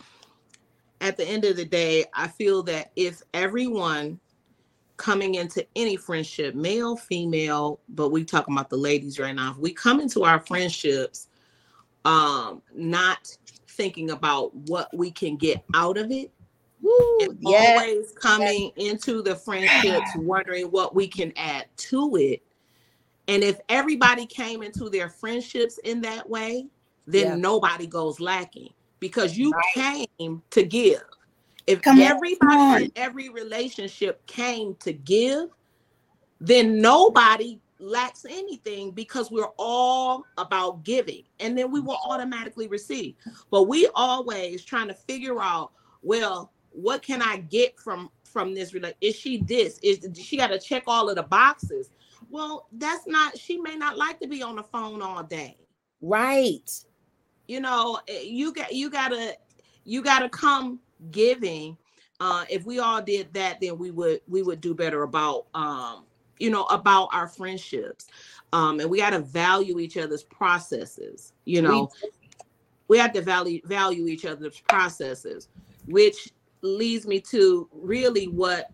at 1.00 1.16
the 1.16 1.26
end 1.26 1.44
of 1.44 1.56
the 1.56 1.64
day, 1.64 2.04
I 2.14 2.28
feel 2.28 2.62
that 2.64 2.90
if 2.96 3.22
everyone 3.34 4.18
coming 4.96 5.36
into 5.36 5.64
any 5.76 5.96
friendship, 5.96 6.56
male, 6.56 6.96
female, 6.96 7.78
but 7.90 8.08
we 8.08 8.24
talking 8.24 8.54
about 8.54 8.68
the 8.68 8.76
ladies 8.76 9.20
right 9.20 9.34
now, 9.34 9.52
if 9.52 9.58
we 9.58 9.72
come 9.72 10.00
into 10.00 10.24
our 10.24 10.40
friendships 10.40 11.28
um 12.04 12.62
not 12.74 13.36
thinking 13.68 14.10
about 14.10 14.54
what 14.54 14.88
we 14.96 15.10
can 15.10 15.36
get 15.36 15.64
out 15.74 15.98
of 15.98 16.10
it 16.10 16.32
Woo, 16.80 17.20
and 17.20 17.38
yes. 17.40 17.70
always 17.70 18.12
coming 18.12 18.70
into 18.76 19.22
the 19.22 19.34
friendships 19.34 20.14
wondering 20.16 20.66
what 20.66 20.94
we 20.94 21.06
can 21.08 21.32
add 21.36 21.66
to 21.76 22.16
it. 22.16 22.42
And 23.28 23.44
if 23.44 23.60
everybody 23.68 24.26
came 24.26 24.62
into 24.62 24.88
their 24.88 25.10
friendships 25.10 25.78
in 25.84 26.00
that 26.00 26.28
way, 26.28 26.66
then 27.06 27.26
Yeah. 27.28 27.36
nobody 27.36 27.86
goes 27.86 28.20
lacking 28.20 28.72
because 29.00 29.36
you 29.36 29.52
came 29.74 30.42
to 30.50 30.62
give. 30.62 31.04
If 31.66 31.82
Come 31.82 32.00
everybody 32.00 32.84
in 32.84 32.92
every 32.96 33.28
relationship 33.28 34.26
came 34.26 34.74
to 34.76 34.92
give, 34.92 35.50
then 36.40 36.80
nobody 36.80 37.60
lacks 37.78 38.24
anything 38.28 38.90
because 38.90 39.30
we're 39.30 39.50
all 39.58 40.24
about 40.38 40.82
giving 40.82 41.22
and 41.38 41.56
then 41.56 41.70
we 41.70 41.80
will 41.80 41.98
automatically 42.06 42.66
receive. 42.66 43.14
But 43.50 43.64
we 43.64 43.88
always 43.94 44.64
trying 44.64 44.88
to 44.88 44.94
figure 44.94 45.40
out, 45.40 45.72
well, 46.02 46.52
what 46.70 47.02
can 47.02 47.22
I 47.22 47.38
get 47.38 47.78
from 47.78 48.10
from 48.24 48.54
this? 48.54 48.74
Is 49.00 49.16
she 49.16 49.42
this? 49.42 49.78
Is 49.82 50.08
she 50.18 50.36
got 50.36 50.48
to 50.48 50.58
check 50.58 50.84
all 50.86 51.08
of 51.08 51.16
the 51.16 51.22
boxes? 51.22 51.90
Well, 52.30 52.68
that's 52.72 53.06
not. 53.06 53.38
She 53.38 53.58
may 53.58 53.76
not 53.76 53.96
like 53.96 54.20
to 54.20 54.28
be 54.28 54.42
on 54.42 54.56
the 54.56 54.62
phone 54.62 55.02
all 55.02 55.22
day. 55.22 55.56
Right. 56.00 56.70
You 57.46 57.60
know, 57.60 58.00
eh, 58.08 58.22
you 58.22 58.52
got 58.52 58.72
you 58.72 58.90
gotta 58.90 59.36
you 59.84 60.02
gotta 60.02 60.28
come 60.28 60.80
giving. 61.10 61.76
Uh, 62.20 62.44
if 62.50 62.64
we 62.66 62.80
all 62.80 63.00
did 63.00 63.32
that, 63.32 63.60
then 63.60 63.78
we 63.78 63.90
would 63.90 64.20
we 64.26 64.42
would 64.42 64.60
do 64.60 64.74
better 64.74 65.02
about 65.02 65.46
um 65.54 66.04
you 66.38 66.50
know 66.50 66.64
about 66.64 67.08
our 67.12 67.28
friendships. 67.28 68.06
Um, 68.52 68.80
and 68.80 68.88
we 68.88 68.98
got 68.98 69.10
to 69.10 69.18
value 69.18 69.78
each 69.78 69.96
other's 69.96 70.22
processes. 70.22 71.34
You 71.44 71.60
know, 71.62 71.90
we 72.88 72.98
have 72.98 73.12
to 73.12 73.20
value 73.20 73.60
value 73.64 74.06
each 74.06 74.24
other's 74.24 74.60
processes, 74.60 75.48
which 75.86 76.30
leads 76.62 77.06
me 77.06 77.20
to 77.20 77.68
really 77.72 78.26
what 78.26 78.70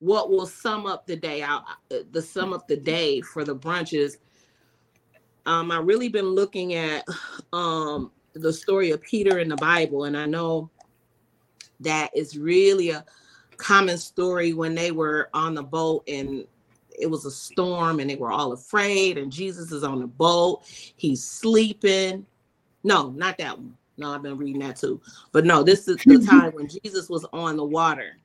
what 0.00 0.30
will 0.30 0.46
sum 0.46 0.86
up 0.86 1.06
the 1.06 1.16
day 1.16 1.42
out 1.42 1.64
the 2.10 2.22
sum 2.22 2.52
up 2.52 2.66
the 2.66 2.76
day 2.76 3.20
for 3.20 3.44
the 3.44 3.54
brunches 3.54 4.16
um 5.46 5.70
i 5.70 5.78
really 5.78 6.08
been 6.08 6.28
looking 6.28 6.74
at 6.74 7.04
um 7.52 8.10
the 8.32 8.52
story 8.52 8.90
of 8.90 9.00
peter 9.02 9.38
in 9.38 9.48
the 9.48 9.56
bible 9.56 10.04
and 10.04 10.16
i 10.16 10.26
know 10.26 10.68
that 11.80 12.10
is 12.14 12.36
really 12.38 12.90
a 12.90 13.04
common 13.56 13.98
story 13.98 14.52
when 14.52 14.74
they 14.74 14.90
were 14.90 15.28
on 15.34 15.54
the 15.54 15.62
boat 15.62 16.02
and 16.08 16.46
it 16.98 17.06
was 17.06 17.24
a 17.26 17.30
storm 17.30 18.00
and 18.00 18.08
they 18.08 18.16
were 18.16 18.32
all 18.32 18.52
afraid 18.52 19.18
and 19.18 19.30
jesus 19.30 19.70
is 19.70 19.84
on 19.84 20.00
the 20.00 20.06
boat 20.06 20.62
he's 20.96 21.22
sleeping. 21.22 22.24
No 22.82 23.10
not 23.10 23.36
that 23.38 23.58
one. 23.58 23.76
No 23.98 24.12
i've 24.12 24.22
been 24.22 24.38
reading 24.38 24.60
that 24.62 24.76
too. 24.76 25.00
But 25.32 25.44
no 25.44 25.62
this 25.62 25.88
is 25.88 25.98
the 26.06 26.18
time 26.30 26.52
when 26.52 26.68
jesus 26.68 27.10
was 27.10 27.26
on 27.32 27.56
the 27.56 27.64
water 27.64 28.16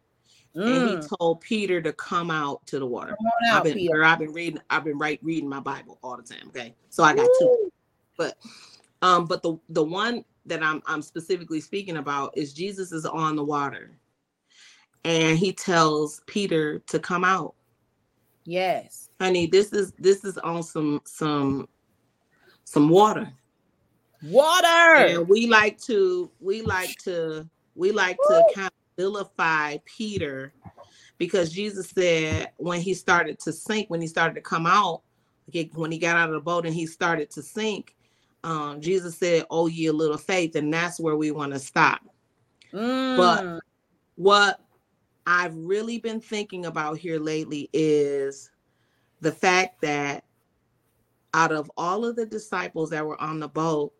and 0.55 0.63
Mm. 0.65 0.87
he 1.03 1.17
told 1.17 1.41
peter 1.41 1.81
to 1.81 1.91
come 1.93 2.31
out 2.31 2.65
to 2.67 2.79
the 2.79 2.85
water 2.85 3.11
on 3.19 3.55
I've 3.57 3.63
been, 3.63 3.73
Peter. 3.73 4.03
I've 4.03 4.19
been 4.19 4.31
reading, 4.31 4.59
I've 4.69 4.85
been 4.85 4.97
right 4.97 5.19
reading 5.21 5.49
my 5.49 5.59
Bible 5.59 5.99
all 6.01 6.15
the 6.17 6.23
time. 6.23 6.47
Okay, 6.47 6.73
so 6.89 7.03
I 7.03 7.13
got 7.13 7.29
two, 7.39 7.71
but 8.17 8.37
um, 9.01 9.25
but 9.25 9.43
the 9.43 9.57
the 9.69 9.83
one 9.83 10.23
that 10.45 10.63
I'm 10.63 10.81
I'm 10.85 11.01
specifically 11.01 11.59
speaking 11.59 11.97
about 11.97 12.35
is 12.37 12.53
Jesus 12.53 12.91
is 12.91 13.05
on 13.05 13.35
the 13.35 13.43
water, 13.43 13.91
and 15.03 15.37
he 15.37 15.51
tells 15.51 16.21
Peter 16.25 16.79
to 16.87 16.99
come 16.99 17.23
out. 17.25 17.53
Yes. 18.45 19.09
Honey, 19.19 19.47
this 19.47 19.73
is 19.73 19.91
this 19.99 20.23
is 20.23 20.37
on 20.37 20.63
some 20.63 21.01
some 21.05 21.67
some 22.63 22.89
water, 22.89 23.31
Water. 24.23 24.95
and 24.95 25.27
we 25.27 25.47
like 25.47 25.79
to 25.81 26.31
we 26.39 26.61
like 26.61 26.97
to 26.99 27.47
we 27.75 27.91
like 27.91 28.17
to 28.29 28.43
kind 28.55 28.67
of 28.67 28.73
vilify 28.97 29.77
Peter 29.85 30.53
because 31.17 31.51
Jesus 31.51 31.89
said 31.89 32.51
when 32.57 32.81
he 32.81 32.93
started 32.93 33.39
to 33.39 33.53
sink, 33.53 33.89
when 33.89 34.01
he 34.01 34.07
started 34.07 34.35
to 34.35 34.41
come 34.41 34.65
out, 34.65 35.01
when 35.73 35.91
he 35.91 35.97
got 35.97 36.17
out 36.17 36.29
of 36.29 36.35
the 36.35 36.41
boat 36.41 36.65
and 36.65 36.75
he 36.75 36.85
started 36.85 37.29
to 37.31 37.41
sink, 37.41 37.95
um, 38.43 38.81
Jesus 38.81 39.17
said, 39.17 39.45
"Oh, 39.49 39.67
ye 39.67 39.87
a 39.87 39.93
little 39.93 40.17
faith," 40.17 40.55
and 40.55 40.73
that's 40.73 40.99
where 40.99 41.15
we 41.15 41.31
want 41.31 41.53
to 41.53 41.59
stop. 41.59 42.01
Mm. 42.73 43.59
What 44.15 44.59
I've 45.25 45.55
really 45.55 45.97
been 45.99 46.21
thinking 46.21 46.65
about 46.65 46.97
here 46.97 47.19
lately 47.19 47.69
is 47.73 48.51
the 49.21 49.31
fact 49.31 49.81
that 49.81 50.25
out 51.33 51.51
of 51.51 51.71
all 51.75 52.05
of 52.05 52.15
the 52.15 52.25
disciples 52.25 52.89
that 52.91 53.05
were 53.05 53.19
on 53.21 53.39
the 53.39 53.47
boat, 53.47 53.93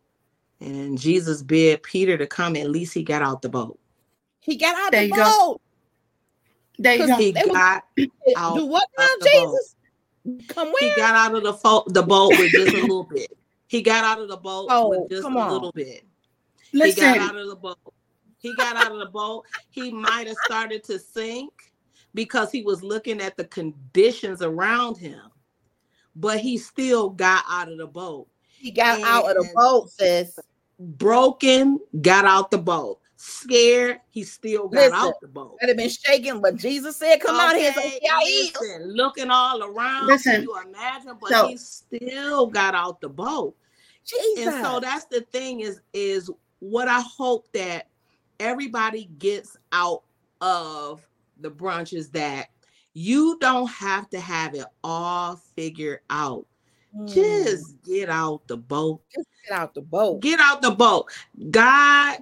and 0.59 0.97
Jesus 0.97 1.41
bid 1.41 1.83
Peter 1.83 2.17
to 2.17 2.27
come, 2.27 2.55
at 2.55 2.69
least 2.69 2.93
he 2.93 3.03
got 3.03 3.21
out 3.21 3.41
the 3.41 3.49
boat. 3.49 3.79
He 4.45 4.55
got 4.57 4.75
out 4.77 4.91
There 4.91 5.01
the 5.01 5.07
you 5.07 5.13
go. 5.15 5.23
boat. 5.23 5.61
There 6.77 6.93
you 6.95 6.99
'Cause 7.01 7.09
go. 7.09 7.17
He 7.17 7.31
They 7.31 7.41
was- 7.45 7.53
got 7.53 7.83
out 8.37 8.55
Do 8.55 8.65
what 8.67 8.87
now, 8.97 9.03
out 9.03 9.09
the 9.19 9.29
boat. 9.33 9.51
Jesus? 9.53 9.75
Come 10.47 10.73
he 10.79 10.89
got 10.91 11.15
out 11.15 11.35
of 11.35 11.43
the 11.43 11.53
fo- 11.53 11.83
the 11.87 12.01
boat 12.03 12.37
with 12.37 12.53
just 12.55 12.73
a 12.73 12.79
little 12.79 13.03
bit. 13.03 13.31
He 13.67 13.81
got 13.81 14.03
out 14.03 14.19
of 14.21 14.27
the 14.27 14.37
boat 14.37 14.67
Oh, 14.69 14.89
with 14.89 15.09
just 15.09 15.23
come 15.23 15.35
a 15.35 15.39
on. 15.39 15.51
little 15.53 15.71
bit. 15.71 16.05
Listen. 16.73 17.13
He 17.13 17.17
got 17.17 17.29
out 17.29 17.35
of 17.37 17.47
the 17.47 17.55
boat. 17.55 17.77
He 18.39 18.53
got 18.55 18.75
out 18.75 18.91
of 18.91 18.99
the 18.99 19.05
boat. 19.07 19.45
He 19.69 19.91
might 19.91 20.27
have 20.27 20.37
started 20.37 20.83
to 20.85 20.99
sink 20.99 21.51
because 22.13 22.51
he 22.51 22.61
was 22.63 22.83
looking 22.83 23.21
at 23.21 23.37
the 23.37 23.45
conditions 23.45 24.41
around 24.41 24.97
him, 24.97 25.21
but 26.15 26.39
he 26.39 26.57
still 26.57 27.09
got 27.09 27.43
out 27.49 27.71
of 27.71 27.77
the 27.77 27.87
boat. 27.87 28.27
He 28.59 28.71
got 28.71 29.01
out 29.03 29.29
of 29.29 29.35
the 29.35 29.49
boat, 29.55 29.89
sis. 29.91 30.37
Broken, 30.79 31.79
got 32.01 32.25
out 32.25 32.51
the 32.51 32.57
boat. 32.57 32.99
Scared, 33.27 33.99
he 34.11 34.23
still 34.23 34.67
got 34.69 34.91
Listen, 34.91 34.93
out 34.93 35.19
the 35.21 35.27
boat. 35.27 35.57
I'd 35.61 35.69
have 35.69 35.77
been 35.77 35.89
shaking, 35.89 36.41
but 36.41 36.57
Jesus 36.57 36.97
said, 36.97 37.19
"Come 37.21 37.39
out 37.39 37.55
here." 37.55 37.73
So 37.73 37.79
Okay, 37.79 37.89
see 38.01 38.07
how 38.07 38.19
he 38.19 38.25
is. 38.27 38.51
listen, 38.61 38.93
looking 38.95 39.29
all 39.31 39.63
around, 39.63 40.07
Listen, 40.07 40.33
can 40.33 40.41
you 40.43 40.59
imagine? 40.61 41.17
But 41.19 41.31
so- 41.31 41.47
he 41.47 41.57
still 41.57 42.47
got 42.47 42.75
out 42.75 43.01
the 43.01 43.09
boat. 43.09 43.55
Jesus. 44.05 44.53
and 44.53 44.63
so 44.63 44.79
that's 44.79 45.05
the 45.05 45.21
thing 45.31 45.61
is 45.61 45.81
is 45.93 46.29
what 46.59 46.87
i 46.87 47.01
hope 47.01 47.47
that 47.53 47.87
everybody 48.39 49.05
gets 49.17 49.57
out 49.71 50.03
of 50.41 51.01
the 51.41 51.49
brunch 51.49 51.91
is 51.91 52.11
that 52.11 52.49
you 52.93 53.35
don't 53.41 53.67
have 53.71 54.07
to 54.11 54.19
have 54.19 54.53
it 54.53 54.65
all 54.83 55.37
figured 55.55 56.01
out 56.11 56.45
Mm. 56.95 57.11
just 57.11 57.81
get 57.83 58.09
out 58.09 58.47
the 58.47 58.57
boat 58.57 59.01
Just 59.13 59.27
get 59.49 59.57
out 59.57 59.73
the 59.73 59.81
boat. 59.81 60.21
get 60.21 60.39
out 60.39 60.61
the 60.61 60.69
boat 60.71 61.09
god 61.49 62.19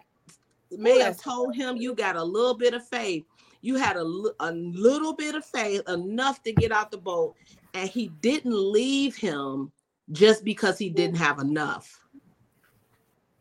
may 0.77 0.99
have 0.99 1.21
told 1.21 1.55
him 1.55 1.77
you 1.77 1.93
got 1.95 2.15
a 2.15 2.23
little 2.23 2.53
bit 2.53 2.73
of 2.73 2.87
faith. 2.87 3.25
You 3.61 3.75
had 3.75 3.95
a, 3.95 4.05
a 4.39 4.51
little 4.51 5.13
bit 5.13 5.35
of 5.35 5.45
faith 5.45 5.87
enough 5.87 6.43
to 6.43 6.51
get 6.53 6.71
out 6.71 6.91
the 6.91 6.97
boat 6.97 7.35
and 7.73 7.89
he 7.89 8.09
didn't 8.21 8.53
leave 8.53 9.15
him 9.15 9.71
just 10.11 10.43
because 10.43 10.77
he 10.77 10.89
didn't 10.89 11.17
have 11.17 11.39
enough. 11.39 11.99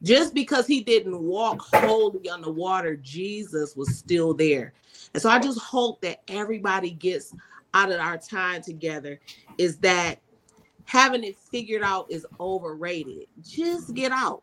Just 0.03 0.35
because 0.35 0.67
he 0.67 0.81
didn't 0.81 1.21
walk 1.21 1.61
wholly 1.75 2.29
on 2.29 2.43
the 2.43 2.51
water 2.51 2.97
jesus 2.97 3.77
was 3.77 3.97
still 3.97 4.35
there. 4.35 4.73
And 5.15 5.23
so 5.23 5.29
i 5.29 5.39
just 5.39 5.61
hope 5.61 6.01
that 6.03 6.23
everybody 6.29 6.91
gets 6.91 7.35
out 7.75 7.91
of 7.91 8.01
our 8.01 8.19
time 8.19 8.63
together 8.63 9.21
is 9.59 9.79
that 9.79 10.21
having 10.85 11.25
it 11.25 11.37
figured 11.37 11.83
out 11.83 12.11
is 12.11 12.27
overrated. 12.41 13.27
Just 13.43 13.95
get 13.95 14.13
out 14.13 14.43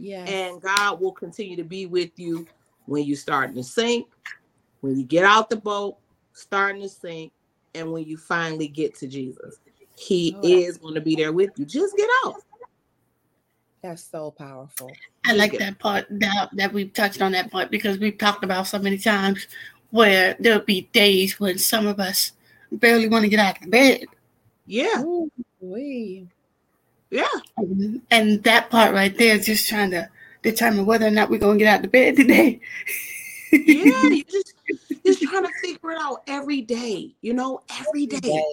Yeah. 0.00 0.24
and 0.24 0.60
God 0.62 1.00
will 1.00 1.12
continue 1.12 1.56
to 1.56 1.64
be 1.64 1.86
with 1.86 2.18
you 2.18 2.46
when 2.86 3.04
you 3.04 3.14
starting 3.14 3.54
to 3.56 3.62
sink, 3.62 4.08
when 4.80 4.98
you 4.98 5.04
get 5.04 5.24
out 5.24 5.50
the 5.50 5.56
boat, 5.56 5.98
starting 6.32 6.80
to 6.82 6.88
sink, 6.88 7.32
and 7.74 7.92
when 7.92 8.04
you 8.04 8.16
finally 8.16 8.68
get 8.68 8.94
to 8.96 9.06
Jesus. 9.06 9.56
He 9.96 10.34
Oh, 10.36 10.40
is 10.42 10.78
going 10.78 10.94
to 10.94 11.00
be 11.00 11.14
there 11.14 11.32
with 11.32 11.50
you. 11.56 11.66
Just 11.66 11.96
get 11.96 12.08
out. 12.24 12.36
That's 13.82 14.02
so 14.02 14.30
powerful. 14.30 14.90
I 15.24 15.34
like 15.34 15.58
that 15.58 15.78
part 15.78 16.06
that, 16.10 16.48
that 16.54 16.72
we've 16.72 16.92
touched 16.92 17.20
on 17.20 17.32
that 17.32 17.50
part 17.50 17.70
because 17.70 17.98
we've 17.98 18.16
talked 18.16 18.42
about 18.44 18.66
so 18.66 18.78
many 18.78 18.98
times 18.98 19.46
where 19.90 20.36
there'll 20.40 20.60
be 20.60 20.88
days 20.92 21.38
when 21.38 21.58
some 21.58 21.86
of 21.86 22.00
us 22.00 22.32
barely 22.72 23.08
want 23.08 23.24
to 23.24 23.28
get 23.28 23.40
out 23.40 23.62
of 23.62 23.70
bed. 23.70 24.04
Yeah, 24.66 25.02
Ooh-wee. 25.02 26.28
Yeah. 27.10 27.26
And, 27.56 28.02
and 28.10 28.42
that 28.44 28.70
part 28.70 28.94
right 28.94 29.16
there 29.16 29.36
is 29.36 29.46
just 29.46 29.68
trying 29.68 29.90
to 29.90 30.08
determine 30.42 30.86
whether 30.86 31.06
or 31.06 31.10
not 31.10 31.30
we're 31.30 31.38
going 31.38 31.58
to 31.58 31.64
get 31.64 31.78
out 31.78 31.84
of 31.84 31.92
bed 31.92 32.16
today. 32.16 32.60
Yeah, 33.52 34.04
you 34.04 34.24
just 34.30 34.54
just 35.04 35.22
trying 35.22 35.42
to 35.42 35.52
figure 35.60 35.90
it 35.90 36.00
out 36.00 36.22
every 36.28 36.62
day, 36.62 37.14
you 37.20 37.34
know, 37.34 37.62
every 37.80 38.06
day. 38.06 38.44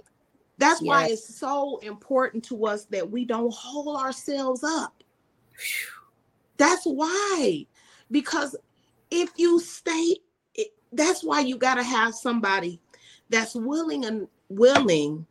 That's 0.58 0.82
why 0.82 1.08
it's 1.08 1.38
so 1.38 1.78
important 1.84 2.44
to 2.46 2.66
us 2.66 2.86
that 2.86 3.10
we 3.10 3.26
don't 3.26 3.54
hold 3.54 3.96
ourselves 3.96 4.64
up. 4.64 5.04
That's 6.58 6.84
why. 6.86 7.68
Because 8.10 8.56
if 9.12 9.30
you 9.38 9.60
stay, 9.60 10.18
it, 10.56 10.70
that's 10.92 11.24
why 11.24 11.42
you 11.42 11.58
got 11.58 11.76
to 11.76 11.84
have 11.84 12.16
somebody 12.16 12.80
that's 13.30 13.54
willing 13.54 14.06
and 14.06 14.28
willing 14.50 15.28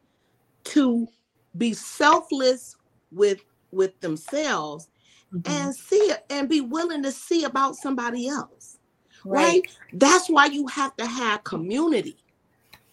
to 0.65 1.09
be 1.57 1.73
selfless 1.73 2.77
with 3.13 3.41
with 3.73 3.99
themselves 4.01 4.89
Mhm. 5.33 5.51
and 5.51 5.75
see 5.75 5.97
it 5.97 6.25
and 6.31 6.49
be 6.49 6.61
willing 6.61 7.03
to 7.03 7.11
see 7.13 7.45
about 7.45 7.77
somebody 7.77 8.29
else. 8.29 8.79
Right? 9.25 9.63
That's 9.93 10.29
why 10.29 10.47
you 10.47 10.67
have 10.69 10.97
to 10.97 11.07
have 11.07 11.43
community. 11.45 12.17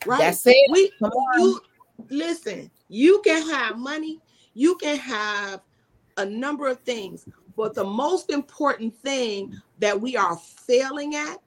Right? 0.06 0.20
That's 0.20 0.46
it. 0.48 0.56
we 0.72 0.92
Come 1.00 1.12
on. 1.12 1.40
you 1.40 1.62
listen 2.10 2.70
you 2.90 3.22
can 3.24 3.48
have 3.50 3.78
money 3.78 4.20
you 4.56 4.76
can 4.76 4.98
have 4.98 5.62
a 6.18 6.26
number 6.26 6.68
of 6.68 6.80
things 6.82 7.26
but 7.56 7.74
the 7.74 7.84
most 7.84 8.30
important 8.30 8.94
thing 8.98 9.54
that 9.80 10.00
we 10.00 10.18
are 10.18 10.36
failing 10.38 11.16
at 11.16 11.38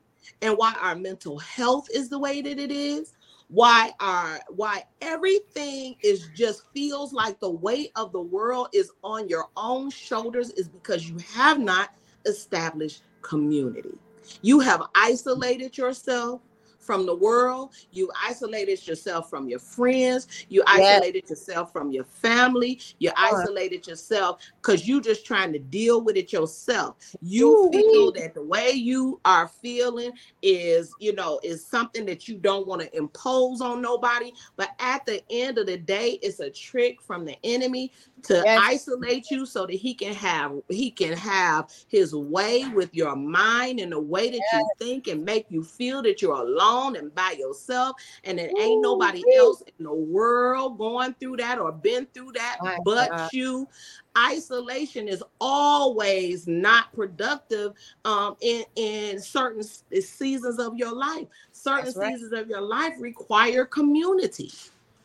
and 0.40 0.56
why 0.56 0.74
our 0.80 0.94
mental 0.94 1.38
health 1.38 1.88
is 1.92 2.08
the 2.08 2.18
way 2.18 2.40
that 2.40 2.58
it 2.58 2.70
is 2.70 3.12
why 3.48 3.92
our 4.00 4.40
why 4.48 4.82
everything 5.00 5.94
is 6.02 6.28
just 6.34 6.64
feels 6.74 7.12
like 7.12 7.38
the 7.38 7.50
weight 7.50 7.92
of 7.94 8.12
the 8.12 8.20
world 8.20 8.68
is 8.72 8.90
on 9.04 9.28
your 9.28 9.46
own 9.56 9.90
shoulders 9.90 10.50
is 10.50 10.68
because 10.68 11.08
you 11.08 11.16
have 11.34 11.58
not 11.60 11.90
established 12.26 13.02
community. 13.22 13.96
You 14.42 14.58
have 14.60 14.82
isolated 14.94 15.78
yourself 15.78 16.40
from 16.86 17.04
the 17.04 17.14
world. 17.14 17.72
You 17.90 18.10
isolated 18.24 18.86
yourself 18.86 19.28
from 19.28 19.48
your 19.48 19.58
friends. 19.58 20.28
You 20.48 20.62
isolated 20.66 21.28
yourself 21.28 21.72
from 21.72 21.90
your 21.90 22.04
family. 22.04 22.80
You 22.98 23.10
Uh-huh. 23.10 23.36
isolated 23.42 23.86
yourself 23.86 24.40
because 24.62 24.86
you 24.86 25.00
just 25.00 25.26
trying 25.26 25.52
to 25.52 25.58
deal 25.58 26.00
with 26.00 26.16
it 26.16 26.32
yourself. 26.32 26.96
You 27.20 27.56
Ooh-wee. 27.56 27.82
feel 27.82 28.12
that 28.12 28.34
the 28.34 28.42
way 28.42 28.70
you 28.70 29.20
are 29.24 29.48
feeling 29.48 30.12
is, 30.42 30.94
you 30.98 31.12
know, 31.14 31.40
is 31.42 31.66
something 31.66 32.06
that 32.06 32.28
you 32.28 32.36
don't 32.38 32.66
want 32.66 32.82
to 32.82 32.96
impose 32.96 33.60
on 33.60 33.82
nobody. 33.82 34.32
But 34.56 34.70
at 34.78 35.04
the 35.06 35.22
end 35.30 35.58
of 35.58 35.66
the 35.66 35.76
day, 35.76 36.18
it's 36.22 36.40
a 36.40 36.50
trick 36.50 37.02
from 37.02 37.24
the 37.24 37.36
enemy 37.44 37.92
to 38.24 38.42
Yes. 38.44 38.58
isolate 38.60 39.30
you 39.30 39.46
so 39.46 39.66
that 39.66 39.74
he 39.74 39.94
can 39.94 40.12
have 40.14 40.52
he 40.68 40.90
can 40.90 41.12
have 41.12 41.70
his 41.88 42.14
way 42.14 42.68
with 42.74 42.94
your 42.94 43.14
mind 43.14 43.78
and 43.78 43.92
the 43.92 44.00
way 44.00 44.30
that 44.30 44.36
you 44.52 44.68
think 44.78 45.06
and 45.06 45.24
make 45.24 45.46
you 45.48 45.62
feel 45.62 46.02
that 46.02 46.20
you're 46.20 46.34
alone 46.34 46.75
and 46.96 47.14
by 47.14 47.34
yourself 47.38 47.96
and 48.24 48.38
it 48.38 48.52
ain't 48.60 48.82
nobody 48.82 49.22
else 49.36 49.62
in 49.78 49.84
the 49.84 49.92
world 49.92 50.78
going 50.78 51.14
through 51.14 51.36
that 51.36 51.58
or 51.58 51.72
been 51.72 52.06
through 52.14 52.32
that 52.32 52.58
My 52.62 52.78
but 52.84 53.10
God. 53.10 53.30
you 53.32 53.68
isolation 54.16 55.08
is 55.08 55.22
always 55.40 56.46
not 56.46 56.92
productive 56.92 57.72
um 58.04 58.36
in 58.40 58.64
in 58.76 59.20
certain 59.20 59.62
seasons 59.62 60.58
of 60.58 60.76
your 60.76 60.94
life 60.94 61.26
certain 61.52 61.92
right. 61.96 62.12
seasons 62.12 62.32
of 62.32 62.48
your 62.48 62.62
life 62.62 62.92
require 62.98 63.64
community 63.64 64.50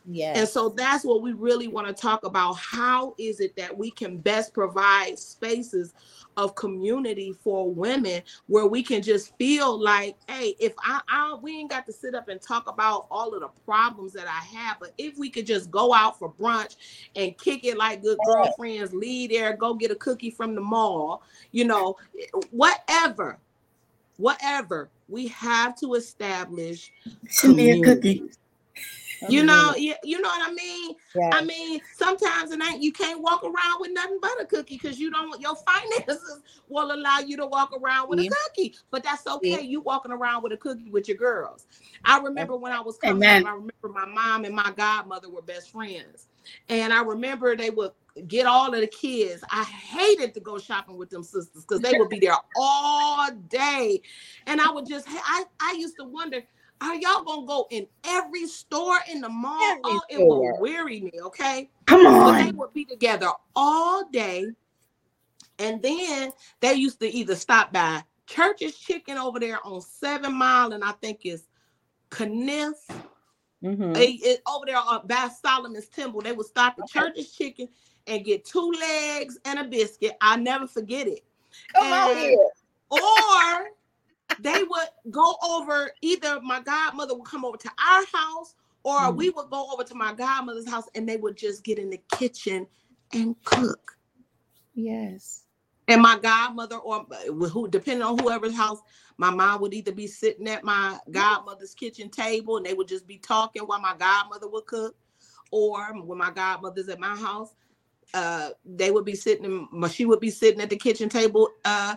Yes. 0.09 0.37
and 0.37 0.47
so 0.47 0.69
that's 0.69 1.05
what 1.05 1.21
we 1.21 1.33
really 1.33 1.67
want 1.67 1.87
to 1.87 1.93
talk 1.93 2.25
about. 2.25 2.53
How 2.53 3.13
is 3.19 3.39
it 3.39 3.55
that 3.55 3.77
we 3.77 3.91
can 3.91 4.17
best 4.17 4.53
provide 4.53 5.19
spaces 5.19 5.93
of 6.37 6.55
community 6.55 7.35
for 7.43 7.71
women 7.71 8.21
where 8.47 8.65
we 8.65 8.83
can 8.83 9.01
just 9.01 9.35
feel 9.37 9.81
like, 9.81 10.15
hey, 10.27 10.55
if 10.59 10.73
I, 10.79 11.01
I 11.07 11.37
we 11.41 11.57
ain't 11.57 11.69
got 11.69 11.85
to 11.87 11.93
sit 11.93 12.15
up 12.15 12.29
and 12.29 12.41
talk 12.41 12.69
about 12.69 13.07
all 13.11 13.33
of 13.33 13.41
the 13.41 13.49
problems 13.65 14.13
that 14.13 14.27
I 14.27 14.57
have, 14.57 14.77
but 14.79 14.93
if 14.97 15.17
we 15.17 15.29
could 15.29 15.45
just 15.45 15.69
go 15.71 15.93
out 15.93 16.17
for 16.17 16.31
brunch 16.31 16.75
and 17.15 17.37
kick 17.37 17.65
it 17.65 17.77
like 17.77 18.01
good 18.01 18.17
girlfriends, 18.25 18.93
leave 18.93 19.31
there, 19.31 19.55
go 19.55 19.73
get 19.73 19.91
a 19.91 19.95
cookie 19.95 20.31
from 20.31 20.55
the 20.55 20.61
mall, 20.61 21.23
you 21.51 21.65
know, 21.65 21.97
whatever, 22.51 23.37
whatever, 24.17 24.89
we 25.09 25.27
have 25.27 25.75
to 25.75 25.95
establish 25.95 26.91
Send 27.27 27.55
me 27.57 27.71
a 27.71 27.83
cookie. 27.83 28.29
You 29.29 29.43
mm-hmm. 29.43 29.47
know, 29.47 29.75
you, 29.75 29.93
you 30.03 30.19
know 30.19 30.29
what 30.29 30.49
I 30.49 30.53
mean? 30.53 30.95
I 31.31 31.43
mean, 31.43 31.79
sometimes 31.95 32.51
it 32.51 32.61
ain't 32.61 32.81
you 32.81 32.91
can't 32.91 33.21
walk 33.21 33.43
around 33.43 33.79
with 33.79 33.91
nothing 33.93 34.19
but 34.21 34.41
a 34.41 34.45
cookie 34.45 34.79
because 34.81 34.99
you 34.99 35.11
don't 35.11 35.39
your 35.39 35.55
finances 35.95 36.41
will 36.69 36.91
allow 36.91 37.19
you 37.19 37.37
to 37.37 37.45
walk 37.45 37.71
around 37.79 38.09
with 38.09 38.19
Yeah. 38.19 38.29
a 38.29 38.49
cookie. 38.49 38.75
But 38.89 39.03
that's 39.03 39.27
okay. 39.27 39.49
Yeah. 39.49 39.59
You 39.59 39.81
walking 39.81 40.11
around 40.11 40.43
with 40.43 40.53
a 40.53 40.57
cookie 40.57 40.89
with 40.89 41.07
your 41.07 41.17
girls. 41.17 41.67
I 42.03 42.19
remember 42.19 42.55
when 42.55 42.71
I 42.71 42.81
was 42.81 42.97
coming 42.97 43.17
Amen. 43.17 43.43
up, 43.43 43.49
I 43.49 43.51
remember 43.53 43.89
my 43.93 44.05
mom 44.05 44.45
and 44.45 44.55
my 44.55 44.71
godmother 44.75 45.29
were 45.29 45.41
best 45.41 45.71
friends. 45.71 46.27
And 46.69 46.91
I 46.91 47.03
remember 47.03 47.55
they 47.55 47.69
would 47.69 47.91
get 48.27 48.45
all 48.45 48.73
of 48.73 48.79
the 48.79 48.87
kids. 48.87 49.43
I 49.51 49.63
hated 49.63 50.33
to 50.33 50.39
go 50.39 50.57
shopping 50.57 50.97
with 50.97 51.09
them 51.09 51.23
sisters 51.23 51.63
because 51.63 51.81
they 51.81 51.97
would 51.97 52.09
be 52.09 52.19
there 52.19 52.35
all 52.55 53.29
day. 53.49 54.01
And 54.47 54.59
I 54.59 54.71
would 54.71 54.87
just 54.87 55.05
I, 55.09 55.45
I 55.59 55.75
used 55.77 55.97
to 55.97 56.05
wonder, 56.05 56.41
Are 56.81 56.95
y'all 56.95 57.23
gonna 57.23 57.45
go 57.45 57.67
in 57.69 57.87
every 58.03 58.47
store 58.47 58.97
in 59.09 59.21
the 59.21 59.29
mall? 59.29 59.61
Every 59.61 59.81
Oh, 59.85 60.01
it 60.09 60.17
will 60.17 60.59
weary 60.59 60.99
me, 61.01 61.11
okay? 61.21 61.69
Come 61.85 62.03
But 62.03 62.43
they 62.43 62.51
would 62.51 62.73
be 62.73 62.85
together 62.85 63.29
all 63.55 64.09
day. 64.09 64.47
And 65.59 65.81
then 65.81 66.31
they 66.59 66.73
used 66.73 66.99
to 67.01 67.07
either 67.07 67.35
stop 67.35 67.71
by 67.71 68.03
Church's 68.25 68.75
Chicken 68.75 69.17
over 69.17 69.39
there 69.39 69.65
on 69.65 69.81
Seven 69.81 70.33
Mile, 70.33 70.73
and 70.73 70.83
I 70.83 70.93
think 70.93 71.19
it's 71.23 71.43
Kniff. 72.09 72.77
Mhm. 73.61 73.95
Eh, 73.95 74.17
it- 74.23 74.41
over 74.47 74.65
there 74.65 74.77
on 74.77 75.05
by 75.05 75.29
Solomon's 75.29 75.87
Temple. 75.87 76.21
They 76.21 76.31
would 76.31 76.47
stop 76.47 76.79
at 76.79 76.89
Church's 76.89 77.31
Chicken 77.31 77.69
and 78.07 78.25
get 78.25 78.43
two 78.43 78.71
legs 78.71 79.37
and 79.45 79.59
a 79.59 79.63
biscuit. 79.65 80.17
I'll 80.19 80.39
never 80.39 80.65
forget 80.65 81.07
it. 81.07 81.23
Come 81.75 81.93
on 81.93 82.09
and- 82.09 82.19
here. 82.19 82.49
Or 82.89 83.71
they 84.41 84.63
would 84.63 84.89
go 85.11 85.35
over, 85.43 85.91
either 86.01 86.41
my 86.41 86.61
godmother 86.61 87.15
would 87.15 87.25
come 87.25 87.45
over 87.45 87.57
to 87.57 87.71
our 87.79 88.05
house, 88.13 88.55
or 88.83 88.99
Mhm. 88.99 89.17
we 89.17 89.29
would 89.29 89.49
go 89.51 89.71
over 89.71 89.83
to 89.83 89.95
my 89.95 90.13
godmother's 90.13 90.69
house 90.69 90.85
and 90.95 91.07
they 91.07 91.17
would 91.17 91.37
just 91.37 91.63
get 91.63 91.79
in 91.79 91.89
the 91.89 92.01
kitchen 92.13 92.67
and 93.13 93.35
cook. 93.45 93.97
Yes. 94.73 95.45
And 95.87 96.01
my 96.01 96.17
godmother, 96.19 96.77
or 96.77 97.05
who, 97.49 97.67
depending 97.67 98.03
on 98.03 98.17
whoever's 98.17 98.55
house, 98.55 98.79
my 99.17 99.29
mom 99.29 99.61
would 99.61 99.73
either 99.73 99.91
be 99.91 100.07
sitting 100.07 100.47
at 100.47 100.63
my 100.63 100.99
godmother's 101.11 101.75
kitchen 101.75 102.09
table 102.09 102.57
and 102.57 102.65
they 102.65 102.73
would 102.73 102.87
just 102.87 103.07
be 103.07 103.17
talking 103.17 103.63
while 103.63 103.81
my 103.81 103.95
godmother 103.97 104.47
would 104.47 104.65
cook, 104.65 104.95
or 105.51 105.93
when 106.01 106.17
my 106.17 106.31
godmother's 106.31 106.89
at 106.89 106.99
my 106.99 107.15
house, 107.15 107.53
uh, 108.13 108.51
they 108.65 108.91
would 108.91 109.05
be 109.05 109.15
sitting. 109.15 109.45
In, 109.45 109.89
she 109.89 110.05
would 110.05 110.19
be 110.21 110.31
sitting 110.31 110.61
at 110.61 110.69
the 110.69 110.77
kitchen 110.77 111.09
table 111.09 111.49
uh, 111.65 111.95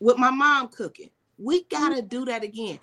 with 0.00 0.18
my 0.18 0.30
mom 0.30 0.68
cooking. 0.68 1.10
We 1.38 1.62
mm-hmm. 1.62 1.76
gotta 1.76 2.02
do 2.02 2.24
that 2.26 2.42
again. 2.42 2.78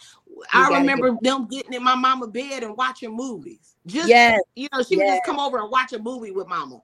I 0.52 0.80
remember 0.80 1.18
them 1.22 1.48
getting 1.48 1.74
in 1.74 1.84
my 1.84 1.96
mama 1.96 2.28
bed 2.28 2.64
and 2.64 2.76
watching 2.78 3.16
movies. 3.16 3.76
Just 3.86 4.10
Yes. 4.10 4.40
you 4.56 4.68
know, 4.72 4.84
she 4.84 4.96
would 4.98 5.06
just 5.08 5.24
come 5.26 5.40
over 5.40 5.60
and 5.60 5.70
watch 5.72 5.94
a 5.94 6.00
movie 6.00 6.32
with 6.32 6.48
mama. 6.48 6.82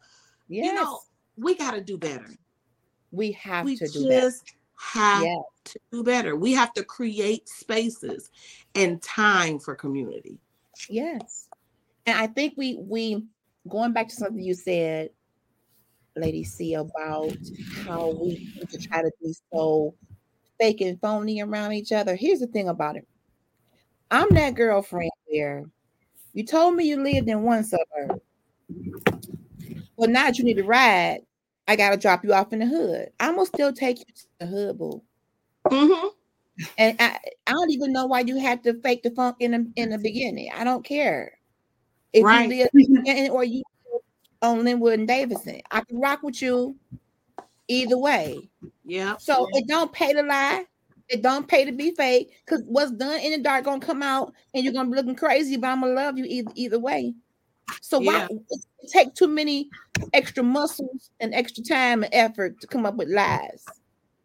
Yes. 0.47 0.65
You 0.65 0.73
know, 0.73 0.99
we 1.37 1.55
gotta 1.55 1.81
do 1.81 1.97
better. 1.97 2.29
we 3.11 3.31
have 3.31 3.65
we 3.65 3.75
to 3.75 3.87
do 3.87 4.07
just 4.07 4.53
have 4.77 5.23
Yeah. 5.23 5.41
to 5.65 5.79
do 5.91 6.03
better. 6.03 6.35
We 6.35 6.53
have 6.53 6.73
to 6.73 6.83
create 6.83 7.49
spaces 7.49 8.29
and 8.75 9.01
time 9.01 9.59
for 9.59 9.75
community. 9.75 10.39
Yes. 10.89 11.47
And 12.05 12.17
I 12.17 12.27
think 12.27 12.53
we 12.55 12.77
we 12.79 13.23
going 13.67 13.93
back 13.93 14.07
to 14.09 14.15
something 14.15 14.39
you 14.39 14.53
said, 14.53 15.09
Lady 16.15 16.43
C, 16.43 16.73
about 16.73 17.37
how 17.85 18.11
we 18.11 18.51
try 18.81 19.01
to 19.01 19.11
be 19.21 19.33
so 19.53 19.95
fake 20.59 20.81
and 20.81 20.99
phony 20.99 21.41
around 21.41 21.73
each 21.73 21.91
other. 21.91 22.15
Here's 22.15 22.39
the 22.39 22.47
thing 22.47 22.67
about 22.69 22.95
it. 22.95 23.07
I'm 24.11 24.29
that 24.31 24.55
girlfriend 24.55 25.11
where 25.25 25.65
you 26.33 26.43
told 26.43 26.75
me 26.75 26.85
you 26.85 27.01
lived 27.01 27.29
in 27.29 27.43
one 27.43 27.63
suburb. 27.63 28.21
Well, 29.95 30.09
now 30.09 30.25
that 30.25 30.37
you 30.37 30.43
need 30.43 30.57
to 30.57 30.63
ride, 30.63 31.21
I 31.67 31.75
gotta 31.75 31.97
drop 31.97 32.23
you 32.23 32.33
off 32.33 32.53
in 32.53 32.59
the 32.59 32.65
hood. 32.65 33.11
I'm 33.19 33.35
gonna 33.35 33.45
still 33.45 33.73
take 33.73 33.99
you 33.99 34.05
to 34.05 34.25
the 34.39 34.45
hood, 34.45 34.77
boo. 34.77 35.01
Mm-hmm. 35.67 36.07
And 36.77 36.97
I, 36.99 37.19
I 37.47 37.51
don't 37.51 37.71
even 37.71 37.93
know 37.93 38.05
why 38.05 38.21
you 38.21 38.37
had 38.37 38.63
to 38.63 38.79
fake 38.81 39.03
the 39.03 39.11
funk 39.11 39.37
in 39.39 39.51
the 39.51 39.71
in 39.75 39.89
the 39.91 39.97
beginning. 39.97 40.49
I 40.53 40.63
don't 40.63 40.83
care. 40.83 41.33
If 42.11 42.23
Right. 42.23 42.49
you 42.49 42.67
live 42.73 43.05
in, 43.05 43.31
or 43.31 43.43
you 43.43 43.63
live 43.91 44.01
on 44.41 44.63
Linwood 44.63 44.99
and 44.99 45.07
Davidson, 45.07 45.61
I 45.69 45.81
can 45.81 45.99
rock 45.99 46.23
with 46.23 46.41
you 46.41 46.75
either 47.69 47.97
way. 47.97 48.49
Yeah. 48.83 49.15
So 49.17 49.47
it 49.53 49.67
don't 49.67 49.93
pay 49.93 50.11
to 50.13 50.21
lie. 50.23 50.65
It 51.07 51.21
don't 51.23 51.47
pay 51.47 51.65
to 51.65 51.71
be 51.71 51.91
fake 51.91 52.33
because 52.45 52.61
what's 52.67 52.91
done 52.91 53.19
in 53.21 53.31
the 53.31 53.39
dark 53.39 53.65
gonna 53.65 53.79
come 53.79 54.03
out 54.03 54.33
and 54.53 54.63
you're 54.63 54.73
gonna 54.73 54.89
be 54.89 54.95
looking 54.95 55.15
crazy, 55.15 55.55
but 55.55 55.67
I'm 55.67 55.81
gonna 55.81 55.93
love 55.93 56.17
you 56.17 56.25
either 56.25 56.51
either 56.55 56.79
way. 56.79 57.13
So 57.81 57.99
why 57.99 58.13
Yeah. 58.13 58.27
it 58.31 58.89
take 58.91 59.13
too 59.15 59.27
many 59.27 59.69
extra 60.13 60.43
muscles 60.43 61.11
and 61.19 61.33
extra 61.33 61.63
time 61.63 62.03
and 62.03 62.13
effort 62.13 62.59
to 62.61 62.67
come 62.67 62.85
up 62.85 62.95
with 62.95 63.09
lies? 63.09 63.65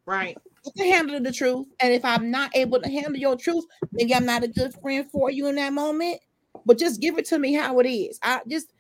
Right. 0.07 0.37
I 0.67 0.71
can 0.77 0.93
handle 0.93 1.21
the 1.21 1.33
truth. 1.33 1.67
And 1.81 1.93
if 1.93 2.05
I'm 2.05 2.31
not 2.31 2.55
able 2.55 2.81
to 2.81 2.89
handle 2.89 3.17
your 3.17 3.37
truth, 3.37 3.65
maybe 3.93 4.15
I'm 4.15 4.27
not 4.27 4.45
a 4.45 4.49
good 4.49 4.75
friend 4.75 5.11
for 5.11 5.31
you 5.31 5.47
in 5.47 5.57
that 5.57 5.73
moment. 5.73 6.21
But 6.67 6.79
just 6.79 7.01
give 7.01 7.19
it 7.19 7.27
to 7.27 7.39
me 7.39 7.53
how 7.53 7.79
it 7.81 7.87
is. 7.87 8.19
I 8.23 8.41
just 8.49 8.73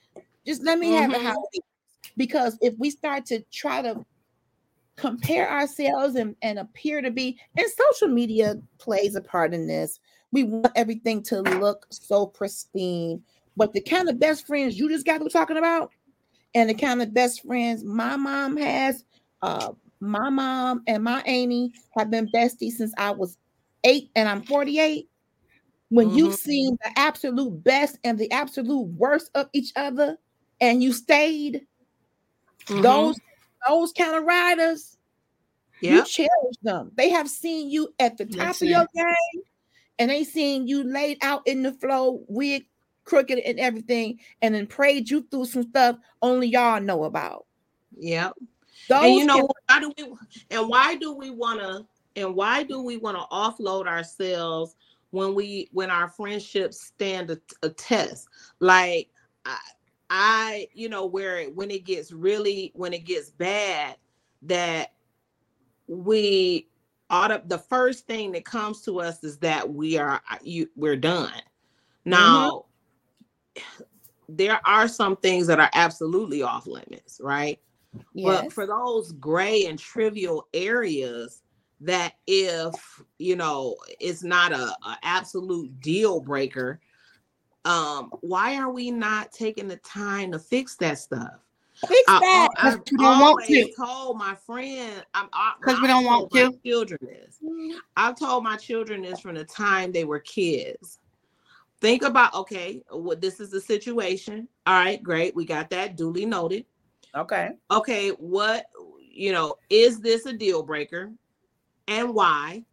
just 0.46 0.62
let 0.62 0.78
me 0.78 0.92
have 0.92 1.10
it 1.10 1.20
how 1.20 1.32
mm-hmm. 1.32 1.42
it 1.52 1.58
is. 1.58 2.10
Because 2.16 2.58
if 2.60 2.74
we 2.78 2.90
start 2.90 3.26
to 3.26 3.42
try 3.50 3.82
to 3.82 4.04
compare 4.96 5.50
ourselves 5.50 6.14
and, 6.14 6.36
and 6.42 6.58
appear 6.58 7.00
to 7.02 7.10
be, 7.10 7.38
and 7.56 7.66
social 7.92 8.08
media 8.08 8.56
plays 8.78 9.14
a 9.14 9.20
part 9.20 9.54
in 9.54 9.66
this. 9.66 9.98
We 10.32 10.44
want 10.44 10.72
everything 10.74 11.22
to 11.24 11.40
look 11.40 11.86
so 11.90 12.26
pristine. 12.26 13.22
But 13.56 13.72
the 13.72 13.80
kind 13.80 14.08
of 14.08 14.18
best 14.18 14.46
friends 14.46 14.78
you 14.78 14.88
just 14.88 15.06
got 15.06 15.18
to 15.18 15.24
be 15.24 15.30
talking 15.30 15.56
about, 15.56 15.90
and 16.54 16.70
the 16.70 16.74
kind 16.74 17.02
of 17.02 17.14
best 17.14 17.42
friends 17.42 17.84
my 17.84 18.16
mom 18.16 18.56
has, 18.56 19.04
uh, 19.42 19.72
my 20.00 20.28
mom 20.28 20.82
and 20.86 21.02
my 21.02 21.20
auntie 21.22 21.72
have 21.96 22.10
been 22.10 22.28
besties 22.28 22.72
since 22.72 22.92
I 22.98 23.10
was 23.10 23.38
eight 23.84 24.10
and 24.16 24.28
I'm 24.28 24.42
48. 24.42 25.08
When 25.90 26.10
you've 26.10 26.32
Mhm. 26.32 26.38
seen 26.38 26.78
the 26.82 26.98
absolute 26.98 27.62
best 27.62 27.98
and 28.04 28.18
the 28.18 28.30
absolute 28.32 28.86
worst 28.96 29.30
of 29.34 29.48
each 29.52 29.72
other, 29.76 30.18
and 30.60 30.82
you 30.82 30.92
stayed, 30.92 31.66
Mhm. 32.66 32.82
those 32.82 33.20
those 33.68 33.92
kind 33.92 34.16
of 34.16 34.24
riders, 34.24 34.96
you 35.80 35.96
Yep. 35.96 36.06
cherish 36.06 36.56
them. 36.62 36.92
They 36.94 37.10
have 37.10 37.28
seen 37.28 37.70
you 37.70 37.94
at 37.98 38.16
the 38.16 38.26
top 38.26 38.48
Listen. 38.48 38.68
of 38.68 38.70
your 38.70 38.86
game, 38.94 39.42
and 39.98 40.10
they 40.10 40.24
seen 40.24 40.66
you 40.66 40.84
laid 40.84 41.18
out 41.22 41.46
in 41.46 41.62
the 41.62 41.72
flow, 41.72 42.24
wig 42.28 42.66
crooked 43.04 43.38
and 43.38 43.60
everything, 43.60 44.18
and 44.42 44.54
then 44.54 44.66
prayed 44.66 45.10
you 45.10 45.26
through 45.30 45.44
some 45.46 45.62
stuff 45.64 45.96
only 46.22 46.48
y'all 46.48 46.80
know 46.80 47.04
about. 47.04 47.46
Yep. 47.98 48.32
Those 48.88 49.04
and 49.04 49.14
you 49.14 49.24
know 49.24 49.48
why 49.68 49.80
do 49.80 49.92
we 49.96 50.14
and 50.50 50.68
why 50.68 50.94
do 50.96 51.12
we 51.14 51.30
want 51.30 51.60
to 51.60 51.86
and 52.16 52.34
why 52.34 52.62
do 52.62 52.82
we 52.82 52.96
want 52.96 53.16
to 53.16 53.24
offload 53.34 53.86
ourselves 53.86 54.76
when 55.10 55.34
we 55.34 55.68
when 55.72 55.90
our 55.90 56.08
friendships 56.08 56.80
stand 56.82 57.30
a, 57.30 57.38
a 57.62 57.68
test 57.70 58.28
like 58.60 59.08
I, 59.46 59.58
I 60.10 60.68
you 60.74 60.88
know 60.88 61.06
where 61.06 61.38
it, 61.38 61.54
when 61.54 61.70
it 61.70 61.84
gets 61.84 62.12
really 62.12 62.72
when 62.74 62.92
it 62.92 63.04
gets 63.04 63.30
bad 63.30 63.96
that 64.42 64.92
we 65.86 66.68
auto 67.10 67.40
the 67.46 67.58
first 67.58 68.06
thing 68.06 68.32
that 68.32 68.44
comes 68.44 68.82
to 68.82 69.00
us 69.00 69.22
is 69.24 69.38
that 69.38 69.68
we 69.68 69.96
are 69.98 70.20
uh, 70.30 70.36
you 70.42 70.68
we're 70.76 70.96
done. 70.96 71.30
Mm-hmm. 71.30 72.10
Now 72.10 72.66
there 74.28 74.60
are 74.64 74.88
some 74.88 75.16
things 75.16 75.46
that 75.46 75.60
are 75.60 75.70
absolutely 75.74 76.42
off 76.42 76.66
limits 76.66 77.20
right? 77.22 77.58
Yes. 78.12 78.42
but 78.42 78.52
for 78.52 78.66
those 78.66 79.12
gray 79.12 79.66
and 79.66 79.78
trivial 79.78 80.48
areas 80.52 81.42
that 81.80 82.14
if 82.26 83.02
you 83.18 83.36
know 83.36 83.76
it's 84.00 84.22
not 84.22 84.52
a, 84.52 84.56
a 84.56 84.98
absolute 85.02 85.80
deal 85.80 86.20
breaker 86.20 86.80
um 87.64 88.10
why 88.20 88.56
are 88.56 88.70
we 88.70 88.90
not 88.90 89.32
taking 89.32 89.68
the 89.68 89.76
time 89.78 90.32
to 90.32 90.38
fix 90.38 90.76
that 90.76 90.98
stuff 90.98 91.40
fix 91.74 92.04
I, 92.08 92.20
that. 92.20 92.48
I, 92.56 92.70
Because 92.70 92.80
we 92.92 93.04
don't 93.04 93.18
want 93.20 93.44
to. 93.46 93.72
told 93.72 94.18
my 94.18 94.34
friend 94.34 95.04
i'm 95.14 95.28
I- 95.32 95.54
'Cause 95.62 95.80
we 95.80 95.86
don't 95.86 96.04
want 96.04 96.32
my 96.32 96.50
children 96.64 97.00
this 97.02 97.38
i've 97.96 98.18
told 98.18 98.44
my 98.44 98.56
children 98.56 99.02
this 99.02 99.20
from 99.20 99.34
the 99.34 99.44
time 99.44 99.92
they 99.92 100.04
were 100.04 100.20
kids 100.20 100.98
think 101.80 102.02
about 102.02 102.34
okay 102.34 102.82
what 102.90 103.20
this 103.20 103.40
is 103.40 103.50
the 103.50 103.60
situation 103.60 104.48
all 104.66 104.74
right 104.74 105.02
great 105.02 105.34
we 105.34 105.44
got 105.44 105.70
that 105.70 105.96
duly 105.96 106.26
noted 106.26 106.64
Okay. 107.16 107.50
okay, 107.70 108.08
what 108.10 108.66
you 109.08 109.30
know, 109.30 109.54
is 109.70 110.00
this 110.00 110.26
a 110.26 110.32
deal 110.32 110.62
breaker 110.62 111.12
and 111.86 112.12
why? 112.12 112.64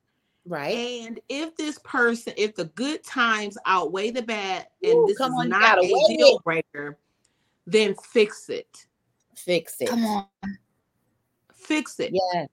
Right. 0.46 0.76
And 1.06 1.20
if 1.30 1.56
this 1.56 1.80
person, 1.84 2.34
if 2.38 2.56
the 2.56 2.66
good 2.66 3.04
times 3.04 3.58
outweigh 3.66 4.12
the 4.12 4.24
bad 4.24 4.68
and 4.84 4.94
Ooh, 4.94 5.06
this 5.08 5.18
come 5.18 5.34
is 5.34 5.40
on, 5.40 5.50
not 5.50 5.78
a 5.78 5.82
weigh 5.82 6.16
deal 6.18 6.40
breaker, 6.44 6.98
then 7.68 7.94
fix 7.96 8.50
it. 8.50 8.86
Fix 9.36 9.76
it. 9.80 9.90
Come 9.90 10.06
on. 10.06 10.26
Fix 11.54 12.00
it. 12.00 12.12
Yes. 12.14 12.24
Yes. 12.34 12.48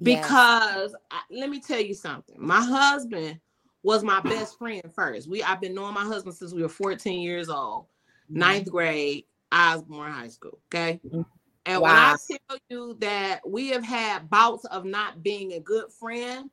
Because 0.00 0.94
I, 1.10 1.20
let 1.30 1.50
me 1.50 1.60
tell 1.60 1.80
you 1.80 1.94
something. 1.94 2.36
My 2.38 2.60
husband 2.62 3.40
was 3.82 4.04
my 4.04 4.20
best 4.20 4.56
friend 4.58 4.82
first. 4.94 5.28
We 5.28 5.42
I've 5.42 5.60
been 5.60 5.74
knowing 5.74 5.94
my 5.94 6.04
husband 6.04 6.36
since 6.36 6.52
we 6.54 6.62
were 6.62 6.68
14 6.68 7.20
years 7.20 7.48
old, 7.48 7.86
Mm-hmm. 8.30 8.40
ninth 8.40 8.70
grade, 8.70 9.24
Osborne 9.50 10.12
High 10.12 10.28
School. 10.28 10.58
Okay. 10.66 11.00
Mhm. 11.06 11.24
And 11.64 11.80
when 11.82 11.90
I 11.96 12.16
tell 12.30 12.58
you 12.68 12.96
that 13.00 13.40
we 13.48 13.68
have 13.68 13.82
had 13.84 14.28
bouts 14.30 14.64
of 14.66 14.84
not 14.84 15.22
being 15.22 15.54
a 15.54 15.60
good 15.60 15.90
friend, 15.98 16.50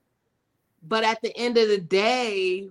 but 0.88 1.04
at 1.04 1.22
the 1.22 1.36
end 1.38 1.58
of 1.58 1.68
the 1.68 1.80
day, 1.80 2.70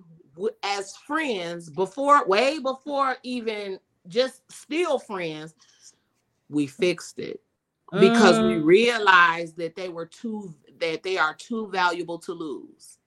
as 0.63 0.95
friends, 0.97 1.69
before 1.69 2.25
way 2.27 2.59
before 2.59 3.17
even 3.23 3.79
just 4.07 4.49
still 4.51 4.99
friends, 4.99 5.53
we 6.49 6.67
fixed 6.67 7.19
it 7.19 7.41
because 7.99 8.39
we 8.41 8.57
Mm, 8.57 8.65
realized 8.65 9.57
that 9.57 9.75
they 9.75 9.89
were 9.89 10.05
too 10.05 10.53
that 10.79 11.03
they 11.03 11.17
are 11.17 11.33
too 11.33 11.67
valuable 11.69 12.19
to 12.19 12.33
lose. 12.33 12.97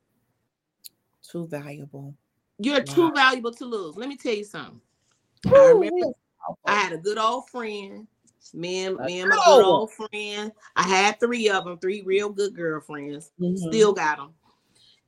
too 1.22 1.46
valuable. 1.46 2.14
You're 2.58 2.82
too 2.82 3.12
valuable 3.12 3.52
to 3.52 3.64
lose. 3.64 3.96
Let 3.96 4.08
me 4.08 4.16
tell 4.16 4.34
you 4.34 4.44
something. 4.44 4.80
I 5.46 5.72
remember 5.74 6.12
I 6.66 6.74
had 6.74 6.92
a 6.92 6.98
good 6.98 7.18
old 7.18 7.48
friend. 7.48 8.06
Me 8.54 8.86
and 8.86 8.98
me 8.98 9.20
and 9.20 9.28
my 9.28 9.36
good 9.46 9.62
old 9.62 9.92
friend. 9.92 10.52
I 10.74 10.82
had 10.82 11.20
three 11.20 11.48
of 11.50 11.64
them, 11.64 11.78
three 11.78 12.02
real 12.02 12.30
good 12.30 12.54
girlfriends. 12.54 13.30
Mhm. 13.40 13.56
Still 13.58 13.92
got 13.92 14.16
them. 14.18 14.34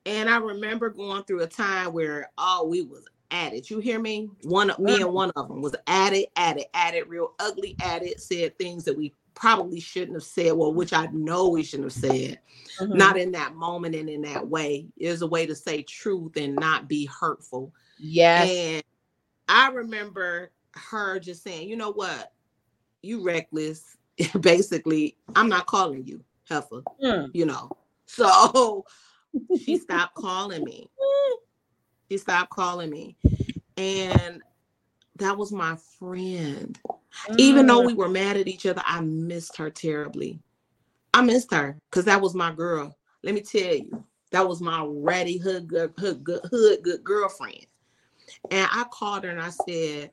And 0.06 0.28
I 0.30 0.38
remember 0.38 0.88
going 0.90 1.24
through 1.24 1.42
a 1.42 1.46
time 1.46 1.92
where 1.92 2.30
oh, 2.38 2.66
we 2.66 2.82
was 2.82 3.04
at 3.30 3.52
it. 3.52 3.70
You 3.70 3.78
hear 3.78 4.00
me? 4.00 4.28
One 4.44 4.70
of 4.70 4.78
me 4.78 5.00
and 5.02 5.12
one 5.12 5.30
of 5.36 5.48
them 5.48 5.60
was 5.62 5.76
at 5.86 6.12
it, 6.12 6.30
at 6.36 6.58
it, 6.58 6.68
at 6.74 6.94
it, 6.94 7.08
real 7.08 7.34
ugly 7.38 7.76
at 7.82 8.02
it. 8.02 8.20
Said 8.20 8.56
things 8.58 8.84
that 8.84 8.96
we 8.96 9.14
probably 9.34 9.78
shouldn't 9.80 10.16
have 10.16 10.24
said. 10.24 10.52
Well, 10.54 10.72
which 10.74 10.92
I 10.92 11.06
know 11.12 11.48
we 11.48 11.62
shouldn't 11.62 11.92
have 11.92 12.00
said. 12.10 12.40
Mhm. 12.80 12.94
Not 12.96 13.16
in 13.18 13.30
that 13.32 13.54
moment 13.54 13.94
and 13.94 14.08
in 14.08 14.22
that 14.22 14.48
way. 14.48 14.86
Is 14.96 15.22
a 15.22 15.26
way 15.26 15.46
to 15.46 15.54
say 15.54 15.82
truth 15.82 16.36
and 16.36 16.54
not 16.56 16.88
be 16.88 17.04
hurtful. 17.06 17.72
yes. 17.98 18.48
And 18.50 18.82
I 19.48 19.68
remember 19.70 20.50
her 20.74 21.18
just 21.20 21.42
saying, 21.42 21.68
you 21.68 21.76
know 21.76 21.92
what? 21.92 22.32
You 23.02 23.22
reckless. 23.22 23.96
Basically, 24.40 25.16
I'm 25.36 25.48
not 25.48 25.66
calling 25.66 26.06
you, 26.06 26.22
heifer, 26.48 26.82
Mm. 27.02 27.30
you 27.34 27.44
know. 27.46 27.70
So 28.06 28.84
she 29.62 29.78
stopped 29.78 30.14
calling 30.14 30.64
me. 30.64 30.88
She 32.10 32.18
stopped 32.18 32.50
calling 32.50 32.90
me. 32.90 33.16
And 33.76 34.42
that 35.16 35.38
was 35.38 35.52
my 35.52 35.76
friend. 35.98 36.76
Even 37.38 37.66
though 37.66 37.82
Mm. 37.82 37.86
we 37.86 37.94
were 37.94 38.08
mad 38.08 38.36
at 38.36 38.48
each 38.48 38.66
other, 38.66 38.82
I 38.84 39.00
missed 39.00 39.56
her 39.58 39.70
terribly. 39.70 40.40
I 41.14 41.22
missed 41.22 41.52
her 41.52 41.78
because 41.88 42.06
that 42.06 42.20
was 42.20 42.34
my 42.34 42.52
girl. 42.52 42.96
Let 43.22 43.34
me 43.34 43.42
tell 43.42 43.74
you, 43.76 44.04
that 44.32 44.48
was 44.48 44.60
my 44.60 44.84
ratty 44.84 45.38
hood 45.38 45.68
good, 45.68 45.92
hood 45.98 46.24
good, 46.24 46.40
hood 46.50 46.82
good 46.82 47.04
girlfriend. 47.04 47.66
And 48.50 48.68
I 48.72 48.84
called 48.90 49.22
her 49.24 49.30
and 49.30 49.40
I 49.40 49.50
said, 49.50 50.10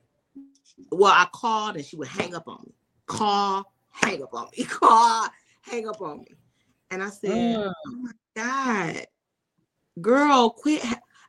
well, 0.92 1.12
I 1.12 1.26
called 1.32 1.76
and 1.76 1.84
she 1.84 1.96
would 1.96 2.08
hang 2.08 2.34
up 2.34 2.46
on 2.46 2.62
me. 2.64 2.74
Call, 3.06 3.72
hang 3.90 4.22
up 4.22 4.34
on 4.34 4.48
me. 4.56 4.64
Call, 4.68 5.28
hang 5.62 5.88
up 5.88 6.00
on 6.00 6.18
me. 6.20 6.36
And 6.90 7.02
I 7.02 7.10
said, 7.10 7.30
Mm. 7.30 7.72
oh 7.86 7.96
my 7.96 8.12
God, 8.36 9.06
girl, 10.00 10.50
quit. 10.50 10.82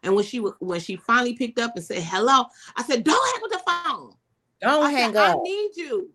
And 0.04 0.16
when 0.16 0.24
she 0.24 0.38
when 0.38 0.80
she 0.80 0.96
finally 0.96 1.34
picked 1.36 1.60
up 1.60 1.76
and 1.76 1.84
said 1.84 2.02
hello, 2.02 2.46
I 2.78 2.84
said, 2.84 3.04
don't 3.04 3.34
hang 3.34 3.44
up 3.44 3.52
the 3.52 3.72
phone. 3.72 4.14
Don't 4.62 4.86
I 4.86 4.92
hang 4.92 5.14
said, 5.14 5.22
I 5.22 5.36
need 5.44 5.72
you. 5.76 6.10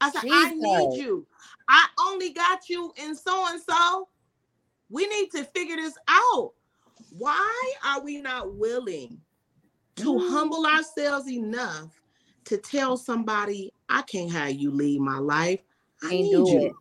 I 0.00 0.10
said, 0.10 0.22
I 0.30 0.54
need 0.54 0.94
you. 0.98 1.26
I 1.68 1.86
only 2.00 2.30
got 2.32 2.68
you 2.68 2.92
in 2.96 3.14
so 3.14 3.46
and 3.48 3.60
so. 3.62 4.08
We 4.90 5.06
need 5.06 5.30
to 5.32 5.44
figure 5.44 5.76
this 5.76 5.94
out. 6.08 6.52
Why 7.10 7.72
are 7.84 8.02
we 8.02 8.20
not 8.20 8.54
willing 8.54 9.20
to 9.96 10.04
Mm. 10.14 10.30
humble 10.30 10.66
ourselves 10.66 11.28
enough 11.30 12.00
to 12.46 12.56
tell 12.56 12.96
somebody, 12.96 13.70
I 13.88 14.02
can't 14.02 14.32
have 14.32 14.52
you 14.52 14.70
leave 14.70 15.00
my 15.00 15.18
life. 15.18 15.60
I 16.02 16.08
Can't 16.08 16.22
need 16.22 16.32
you. 16.48 16.60
it. 16.66 16.72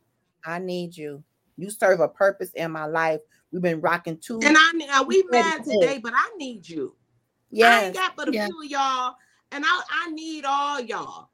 I 0.45 0.59
need 0.59 0.95
you. 0.97 1.23
You 1.61 1.69
serve 1.69 1.99
a 1.99 2.07
purpose 2.07 2.51
in 2.53 2.71
my 2.71 2.85
life. 2.85 3.21
We've 3.51 3.61
been 3.61 3.81
rocking 3.81 4.17
two. 4.17 4.39
And 4.43 4.57
I 4.57 4.71
ne- 4.73 4.87
uh, 4.89 5.03
we 5.03 5.17
You 5.17 5.29
ready 5.31 5.43
mad 5.43 5.63
today, 5.63 5.99
but 5.99 6.13
I 6.15 6.29
need 6.37 6.67
you. 6.67 6.95
Yeah. 7.51 7.69
I 7.69 7.83
ain't 7.85 7.95
got 7.95 8.15
but 8.15 8.29
a 8.29 8.33
Yeah. 8.33 8.47
few 8.47 8.63
of 8.63 8.69
y'all, 8.69 9.15
and 9.51 9.63
I, 9.65 9.81
I 9.89 10.11
need 10.11 10.45
all 10.45 10.79
y'all. 10.79 11.29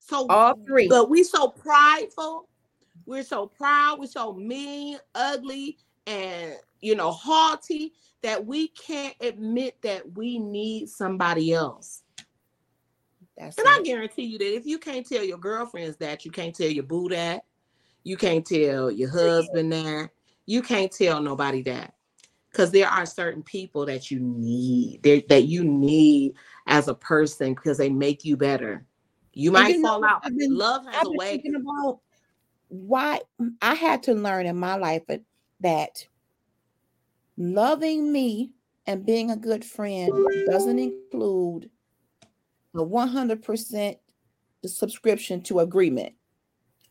So 0.00 0.26
all 0.28 0.58
three. 0.66 0.88
But 0.88 1.10
we 1.10 1.22
so 1.22 1.48
prideful. 1.48 2.48
We're 3.06 3.22
so 3.22 3.46
proud. 3.46 4.00
We're 4.00 4.06
so 4.06 4.34
mean, 4.34 4.98
ugly, 5.14 5.78
and 6.06 6.54
you 6.80 6.94
know, 6.94 7.10
haughty 7.10 7.92
that 8.22 8.44
we 8.44 8.68
can't 8.68 9.14
admit 9.20 9.80
that 9.82 10.16
we 10.16 10.38
need 10.38 10.88
somebody 10.88 11.52
else. 11.52 12.02
That's 13.36 13.56
And 13.58 13.66
I 13.68 13.82
guarantee 13.84 14.24
you 14.24 14.38
that 14.38 14.56
if 14.56 14.66
you 14.66 14.78
can't 14.78 15.06
tell 15.06 15.22
your 15.22 15.38
girlfriends 15.38 15.96
that, 15.98 16.24
you 16.24 16.30
can't 16.30 16.54
tell 16.54 16.68
your 16.68 16.84
boo 16.84 17.08
that, 17.10 17.44
you 18.08 18.16
can't 18.16 18.46
tell 18.46 18.90
your 18.90 19.10
husband 19.10 19.70
that, 19.70 20.08
you 20.46 20.62
can't 20.62 20.90
tell 20.90 21.20
nobody 21.20 21.62
that. 21.62 21.92
Because 22.50 22.70
there 22.70 22.88
are 22.88 23.04
certain 23.04 23.42
people 23.42 23.84
that 23.84 24.10
you 24.10 24.18
need, 24.18 25.02
that 25.02 25.44
you 25.44 25.62
need 25.62 26.32
as 26.66 26.88
a 26.88 26.94
person 26.94 27.52
because 27.52 27.76
they 27.76 27.90
make 27.90 28.24
you 28.24 28.38
better. 28.38 28.86
You 29.34 29.52
might 29.52 29.74
you 29.74 29.82
fall 29.82 30.00
what? 30.00 30.10
out. 30.10 30.20
I've 30.24 30.36
been- 30.36 30.56
Love 30.56 30.86
has 30.86 31.06
a 31.06 31.10
way. 31.12 31.32
thinking 31.32 31.54
about 31.56 32.00
why 32.68 33.20
mm, 33.40 33.54
I 33.60 33.74
had 33.74 34.02
to 34.04 34.14
learn 34.14 34.46
in 34.46 34.56
my 34.56 34.76
life 34.76 35.06
that- 35.08 35.24
that 35.60 36.08
loving 37.36 38.10
me 38.10 38.52
and 38.86 39.04
being 39.04 39.30
a 39.30 39.36
good 39.36 39.64
friend 39.64 40.12
doesn't 40.46 40.78
include 40.78 41.70
the 42.72 42.84
100% 42.84 43.98
the 44.62 44.68
subscription 44.68 45.42
to 45.42 45.60
agreement. 45.60 46.14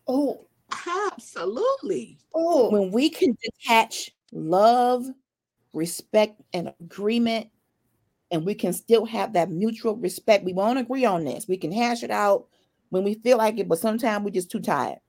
Oh, 0.08 0.47
Absolutely. 0.86 2.18
oh, 2.34 2.70
When 2.70 2.92
we 2.92 3.10
can 3.10 3.38
detach 3.42 4.12
love, 4.32 5.06
respect, 5.74 6.42
and 6.54 6.74
agreement, 6.80 7.50
and 8.32 8.46
we 8.46 8.56
can 8.56 8.74
still 8.74 9.06
have 9.06 9.34
that 9.34 9.50
mutual 9.50 9.96
respect. 9.96 10.44
We 10.44 10.54
won't 10.54 10.80
agree 10.80 11.06
on 11.06 11.24
this. 11.24 11.48
We 11.48 11.58
can 11.58 11.72
hash 11.72 12.04
it 12.04 12.12
out 12.12 12.48
when 12.90 13.04
we 13.04 13.16
feel 13.16 13.38
like 13.38 13.58
it, 13.58 13.68
but 13.68 13.80
sometimes 13.80 14.24
we're 14.24 14.32
just 14.32 14.52
too 14.52 14.60
tired. 14.60 15.00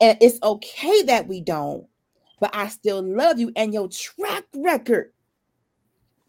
And 0.00 0.18
it's 0.20 0.42
okay 0.42 1.02
that 1.02 1.28
we 1.28 1.40
don't, 1.40 1.86
but 2.40 2.54
I 2.54 2.68
still 2.68 3.02
love 3.02 3.38
you. 3.38 3.52
And 3.54 3.72
your 3.72 3.88
track 3.88 4.44
record, 4.54 5.12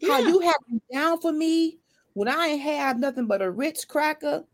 how 0.06 0.18
you 0.18 0.40
have 0.40 0.56
been 0.68 0.80
down 0.92 1.20
for 1.20 1.32
me 1.32 1.78
when 2.14 2.28
I 2.28 2.48
ain't 2.48 2.62
have 2.62 2.98
nothing 2.98 3.26
but 3.26 3.42
a 3.42 3.50
rich 3.50 3.88
cracker 3.88 4.44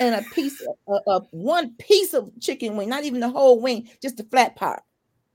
and 0.00 0.14
a 0.14 0.22
piece 0.30 0.60
of, 1.06 1.26
one 1.30 1.74
piece 1.74 2.14
of 2.14 2.30
chicken 2.40 2.76
wing, 2.76 2.88
not 2.88 3.04
even 3.04 3.20
the 3.20 3.28
whole 3.28 3.60
wing, 3.60 3.88
just 4.00 4.16
the 4.16 4.24
flat 4.24 4.56
part. 4.56 4.82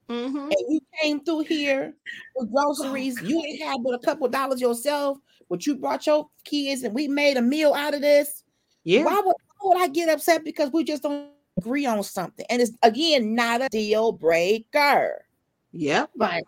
Mhm. 0.10 0.46
And 0.46 0.56
you 0.70 0.80
came 1.02 1.20
through 1.24 1.42
here 1.42 1.94
with 2.36 2.52
groceries. 2.52 3.22
You 3.22 3.44
ain't 3.44 3.62
had 3.62 3.78
but 3.84 3.94
a 3.94 4.00
couple 4.00 4.28
dollars 4.30 4.62
yourself, 4.62 5.18
but 5.50 5.66
you 5.66 5.76
brought 5.76 6.08
your 6.08 6.30
kids 6.46 6.84
and 6.84 6.96
we 6.96 7.08
made 7.08 7.38
a 7.38 7.42
meal 7.42 7.74
out 7.74 7.94
of 7.94 8.02
this. 8.02 8.44
Yeah. 8.84 9.04
Why 9.04 9.22
would, 9.24 9.36
why 9.60 9.70
would 9.70 9.78
I 9.82 9.88
get 9.88 10.10
upset 10.10 10.46
because 10.46 10.72
we 10.72 10.84
just 10.84 11.04
don't 11.04 11.30
agree 11.58 11.86
on 11.86 12.02
something? 12.04 12.46
And 12.50 12.62
it's 12.62 12.72
again 12.84 13.36
not 13.36 13.62
a 13.62 13.70
deal 13.70 14.14
breaker. 14.14 15.26
Yeah. 15.74 16.06
right. 16.16 16.44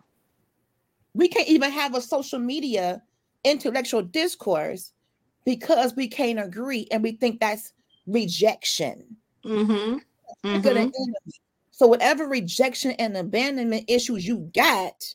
We 1.12 1.28
can't 1.28 1.48
even 1.48 1.70
have 1.70 1.94
a 1.94 2.00
social 2.00 2.38
media 2.38 3.02
intellectual 3.44 4.02
discourse 4.02 4.92
because 5.44 5.94
we 5.96 6.08
can't 6.08 6.38
agree 6.38 6.86
and 6.90 7.02
we 7.02 7.12
think 7.12 7.40
that's 7.40 7.72
rejection. 8.12 9.16
Mm-hmm. 9.44 10.60
Gonna 10.60 10.90
So 11.70 11.86
whatever 11.86 12.26
rejection 12.26 12.92
and 12.92 13.16
abandonment 13.16 13.84
issues 13.88 14.26
you 14.26 14.50
got, 14.54 15.14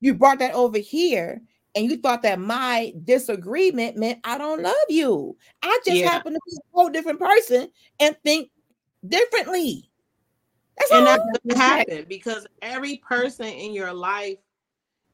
you 0.00 0.14
brought 0.14 0.38
that 0.40 0.54
over 0.54 0.78
here, 0.78 1.40
and 1.74 1.84
you 1.84 1.96
thought 1.98 2.22
that 2.22 2.40
my 2.40 2.92
disagreement 3.04 3.96
meant 3.96 4.20
I 4.24 4.38
don't 4.38 4.62
love 4.62 4.74
you. 4.88 5.36
I 5.62 5.78
just 5.84 5.98
Yeah. 5.98 6.10
happen 6.10 6.32
to 6.34 6.40
be 6.46 6.56
a 6.56 6.76
whole 6.76 6.90
different 6.90 7.20
person 7.20 7.70
and 8.00 8.16
think 8.24 8.50
differently. 9.06 9.90
That's 10.78 10.92
and 10.92 11.06
that 11.06 11.20
doesn't 11.44 11.60
happen 11.60 12.06
because 12.08 12.46
every 12.62 12.96
person 12.96 13.46
in 13.46 13.72
your 13.72 13.92
life 13.92 14.38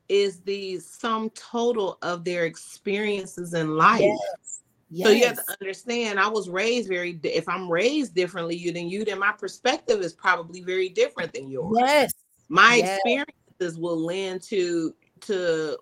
is 0.08 0.40
the 0.42 0.78
sum 0.78 1.30
total 1.30 1.98
of 2.02 2.24
their 2.24 2.44
experiences 2.44 3.54
in 3.54 3.76
life. 3.76 4.02
Yes. 4.02 4.45
So 4.92 5.10
you 5.10 5.26
have 5.26 5.36
to 5.36 5.52
understand. 5.60 6.20
I 6.20 6.28
was 6.28 6.48
raised 6.48 6.88
very. 6.88 7.12
di- 7.12 7.30
If 7.34 7.48
I'm 7.48 7.70
raised 7.70 8.14
differently 8.14 8.56
you 8.56 8.72
than 8.72 8.88
you, 8.88 9.04
then 9.04 9.18
my 9.18 9.32
perspective 9.32 10.00
is 10.00 10.12
probably 10.12 10.62
very 10.62 10.88
different 10.88 11.32
than 11.32 11.50
yours. 11.50 11.76
Yes. 11.78 12.12
My 12.48 12.76
Yes. 12.76 12.98
experiences 12.98 13.78
will 13.78 13.98
lend 13.98 14.42
to 14.44 14.94
to 15.22 15.76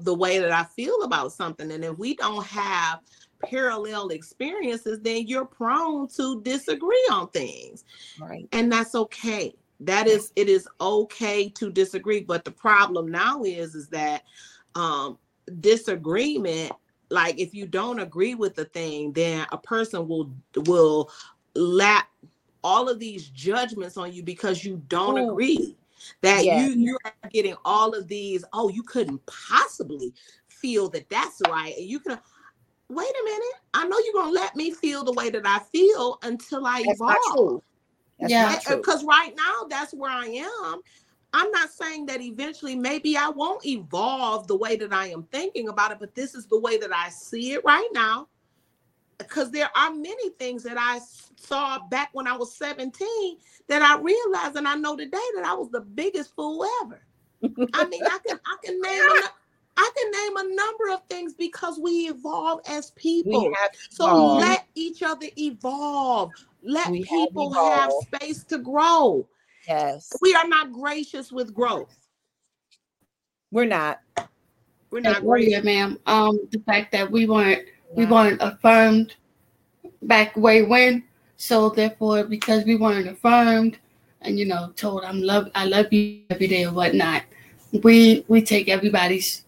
the 0.00 0.14
way 0.14 0.38
that 0.38 0.50
I 0.50 0.64
feel 0.64 1.02
about 1.02 1.32
something, 1.32 1.70
and 1.70 1.84
if 1.84 1.96
we 1.98 2.14
don't 2.16 2.44
have 2.46 3.00
parallel 3.44 4.08
experiences, 4.08 4.98
then 5.00 5.26
you're 5.28 5.44
prone 5.44 6.08
to 6.08 6.40
disagree 6.42 7.06
on 7.10 7.28
things 7.30 7.84
Right. 8.20 8.48
and 8.52 8.72
that's 8.72 8.94
okay 8.96 9.54
that 9.80 10.08
is 10.08 10.32
it 10.34 10.48
is 10.48 10.66
okay 10.80 11.48
to 11.48 11.70
disagree 11.70 12.20
but 12.20 12.44
the 12.44 12.50
problem 12.50 13.08
now 13.10 13.42
is 13.44 13.76
is 13.76 13.88
that 13.88 14.24
um 14.74 15.16
disagreement 15.60 16.72
like 17.10 17.38
if 17.38 17.54
you 17.54 17.66
don't 17.66 18.00
agree 18.00 18.34
with 18.34 18.54
the 18.54 18.64
thing 18.66 19.12
then 19.12 19.46
a 19.52 19.58
person 19.58 20.06
will 20.08 20.30
will 20.66 21.10
lap 21.54 22.08
all 22.62 22.88
of 22.88 22.98
these 22.98 23.28
judgments 23.28 23.96
on 23.96 24.12
you 24.12 24.22
because 24.22 24.64
you 24.64 24.82
don't 24.88 25.18
Ooh. 25.18 25.30
agree 25.30 25.76
that 26.22 26.44
Yes. 26.44 26.54
you 26.54 26.72
you 26.72 26.98
are 27.04 27.12
getting 27.30 27.54
all 27.64 27.94
of 27.94 28.08
these 28.08 28.44
oh 28.52 28.68
you 28.68 28.82
couldn't 28.82 29.20
possibly 29.26 30.12
feel 30.48 30.88
that 30.88 31.08
that's 31.08 31.40
right 31.48 31.74
and 31.76 31.86
you 31.86 31.98
can 32.00 32.18
wait 32.88 33.08
a 33.08 33.24
minute 33.24 33.54
i 33.74 33.86
know 33.86 33.98
you're 34.04 34.14
gonna 34.22 34.32
let 34.32 34.54
me 34.56 34.70
feel 34.70 35.04
the 35.04 35.12
way 35.12 35.30
that 35.30 35.46
i 35.46 35.58
feel 35.72 36.18
until 36.22 36.66
i 36.66 36.80
That's 36.84 37.00
evolve 37.00 37.08
not 37.08 37.36
true. 37.36 37.62
That's 38.20 38.32
Yeah. 38.32 38.58
because 38.68 39.04
uh, 39.04 39.06
right 39.06 39.32
now 39.36 39.66
that's 39.68 39.94
where 39.94 40.10
I 40.10 40.26
am. 40.26 40.80
I'm 41.32 41.50
not 41.50 41.70
saying 41.70 42.06
that 42.06 42.20
eventually 42.20 42.74
maybe 42.74 43.16
I 43.16 43.28
won't 43.28 43.64
evolve 43.66 44.46
the 44.46 44.56
way 44.56 44.76
that 44.76 44.92
I 44.92 45.08
am 45.08 45.24
thinking 45.24 45.68
about 45.68 45.92
it, 45.92 45.98
but 46.00 46.14
this 46.14 46.34
is 46.34 46.46
the 46.46 46.58
way 46.58 46.78
that 46.78 46.92
I 46.92 47.10
see 47.10 47.52
it 47.52 47.64
right 47.64 47.88
now. 47.92 48.28
Because 49.18 49.50
there 49.50 49.70
are 49.76 49.92
many 49.92 50.30
things 50.30 50.62
that 50.62 50.76
I 50.78 51.00
saw 51.36 51.80
back 51.88 52.10
when 52.12 52.26
I 52.26 52.36
was 52.36 52.54
17 52.54 53.36
that 53.66 53.82
I 53.82 53.98
realized 53.98 54.56
and 54.56 54.66
I 54.66 54.76
know 54.76 54.96
today 54.96 55.18
that 55.36 55.44
I 55.44 55.54
was 55.54 55.70
the 55.70 55.80
biggest 55.80 56.34
fool 56.34 56.64
ever. 56.82 57.00
I 57.74 57.84
mean, 57.86 58.02
I 58.04 58.18
can 58.26 58.38
I 58.46 58.56
can 58.64 58.80
name 58.80 59.00
a, 59.00 59.28
I 59.76 59.90
can 59.96 60.10
name 60.10 60.36
a 60.36 60.56
number 60.56 60.90
of 60.92 61.04
things 61.08 61.34
because 61.34 61.78
we 61.78 62.08
evolve 62.08 62.60
as 62.68 62.90
people. 62.92 63.52
So 63.90 64.06
evolved. 64.06 64.40
let 64.40 64.66
each 64.74 65.02
other 65.02 65.26
evolve. 65.36 66.32
Let 66.62 66.90
we 66.90 67.04
people 67.04 67.52
have, 67.52 67.90
have 67.90 67.92
space 68.02 68.42
to 68.44 68.58
grow. 68.58 69.26
Yes. 69.68 70.12
We 70.22 70.34
are 70.34 70.48
not 70.48 70.72
gracious 70.72 71.30
with 71.30 71.52
growth. 71.52 71.94
We're 73.50 73.66
not. 73.66 74.00
We're 74.90 75.00
not 75.00 75.22
gracious, 75.22 75.62
ma'am. 75.62 75.98
Um, 76.06 76.40
the 76.50 76.60
fact 76.60 76.90
that 76.92 77.10
we 77.10 77.26
weren't 77.26 77.66
we 77.94 78.06
weren't 78.06 78.40
affirmed 78.40 79.14
back 80.02 80.34
way 80.36 80.62
when. 80.62 81.04
So 81.36 81.68
therefore, 81.68 82.24
because 82.24 82.64
we 82.64 82.76
weren't 82.76 83.08
affirmed 83.08 83.78
and 84.22 84.38
you 84.38 84.46
know 84.46 84.72
told 84.74 85.04
I'm 85.04 85.20
love 85.20 85.50
I 85.54 85.66
love 85.66 85.92
you 85.92 86.22
every 86.30 86.46
day 86.46 86.64
or 86.64 86.72
whatnot, 86.72 87.22
we 87.82 88.24
we 88.28 88.40
take 88.40 88.68
everybody's 88.68 89.44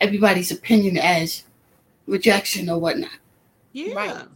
everybody's 0.00 0.52
opinion 0.52 0.98
as 0.98 1.44
rejection 2.06 2.68
or 2.68 2.78
whatnot. 2.78 3.18
Yeah. 3.72 3.94
Right. 3.94 4.26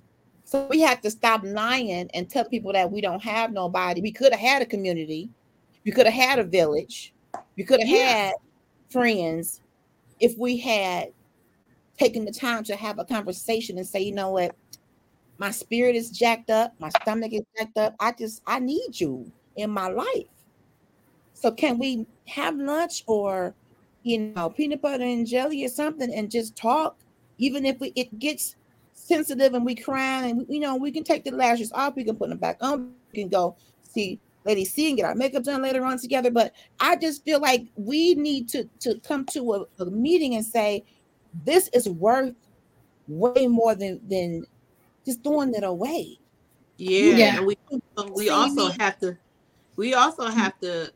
So 0.46 0.68
we 0.70 0.80
have 0.82 1.00
to 1.00 1.10
stop 1.10 1.42
lying 1.42 2.08
and 2.14 2.30
tell 2.30 2.44
people 2.44 2.72
that 2.72 2.90
we 2.90 3.00
don't 3.00 3.22
have 3.22 3.52
nobody. 3.52 4.00
We 4.00 4.12
could 4.12 4.30
have 4.30 4.40
had 4.40 4.62
a 4.62 4.66
community, 4.66 5.28
we 5.84 5.90
could 5.90 6.06
have 6.06 6.14
had 6.14 6.38
a 6.38 6.44
village, 6.44 7.12
we 7.56 7.64
could 7.64 7.80
have 7.80 7.88
yeah. 7.88 8.12
had 8.12 8.34
friends 8.88 9.60
if 10.20 10.38
we 10.38 10.56
had 10.56 11.08
taken 11.98 12.24
the 12.24 12.30
time 12.30 12.62
to 12.62 12.76
have 12.76 13.00
a 13.00 13.04
conversation 13.04 13.76
and 13.76 13.86
say, 13.86 14.00
you 14.00 14.14
know 14.14 14.30
what, 14.30 14.54
my 15.38 15.50
spirit 15.50 15.96
is 15.96 16.10
jacked 16.12 16.48
up, 16.48 16.72
my 16.78 16.90
stomach 17.02 17.32
is 17.32 17.42
jacked 17.58 17.76
up. 17.76 17.96
I 17.98 18.12
just 18.12 18.40
I 18.46 18.60
need 18.60 19.00
you 19.00 19.32
in 19.56 19.68
my 19.68 19.88
life. 19.88 20.28
So 21.34 21.50
can 21.50 21.76
we 21.76 22.06
have 22.28 22.56
lunch 22.56 23.02
or 23.08 23.52
you 24.04 24.20
know 24.20 24.48
peanut 24.48 24.80
butter 24.80 25.02
and 25.02 25.26
jelly 25.26 25.64
or 25.64 25.68
something 25.68 26.14
and 26.14 26.30
just 26.30 26.54
talk, 26.54 26.96
even 27.38 27.66
if 27.66 27.80
we, 27.80 27.92
it 27.96 28.16
gets 28.20 28.54
sensitive 29.06 29.54
and 29.54 29.64
we 29.64 29.74
cry 29.74 30.26
and 30.26 30.44
you 30.48 30.58
know 30.58 30.74
we 30.74 30.90
can 30.90 31.04
take 31.04 31.24
the 31.24 31.30
lashes 31.30 31.72
off, 31.72 31.94
we 31.96 32.04
can 32.04 32.16
put 32.16 32.28
them 32.28 32.38
back 32.38 32.58
on, 32.60 32.92
we 33.12 33.20
can 33.20 33.28
go 33.28 33.56
see 33.82 34.18
Lady 34.44 34.64
C 34.64 34.88
and 34.88 34.96
get 34.96 35.06
our 35.06 35.14
makeup 35.14 35.44
done 35.44 35.62
later 35.62 35.84
on 35.84 35.98
together. 35.98 36.30
But 36.30 36.52
I 36.80 36.96
just 36.96 37.24
feel 37.24 37.40
like 37.40 37.66
we 37.76 38.14
need 38.14 38.48
to 38.50 38.64
to 38.80 38.98
come 39.00 39.24
to 39.26 39.54
a, 39.54 39.82
a 39.82 39.86
meeting 39.86 40.34
and 40.34 40.44
say 40.44 40.84
this 41.44 41.68
is 41.72 41.88
worth 41.88 42.34
way 43.08 43.46
more 43.46 43.74
than 43.74 44.00
than 44.08 44.44
just 45.04 45.22
throwing 45.22 45.54
it 45.54 45.64
away. 45.64 46.18
Yeah, 46.78 47.16
yeah. 47.16 47.36
and 47.38 47.46
we 47.46 47.56
we 48.14 48.28
also 48.30 48.70
have 48.78 48.98
to 49.00 49.16
we 49.76 49.94
also 49.94 50.26
have 50.26 50.58
to 50.60 50.92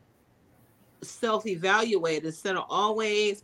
self-evaluate 1.01 2.23
instead 2.23 2.55
of 2.55 2.65
always 2.69 3.43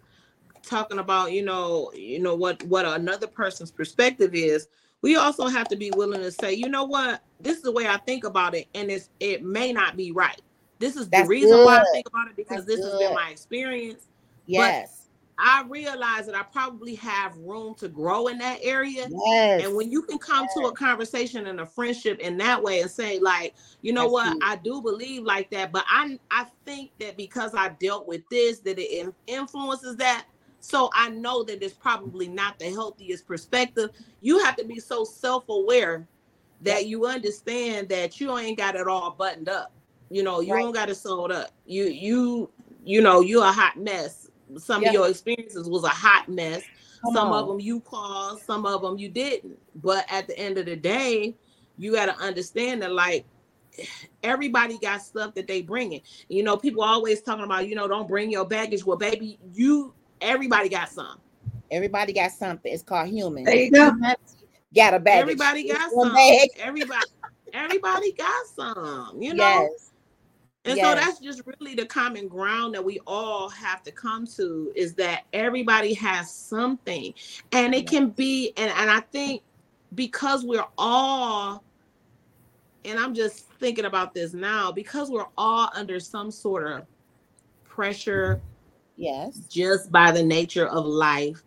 talking 0.67 0.99
about 0.99 1.31
you 1.31 1.43
know 1.43 1.91
you 1.95 2.19
know 2.19 2.35
what 2.35 2.61
what 2.63 2.85
another 2.85 3.27
person's 3.27 3.71
perspective 3.71 4.33
is 4.33 4.67
we 5.01 5.15
also 5.15 5.47
have 5.47 5.67
to 5.67 5.75
be 5.75 5.91
willing 5.91 6.21
to 6.21 6.31
say 6.31 6.53
you 6.53 6.69
know 6.69 6.83
what 6.83 7.21
this 7.39 7.57
is 7.57 7.63
the 7.63 7.71
way 7.71 7.87
i 7.87 7.97
think 7.97 8.23
about 8.23 8.53
it 8.53 8.67
and 8.75 8.89
it's 8.91 9.09
it 9.19 9.43
may 9.43 9.71
not 9.71 9.95
be 9.95 10.11
right 10.11 10.41
this 10.79 10.95
is 10.95 11.09
That's 11.09 11.23
the 11.23 11.29
reason 11.29 11.51
good. 11.51 11.65
why 11.65 11.79
i 11.79 11.85
think 11.91 12.07
about 12.07 12.27
it 12.27 12.35
because 12.35 12.65
That's 12.65 12.77
this 12.77 12.79
good. 12.79 12.91
has 12.91 12.99
been 12.99 13.13
my 13.15 13.29
experience 13.29 14.07
yes 14.45 14.97
I 15.39 15.63
realize 15.69 16.25
that 16.25 16.35
I 16.35 16.41
probably 16.41 16.95
have 16.95 17.37
room 17.37 17.75
to 17.75 17.87
grow 17.87 18.27
in 18.27 18.39
that 18.39 18.59
area. 18.63 19.07
Yes. 19.07 19.63
And 19.63 19.75
when 19.75 19.91
you 19.91 20.01
can 20.01 20.17
come 20.17 20.45
yes. 20.45 20.53
to 20.55 20.67
a 20.67 20.71
conversation 20.71 21.47
and 21.47 21.59
a 21.59 21.65
friendship 21.65 22.19
in 22.19 22.37
that 22.37 22.61
way 22.61 22.81
and 22.81 22.89
say, 22.89 23.19
like, 23.19 23.53
you 23.81 23.93
know 23.93 24.03
That's 24.03 24.35
what, 24.35 24.43
I 24.43 24.55
do 24.55 24.81
believe 24.81 25.23
like 25.23 25.51
that, 25.51 25.71
but 25.71 25.85
I 25.87 26.17
I 26.31 26.47
think 26.65 26.91
that 26.99 27.17
because 27.17 27.53
I 27.53 27.69
dealt 27.69 28.07
with 28.07 28.27
this, 28.29 28.59
that 28.61 28.79
it 28.79 29.13
influences 29.27 29.95
that. 29.97 30.25
So 30.67 30.89
I 30.93 31.07
know 31.11 31.43
that 31.43 31.63
it's 31.63 31.73
probably 31.73 32.27
not 32.27 32.59
the 32.59 32.65
healthiest 32.65 33.25
perspective. 33.25 33.89
You 34.19 34.39
have 34.39 34.57
to 34.57 34.65
be 34.65 34.81
so 34.81 35.05
self-aware 35.05 36.05
that 36.61 36.87
you 36.87 37.05
understand 37.05 37.87
that 37.87 38.19
you 38.19 38.37
ain't 38.37 38.57
got 38.57 38.75
it 38.75 38.85
all 38.85 39.11
buttoned 39.11 39.47
up. 39.47 39.71
You 40.09 40.23
know, 40.23 40.41
you 40.41 40.53
right. 40.53 40.61
don't 40.61 40.73
got 40.73 40.89
it 40.89 40.95
sold 40.95 41.31
up. 41.31 41.51
You 41.65 41.85
you 41.85 42.49
you 42.83 43.01
know, 43.01 43.21
you're 43.21 43.45
a 43.45 43.51
hot 43.51 43.77
mess. 43.77 44.29
Some 44.57 44.81
yeah. 44.81 44.89
of 44.89 44.93
your 44.93 45.09
experiences 45.09 45.69
was 45.69 45.85
a 45.85 45.89
hot 45.89 46.27
mess. 46.27 46.63
Come 47.01 47.13
some 47.13 47.29
on. 47.29 47.41
of 47.41 47.47
them 47.47 47.61
you 47.61 47.79
caused, 47.79 48.43
some 48.43 48.65
of 48.65 48.81
them 48.81 48.97
you 48.97 49.07
didn't. 49.07 49.57
But 49.75 50.05
at 50.09 50.27
the 50.27 50.37
end 50.37 50.57
of 50.57 50.65
the 50.65 50.75
day, 50.75 51.37
you 51.77 51.93
got 51.93 52.07
to 52.07 52.17
understand 52.21 52.81
that 52.81 52.91
like 52.91 53.25
everybody 54.21 54.77
got 54.79 55.01
stuff 55.01 55.33
that 55.35 55.47
they 55.47 55.61
bring 55.61 55.87
bringing. 55.89 56.01
You 56.27 56.43
know, 56.43 56.57
people 56.57 56.83
always 56.83 57.21
talking 57.21 57.45
about, 57.45 57.69
you 57.69 57.75
know, 57.75 57.87
don't 57.87 58.07
bring 58.07 58.29
your 58.29 58.45
baggage. 58.45 58.83
Well, 58.83 58.97
baby, 58.97 59.39
you 59.53 59.93
Everybody 60.21 60.69
got 60.69 60.89
some. 60.89 61.19
Everybody 61.71 62.13
got 62.13 62.31
something. 62.31 62.73
It's 62.73 62.83
called 62.83 63.09
human. 63.09 63.43
There 63.43 63.55
you 63.55 63.71
go. 63.71 63.91
Got 64.75 64.93
a 64.93 64.99
bag. 64.99 65.21
Everybody 65.21 65.67
got 65.67 65.91
some. 65.91 66.13
Bag. 66.13 66.49
Everybody, 66.57 67.05
everybody 67.53 68.11
got 68.13 68.45
some. 68.47 69.17
You 69.21 69.33
know. 69.33 69.43
Yes. 69.43 69.91
And 70.65 70.75
yes. 70.75 70.85
so 70.85 70.95
that's 70.95 71.19
just 71.19 71.41
really 71.45 71.75
the 71.75 71.85
common 71.85 72.27
ground 72.27 72.73
that 72.73 72.83
we 72.83 72.99
all 73.07 73.47
have 73.47 73.83
to 73.83 73.91
come 73.91 74.27
to 74.35 74.73
is 74.75 74.93
that 74.95 75.23
everybody 75.31 75.93
has 75.93 76.29
something. 76.29 77.13
And 77.53 77.73
it 77.73 77.87
can 77.87 78.09
be, 78.09 78.51
and, 78.57 78.69
and 78.71 78.91
I 78.91 78.99
think 78.99 79.43
because 79.95 80.43
we're 80.43 80.65
all, 80.77 81.63
and 82.83 82.99
I'm 82.99 83.13
just 83.13 83.47
thinking 83.59 83.85
about 83.85 84.13
this 84.13 84.33
now, 84.33 84.69
because 84.69 85.09
we're 85.09 85.27
all 85.37 85.69
under 85.73 86.01
some 86.01 86.31
sort 86.31 86.67
of 86.67 86.85
pressure, 87.63 88.41
Yes. 88.97 89.39
Just 89.49 89.91
by 89.91 90.11
the 90.11 90.23
nature 90.23 90.67
of 90.67 90.85
life, 90.85 91.43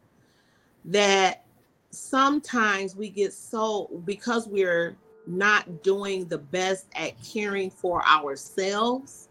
that 0.87 1.45
sometimes 1.91 2.97
we 2.97 3.11
get 3.11 3.33
so 3.33 3.91
because 4.05 4.47
we're 4.47 4.97
not 5.27 5.83
doing 5.83 6.27
the 6.27 6.39
best 6.39 6.87
at 6.95 7.13
caring 7.23 7.71
for 7.71 8.07
ourselves 8.07 9.29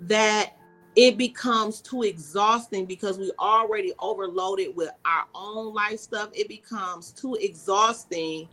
that 0.00 0.54
it 0.96 1.16
becomes 1.16 1.80
too 1.80 2.02
exhausting 2.02 2.84
because 2.86 3.18
we 3.18 3.30
already 3.38 3.92
overloaded 3.98 4.74
with 4.76 4.90
our 5.04 5.24
own 5.34 5.72
life 5.72 5.98
stuff 5.98 6.28
it 6.32 6.48
becomes 6.48 7.12
too 7.12 7.36
exhausting 7.40 8.48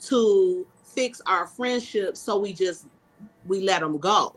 to 0.00 0.66
fix 0.84 1.20
our 1.26 1.46
friendships 1.46 2.20
so 2.20 2.38
we 2.38 2.52
just 2.52 2.86
we 3.46 3.60
let 3.60 3.80
them 3.80 3.98
go 3.98 4.34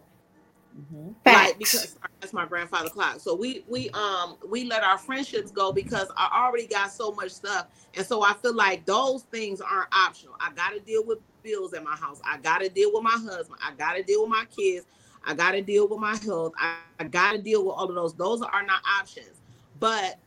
Mm-hmm. 0.79 1.11
Like 1.25 1.57
because 1.57 1.97
that's 2.19 2.33
my 2.33 2.45
grandfather 2.45 2.89
clock. 2.89 3.19
So 3.19 3.35
we 3.35 3.63
we 3.67 3.89
um 3.91 4.37
we 4.47 4.65
let 4.65 4.83
our 4.83 4.97
friendships 4.97 5.51
go 5.51 5.71
because 5.71 6.07
I 6.15 6.45
already 6.45 6.67
got 6.67 6.91
so 6.91 7.11
much 7.11 7.31
stuff, 7.31 7.67
and 7.95 8.05
so 8.05 8.23
I 8.23 8.33
feel 8.33 8.55
like 8.55 8.85
those 8.85 9.23
things 9.23 9.61
aren't 9.61 9.93
optional. 9.93 10.35
I 10.39 10.51
got 10.53 10.69
to 10.69 10.79
deal 10.79 11.05
with 11.05 11.19
bills 11.43 11.73
at 11.73 11.83
my 11.83 11.95
house. 11.95 12.21
I 12.23 12.37
got 12.37 12.59
to 12.61 12.69
deal 12.69 12.91
with 12.93 13.03
my 13.03 13.11
husband. 13.11 13.59
I 13.61 13.73
got 13.75 13.93
to 13.93 14.03
deal 14.03 14.21
with 14.21 14.29
my 14.29 14.45
kids. 14.55 14.85
I 15.25 15.33
got 15.33 15.51
to 15.51 15.61
deal 15.61 15.87
with 15.87 15.99
my 15.99 16.15
health. 16.17 16.53
I, 16.57 16.77
I 16.99 17.03
got 17.03 17.33
to 17.33 17.37
deal 17.41 17.65
with 17.65 17.75
all 17.75 17.89
of 17.89 17.95
those. 17.95 18.13
Those 18.13 18.41
are 18.41 18.63
not 18.63 18.81
options. 18.99 19.41
But 19.79 20.17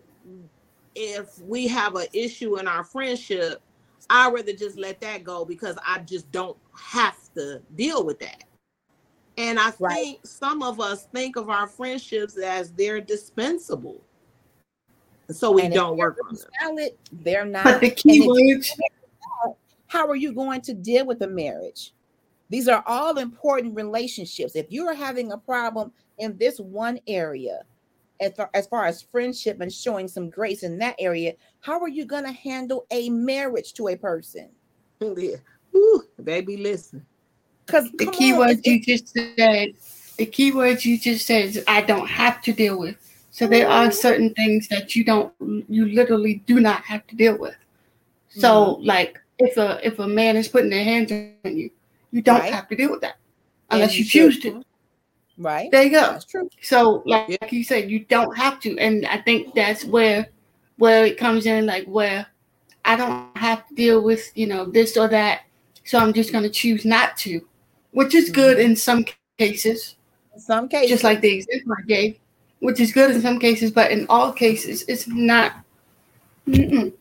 if 0.95 1.41
we 1.41 1.66
have 1.69 1.97
an 1.97 2.07
issue 2.12 2.59
in 2.59 2.69
our 2.69 2.85
friendship, 2.85 3.61
I'd 4.11 4.33
rather 4.33 4.53
just 4.53 4.79
let 4.79 5.01
that 5.01 5.25
go 5.25 5.45
because 5.45 5.77
I 5.87 6.01
just 6.01 6.31
don't 6.31 6.57
have 6.77 7.16
to 7.35 7.61
deal 7.75 8.05
with 8.05 8.21
that. 8.21 8.45
And 9.36 9.59
I 9.59 9.73
right. 9.81 9.94
think 9.94 10.27
some 10.27 10.62
of 10.62 10.81
us 10.81 11.06
think 11.12 11.36
of 11.36 11.51
our 11.51 11.66
friendships 11.66 12.39
as 12.39 12.73
they're 12.73 13.01
dispensable. 13.01 14.01
So 15.31 15.51
we 15.51 15.62
and 15.62 15.74
don't 15.74 15.97
work 15.97 16.19
on 16.28 16.35
them. 16.35 16.44
Valid, 16.62 16.93
they're 17.11 17.44
not. 17.44 17.65
But 17.65 17.81
the 17.81 17.90
key 17.90 18.27
words. 18.27 18.77
How 19.86 20.09
are 20.09 20.16
you 20.16 20.32
going 20.32 20.61
to 20.62 20.74
deal 20.74 21.06
with 21.06 21.23
a 21.23 21.27
marriage? 21.27 21.93
These 22.51 22.69
are 22.69 22.85
all 22.86 23.16
important 23.19 23.74
relationships. 23.74 24.55
If 24.55 24.66
you're 24.70 24.94
having 24.94 25.32
a 25.32 25.39
problem 25.39 25.93
in 26.19 26.36
this 26.36 26.59
one 26.59 26.98
area, 27.06 27.61
as 28.20 28.32
far, 28.36 28.51
as 28.55 28.66
far 28.66 28.86
as 28.86 29.02
friendship 29.02 29.61
and 29.61 29.73
showing 29.73 30.09
some 30.09 30.31
grace 30.31 30.62
in 30.62 30.78
that 30.78 30.97
area, 30.98 31.35
how 31.61 31.81
are 31.81 31.89
you 31.89 32.05
going 32.05 32.24
to 32.24 32.32
handle 32.32 32.86
a 32.90 33.09
marriage 33.11 33.73
to 33.74 33.89
a 33.89 33.97
person? 33.97 34.51
Yeah. 35.16 35.36
Ooh, 35.77 36.02
baby, 36.23 36.56
listen. 36.56 37.05
Because 37.66 37.91
the 37.93 38.07
key 38.07 38.32
on, 38.32 38.39
words 38.39 38.61
you 38.65 38.82
just 38.82 39.09
said, 39.09 39.74
the 40.19 40.27
key 40.27 40.53
words 40.53 40.85
you 40.85 40.99
just 40.99 41.27
said 41.27 41.45
is 41.45 41.65
I 41.66 41.81
don't 41.81 42.09
have 42.09 42.43
to 42.43 42.53
deal 42.53 42.78
with. 42.78 42.97
So 43.31 43.47
there 43.47 43.69
are 43.69 43.91
certain 43.91 44.32
things 44.35 44.69
that 44.69 44.95
you 44.95 45.05
don't, 45.05 45.32
you 45.69 45.86
literally 45.86 46.43
do 46.47 46.61
not 46.61 46.82
have 46.82 47.07
to 47.09 47.16
deal 47.16 47.36
with. 47.36 47.57
So 48.28 48.49
mm-hmm. 48.77 48.85
like 48.85 49.20
if 49.39 49.57
a 49.57 49.85
if 49.86 49.99
a 49.99 50.07
man 50.07 50.36
is 50.36 50.49
putting 50.49 50.70
their 50.70 50.85
hands 50.85 51.11
on 51.12 51.57
you, 51.57 51.70
you 52.11 52.23
don't 52.23 52.41
right. 52.41 52.53
have 52.53 52.69
to 52.69 52.77
deal 52.77 52.91
with 52.91 53.01
that 53.01 53.16
unless 53.70 53.97
you, 53.97 54.05
you 54.05 54.11
choose 54.11 54.41
to. 54.41 54.62
Right. 55.36 55.70
There 55.70 55.82
you 55.82 55.91
go. 55.91 56.12
That's 56.12 56.24
true. 56.24 56.49
So, 56.62 57.03
like, 57.07 57.28
Yeah. 57.28 57.49
you 57.51 57.65
said, 57.65 57.91
you 57.91 58.01
don't 58.01 58.36
have 58.36 58.61
to, 58.61 58.78
and 58.78 59.05
I 59.07 59.19
think 59.19 59.55
that's 59.55 59.85
where 59.85 60.28
where 60.77 61.05
it 61.07 61.19
comes 61.19 61.47
in, 61.47 61.66
like 61.66 61.86
where 61.86 62.27
I 62.85 62.97
don't 62.97 63.36
have 63.36 63.66
to 63.69 63.74
deal 63.74 64.01
with 64.01 64.31
you 64.36 64.47
know 64.47 64.65
this 64.65 64.97
or 64.97 65.09
that, 65.09 65.43
so 65.85 65.99
I'm 65.99 66.12
just 66.12 66.32
gonna 66.32 66.51
choose 66.51 66.85
not 66.85 67.16
to, 67.19 67.41
which 67.95 68.15
is 68.15 68.31
good 68.31 68.59
mm-hmm. 68.59 68.71
in 68.71 68.77
some 68.77 69.05
cases, 69.39 69.97
In 70.35 70.41
some 70.41 70.69
cases, 70.69 70.91
just 70.91 71.05
like 71.05 71.21
the 71.21 71.33
example 71.33 71.75
I 71.79 71.83
gave, 71.87 72.19
which 72.61 72.81
is 72.81 72.93
good 72.93 73.12
in 73.12 73.23
some 73.23 73.39
cases, 73.39 73.71
but 73.71 73.91
in 73.91 74.07
all 74.09 74.33
cases, 74.33 74.85
it's 74.89 75.07
not. 75.09 75.53
Mm-mm. 76.47 76.93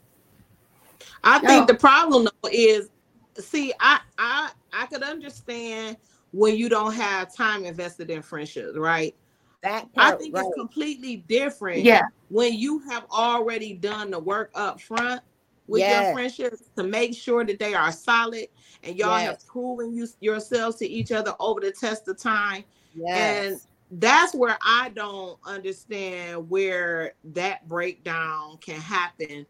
I 1.23 1.39
No. 1.39 1.47
think 1.47 1.67
the 1.67 1.75
problem 1.75 2.25
though 2.25 2.49
is, 2.51 2.89
see, 3.37 3.73
I 3.79 3.99
I 4.17 4.51
I 4.71 4.85
could 4.85 5.03
understand 5.03 5.97
when 6.31 6.55
you 6.55 6.69
don't 6.69 6.93
have 6.93 7.35
time 7.35 7.65
invested 7.65 8.09
in 8.09 8.21
friendships, 8.21 8.77
right? 8.77 9.15
that 9.63 9.87
I 9.97 10.11
think 10.11 10.35
right. 10.35 10.45
it's 10.45 10.55
completely 10.55 11.17
different 11.27 11.85
Yeah, 11.85 12.03
when 12.29 12.53
you 12.53 12.79
have 12.89 13.05
already 13.11 13.73
done 13.73 14.11
the 14.11 14.19
work 14.19 14.51
up 14.53 14.79
front 14.79 15.21
with 15.67 15.79
Yes. 15.79 16.05
your 16.05 16.13
friendships 16.13 16.63
to 16.75 16.83
make 16.83 17.15
sure 17.15 17.45
that 17.45 17.59
they 17.59 17.73
are 17.73 17.91
solid 17.91 18.47
and 18.83 18.97
y'all 18.97 19.19
Yes. 19.19 19.27
have 19.27 19.47
proven 19.47 19.95
you 19.95 20.07
yourselves 20.19 20.77
to 20.77 20.87
each 20.87 21.11
other 21.11 21.33
over 21.39 21.61
the 21.61 21.71
test 21.71 22.07
of 22.07 22.17
time. 22.17 22.63
yes. 22.95 23.45
And 23.49 23.61
that's 24.01 24.33
where 24.35 24.57
I 24.65 24.89
don't 24.89 25.39
understand 25.45 26.49
where 26.49 27.13
that 27.25 27.67
breakdown 27.67 28.57
can 28.57 28.79
happen 28.79 29.45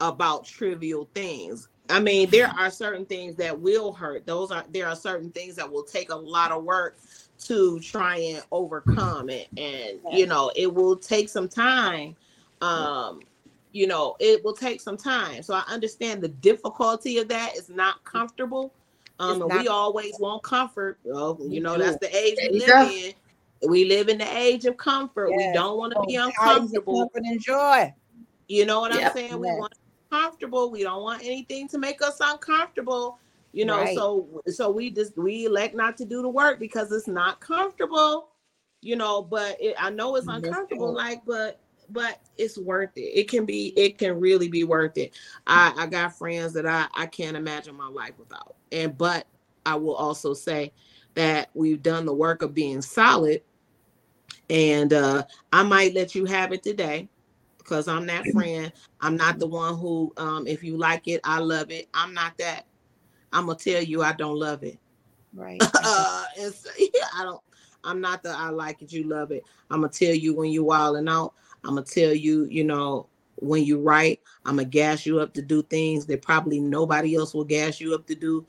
about 0.00 0.44
trivial 0.44 1.08
things. 1.14 1.68
I 1.90 2.00
mean, 2.00 2.30
there 2.30 2.48
are 2.48 2.70
certain 2.70 3.06
things 3.06 3.36
that 3.36 3.58
will 3.58 3.92
hurt. 3.92 4.26
Those 4.26 4.50
are 4.50 4.64
there 4.70 4.86
are 4.88 4.96
certain 4.96 5.30
things 5.30 5.56
that 5.56 5.70
will 5.70 5.84
take 5.84 6.10
a 6.10 6.16
lot 6.16 6.52
of 6.52 6.64
work 6.64 6.98
to 7.40 7.80
try 7.80 8.18
and 8.18 8.42
overcome 8.52 9.30
it. 9.30 9.48
And 9.56 10.00
you 10.10 10.26
know, 10.26 10.52
it 10.54 10.72
will 10.72 10.96
take 10.96 11.28
some 11.28 11.48
time. 11.48 12.14
Um, 12.60 13.20
you 13.78 13.86
know, 13.86 14.16
it 14.18 14.44
will 14.44 14.54
take 14.54 14.80
some 14.80 14.96
time. 14.96 15.40
So 15.40 15.54
I 15.54 15.62
understand 15.68 16.20
the 16.20 16.28
difficulty 16.28 17.18
of 17.18 17.28
that. 17.28 17.52
It's 17.54 17.68
not 17.68 18.02
comfortable. 18.02 18.74
Um, 19.20 19.40
It's 19.40 19.40
and 19.52 19.60
we 19.60 19.68
always 19.68 20.18
want 20.18 20.42
comfort. 20.42 20.98
Well, 21.04 21.38
you 21.40 21.60
know, 21.60 21.78
that's 21.78 21.96
the 21.98 22.14
age 22.16 22.38
we 22.50 22.58
live 22.58 22.92
in. 22.92 23.70
We 23.70 23.84
live 23.84 24.08
in 24.08 24.18
the 24.18 24.36
age 24.36 24.64
of 24.64 24.76
comfort. 24.76 25.32
We 25.32 25.52
don't 25.52 25.78
want 25.78 25.92
to 25.92 26.00
be 26.08 26.16
Oh, 26.16 26.22
of 26.22 26.26
uncomfortable. 26.26 27.08
comfort 27.08 27.24
and 27.24 27.40
joy. 27.40 27.94
You 28.48 28.66
know 28.66 28.80
what 28.80 28.92
Yep. 28.92 29.02
I'm 29.04 29.12
saying? 29.12 29.38
We 29.38 29.46
want 29.46 29.72
to 29.74 29.78
be 29.78 30.16
comfortable. 30.16 30.70
We 30.72 30.82
don't 30.82 31.02
want 31.04 31.22
anything 31.22 31.68
to 31.68 31.78
make 31.78 32.02
us 32.02 32.18
uncomfortable. 32.20 33.18
You 33.52 33.64
know, 33.64 33.78
Right. 33.78 33.94
so 33.94 34.42
so 34.48 34.70
we 34.70 34.90
just 34.90 35.16
we 35.16 35.44
elect 35.44 35.76
not 35.76 35.96
to 35.98 36.04
do 36.04 36.20
the 36.22 36.28
work 36.28 36.58
because 36.58 36.90
it's 36.90 37.06
not 37.06 37.38
comfortable. 37.38 38.30
You 38.80 38.96
know, 38.96 39.22
but 39.22 39.56
it, 39.60 39.76
I 39.78 39.90
know 39.90 40.16
it's 40.16 40.26
uncomfortable. 40.26 40.92
Like, 40.92 41.22
but 41.24 41.60
but 41.90 42.20
it's 42.36 42.58
worth 42.58 42.96
it. 42.96 43.18
It 43.18 43.28
can 43.28 43.44
be. 43.44 43.72
It 43.76 43.98
can 43.98 44.18
really 44.20 44.48
be 44.48 44.64
worth 44.64 44.98
it. 44.98 45.14
I 45.46 45.72
I 45.76 45.86
got 45.86 46.16
friends 46.16 46.52
that 46.54 46.66
I 46.66 46.86
I 46.94 47.06
can't 47.06 47.36
imagine 47.36 47.74
my 47.74 47.88
life 47.88 48.14
without. 48.18 48.56
And 48.72 48.96
but 48.96 49.26
I 49.66 49.74
will 49.76 49.94
also 49.94 50.34
say 50.34 50.72
that 51.14 51.50
we've 51.54 51.82
done 51.82 52.06
the 52.06 52.14
work 52.14 52.42
of 52.42 52.54
being 52.54 52.82
solid. 52.82 53.42
And 54.50 54.92
uh 54.92 55.24
I 55.52 55.62
might 55.62 55.94
let 55.94 56.14
you 56.14 56.24
have 56.26 56.52
it 56.52 56.62
today 56.62 57.08
because 57.58 57.88
I'm 57.88 58.06
that 58.06 58.26
friend. 58.26 58.72
I'm 59.00 59.16
not 59.16 59.38
the 59.38 59.46
one 59.46 59.76
who, 59.76 60.12
um, 60.16 60.46
if 60.46 60.64
you 60.64 60.78
like 60.78 61.06
it, 61.06 61.20
I 61.22 61.38
love 61.38 61.70
it. 61.70 61.88
I'm 61.92 62.14
not 62.14 62.36
that. 62.38 62.64
I'm 63.32 63.46
gonna 63.46 63.58
tell 63.58 63.82
you 63.82 64.02
I 64.02 64.12
don't 64.12 64.36
love 64.36 64.62
it. 64.62 64.78
Right. 65.34 65.62
Uh, 65.84 66.24
and 66.40 66.54
so, 66.54 66.70
yeah, 66.78 67.06
I 67.14 67.24
don't. 67.24 67.40
I'm 67.84 68.00
not 68.00 68.22
the 68.22 68.30
I 68.30 68.48
like 68.50 68.82
it, 68.82 68.92
you 68.92 69.04
love 69.04 69.30
it. 69.30 69.44
I'm 69.70 69.80
gonna 69.82 69.92
tell 69.92 70.14
you 70.14 70.34
when 70.34 70.50
you 70.50 70.64
wilding 70.64 71.08
out. 71.08 71.34
I'm 71.64 71.74
gonna 71.74 71.82
tell 71.84 72.14
you, 72.14 72.46
you 72.50 72.64
know, 72.64 73.08
when 73.36 73.64
you 73.64 73.78
write, 73.80 74.20
I'm 74.44 74.56
gonna 74.56 74.68
gas 74.68 75.06
you 75.06 75.20
up 75.20 75.32
to 75.34 75.42
do 75.42 75.62
things 75.62 76.06
that 76.06 76.22
probably 76.22 76.60
nobody 76.60 77.14
else 77.16 77.34
will 77.34 77.44
gas 77.44 77.80
you 77.80 77.94
up 77.94 78.06
to 78.06 78.14
do. 78.14 78.46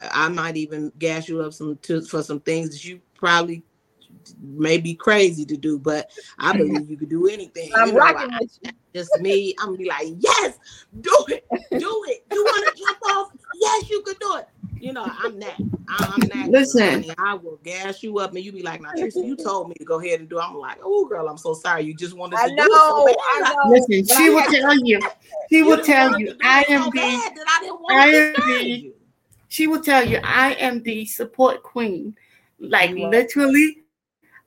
I 0.00 0.28
might 0.28 0.56
even 0.56 0.92
gas 0.98 1.28
you 1.28 1.40
up 1.42 1.52
some 1.52 1.76
to, 1.82 2.02
for 2.02 2.22
some 2.22 2.40
things 2.40 2.70
that 2.70 2.84
you 2.84 3.00
probably 3.14 3.62
may 4.40 4.78
be 4.78 4.94
crazy 4.94 5.44
to 5.46 5.56
do, 5.56 5.78
but 5.78 6.10
I 6.38 6.52
believe 6.56 6.90
you 6.90 6.96
could 6.96 7.10
do 7.10 7.28
anything. 7.28 7.70
I'm 7.74 7.88
you 7.88 7.92
know, 7.94 8.00
rocking 8.00 8.30
I- 8.32 8.38
with 8.40 8.58
you. 8.62 8.70
just 8.94 9.20
me. 9.20 9.54
I'm 9.58 9.66
gonna 9.66 9.78
be 9.78 9.84
like, 9.86 10.08
yes, 10.18 10.58
do 11.00 11.16
it, 11.28 11.46
do 11.78 12.02
it. 12.08 12.24
You 12.32 12.44
want 12.44 12.76
to 12.76 12.82
jump 12.82 12.98
off? 13.16 13.32
Yes, 13.54 13.90
you 13.90 14.02
could 14.02 14.18
do 14.18 14.36
it. 14.36 14.48
You 14.82 14.92
know, 14.92 15.06
I'm 15.06 15.38
that. 15.38 15.58
I- 15.88 16.12
I'm 16.18 16.28
that. 16.28 16.48
Listen. 16.50 16.88
honey. 17.04 17.14
I 17.16 17.34
will 17.34 17.60
gas 17.62 18.02
you 18.02 18.18
up, 18.18 18.34
and 18.34 18.44
you 18.44 18.50
be 18.50 18.62
like, 18.64 18.80
"Now, 18.80 18.90
Trisha, 18.90 19.24
you 19.24 19.36
told 19.36 19.68
me 19.68 19.76
to 19.76 19.84
go 19.84 20.00
ahead 20.00 20.18
and 20.18 20.28
do." 20.28 20.40
it. 20.40 20.42
I'm 20.42 20.56
like, 20.56 20.78
"Oh, 20.82 21.04
girl, 21.04 21.28
I'm 21.28 21.38
so 21.38 21.54
sorry. 21.54 21.82
You 21.84 21.94
just 21.94 22.14
wanted 22.16 22.36
to 22.36 22.42
I 22.42 22.48
do 22.48 22.54
know. 22.56 22.64
it 22.64 22.72
so 22.72 23.06
bad. 23.06 23.16
I 23.16 23.54
know. 23.54 23.70
listen, 23.70 24.04
but 24.08 24.16
she 24.16 24.26
I 24.26 24.30
will 24.30 24.50
tell 24.50 24.74
you. 24.84 25.00
She 25.50 25.62
will 25.62 25.84
tell 25.84 26.18
you. 26.18 26.34
I 26.42 26.60
it 26.62 26.66
so 26.66 26.74
am 26.74 26.90
the. 26.90 27.00
I 27.00 27.76
I 27.90 28.06
am 28.08 28.34
the- 28.34 28.92
She 29.48 29.66
will 29.68 29.80
tell 29.82 30.04
you. 30.04 30.18
I 30.24 30.54
am 30.54 30.82
the 30.82 31.06
support 31.06 31.62
queen. 31.62 32.16
Like 32.58 32.90
You 32.90 33.04
are. 33.04 33.10
literally, 33.10 33.82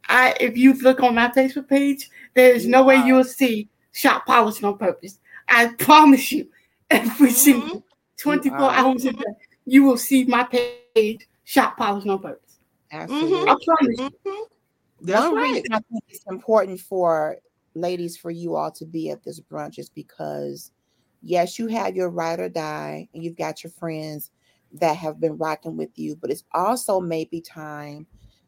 I. 0.10 0.36
If 0.42 0.58
you 0.58 0.74
look 0.74 1.02
on 1.02 1.16
my 1.16 1.30
Facebook 1.30 1.70
page, 1.70 2.10
there 2.34 2.52
is 2.54 2.66
You 2.66 2.72
no 2.72 2.84
way 2.84 2.98
you 2.98 3.14
will 3.14 3.24
see 3.24 3.70
shop 3.94 4.26
polishing 4.26 4.66
on 4.66 4.78
purpose. 4.78 5.20
I 5.48 5.68
promise 5.68 6.30
you, 6.34 6.50
every 6.90 7.30
Mhm. 7.30 7.34
single 7.34 7.84
24 8.18 8.58
are. 8.58 8.72
hours 8.72 9.06
a 9.06 9.14
day, 9.14 9.24
you 9.66 9.84
will 9.84 9.98
see 9.98 10.24
my 10.26 10.44
page 10.44 11.28
shop 11.44 11.78
polishing 11.78 12.12
on 12.12 12.20
purpose. 12.20 12.60
Absolutely. 12.92 13.50
I 13.50 13.56
promise 13.66 14.00
you. 14.00 14.12
Mhm. 14.26 14.46
That's 15.02 15.34
right. 15.34 15.44
reason 15.44 15.74
I 15.74 15.80
think 15.80 16.04
it's 16.08 16.26
important 16.30 16.80
for 16.80 17.38
ladies 17.74 18.16
for 18.16 18.32
you 18.32 18.56
all 18.56 18.72
to 18.72 18.86
be 18.86 19.10
at 19.10 19.24
this 19.24 19.40
brunch 19.40 19.78
is 19.78 19.90
because 19.90 20.72
yes, 21.22 21.60
you 21.60 21.68
have 21.68 21.96
your 21.96 22.10
ride 22.10 22.40
or 22.40 22.50
die 22.50 23.10
and 23.14 23.24
you've 23.24 23.36
got 23.36 23.64
your 23.64 23.72
friends 23.72 24.32
that 24.74 24.96
have 24.96 25.20
been 25.20 25.38
rocking 25.38 25.76
with 25.78 25.98
you, 25.98 26.16
but 26.16 26.30
it's 26.30 26.44
also 26.54 27.00
maybe 27.00 27.42
time 27.42 28.06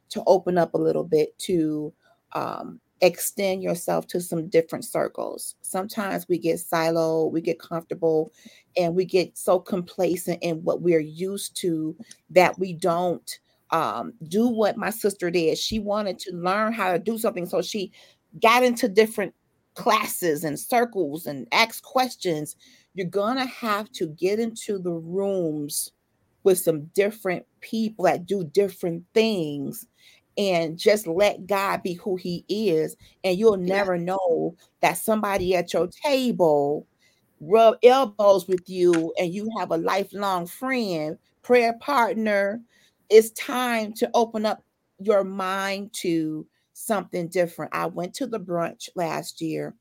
to 0.10 0.24
open 0.26 0.58
up 0.58 0.74
a 0.74 0.78
little 0.78 1.04
bit 1.04 1.38
to 1.40 1.94
um, 2.34 2.80
extend 3.02 3.62
yourself 3.62 4.08
to 4.08 4.22
some 4.22 4.48
different 4.48 4.86
circles. 4.86 5.56
Sometimes 5.62 6.28
we 6.28 6.38
get 6.38 6.58
siloed, 6.58 7.32
we 7.32 7.42
get 7.42 7.60
comfortable, 7.60 8.32
and 8.76 8.96
we 8.96 9.06
get 9.06 9.38
so 9.38 9.60
complacent 9.60 10.40
in 10.42 10.64
what 10.64 10.82
we're 10.82 11.00
used 11.00 11.56
to 11.58 11.96
that 12.30 12.58
we 12.58 12.74
don't 12.74 13.40
um, 13.72 14.14
do 14.28 14.48
what 14.48 14.78
my 14.78 14.90
sister 14.90 15.30
did. 15.30 15.58
She 15.58 15.80
wanted 15.80 16.20
to 16.20 16.36
learn 16.36 16.74
how 16.74 16.92
to 16.92 17.00
do 17.00 17.18
something, 17.18 17.46
so 17.46 17.62
she 17.62 17.92
got 18.42 18.64
into 18.64 18.88
different 18.88 19.34
classes 19.76 20.44
and 20.44 20.60
circles 20.60 21.28
and 21.28 21.48
asked 21.52 21.84
questions. 21.84 22.56
You're 22.96 23.08
gonna 23.08 23.46
have 23.46 23.92
to 23.94 24.08
get 24.08 24.40
into 24.40 24.80
the 24.80 24.94
rooms 24.94 25.92
with 26.44 26.58
some 26.58 26.86
different 26.96 27.46
people 27.60 28.06
that 28.06 28.26
do 28.26 28.44
different 28.44 29.04
things 29.14 29.86
and 30.38 30.78
just 30.78 31.08
let 31.08 31.48
God 31.48 31.84
be 31.84 31.94
who 31.94 32.16
He 32.16 32.46
is. 32.48 32.96
And 33.24 33.38
you'll 33.38 33.60
Yeah. 33.60 33.76
never 33.76 33.98
know 33.98 34.56
that 34.82 34.98
somebody 34.98 35.56
at 35.56 35.74
your 35.74 35.88
table 35.88 36.86
rub 37.40 37.76
elbows 37.84 38.48
with 38.48 38.70
you 38.70 39.14
and 39.20 39.34
you 39.34 39.50
have 39.60 39.72
a 39.72 39.78
lifelong 39.78 40.48
friend, 40.48 41.18
prayer 41.44 41.74
partner. 41.80 42.62
It's 43.10 43.30
time 43.32 43.94
to 43.94 44.10
open 44.14 44.46
up 44.46 44.64
your 45.00 45.24
mind 45.24 45.94
to 45.94 46.48
something 46.74 47.28
different. 47.28 47.74
I 47.76 47.86
went 47.88 48.14
to 48.16 48.28
the 48.28 48.40
brunch 48.40 48.90
last 48.96 49.42
year. 49.42 49.76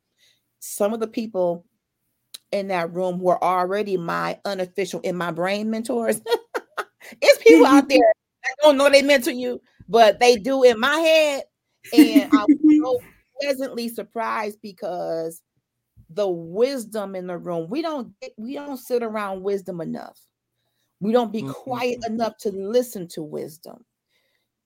Some 0.60 0.92
of 0.92 1.00
the 1.00 1.06
people 1.06 1.64
in 2.52 2.68
that 2.68 2.92
room 2.92 3.18
were 3.20 3.42
already 3.42 3.96
my 3.96 4.38
unofficial 4.44 5.00
in 5.00 5.16
my 5.16 5.30
brain 5.30 5.70
mentors. 5.70 6.20
it's 7.20 7.42
people 7.42 7.66
out 7.66 7.88
there 7.88 8.12
that 8.42 8.56
don't 8.62 8.76
know 8.76 8.90
they 8.90 9.02
mentor 9.02 9.32
you, 9.32 9.60
but 9.88 10.20
they 10.20 10.36
do 10.36 10.62
in 10.62 10.78
my 10.80 10.96
head. 10.96 11.44
And 11.92 12.32
I 12.32 12.44
was 12.46 12.58
so 12.82 13.00
pleasantly 13.40 13.88
surprised 13.88 14.58
because 14.62 15.42
the 16.10 16.28
wisdom 16.28 17.14
in 17.14 17.26
the 17.26 17.38
room, 17.38 17.68
we 17.68 17.82
don't 17.82 18.18
get- 18.20 18.32
we 18.36 18.54
don't 18.54 18.76
sit 18.78 19.02
around 19.02 19.42
wisdom 19.42 19.80
enough. 19.80 20.18
We 21.00 21.12
don't 21.12 21.32
be 21.32 21.42
Mhm. 21.42 21.54
quiet 21.54 21.98
enough 22.06 22.36
to 22.38 22.50
listen 22.50 23.06
to 23.08 23.22
wisdom. 23.22 23.84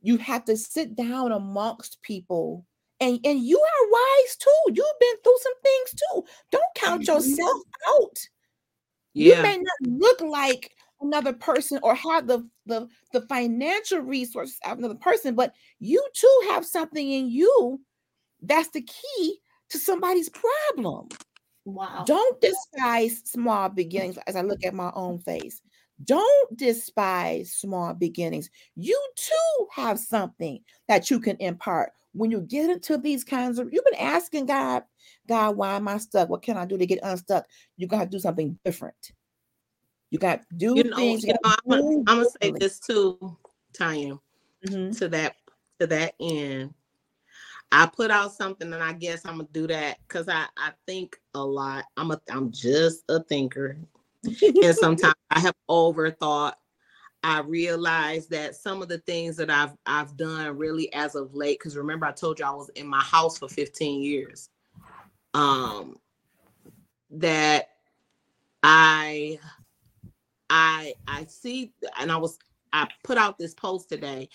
You 0.02 0.16
have 0.18 0.44
to 0.46 0.56
sit 0.56 0.94
down 0.94 1.32
amongst 1.32 2.00
people 2.02 2.66
and 3.00 3.18
and 3.24 3.40
you 3.40 3.58
are 3.58 3.90
wise 3.90 4.36
too. 4.36 4.72
You've 4.74 4.98
been 5.00 5.16
through 5.24 5.38
some 5.40 5.60
things 5.62 5.94
too. 5.94 6.24
Don't 6.50 6.74
count 6.74 7.02
Mhm. 7.02 7.08
yourself 7.08 7.62
out. 7.88 8.18
Yeah. 9.14 9.36
You 9.36 9.42
may 9.42 9.58
not 9.58 9.98
look 9.98 10.20
like 10.20 10.74
another 11.00 11.32
person 11.32 11.80
or 11.82 11.94
have 11.94 12.26
the, 12.26 12.46
the 12.66 12.88
the 13.12 13.22
financial 13.22 14.00
resources 14.00 14.58
of 14.64 14.78
another 14.78 14.94
person, 14.94 15.34
but 15.34 15.54
you 15.78 16.06
too 16.14 16.40
have 16.50 16.64
something 16.66 17.10
in 17.10 17.30
you 17.30 17.80
that's 18.42 18.70
the 18.70 18.82
key 18.82 19.38
to 19.70 19.78
somebody's 19.78 20.28
problem. 20.28 21.08
Wow. 21.64 22.04
Don't 22.06 22.40
despise 22.40 23.22
small 23.24 23.68
beginnings 23.68 24.18
as 24.26 24.36
I 24.36 24.42
look 24.42 24.64
at 24.64 24.74
my 24.74 24.90
own 24.94 25.18
face. 25.18 25.62
Don't 26.04 26.56
despise 26.56 27.52
small 27.52 27.92
beginnings. 27.92 28.48
You 28.74 28.98
too 29.16 29.66
have 29.74 29.98
something 29.98 30.60
that 30.88 31.10
you 31.10 31.20
can 31.20 31.36
impart. 31.38 31.92
When 32.12 32.30
you 32.30 32.40
get 32.40 32.70
into 32.70 32.96
these 32.96 33.22
kinds 33.22 33.58
of, 33.58 33.68
you've 33.72 33.84
been 33.84 34.00
asking 34.00 34.46
God, 34.46 34.82
God, 35.28 35.56
why 35.56 35.76
am 35.76 35.86
I 35.86 35.98
stuck? 35.98 36.28
What 36.28 36.42
can 36.42 36.56
I 36.56 36.64
do 36.64 36.78
to 36.78 36.86
get 36.86 37.00
unstuck? 37.02 37.44
You 37.76 37.86
got 37.86 38.04
to 38.04 38.06
do 38.06 38.18
something 38.18 38.58
different. 38.64 39.12
You 40.10 40.18
got 40.18 40.40
to 40.40 40.46
do 40.56 40.76
You 40.76 40.84
know, 40.84 40.96
things. 40.96 41.24
you 41.24 41.34
know, 41.34 41.38
I'm, 41.44 41.56
gonna- 41.68 41.82
I'm 42.06 42.18
gonna 42.18 42.26
say 42.42 42.50
this 42.58 42.80
too, 42.80 43.36
Tanya. 43.72 44.18
Mhm. 44.66 44.96
to 44.98 45.08
that 45.08 45.36
to 45.78 45.86
that 45.86 46.14
end. 46.20 46.74
I 47.72 47.86
put 47.86 48.10
out 48.10 48.32
something 48.32 48.72
and 48.72 48.82
I 48.82 48.92
guess 48.92 49.24
I'm 49.24 49.36
gonna 49.38 49.48
do 49.52 49.66
that 49.68 49.98
because 50.06 50.28
I, 50.28 50.44
I 50.56 50.72
think 50.86 51.18
a 51.34 51.42
lot. 51.42 51.84
I'm 51.96 52.10
a 52.10 52.20
I'm 52.30 52.50
just 52.50 53.04
a 53.08 53.22
thinker. 53.22 53.78
and 54.24 54.76
sometimes 54.76 55.14
I 55.30 55.38
have 55.40 55.54
overthought. 55.70 56.54
I 57.22 57.40
realized 57.40 58.30
that 58.30 58.56
some 58.56 58.82
of 58.82 58.88
the 58.88 58.98
things 58.98 59.36
that 59.36 59.50
I've 59.50 59.72
I've 59.86 60.16
done 60.16 60.58
really 60.58 60.92
as 60.92 61.14
of 61.14 61.34
late, 61.34 61.58
because 61.58 61.76
remember 61.76 62.06
I 62.06 62.12
told 62.12 62.38
you 62.38 62.44
I 62.44 62.50
was 62.50 62.68
in 62.70 62.86
my 62.86 63.00
house 63.02 63.38
for 63.38 63.48
15 63.48 64.02
years. 64.02 64.50
Um 65.32 65.96
that 67.10 67.68
I 68.62 69.38
I 70.50 70.94
I 71.06 71.24
see 71.24 71.72
and 71.98 72.10
I 72.12 72.16
was 72.16 72.38
I 72.72 72.86
put 73.02 73.18
out 73.18 73.38
this 73.38 73.54
post 73.54 73.88
today 73.88 74.28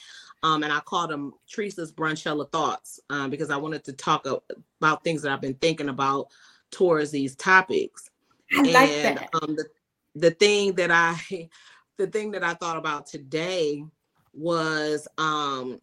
um, 0.43 0.63
and 0.63 0.71
I 0.73 0.79
called 0.79 1.09
them 1.11 1.33
Teresa's 1.47 1.91
Brunchella 1.91 2.51
Thoughts 2.51 2.99
um, 3.09 3.29
because 3.29 3.49
I 3.49 3.57
wanted 3.57 3.83
to 3.85 3.93
talk 3.93 4.25
about 4.25 5.03
things 5.03 5.21
that 5.21 5.31
I've 5.31 5.41
been 5.41 5.53
thinking 5.55 5.89
about 5.89 6.27
towards 6.71 7.11
these 7.11 7.35
topics. 7.35 8.09
I 8.57 8.63
like 8.63 9.03
and 9.03 9.17
that. 9.19 9.29
um, 9.33 9.55
the 9.55 9.65
the 10.15 10.31
thing 10.31 10.73
that 10.75 10.91
I 10.91 11.17
the 11.97 12.07
thing 12.07 12.31
that 12.31 12.43
I 12.43 12.53
thought 12.55 12.77
about 12.77 13.05
today 13.05 13.83
was 14.33 15.07
um 15.17 15.79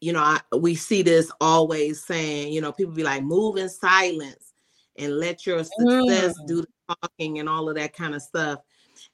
you 0.00 0.12
know 0.12 0.20
I, 0.20 0.40
we 0.56 0.74
see 0.74 1.02
this 1.02 1.30
always 1.40 2.04
saying 2.04 2.52
you 2.52 2.60
know 2.60 2.72
people 2.72 2.94
be 2.94 3.02
like 3.02 3.22
move 3.22 3.56
in 3.56 3.68
silence 3.68 4.52
and 4.98 5.18
let 5.18 5.46
your 5.46 5.64
success 5.64 6.34
Mm. 6.38 6.46
do 6.46 6.60
the 6.62 6.94
talking 7.02 7.38
and 7.38 7.48
all 7.48 7.68
of 7.68 7.76
that 7.76 7.94
kind 7.94 8.14
of 8.14 8.22
stuff 8.22 8.60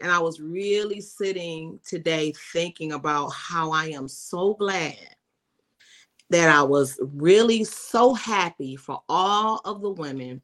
and 0.01 0.11
I 0.11 0.19
was 0.19 0.41
really 0.41 1.01
sitting 1.01 1.81
today 1.87 2.33
thinking 2.53 2.93
about 2.93 3.29
how 3.29 3.71
I 3.71 3.87
am 3.87 4.09
so 4.09 4.55
glad 4.55 4.97
that 6.31 6.49
I 6.55 6.63
was 6.63 6.99
really 7.01 7.65
so 7.65 8.13
happy 8.15 8.77
for 8.77 9.03
all 9.09 9.61
of 9.65 9.81
the 9.81 9.91
women 9.91 10.43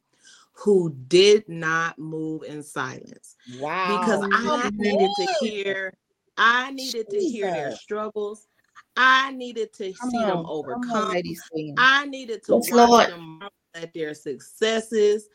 who 0.53 0.95
did 1.09 1.49
not 1.49 1.99
move 1.99 2.45
in 2.45 2.62
silence 2.62 3.37
Wow. 3.59 3.99
because 3.99 4.23
I 4.33 4.70
needed 4.77 5.11
to 5.16 5.27
hear 5.41 5.93
I 6.39 6.70
needed 6.70 7.11
to 7.11 7.19
hear 7.19 7.53
their 7.53 7.73
struggles. 7.73 8.47
I 8.97 9.33
needed 9.33 9.73
to 9.74 9.93
Come 9.93 10.11
see 10.11 10.19
on. 10.23 10.27
them 10.29 10.39
on, 10.39 10.47
overcome. 10.49 11.15
I 11.79 12.07
needed 12.07 12.43
to 12.45 12.55
Yes, 12.57 12.70
watch 12.70 12.89
Lord. 12.89 13.09
them 13.09 13.41
at 13.74 13.93
their 13.93 14.15
successes 14.15 15.29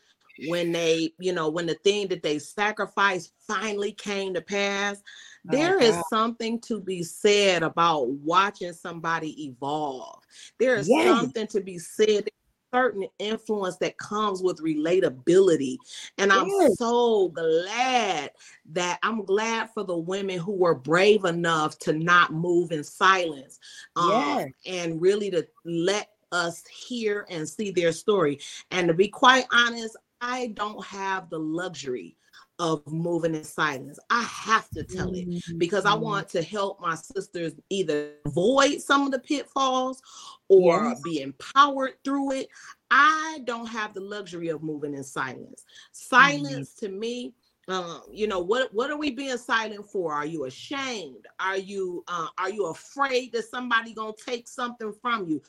when 0.46 0.72
they, 0.72 1.12
you 1.18 1.32
know, 1.32 1.48
when 1.48 1.66
the 1.66 1.74
thing 1.74 2.08
that 2.08 2.22
they 2.22 2.38
sacrificed 2.38 3.32
finally 3.46 3.92
came 3.92 4.34
to 4.34 4.40
pass. 4.40 5.02
My 5.44 5.52
There 5.52 5.78
is 5.80 5.96
something 6.08 6.60
to 6.62 6.80
be 6.80 7.02
said 7.02 7.62
about 7.62 8.08
watching 8.08 8.72
somebody 8.72 9.46
evolve. 9.46 10.22
There 10.58 10.76
is 10.76 10.88
Yes. 10.88 11.16
something 11.16 11.46
to 11.48 11.60
be 11.60 11.78
said. 11.78 12.28
Certain 12.74 13.06
influence 13.18 13.78
that 13.78 13.96
comes 13.96 14.42
with 14.42 14.60
relatability. 14.60 15.78
And 16.18 16.30
I'm 16.30 16.50
Yes. 16.50 16.76
so 16.76 17.30
glad 17.30 18.30
that 18.72 18.98
I'm 19.02 19.24
glad 19.24 19.70
for 19.70 19.84
the 19.84 19.96
women 19.96 20.38
who 20.38 20.52
were 20.52 20.74
brave 20.74 21.24
enough 21.24 21.78
to 21.78 21.94
not 21.94 22.34
move 22.34 22.70
in 22.70 22.84
silence 22.84 23.58
um, 23.96 24.10
Yes. 24.10 24.48
and 24.66 25.00
really 25.00 25.30
to 25.30 25.46
let 25.64 26.10
us 26.30 26.62
hear 26.66 27.26
and 27.30 27.48
see 27.48 27.70
their 27.70 27.90
story. 27.92 28.38
And 28.70 28.86
to 28.88 28.92
be 28.92 29.08
quite 29.08 29.46
honest, 29.50 29.96
I 30.20 30.48
don't 30.48 30.84
have 30.84 31.30
the 31.30 31.38
luxury 31.38 32.16
of 32.58 32.84
moving 32.86 33.34
in 33.34 33.44
silence. 33.44 33.98
I 34.10 34.22
have 34.22 34.70
to 34.72 34.82
tell 34.84 35.14
it 35.14 35.28
because 35.58 35.84
I 35.86 35.94
Mhm. 35.94 36.00
want 36.00 36.28
to 36.30 36.42
help 36.42 36.80
my 36.80 36.94
sisters 36.96 37.54
either 37.70 38.12
avoid 38.26 38.80
some 38.80 39.06
of 39.06 39.12
the 39.12 39.18
pitfalls 39.20 40.02
or 40.48 40.96
Yes. 40.96 41.02
be 41.02 41.20
empowered 41.22 41.94
through 42.04 42.32
it. 42.32 42.48
I 42.90 43.40
don't 43.44 43.66
have 43.66 43.94
the 43.94 44.00
luxury 44.00 44.48
of 44.48 44.62
moving 44.62 44.94
in 44.94 45.04
silence. 45.04 45.64
Silence 45.92 46.74
to 46.76 46.88
me, 46.88 47.34
um, 47.68 48.02
you 48.10 48.26
know, 48.26 48.40
what 48.40 48.72
what 48.74 48.90
are 48.90 48.96
we 48.98 49.10
being 49.10 49.36
silent 49.36 49.84
for? 49.86 50.12
Are 50.14 50.26
you 50.26 50.46
ashamed? 50.46 51.26
Are 51.38 51.58
you 51.58 52.04
uh, 52.08 52.28
are 52.38 52.50
you 52.50 52.66
afraid 52.66 53.32
that 53.32 53.44
somebody 53.44 53.94
gonna 53.94 54.14
take 54.24 54.48
something 54.48 54.92
from 55.00 55.26
you? 55.28 55.42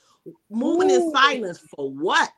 Moving 0.50 0.90
in 0.92 1.02
silence 1.12 1.60
for 1.76 1.92
what? 1.92 2.32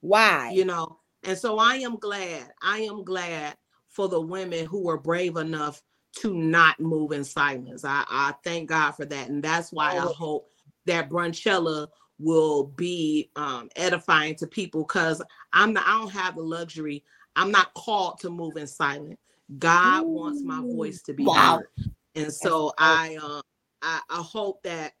Why? 0.00 0.52
you 0.54 0.64
know 0.64 0.99
and 1.24 1.36
so 1.36 1.58
i 1.58 1.76
am 1.76 1.96
glad 1.96 2.50
i 2.62 2.78
am 2.78 3.04
glad 3.04 3.56
for 3.88 4.08
the 4.08 4.20
women 4.20 4.66
who 4.66 4.84
were 4.84 4.98
brave 4.98 5.36
enough 5.36 5.82
to 6.12 6.34
not 6.34 6.80
move 6.80 7.12
in 7.12 7.22
silence. 7.22 7.84
I, 7.84 8.04
I 8.08 8.34
thank 8.42 8.68
god 8.68 8.92
for 8.92 9.04
that. 9.04 9.28
And 9.28 9.42
that's 9.42 9.72
why 9.72 9.96
i 9.96 10.00
hope 10.00 10.50
that 10.86 11.08
brunchella 11.08 11.88
will 12.18 12.64
be 12.64 13.30
um, 13.36 13.68
edifying 13.76 14.34
to 14.36 14.46
people 14.46 14.82
because 14.82 15.22
i'm 15.52 15.72
not 15.72 15.86
i 15.86 15.98
don't 15.98 16.10
have 16.10 16.34
the 16.36 16.42
luxury 16.42 17.02
i'm 17.36 17.50
not 17.50 17.72
called 17.74 18.18
to 18.20 18.30
move 18.30 18.56
in 18.56 18.66
silence. 18.66 19.18
God 19.58 20.06
wants 20.06 20.42
my 20.42 20.60
voice 20.60 21.02
to 21.02 21.12
be 21.12 21.24
Wow. 21.24 21.56
heard. 21.58 21.66
And 22.14 22.32
so 22.32 22.72
i 22.78 23.18
uh, 23.22 23.40
I, 23.82 24.00
I 24.10 24.22
hope 24.22 24.62
that 24.64 24.92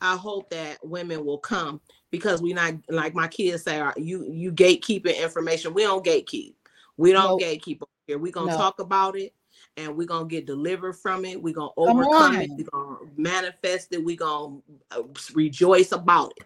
I 0.00 0.16
hope 0.16 0.50
that 0.50 0.78
women 0.82 1.24
will 1.24 1.38
come 1.38 1.80
because 2.14 2.40
we 2.40 2.52
not 2.52 2.74
like 2.88 3.12
my 3.12 3.26
kids 3.26 3.64
say, 3.64 3.82
you 3.96 4.24
you 4.30 4.52
gatekeeping 4.52 5.20
information?" 5.20 5.74
We 5.74 5.82
don't 5.82 6.04
gatekeep. 6.04 6.54
We 6.96 7.10
don't 7.12 7.30
Nope. 7.30 7.40
gatekeep 7.42 7.82
here. 8.06 8.18
We're 8.18 8.30
gonna 8.30 8.52
No. 8.52 8.56
talk 8.56 8.78
about 8.78 9.16
it 9.16 9.34
and 9.76 9.96
we're 9.96 10.06
gonna 10.06 10.28
get 10.28 10.46
delivered 10.46 10.94
from 10.94 11.24
it. 11.24 11.42
We're 11.42 11.54
gonna 11.54 11.72
overcome 11.76 12.36
it. 12.40 12.50
We're 12.56 12.66
gonna 12.70 12.98
manifest 13.16 13.92
it. 13.92 14.04
We're 14.04 14.16
gonna 14.16 14.58
uh, 14.92 15.02
rejoice 15.34 15.90
about 15.90 16.32
it. 16.36 16.44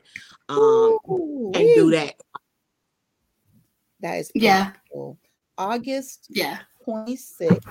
Um 0.49 0.99
Ooh, 1.11 1.53
and 1.55 1.75
do 1.75 1.91
that. 1.91 2.15
That 4.01 4.15
is 4.19 4.31
Yeah. 4.35 4.73
August 5.59 6.29
Yeah. 6.31 6.61
26th 6.87 7.67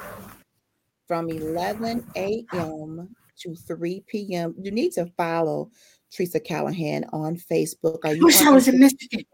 from 1.07 1.29
11 1.29 2.05
a.m. 2.15 3.15
to 3.39 3.55
3 3.55 4.03
p.m. 4.07 4.53
You 4.59 4.71
need 4.71 4.91
to 4.93 5.05
follow 5.17 5.71
Teresa 6.11 6.39
Callahan 6.39 7.05
on 7.13 7.35
Facebook. 7.35 7.99
Are 8.03 8.11
I 8.11 8.17
wish 8.19 8.41
on 8.41 8.47
I 8.47 8.51
was 8.51 8.67
in 8.67 8.79
Michigan. 8.79 9.25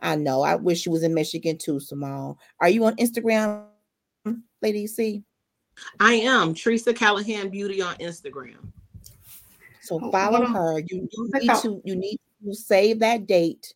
I 0.00 0.16
know. 0.16 0.42
I 0.42 0.56
wish 0.56 0.84
you 0.86 0.92
was 0.92 1.02
in 1.04 1.14
Michigan 1.14 1.58
too, 1.58 1.78
Simone. 1.78 2.36
Are 2.60 2.68
you 2.68 2.84
on 2.86 2.96
Instagram, 2.96 3.64
Lady 4.60 4.86
C? 4.86 5.22
I 6.00 6.14
am 6.14 6.54
Teresa 6.54 6.92
Callahan 6.92 7.48
Beauty 7.50 7.80
on 7.80 7.94
Instagram. 7.96 8.72
So 9.80 9.98
Oh, 10.02 10.10
follow 10.10 10.38
hold 10.44 10.48
on. 10.48 10.54
her. 10.54 10.78
You, 10.80 11.08
you 11.12 11.30
need 11.34 11.50
to 11.62 11.80
you 11.84 11.96
need 11.96 12.18
to 12.44 12.54
save 12.54 12.98
that 13.00 13.26
date 13.26 13.74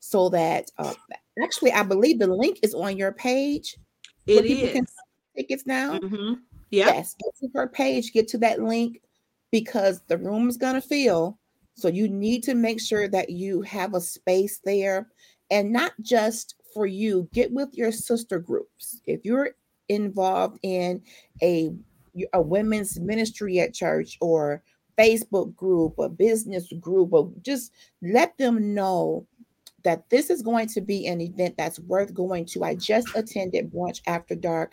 so 0.00 0.28
that 0.30 0.70
uh, 0.78 0.94
actually 1.42 1.72
I 1.72 1.82
believe 1.82 2.18
the 2.18 2.26
link 2.26 2.58
is 2.62 2.74
on 2.74 2.96
your 2.96 3.12
page. 3.12 3.76
It 4.26 4.34
where 4.34 4.42
people 4.42 4.68
can 4.70 4.86
tickets 5.36 5.66
now. 5.66 5.98
Mhm. 5.98 6.38
Yep. 6.70 6.94
Yes, 6.94 7.14
get 7.22 7.36
to 7.40 7.58
her 7.58 7.68
page, 7.68 8.12
get 8.12 8.26
to 8.28 8.38
that 8.38 8.60
link 8.62 9.00
because 9.54 10.00
the 10.08 10.18
room 10.18 10.48
is 10.48 10.56
gonna 10.56 10.80
fill. 10.80 11.38
So 11.76 11.86
you 11.86 12.08
need 12.08 12.42
to 12.42 12.54
make 12.54 12.80
sure 12.80 13.06
that 13.06 13.30
you 13.30 13.62
have 13.62 13.94
a 13.94 14.00
space 14.00 14.60
there 14.64 15.06
and 15.48 15.72
not 15.72 15.92
just 16.02 16.56
for 16.72 16.86
you, 16.86 17.28
get 17.32 17.52
with 17.52 17.68
your 17.72 17.92
sister 17.92 18.40
groups. 18.40 19.00
If 19.06 19.24
you're 19.24 19.50
involved 19.88 20.58
in 20.64 21.02
a 21.40 21.72
a 22.32 22.40
women's 22.40 22.98
ministry 22.98 23.60
at 23.60 23.74
church 23.74 24.18
or 24.20 24.60
Facebook 24.98 25.54
group, 25.54 26.00
a 26.00 26.08
business 26.08 26.72
group, 26.80 27.12
or 27.12 27.30
just 27.42 27.70
let 28.02 28.36
them 28.38 28.74
know 28.74 29.24
that 29.84 30.10
this 30.10 30.30
is 30.30 30.42
going 30.42 30.66
to 30.66 30.80
be 30.80 31.06
an 31.06 31.20
event 31.20 31.54
that's 31.56 31.78
worth 31.78 32.12
going 32.12 32.44
to. 32.46 32.64
I 32.64 32.74
just 32.74 33.06
attended 33.14 33.72
Brunch 33.72 34.00
After 34.08 34.34
Dark, 34.34 34.72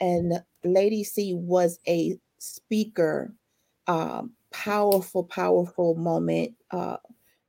and 0.00 0.42
Lady 0.64 1.04
C 1.04 1.32
was 1.32 1.78
a 1.86 2.18
speaker. 2.38 3.32
Um, 3.86 4.32
powerful, 4.50 5.24
powerful 5.24 5.94
moment 5.94 6.54
uh, 6.70 6.96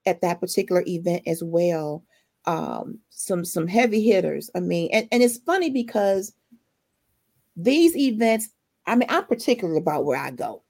at 0.06 0.22
that 0.22 0.40
particular 0.40 0.84
event 0.86 1.24
as 1.26 1.44
well. 1.44 2.04
Um, 2.46 3.00
some 3.10 3.44
some 3.44 3.68
heavy 3.68 4.02
hitters. 4.02 4.50
I 4.56 4.60
mean, 4.62 4.90
and, 4.94 5.08
and 5.12 5.22
it's 5.22 5.38
funny 5.38 5.70
because 5.70 6.34
these 7.56 7.96
events, 7.96 8.50
I 8.86 8.96
mean, 8.96 9.10
I'm 9.10 9.26
particular 9.26 9.76
about 9.76 10.06
where 10.06 10.20
I 10.20 10.32
go. 10.32 10.64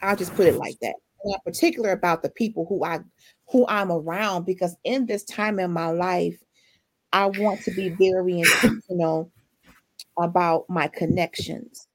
I'll 0.00 0.16
just 0.16 0.34
put 0.34 0.46
it 0.46 0.56
like 0.56 0.78
that. 0.80 0.94
I'm 1.26 1.40
particular 1.44 1.90
about 1.90 2.22
the 2.22 2.30
people 2.30 2.64
who 2.66 2.84
I 2.84 3.00
who 3.48 3.66
I'm 3.68 3.90
around 3.90 4.44
because 4.44 4.76
in 4.84 5.06
this 5.06 5.24
time 5.24 5.58
in 5.58 5.70
my 5.72 5.90
life, 5.90 6.38
I 7.12 7.26
want 7.26 7.62
to 7.62 7.70
be 7.72 7.90
very 7.90 8.40
intentional 8.40 9.30
about 10.18 10.64
my 10.68 10.88
connections 10.88 11.88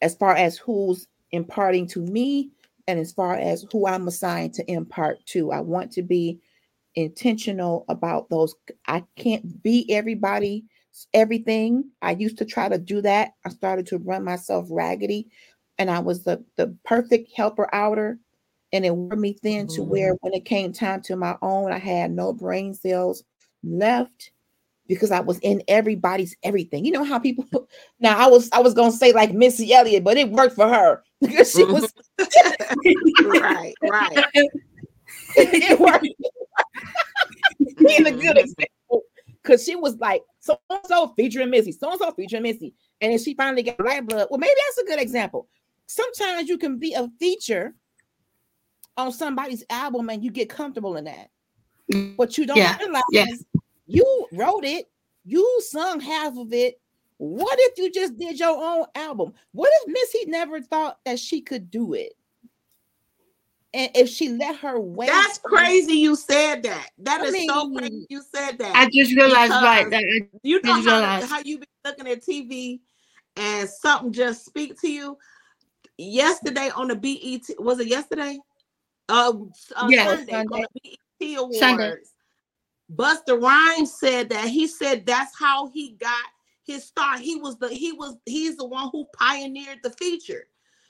as 0.00 0.14
far 0.14 0.34
as 0.34 0.56
who's 0.56 1.06
imparting 1.32 1.86
to 1.88 2.00
me 2.00 2.50
and 2.86 2.98
as 2.98 3.12
far 3.12 3.36
as 3.36 3.66
who 3.70 3.86
I'm 3.86 4.08
assigned 4.08 4.54
to 4.54 4.70
impart 4.70 5.24
to. 5.26 5.52
I 5.52 5.60
want 5.60 5.92
to 5.92 6.02
be 6.02 6.40
intentional 6.94 7.84
about 7.88 8.30
those. 8.30 8.54
I 8.86 9.04
can't 9.16 9.62
be 9.62 9.86
everybody, 9.90 10.64
everything. 11.12 11.84
I 12.02 12.12
used 12.12 12.38
to 12.38 12.44
try 12.44 12.68
to 12.68 12.78
do 12.78 13.02
that. 13.02 13.32
I 13.44 13.50
started 13.50 13.86
to 13.88 13.98
run 13.98 14.24
myself 14.24 14.66
raggedy 14.70 15.28
and 15.78 15.90
I 15.90 16.00
was 16.00 16.24
the, 16.24 16.44
the 16.56 16.74
perfect 16.84 17.30
helper 17.36 17.72
outer. 17.74 18.18
And 18.72 18.84
it 18.84 18.94
wore 18.94 19.16
me 19.16 19.34
thin 19.34 19.66
mm-hmm. 19.66 19.76
to 19.76 19.82
where 19.82 20.14
when 20.20 20.34
it 20.34 20.44
came 20.44 20.72
time 20.72 21.00
to 21.02 21.16
my 21.16 21.36
own, 21.40 21.72
I 21.72 21.78
had 21.78 22.10
no 22.10 22.32
brain 22.32 22.74
cells 22.74 23.22
left 23.62 24.30
because 24.88 25.10
I 25.10 25.20
was 25.20 25.38
in 25.40 25.62
everybody's 25.68 26.34
everything. 26.42 26.84
You 26.84 26.92
know 26.92 27.04
how 27.04 27.18
people 27.18 27.44
now 28.00 28.18
I 28.18 28.26
was 28.28 28.48
I 28.52 28.60
was 28.60 28.74
gonna 28.74 28.90
say 28.90 29.12
like 29.12 29.32
Missy 29.32 29.72
Elliott, 29.72 30.02
but 30.02 30.16
it 30.16 30.30
worked 30.30 30.56
for 30.56 30.66
her 30.66 31.02
because 31.20 31.52
she 31.52 31.64
was 31.64 31.92
right, 33.24 33.74
right. 33.82 34.26
it 35.36 35.78
worked. 35.78 36.06
Being 37.78 38.06
a 38.06 38.10
good 38.10 38.36
mm-hmm. 38.36 38.38
example, 38.38 39.02
because 39.42 39.64
she 39.64 39.76
was 39.76 39.96
like 39.98 40.22
so 40.40 40.58
and 40.70 40.80
so 40.86 41.08
featuring 41.16 41.50
Missy, 41.50 41.72
so 41.72 41.90
and 41.90 41.98
so 41.98 42.10
featuring 42.12 42.42
Missy, 42.42 42.74
and 43.00 43.12
then 43.12 43.18
she 43.18 43.34
finally 43.34 43.62
got 43.62 43.78
light 43.84 44.06
blood. 44.06 44.26
Well, 44.30 44.38
maybe 44.38 44.52
that's 44.66 44.78
a 44.78 44.90
good 44.90 45.00
example. 45.00 45.48
Sometimes 45.86 46.48
you 46.48 46.58
can 46.58 46.78
be 46.78 46.94
a 46.94 47.08
feature 47.18 47.74
on 48.96 49.12
somebody's 49.12 49.64
album 49.70 50.10
and 50.10 50.22
you 50.24 50.30
get 50.30 50.50
comfortable 50.50 50.96
in 50.96 51.04
that, 51.04 51.30
but 52.16 52.36
you 52.36 52.46
don't 52.46 52.56
yeah. 52.56 52.76
realize 52.78 53.02
yes. 53.12 53.44
You 53.88 54.28
wrote 54.32 54.64
it, 54.64 54.88
you 55.24 55.60
sung 55.66 55.98
half 55.98 56.36
of 56.36 56.52
it. 56.52 56.80
What 57.16 57.58
if 57.60 57.78
you 57.78 57.90
just 57.90 58.16
did 58.16 58.38
your 58.38 58.56
own 58.56 58.86
album? 58.94 59.32
What 59.50 59.72
if 59.82 59.88
Missy 59.88 60.30
never 60.30 60.60
thought 60.60 61.00
that 61.04 61.18
she 61.18 61.40
could 61.40 61.68
do 61.68 61.94
it? 61.94 62.12
and 63.74 63.90
if 63.94 64.08
she 64.08 64.30
let 64.30 64.56
her 64.56 64.80
wait, 64.80 65.08
that's 65.08 65.38
crazy. 65.38 65.94
You 65.94 66.16
said 66.16 66.62
that. 66.62 66.90
That 66.98 67.20
I 67.20 67.24
is 67.24 67.32
mean, 67.32 67.48
so 67.48 67.70
crazy. 67.76 68.06
You 68.08 68.22
said 68.34 68.58
that. 68.58 68.74
I 68.74 68.88
just 68.92 69.14
realized, 69.14 69.52
right? 69.52 69.90
That 69.90 70.04
you 70.42 70.60
know 70.62 70.82
how, 70.82 71.20
how 71.20 71.40
you 71.44 71.58
be 71.58 71.66
looking 71.84 72.08
at 72.08 72.24
TV 72.24 72.80
and 73.36 73.68
something 73.68 74.12
just 74.12 74.44
speak 74.44 74.80
to 74.80 74.90
you. 74.90 75.18
Yesterday 75.98 76.70
on 76.74 76.88
the 76.88 76.94
BET, 76.94 77.56
was 77.58 77.80
it 77.80 77.88
yesterday? 77.88 78.38
Uh, 79.08 79.32
uh 79.76 79.88
yes, 79.90 80.06
Sunday, 80.08 80.32
Sunday. 80.32 80.56
on 80.56 80.66
the 80.74 80.98
BET 81.20 81.38
Awards. 81.38 81.58
Sunday. 81.58 81.94
Busta 82.94 83.40
Rhymes 83.40 83.92
said 83.92 84.30
that 84.30 84.48
he 84.48 84.66
said 84.66 85.04
that's 85.04 85.38
how 85.38 85.68
he 85.68 85.92
got 86.00 86.24
his 86.64 86.84
start. 86.84 87.20
He 87.20 87.36
was 87.36 87.58
the 87.58 87.68
he 87.68 87.92
was 87.92 88.16
he's 88.26 88.56
the 88.56 88.66
one 88.66 88.90
who 88.92 89.06
pioneered 89.16 89.80
the 89.82 89.90
feature. 89.90 90.44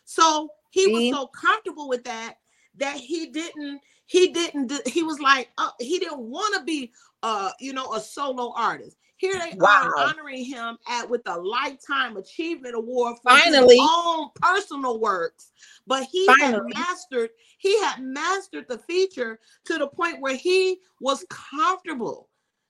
So 0.04 0.50
he 0.70 0.86
was 0.88 1.16
so 1.16 1.26
comfortable 1.28 1.88
with 1.88 2.04
that 2.04 2.34
that 2.76 2.96
he 2.96 3.26
didn't 3.26 3.80
he 4.06 4.28
didn't 4.28 4.72
he 4.86 5.02
was 5.02 5.20
like 5.20 5.50
uh, 5.58 5.70
he 5.80 5.98
didn't 5.98 6.20
want 6.20 6.54
to 6.54 6.64
be 6.64 6.92
uh 7.22 7.50
you 7.58 7.72
know 7.72 7.92
a 7.94 8.00
solo 8.00 8.52
artist 8.56 8.96
here 9.18 9.38
they 9.38 9.56
wow. 9.56 9.68
are 9.82 10.08
honoring 10.08 10.44
him 10.44 10.78
at 10.88 11.08
with 11.08 11.22
a 11.26 11.38
lifetime 11.38 12.16
achievement 12.16 12.74
award 12.74 13.16
for 13.22 13.30
Finally. 13.30 13.76
his 13.76 13.88
own 13.90 14.28
personal 14.40 14.98
works 15.00 15.52
but 15.86 16.04
he 16.10 16.26
Finally. 16.26 16.72
had 16.72 16.86
mastered 16.86 17.30
he 17.58 17.78
had 17.82 18.00
mastered 18.00 18.66
the 18.68 18.78
feature 18.78 19.38
to 19.64 19.78
the 19.78 19.86
point 19.86 20.20
where 20.20 20.36
he 20.36 20.78
was 21.00 21.24
comfortable 21.28 22.28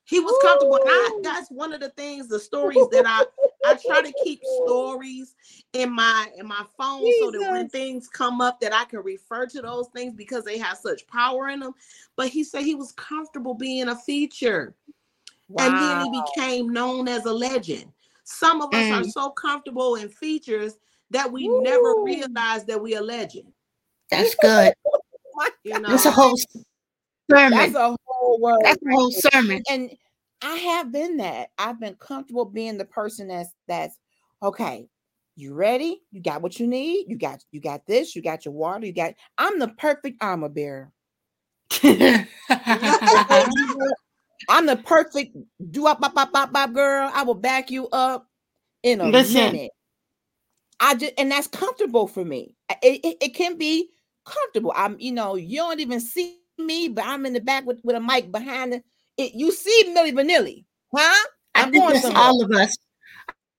he 0.09 0.21
was 0.21 0.39
comfortable. 0.41 0.77
And 0.77 0.85
I, 0.87 1.21
that's 1.23 1.51
one 1.51 1.75
of 1.75 1.81
the 1.81 1.91
things, 1.91 2.29
the 2.29 2.41
stories 2.41 2.87
that 2.93 3.05
I 3.07 3.27
I 3.67 3.75
try 3.75 4.01
to 4.01 4.13
keep 4.25 4.43
stories 4.43 5.35
in 5.75 5.93
my 5.93 6.29
in 6.39 6.47
my 6.47 6.65
phone 6.79 7.05
Jesus. 7.05 7.21
so 7.21 7.31
that 7.31 7.53
when 7.53 7.69
things 7.69 8.09
come 8.09 8.41
up 8.41 8.59
that 8.61 8.73
I 8.73 8.87
can 8.87 9.01
refer 9.01 9.45
to 9.47 9.61
those 9.61 9.89
things 9.95 10.15
because 10.15 10.45
they 10.45 10.57
have 10.57 10.79
such 10.79 11.07
power 11.09 11.49
in 11.51 11.61
them. 11.61 11.73
But 12.17 12.29
he 12.29 12.43
said 12.43 12.63
he 12.63 12.75
was 12.75 12.93
comfortable 12.93 13.53
being 13.53 13.89
a 13.89 13.97
feature. 13.97 14.75
Wow. 15.49 15.67
And 15.67 15.75
then 15.77 16.13
he 16.13 16.23
became 16.23 16.73
known 16.73 17.09
as 17.09 17.25
a 17.25 17.33
legend. 17.33 17.93
Some 18.25 18.61
of 18.61 18.75
us 18.75 18.85
mm. 18.85 19.01
are 19.01 19.05
so 19.05 19.31
comfortable 19.31 19.95
in 19.97 20.09
features 20.11 20.77
that 21.11 21.31
we 21.31 21.49
Ooh. 21.49 21.63
never 21.63 21.95
realize 22.03 22.65
that 22.67 22.81
we 22.81 22.95
are 22.95 23.03
legend. 23.03 23.53
That's 24.11 24.35
good. 24.35 24.75
you 25.65 25.79
know, 25.79 25.89
that's 25.89 26.05
a 26.05 26.11
whole 26.11 26.37
sermon. 27.31 27.59
That's 27.59 27.75
a 27.75 27.97
whole 28.07 28.41
word. 28.41 28.61
That's 28.63 28.83
a 28.83 28.91
whole 28.91 29.11
sermon. 29.11 29.63
And 29.71 29.91
I 30.43 30.57
have 30.57 30.93
been 30.93 31.17
that. 31.19 31.49
I've 31.57 31.81
been 31.81 31.95
comfortable 31.95 32.45
being 32.45 32.77
the 32.77 32.85
person 32.85 33.29
that's 33.29 33.51
that's 33.67 33.97
okay. 34.43 34.89
You 35.37 35.55
ready? 35.55 36.03
You 36.11 36.21
got 36.21 36.43
what 36.43 36.59
you 36.61 36.67
need. 36.67 37.07
You 37.09 37.17
got 37.17 37.43
you 37.51 37.61
got 37.61 37.87
this. 37.87 38.15
You 38.15 38.23
got 38.23 38.45
your 38.45 38.55
water. 38.55 38.85
You 38.85 38.93
got. 38.93 39.15
I'm 39.39 39.59
the 39.59 39.69
perfect 39.69 40.23
armor 40.23 40.49
bearer. 40.49 40.93
I'm 44.49 44.67
the 44.67 44.77
perfect 44.77 45.37
do 45.71 45.87
up, 45.87 46.03
up, 46.03 46.17
up, 46.17 46.31
up, 46.35 46.51
up, 46.55 46.73
girl. 46.73 47.11
I 47.13 47.23
will 47.23 47.35
back 47.35 47.71
you 47.71 47.89
up 47.89 48.29
in 48.83 49.01
a 49.01 49.09
Listen. 49.09 49.53
minute. 49.53 49.71
I 50.81 50.95
just 50.95 51.15
and 51.19 51.31
that's 51.31 51.49
comfortable 51.49 52.07
for 52.07 52.25
me. 52.25 52.55
It, 52.83 53.01
it, 53.05 53.17
it 53.21 53.35
can 53.35 53.59
be 53.59 53.91
comfortable. 54.25 54.73
I'm, 54.77 54.97
you 55.01 55.13
know, 55.13 55.37
you 55.37 55.57
don't 55.57 55.81
even 55.81 56.01
see 56.01 56.39
me, 56.59 56.89
but 56.89 57.05
I'm 57.05 57.27
in 57.27 57.33
the 57.33 57.41
back 57.41 57.67
with, 57.67 57.81
with 57.83 57.97
a 57.97 58.01
mic 58.01 58.31
behind 58.31 58.75
it. 58.75 58.85
it 59.17 59.35
you 59.35 59.51
see 59.53 59.85
Milli 59.89 60.13
Vanilli, 60.13 60.65
huh? 60.95 61.27
I'm 61.55 61.69
I 61.69 61.71
think 61.71 61.89
that's 61.89 62.03
somewhere. 62.03 62.23
all 62.23 62.43
of 62.43 62.51
us. 62.53 62.77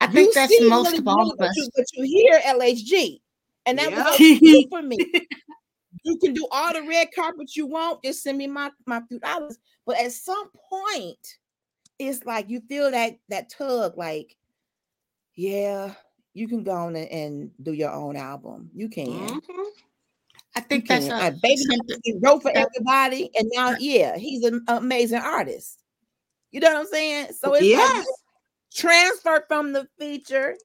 I 0.01 0.07
think 0.07 0.29
you 0.29 0.33
that's 0.33 0.61
most 0.61 0.95
Milli 0.95 0.99
of 0.99 1.07
all 1.07 1.31
of 1.31 1.39
us. 1.41 1.47
But 1.47 1.55
you, 1.55 1.69
but 1.75 1.85
you 1.93 2.03
hear 2.03 2.39
LHG, 2.39 3.19
and 3.65 3.79
that 3.79 3.91
yeah. 3.91 4.03
was 4.03 4.67
for 4.69 4.81
me. 4.81 4.97
you 6.03 6.17
can 6.17 6.33
do 6.33 6.47
all 6.51 6.73
the 6.73 6.81
red 6.83 7.09
carpet 7.13 7.55
you 7.55 7.65
want. 7.65 8.03
Just 8.03 8.23
send 8.23 8.37
me 8.37 8.47
my 8.47 8.71
my 8.85 9.01
few 9.07 9.19
dollars. 9.19 9.57
But 9.85 9.99
at 9.99 10.11
some 10.11 10.49
point, 10.69 11.37
it's 11.97 12.25
like 12.25 12.49
you 12.49 12.61
feel 12.61 12.91
that 12.91 13.17
that 13.29 13.49
tug, 13.49 13.97
like, 13.97 14.35
yeah, 15.35 15.93
you 16.33 16.47
can 16.47 16.63
go 16.63 16.71
on 16.71 16.95
and, 16.95 17.11
and 17.11 17.51
do 17.61 17.73
your 17.73 17.91
own 17.91 18.15
album. 18.15 18.69
You 18.73 18.89
can. 18.89 19.07
Mm-hmm. 19.07 19.61
I 20.55 20.61
think 20.61 20.87
that's 20.87 21.07
a, 21.07 21.31
baby 21.41 21.61
he 22.03 22.17
wrote 22.21 22.41
for 22.41 22.51
everybody, 22.55 23.29
and 23.35 23.49
now 23.53 23.75
yeah, 23.79 24.17
he's 24.17 24.43
an 24.43 24.63
amazing 24.67 25.19
artist. 25.19 25.79
You 26.51 26.59
know 26.59 26.73
what 26.73 26.79
I'm 26.79 26.87
saying? 26.87 27.27
So 27.39 27.53
it's 27.53 27.65
yes. 27.65 27.95
like 27.95 28.05
transfer 28.73 29.45
from 29.47 29.73
the 29.73 29.87
feature 29.99 30.55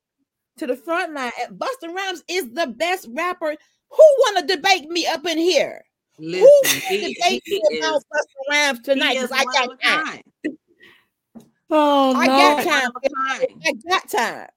to 0.58 0.66
the 0.66 0.76
front 0.76 1.12
line. 1.12 1.32
Busta 1.52 1.94
Rhymes 1.94 2.22
is 2.28 2.50
the 2.52 2.68
best 2.68 3.08
rapper. 3.10 3.56
Who 3.90 3.96
want 3.96 4.38
to 4.38 4.56
debate 4.56 4.88
me 4.88 5.06
up 5.06 5.26
in 5.26 5.38
here? 5.38 5.82
Listen, 6.18 6.40
Who 6.40 6.68
want 6.68 6.84
to 6.84 7.14
debate 7.14 7.42
me 7.46 7.62
about 7.78 8.02
Busta 8.02 8.50
Rhymes 8.50 8.80
tonight? 8.80 9.14
Because 9.14 9.32
I 9.32 9.44
got 9.44 9.80
time. 9.82 10.22
Oh 11.70 12.14
I 12.16 12.26
no. 12.26 12.36
got 12.36 12.64
time. 12.64 12.92
I 13.64 13.72
got 13.88 14.08
time. 14.08 14.48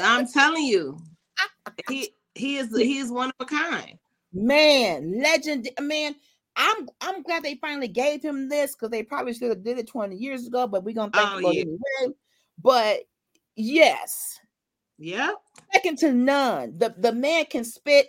I'm 0.00 0.26
telling 0.28 0.64
you, 0.64 0.98
he 1.88 2.10
he 2.34 2.58
is 2.58 2.76
he 2.76 2.98
is 2.98 3.10
one 3.10 3.30
of 3.30 3.34
a 3.40 3.44
kind. 3.46 3.98
Man, 4.32 5.20
legend. 5.20 5.68
Man, 5.80 6.14
I'm 6.56 6.88
I'm 7.00 7.22
glad 7.22 7.42
they 7.42 7.56
finally 7.56 7.88
gave 7.88 8.22
him 8.22 8.48
this 8.48 8.74
because 8.74 8.90
they 8.90 9.02
probably 9.02 9.34
should 9.34 9.48
have 9.48 9.64
did 9.64 9.78
it 9.78 9.88
20 9.88 10.16
years 10.16 10.46
ago, 10.46 10.66
but 10.66 10.84
we're 10.84 10.94
gonna 10.94 11.10
thank 11.12 11.44
oh, 11.44 11.50
yeah. 11.50 11.62
anyway. 11.62 12.14
But 12.62 13.00
yes, 13.56 14.38
yeah, 15.00 15.32
second 15.72 15.98
to 15.98 16.12
none. 16.12 16.74
The 16.76 16.94
the 16.96 17.12
man 17.12 17.46
can 17.46 17.64
spit 17.64 18.08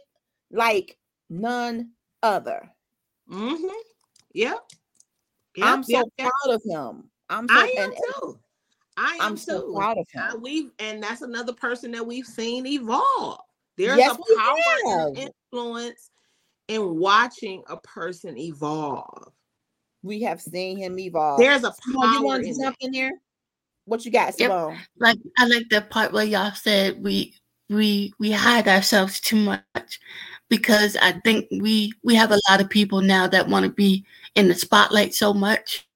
like 0.51 0.97
none 1.29 1.91
other. 2.21 2.69
Mm-hmm. 3.29 3.67
Yep. 4.33 4.59
yep. 5.55 5.67
I'm 5.67 5.83
so 5.83 5.91
yep. 5.91 6.07
proud 6.19 6.55
of 6.55 6.61
him. 6.65 7.09
I'm 7.29 7.47
so, 7.47 7.55
I 7.55 7.73
am 7.77 7.91
and, 7.91 7.93
too. 7.93 8.39
I 8.97 9.13
am 9.15 9.21
I'm 9.21 9.35
too. 9.35 9.41
so 9.41 9.73
proud 9.73 9.97
of 9.97 10.07
him. 10.11 10.21
Uh, 10.21 10.37
we 10.37 10.69
and 10.79 11.01
that's 11.01 11.21
another 11.21 11.53
person 11.53 11.91
that 11.91 12.05
we've 12.05 12.25
seen 12.25 12.65
evolve. 12.67 13.39
There's 13.77 13.97
yes, 13.97 14.15
a 14.15 14.37
power 14.37 14.57
and 14.85 15.17
influence 15.17 16.11
in 16.67 16.97
watching 16.97 17.63
a 17.67 17.77
person 17.77 18.37
evolve. 18.37 19.31
We 20.03 20.21
have 20.23 20.41
seen 20.41 20.77
him 20.77 20.99
evolve. 20.99 21.39
There's 21.39 21.63
a 21.63 21.71
power. 21.71 22.13
you 22.13 22.23
want 22.23 22.45
to 22.45 22.53
jump 22.53 22.75
in 22.81 22.91
there? 22.91 23.11
What 23.85 24.05
you 24.05 24.11
got, 24.11 24.35
Simone? 24.35 24.73
Yep. 24.73 24.79
Like 24.99 25.17
I 25.37 25.47
like 25.47 25.69
the 25.69 25.81
part 25.81 26.13
where 26.13 26.23
y'all 26.23 26.53
said 26.53 27.01
we 27.01 27.35
we 27.69 28.13
we 28.19 28.31
hide 28.31 28.67
ourselves 28.67 29.19
too 29.19 29.37
much 29.37 29.99
because 30.49 30.97
I 30.97 31.13
think 31.23 31.47
we 31.51 31.93
we 32.03 32.15
have 32.15 32.31
a 32.31 32.39
lot 32.49 32.61
of 32.61 32.69
people 32.69 33.01
now 33.01 33.27
that 33.27 33.47
want 33.47 33.65
to 33.65 33.71
be 33.71 34.05
in 34.35 34.47
the 34.47 34.55
spotlight 34.55 35.13
so 35.13 35.33
much. 35.33 35.87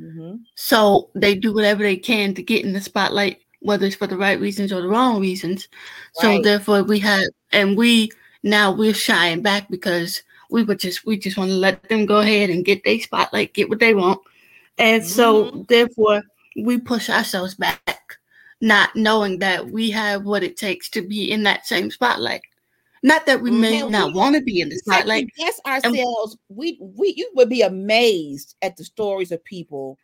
Mm-hmm. 0.00 0.36
So 0.56 1.10
they 1.14 1.34
do 1.34 1.52
whatever 1.52 1.82
they 1.82 1.96
can 1.96 2.34
to 2.34 2.42
get 2.42 2.64
in 2.64 2.72
the 2.72 2.80
spotlight 2.80 3.38
whether 3.64 3.86
it's 3.86 3.96
for 3.96 4.06
the 4.06 4.16
right 4.16 4.38
reasons 4.38 4.72
or 4.72 4.82
the 4.82 4.88
wrong 4.88 5.20
reasons. 5.20 5.68
Right. 6.22 6.36
So 6.36 6.42
therefore 6.42 6.82
we 6.82 6.98
have 7.00 7.24
and 7.50 7.76
we 7.78 8.10
now 8.42 8.70
we're 8.70 8.92
shying 8.92 9.40
back 9.40 9.70
because 9.70 10.22
we 10.50 10.62
would 10.62 10.78
just 10.78 11.06
we 11.06 11.18
just 11.18 11.38
want 11.38 11.50
to 11.50 11.56
let 11.56 11.88
them 11.88 12.04
go 12.04 12.20
ahead 12.20 12.50
and 12.50 12.64
get 12.64 12.84
their 12.84 13.00
spotlight, 13.00 13.54
get 13.54 13.70
what 13.70 13.80
they 13.80 13.94
want. 13.94 14.20
And 14.76 15.04
so, 15.04 15.44
mm-hmm. 15.44 15.62
therefore, 15.68 16.22
we 16.56 16.78
push 16.78 17.10
ourselves 17.10 17.54
back, 17.54 18.16
not 18.60 18.94
knowing 18.94 19.38
that 19.40 19.70
we 19.70 19.90
have 19.90 20.24
what 20.24 20.42
it 20.42 20.56
takes 20.56 20.88
to 20.90 21.02
be 21.02 21.30
in 21.30 21.42
that 21.44 21.66
same 21.66 21.90
spotlight. 21.90 22.42
Not 23.02 23.26
that 23.26 23.42
we 23.42 23.50
may 23.50 23.80
mm-hmm. 23.80 23.92
not 23.92 24.14
want 24.14 24.34
to 24.34 24.42
be 24.42 24.60
in 24.60 24.70
the 24.70 24.76
spotlight. 24.76 25.28
Yes, 25.36 25.60
ourselves. 25.66 26.38
And, 26.48 26.56
we 26.56 26.78
we 26.80 27.12
you 27.16 27.30
would 27.34 27.50
be 27.50 27.60
amazed 27.60 28.56
at 28.62 28.78
the 28.78 28.84
stories 28.84 29.30
of 29.30 29.44
people 29.44 29.98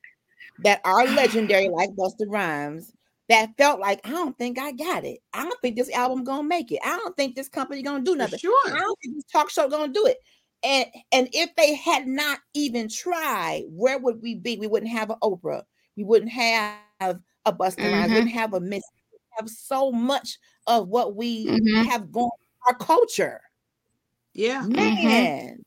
that 0.62 0.82
are 0.84 1.04
legendary, 1.14 1.70
like 1.70 1.90
Busta 1.92 2.26
Rhymes, 2.28 2.92
that 3.30 3.56
felt 3.56 3.80
like 3.80 4.00
I 4.04 4.10
don't 4.10 4.36
think 4.36 4.58
I 4.58 4.72
got 4.72 5.04
it. 5.04 5.20
I 5.32 5.44
don't 5.44 5.58
think 5.62 5.76
this 5.76 5.90
album 5.92 6.24
gonna 6.24 6.42
make 6.42 6.72
it. 6.72 6.80
I 6.84 6.96
don't 6.98 7.16
think 7.16 7.36
this 7.36 7.48
company 7.48 7.80
gonna 7.82 8.04
do 8.04 8.16
nothing. 8.16 8.38
Sure. 8.38 8.68
I 8.68 8.78
don't 8.78 8.98
think 9.02 9.14
this 9.14 9.24
talk 9.32 9.48
show 9.48 9.68
gonna 9.68 9.92
do 9.92 10.04
it. 10.04 10.18
And 10.62 10.86
and 11.12 11.28
if 11.32 11.54
they 11.56 11.76
had 11.76 12.06
not 12.06 12.40
even 12.52 12.88
tried, 12.88 13.62
where 13.68 13.98
would 13.98 14.20
we 14.20 14.34
be? 14.34 14.58
We 14.58 14.66
wouldn't 14.66 14.92
have 14.92 15.08
an 15.08 15.16
Oprah. 15.22 15.62
We 15.96 16.04
wouldn't 16.04 16.32
have 16.32 16.78
a 17.00 17.52
Busta 17.52 17.76
mm-hmm. 17.76 17.92
Rhymes. 17.92 18.12
Wouldn't 18.12 18.30
have 18.32 18.54
a 18.54 18.60
Miss. 18.60 18.82
Have 19.38 19.48
so 19.48 19.92
much 19.92 20.38
of 20.66 20.88
what 20.88 21.14
we 21.14 21.46
mm-hmm. 21.46 21.88
have 21.88 22.10
gone 22.10 22.30
our 22.68 22.74
culture. 22.74 23.40
Yeah, 24.34 24.62
man. 24.62 25.62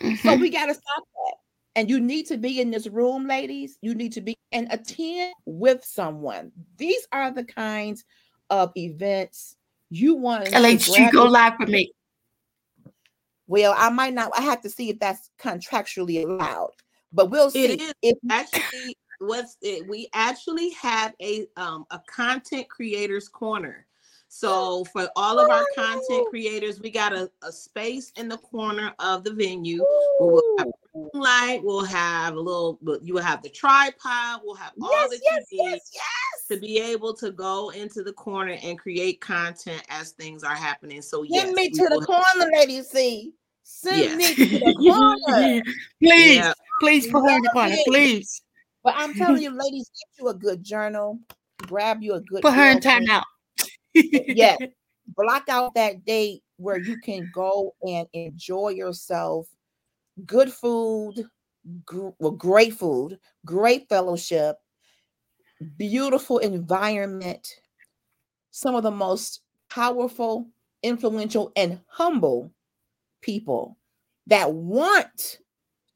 Mm-hmm. 0.00 0.14
So 0.16 0.36
we 0.36 0.50
got 0.50 0.66
to 0.66 0.74
stop 0.74 1.04
that. 1.14 1.34
And 1.76 1.88
you 1.88 2.00
need 2.00 2.26
to 2.26 2.36
be 2.36 2.60
in 2.60 2.70
this 2.70 2.88
room, 2.88 3.26
ladies. 3.26 3.78
You 3.80 3.94
need 3.94 4.12
to 4.12 4.20
be 4.20 4.36
and 4.52 4.66
attend 4.70 5.34
with 5.46 5.84
someone. 5.84 6.50
These 6.76 7.06
are 7.12 7.30
the 7.30 7.44
kinds 7.44 8.04
of 8.50 8.72
events 8.76 9.56
you 9.90 10.14
want. 10.16 10.46
LHG, 10.46 11.12
go 11.12 11.24
live 11.24 11.54
for 11.58 11.66
me. 11.66 11.92
Well, 13.46 13.74
I 13.76 13.90
might 13.90 14.14
not. 14.14 14.32
I 14.36 14.42
have 14.42 14.60
to 14.62 14.70
see 14.70 14.90
if 14.90 14.98
that's 14.98 15.30
contractually 15.40 16.24
allowed, 16.24 16.70
but 17.12 17.30
we'll 17.30 17.50
see. 17.50 17.74
It 17.74 17.80
is 17.80 17.94
if 18.02 18.18
actually 18.30 18.96
what's 19.18 19.56
it. 19.62 19.86
We 19.88 20.08
actually 20.14 20.70
have 20.70 21.14
a 21.20 21.46
um 21.56 21.86
a 21.90 22.00
content 22.06 22.68
creators 22.68 23.28
corner. 23.28 23.86
So 24.32 24.84
for 24.92 25.10
all 25.16 25.40
of 25.40 25.50
our 25.50 25.66
content 25.74 26.28
creators, 26.30 26.80
we 26.80 26.88
got 26.90 27.12
a, 27.12 27.28
a 27.42 27.50
space 27.50 28.12
in 28.14 28.28
the 28.28 28.38
corner 28.38 28.94
of 29.00 29.24
the 29.24 29.32
venue. 29.32 29.84
We'll 30.20 30.40
have 30.58 30.68
light. 31.14 31.60
We'll 31.64 31.84
have 31.84 32.36
a 32.36 32.40
little. 32.40 32.78
You 33.02 33.14
will 33.14 33.22
have 33.22 33.42
the 33.42 33.48
tripod. 33.48 34.42
We'll 34.44 34.54
have 34.54 34.72
all 34.80 34.90
yes, 34.92 35.10
that 35.10 35.20
yes, 35.24 35.46
you 35.50 35.64
need 35.64 35.70
yes, 35.72 35.90
yes. 35.92 36.46
to 36.48 36.60
be 36.60 36.78
able 36.78 37.12
to 37.14 37.32
go 37.32 37.70
into 37.70 38.04
the 38.04 38.12
corner 38.12 38.56
and 38.62 38.78
create 38.78 39.20
content 39.20 39.82
as 39.88 40.12
things 40.12 40.44
are 40.44 40.54
happening. 40.54 41.02
So 41.02 41.24
yes, 41.24 41.46
get 41.46 41.54
me 41.54 41.68
to 41.70 41.88
the 41.88 42.06
corner, 42.06 42.50
lady. 42.52 42.82
See, 42.82 43.32
send 43.64 44.16
me 44.16 44.32
to 44.32 44.46
the 44.58 44.74
corner, 44.74 45.62
please. 46.00 46.36
Yeah. 46.36 46.52
Please 46.80 47.06
put 47.06 47.22
her 47.22 47.36
in 47.36 47.42
the 47.42 47.50
corner, 47.50 47.76
please. 47.86 48.42
But 48.82 48.94
I'm 48.96 49.14
telling 49.18 49.42
you, 49.42 49.50
ladies, 49.50 49.90
get 49.90 50.22
you 50.22 50.28
a 50.28 50.34
good 50.34 50.64
journal. 50.64 51.20
Grab 51.66 52.02
you 52.02 52.14
a 52.14 52.20
good. 52.20 52.42
Put 52.42 52.54
her 52.54 52.70
in 52.72 52.80
timeout 52.80 53.24
yeah. 53.94 54.56
Block 55.16 55.48
out 55.48 55.74
that 55.74 56.04
date 56.04 56.42
where 56.56 56.78
you 56.78 56.96
can 56.96 57.28
go 57.34 57.74
and 57.86 58.06
enjoy 58.12 58.70
yourself. 58.70 59.48
Good 60.24 60.52
food, 60.52 61.24
gr- 61.84 62.10
well, 62.18 62.30
great 62.30 62.74
food, 62.74 63.18
great 63.44 63.88
fellowship, 63.88 64.56
beautiful 65.76 66.38
environment. 66.38 67.48
Some 68.52 68.74
of 68.74 68.82
the 68.82 68.90
most 68.90 69.40
powerful, 69.68 70.48
influential, 70.82 71.52
and 71.56 71.80
humble 71.88 72.52
people 73.20 73.76
that 74.26 74.52
want 74.52 75.38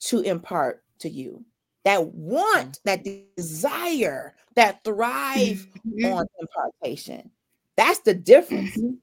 to 0.05 0.21
impart 0.21 0.83
to 1.01 1.09
you, 1.09 1.45
that 1.85 2.07
want, 2.07 2.81
that 2.85 3.05
desire, 3.37 4.35
that 4.55 4.83
thrive 4.85 5.67
mm-hmm. 5.87 6.13
on 6.13 6.27
impartation. 6.41 7.31
That's 7.77 8.01
the 8.01 8.15
difference. 8.15 8.77
Mm-hmm. 8.77 8.95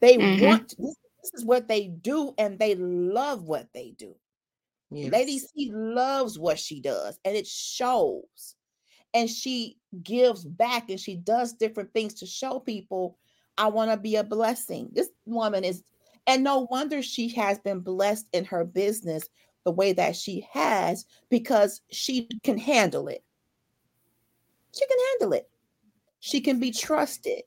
They 0.00 0.16
mm-hmm. 0.16 0.44
want 0.44 0.68
this, 0.78 0.96
this, 1.22 1.34
is 1.34 1.44
what 1.44 1.66
they 1.68 1.88
do, 1.88 2.34
and 2.38 2.58
they 2.58 2.74
love 2.74 3.42
what 3.44 3.68
they 3.74 3.94
do. 3.96 4.14
Yes. 4.90 5.12
Lady 5.12 5.38
C 5.38 5.70
loves 5.72 6.38
what 6.38 6.58
she 6.58 6.80
does, 6.80 7.18
and 7.24 7.36
it 7.36 7.46
shows. 7.46 8.54
And 9.14 9.28
she 9.28 9.78
gives 10.02 10.44
back 10.44 10.90
and 10.90 11.00
she 11.00 11.16
does 11.16 11.54
different 11.54 11.92
things 11.94 12.14
to 12.14 12.26
show 12.26 12.58
people, 12.60 13.16
I 13.56 13.68
want 13.68 13.90
to 13.90 13.96
be 13.96 14.16
a 14.16 14.24
blessing. 14.24 14.90
This 14.92 15.08
woman 15.24 15.64
is, 15.64 15.82
and 16.26 16.44
no 16.44 16.68
wonder 16.70 17.02
she 17.02 17.28
has 17.30 17.58
been 17.58 17.80
blessed 17.80 18.26
in 18.34 18.44
her 18.44 18.64
business 18.64 19.28
the 19.68 19.72
way 19.72 19.92
that 19.92 20.16
she 20.16 20.48
has 20.50 21.04
because 21.28 21.82
she 21.90 22.26
can 22.42 22.56
handle 22.56 23.06
it. 23.06 23.22
She 24.74 24.86
can 24.86 24.96
handle 25.10 25.34
it. 25.34 25.50
She 26.20 26.40
can 26.40 26.58
be 26.58 26.70
trusted. 26.70 27.42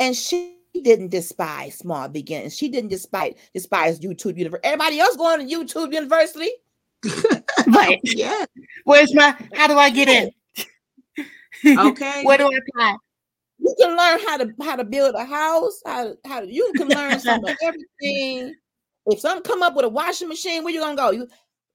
And 0.00 0.16
she 0.16 0.56
didn't 0.82 1.08
despise 1.08 1.76
small 1.76 2.08
beginnings. 2.08 2.56
She 2.56 2.70
didn't 2.70 2.88
despise 2.88 3.34
despise 3.52 4.00
YouTube 4.00 4.38
University. 4.38 4.66
Everybody 4.66 5.00
else 5.00 5.16
going 5.16 5.46
to 5.46 5.54
YouTube 5.54 5.92
University. 5.92 6.50
right. 7.66 8.00
Yeah. 8.04 8.46
Where's 8.84 9.14
my 9.14 9.36
how 9.52 9.66
do 9.66 9.76
I 9.76 9.90
get 9.90 10.08
in? 10.08 10.30
Okay. 11.66 12.22
Where 12.22 12.38
do 12.38 12.44
I 12.44 12.56
apply? 12.56 12.96
You 13.58 13.74
can 13.78 13.96
learn 13.96 14.20
how 14.26 14.36
to 14.38 14.50
how 14.62 14.76
to 14.76 14.84
build 14.84 15.14
a 15.14 15.24
house, 15.26 15.82
how 15.84 16.04
to, 16.04 16.18
how 16.24 16.40
to, 16.40 16.50
you 16.50 16.72
can 16.76 16.88
learn 16.88 17.18
some 17.20 17.44
of 17.44 17.56
everything. 17.62 18.54
If 19.08 19.20
something 19.20 19.42
come 19.42 19.62
up 19.62 19.74
with 19.74 19.84
a 19.84 19.88
washing 19.88 20.28
machine, 20.28 20.62
where 20.64 20.72
you 20.72 20.80
gonna 20.80 20.96
go? 20.96 21.10
You 21.10 21.28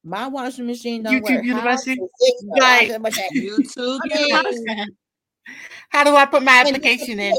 my 0.03 0.27
washing 0.27 0.67
machine 0.67 1.03
don't 1.03 1.23
YouTube 1.23 1.35
work. 1.35 1.43
University. 1.45 2.01
Right. 2.59 2.89
YouTube 3.35 3.99
University. 4.05 4.95
How 5.89 6.03
do 6.03 6.15
I 6.15 6.25
put 6.25 6.43
my 6.43 6.63
application 6.65 7.19
in? 7.19 7.33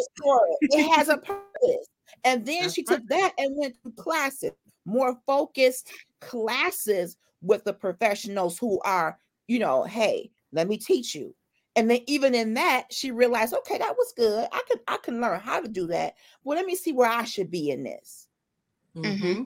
It 0.62 0.96
has 0.96 1.08
a 1.08 1.18
purpose. 1.18 1.88
And 2.24 2.44
then 2.44 2.62
That's 2.62 2.74
she 2.74 2.82
took 2.82 3.06
that 3.08 3.34
and 3.38 3.56
went 3.56 3.76
to 3.84 3.90
classes, 3.92 4.52
more 4.86 5.18
focused 5.26 5.90
classes 6.20 7.16
with 7.42 7.64
the 7.64 7.74
professionals 7.74 8.58
who 8.58 8.80
are, 8.80 9.18
you 9.46 9.58
know, 9.58 9.84
hey, 9.84 10.30
let 10.52 10.68
me 10.68 10.78
teach 10.78 11.14
you. 11.14 11.34
And 11.76 11.90
then 11.90 12.00
even 12.06 12.34
in 12.34 12.54
that, 12.54 12.86
she 12.90 13.10
realized, 13.10 13.52
okay, 13.52 13.78
that 13.78 13.96
was 13.96 14.14
good. 14.16 14.48
I 14.52 14.62
can 14.68 14.78
I 14.86 14.96
can 14.98 15.20
learn 15.20 15.40
how 15.40 15.60
to 15.60 15.68
do 15.68 15.88
that. 15.88 16.14
Well, 16.44 16.56
let 16.56 16.66
me 16.66 16.76
see 16.76 16.92
where 16.92 17.10
I 17.10 17.24
should 17.24 17.50
be 17.50 17.70
in 17.70 17.82
this. 17.82 18.26
Mm-hmm. 18.96 19.42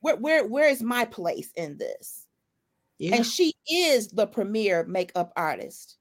Where 0.00 0.16
where 0.16 0.46
where 0.46 0.68
is 0.68 0.82
my 0.82 1.04
place 1.04 1.50
in 1.56 1.78
this? 1.78 2.26
Yeah. 2.98 3.16
And 3.16 3.26
she 3.26 3.54
is 3.70 4.08
the 4.08 4.26
premier 4.26 4.84
makeup 4.84 5.32
artist 5.36 5.96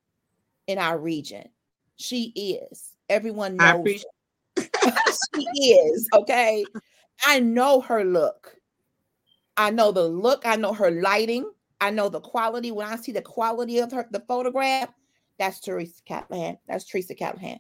in 0.67 0.77
our 0.77 0.97
region. 0.97 1.47
She 1.95 2.34
is. 2.35 2.91
Everyone 3.09 3.57
knows. 3.57 4.05
she 4.57 5.43
is. 5.63 6.07
Okay. 6.13 6.65
I 7.26 7.39
know 7.39 7.81
her 7.81 8.03
look. 8.03 8.55
I 9.57 9.71
know 9.71 9.91
the 9.91 10.07
look. 10.07 10.45
I 10.45 10.55
know 10.55 10.73
her 10.73 10.91
lighting. 10.91 11.49
I 11.81 11.89
know 11.89 12.09
the 12.09 12.21
quality. 12.21 12.71
When 12.71 12.88
I 12.88 12.95
see 12.95 13.11
the 13.11 13.21
quality 13.21 13.80
of 13.80 13.91
her, 13.91 14.07
the 14.11 14.23
photograph, 14.27 14.89
that's 15.38 15.59
Teresa 15.59 16.01
Callahan. 16.05 16.57
That's 16.67 16.85
Teresa 16.85 17.15
Callahan. 17.15 17.59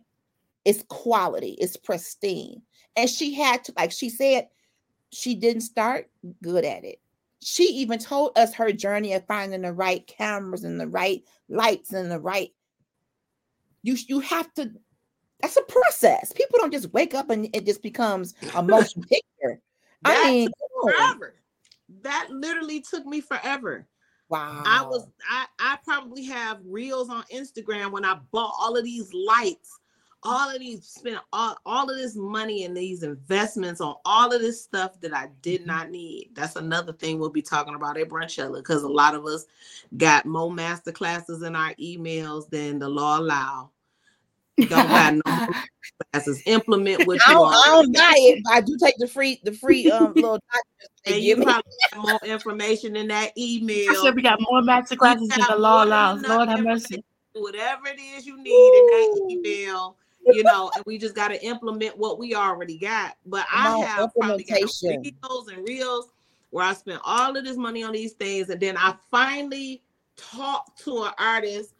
It's 0.65 0.83
quality. 0.89 1.57
It's 1.59 1.77
pristine. 1.77 2.61
And 2.95 3.09
she 3.09 3.33
had 3.33 3.63
to, 3.65 3.73
like 3.77 3.91
she 3.91 4.09
said, 4.09 4.47
she 5.11 5.35
didn't 5.35 5.61
start 5.61 6.09
good 6.43 6.65
at 6.65 6.83
it. 6.83 6.99
She 7.41 7.63
even 7.63 7.99
told 7.99 8.37
us 8.37 8.53
her 8.53 8.71
journey 8.71 9.13
of 9.13 9.25
finding 9.25 9.61
the 9.61 9.73
right 9.73 10.05
cameras 10.05 10.63
and 10.63 10.79
the 10.79 10.87
right 10.87 11.23
lights 11.47 11.93
and 11.93 12.11
the 12.11 12.19
right 12.19 12.51
you 13.83 13.97
you 14.07 14.19
have 14.19 14.53
to 14.55 14.71
that's 15.41 15.55
a 15.55 15.61
process. 15.63 16.33
People 16.33 16.59
don't 16.59 16.73
just 16.73 16.91
wake 16.91 17.13
up 17.13 17.29
and 17.29 17.47
it 17.53 17.65
just 17.65 17.81
becomes 17.81 18.33
a 18.55 18.61
motion 18.61 19.03
picture. 19.03 19.61
That 20.03 20.23
I 20.25 20.31
mean, 20.31 20.49
forever. 20.81 21.35
That 22.01 22.27
literally 22.29 22.81
took 22.81 23.05
me 23.05 23.21
forever. 23.21 23.87
Wow. 24.27 24.63
I 24.65 24.83
was 24.83 25.07
I 25.29 25.45
I 25.59 25.77
probably 25.83 26.25
have 26.25 26.59
reels 26.65 27.09
on 27.09 27.23
Instagram 27.33 27.91
when 27.91 28.05
I 28.05 28.19
bought 28.31 28.53
all 28.59 28.77
of 28.77 28.83
these 28.83 29.11
lights, 29.13 29.79
all 30.23 30.53
of 30.53 30.59
these 30.59 30.85
spent 30.85 31.19
all, 31.31 31.57
all 31.65 31.89
of 31.89 31.97
this 31.97 32.15
money 32.15 32.65
and 32.65 32.75
these 32.75 33.03
investments 33.03 33.79
on 33.79 33.95
all 34.03 34.33
of 34.33 34.41
this 34.41 34.61
stuff 34.61 34.99
that 35.01 35.13
I 35.13 35.29
did 35.41 35.61
mm-hmm. 35.61 35.69
not 35.69 35.91
need. 35.91 36.31
That's 36.33 36.55
another 36.55 36.93
thing 36.93 37.19
we'll 37.19 37.29
be 37.29 37.41
talking 37.41 37.75
about 37.75 37.97
at 37.97 38.09
Brunchella 38.09 38.57
because 38.57 38.83
a 38.83 38.89
lot 38.89 39.15
of 39.15 39.25
us 39.25 39.45
got 39.97 40.25
more 40.25 40.51
master 40.51 40.91
classes 40.91 41.41
in 41.43 41.55
our 41.55 41.73
emails 41.75 42.49
than 42.49 42.79
the 42.79 42.89
law 42.89 43.19
allow. 43.19 43.71
Don't 44.67 44.89
buy 44.89 45.19
no 45.25 45.47
classes. 46.11 46.43
Implement 46.45 47.07
what 47.07 47.19
you 47.27 47.41
I 47.41 47.63
don't 47.65 47.95
buy 47.95 48.13
it, 48.17 48.43
but 48.43 48.53
I 48.53 48.61
do 48.61 48.77
take 48.77 48.97
the 48.97 49.07
free 49.07 49.39
the 49.43 49.53
free 49.53 49.89
um 49.89 50.13
little 50.15 50.39
and 51.05 51.15
you 51.15 51.37
probably 51.37 51.71
have 51.91 52.01
more 52.01 52.19
information 52.25 52.97
in 52.97 53.07
that 53.07 53.31
email. 53.37 53.91
I 53.91 54.01
said 54.03 54.15
we 54.15 54.21
got 54.21 54.39
more 54.41 54.61
master 54.61 54.97
classes 54.97 55.29
than 55.29 55.45
the 55.49 55.55
law 55.55 55.85
allows. 55.85 56.21
Lord 56.23 56.49
have 56.49 56.61
mercy. 56.61 57.03
Whatever 57.33 57.87
it 57.87 57.99
is 57.99 58.25
you 58.25 58.41
need 58.41 58.51
Ooh. 58.51 58.79
in 58.79 58.85
that 58.87 59.31
email, 59.31 59.95
you 60.33 60.43
know, 60.43 60.71
and 60.75 60.83
we 60.85 60.97
just 60.97 61.15
got 61.15 61.29
to 61.29 61.43
implement 61.45 61.97
what 61.97 62.19
we 62.19 62.35
already 62.35 62.77
got. 62.77 63.17
But 63.25 63.45
I 63.53 63.79
have 63.79 64.11
probably 64.19 64.43
got 64.43 64.59
videos 64.59 65.53
and 65.53 65.67
reels 65.67 66.11
where 66.51 66.65
I 66.65 66.73
spent 66.73 67.01
all 67.03 67.35
of 67.35 67.43
this 67.43 67.57
money 67.57 67.83
on 67.83 67.93
these 67.93 68.13
things, 68.13 68.49
and 68.49 68.59
then 68.59 68.77
I 68.77 68.95
finally 69.11 69.83
talked 70.15 70.83
to 70.83 71.03
an 71.03 71.11
artist. 71.17 71.73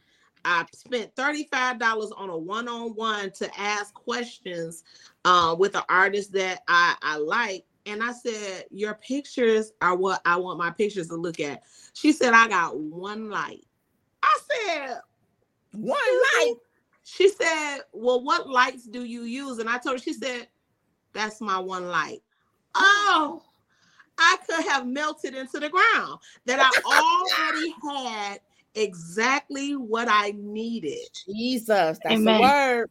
I 0.46 0.66
spent 0.74 1.14
$35 1.16 2.12
on 2.18 2.30
a 2.30 2.38
one-on-one 2.38 3.32
to 3.32 3.60
ask 3.60 3.94
questions 3.94 4.84
uh, 5.26 5.56
with 5.58 5.76
an 5.76 5.84
artist 5.90 6.32
that 6.34 6.62
I, 6.68 6.96
I 7.02 7.18
like. 7.18 7.66
And 7.86 8.04
I 8.04 8.14
said, 8.14 8.66
Your 8.72 8.94
pictures 8.96 9.74
are 9.82 9.96
what 9.96 10.22
I 10.26 10.38
want 10.38 10.60
my 10.60 10.70
pictures 10.70 11.08
to 11.10 11.16
look 11.16 11.40
at. 11.40 11.64
She 11.94 12.12
said, 12.12 12.34
I 12.34 12.48
got 12.48 12.78
one 12.78 13.30
light. 13.30 13.66
I 14.24 14.40
said, 14.50 15.00
One 15.74 15.98
light. 15.98 16.56
She 17.11 17.30
said, 17.30 17.80
Well, 17.91 18.23
what 18.23 18.49
lights 18.49 18.86
do 18.86 19.03
you 19.03 19.23
use? 19.23 19.57
And 19.60 19.69
I 19.69 19.77
told 19.77 19.98
her, 19.98 20.03
she 20.03 20.14
said, 20.14 20.48
That's 21.14 21.41
my 21.41 21.57
one 21.57 21.88
light. 21.88 22.22
Oh, 22.76 23.41
I 24.18 24.38
could 24.48 24.65
have 24.65 24.86
melted 24.86 25.34
into 25.34 25.60
the 25.60 25.69
ground. 25.69 26.19
That 26.45 26.60
I 26.60 26.72
already 26.86 27.73
had 27.84 28.40
exactly 28.76 29.76
what 29.76 30.07
I 30.10 30.34
needed. 30.38 30.99
Jesus, 31.27 31.99
that's 32.03 32.22
Amen. 32.22 32.36
the 32.38 32.41
word. 32.41 32.90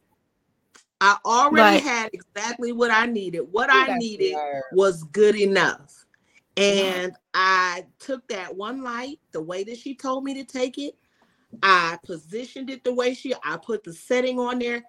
I 1.01 1.15
already 1.23 1.77
Right. 1.77 1.81
had 1.81 2.09
exactly 2.11 2.73
what 2.73 2.91
I 2.91 3.05
needed. 3.05 3.47
What 3.51 3.69
I 3.71 3.87
the 3.87 3.95
needed 3.95 4.35
was 4.73 5.03
good 5.03 5.37
enough. 5.37 6.05
And 6.57 7.13
I 7.33 7.85
took 7.99 8.27
that 8.27 8.53
one 8.53 8.83
light 8.83 9.19
the 9.31 9.41
way 9.41 9.63
that 9.63 9.77
she 9.77 9.95
told 9.95 10.25
me 10.25 10.33
to 10.33 10.43
take 10.43 10.77
it. 10.77 10.95
I 11.63 11.97
positioned 12.03 12.69
it 12.69 12.83
the 12.83 12.93
way 12.93 13.13
she 13.13 13.33
I 13.43 13.57
put 13.57 13.83
the 13.83 13.93
setting 13.93 14.39
on 14.39 14.59
there. 14.59 14.83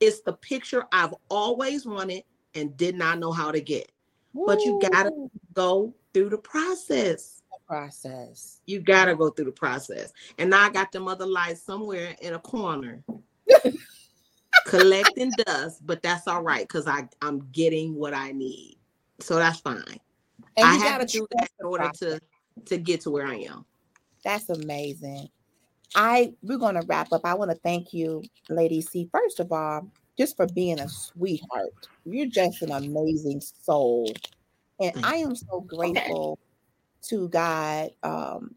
It's 0.00 0.20
the 0.22 0.34
picture 0.34 0.84
I've 0.92 1.14
always 1.28 1.86
wanted 1.86 2.24
and 2.54 2.76
did 2.76 2.94
not 2.94 3.18
know 3.18 3.32
how 3.32 3.50
to 3.50 3.60
get. 3.60 3.90
But 4.34 4.60
you 4.64 4.78
gotta- 4.90 5.10
Go 5.54 5.94
through 6.12 6.30
the 6.30 6.38
process. 6.38 7.42
process. 7.66 8.60
You 8.66 8.80
gotta 8.80 9.14
go 9.14 9.30
through 9.30 9.46
the 9.46 9.52
process. 9.52 10.12
And 10.38 10.50
now 10.50 10.64
I 10.64 10.70
got 10.70 10.90
them 10.92 11.06
other 11.08 11.26
lights 11.26 11.62
somewhere 11.62 12.14
in 12.20 12.34
a 12.34 12.38
corner 12.38 13.02
collecting 14.66 15.30
dust, 15.30 15.86
but 15.86 16.02
that's 16.02 16.26
all 16.26 16.42
right 16.42 16.66
because 16.66 16.86
I 16.86 17.08
I'm 17.22 17.48
getting 17.52 17.94
what 17.94 18.14
I 18.14 18.32
need. 18.32 18.76
So 19.20 19.36
that's 19.36 19.60
fine. 19.60 20.00
And 20.56 20.66
I 20.66 20.74
you 20.74 20.80
have 20.80 21.00
gotta 21.00 21.06
to 21.06 21.18
do 21.18 21.26
that 21.32 21.50
in 21.60 21.66
order 21.66 21.84
process. 21.84 22.20
to 22.20 22.64
to 22.66 22.78
get 22.78 23.00
to 23.02 23.10
where 23.10 23.26
I 23.26 23.36
am. 23.36 23.64
That's 24.24 24.48
amazing. 24.50 25.28
I 25.94 26.34
we're 26.42 26.58
gonna 26.58 26.82
wrap 26.86 27.12
up. 27.12 27.22
I 27.24 27.34
want 27.34 27.50
to 27.50 27.56
thank 27.58 27.92
you, 27.92 28.22
Lady 28.48 28.80
C. 28.80 29.08
First 29.12 29.40
of 29.40 29.52
all, 29.52 29.90
just 30.18 30.36
for 30.36 30.46
being 30.46 30.80
a 30.80 30.88
sweetheart. 30.88 31.70
You're 32.04 32.26
just 32.26 32.62
an 32.62 32.70
amazing 32.72 33.40
soul, 33.40 34.12
and 34.80 35.04
I 35.04 35.16
am 35.16 35.34
so 35.34 35.60
grateful 35.60 36.38
to 37.08 37.28
God 37.28 37.90
um, 38.02 38.54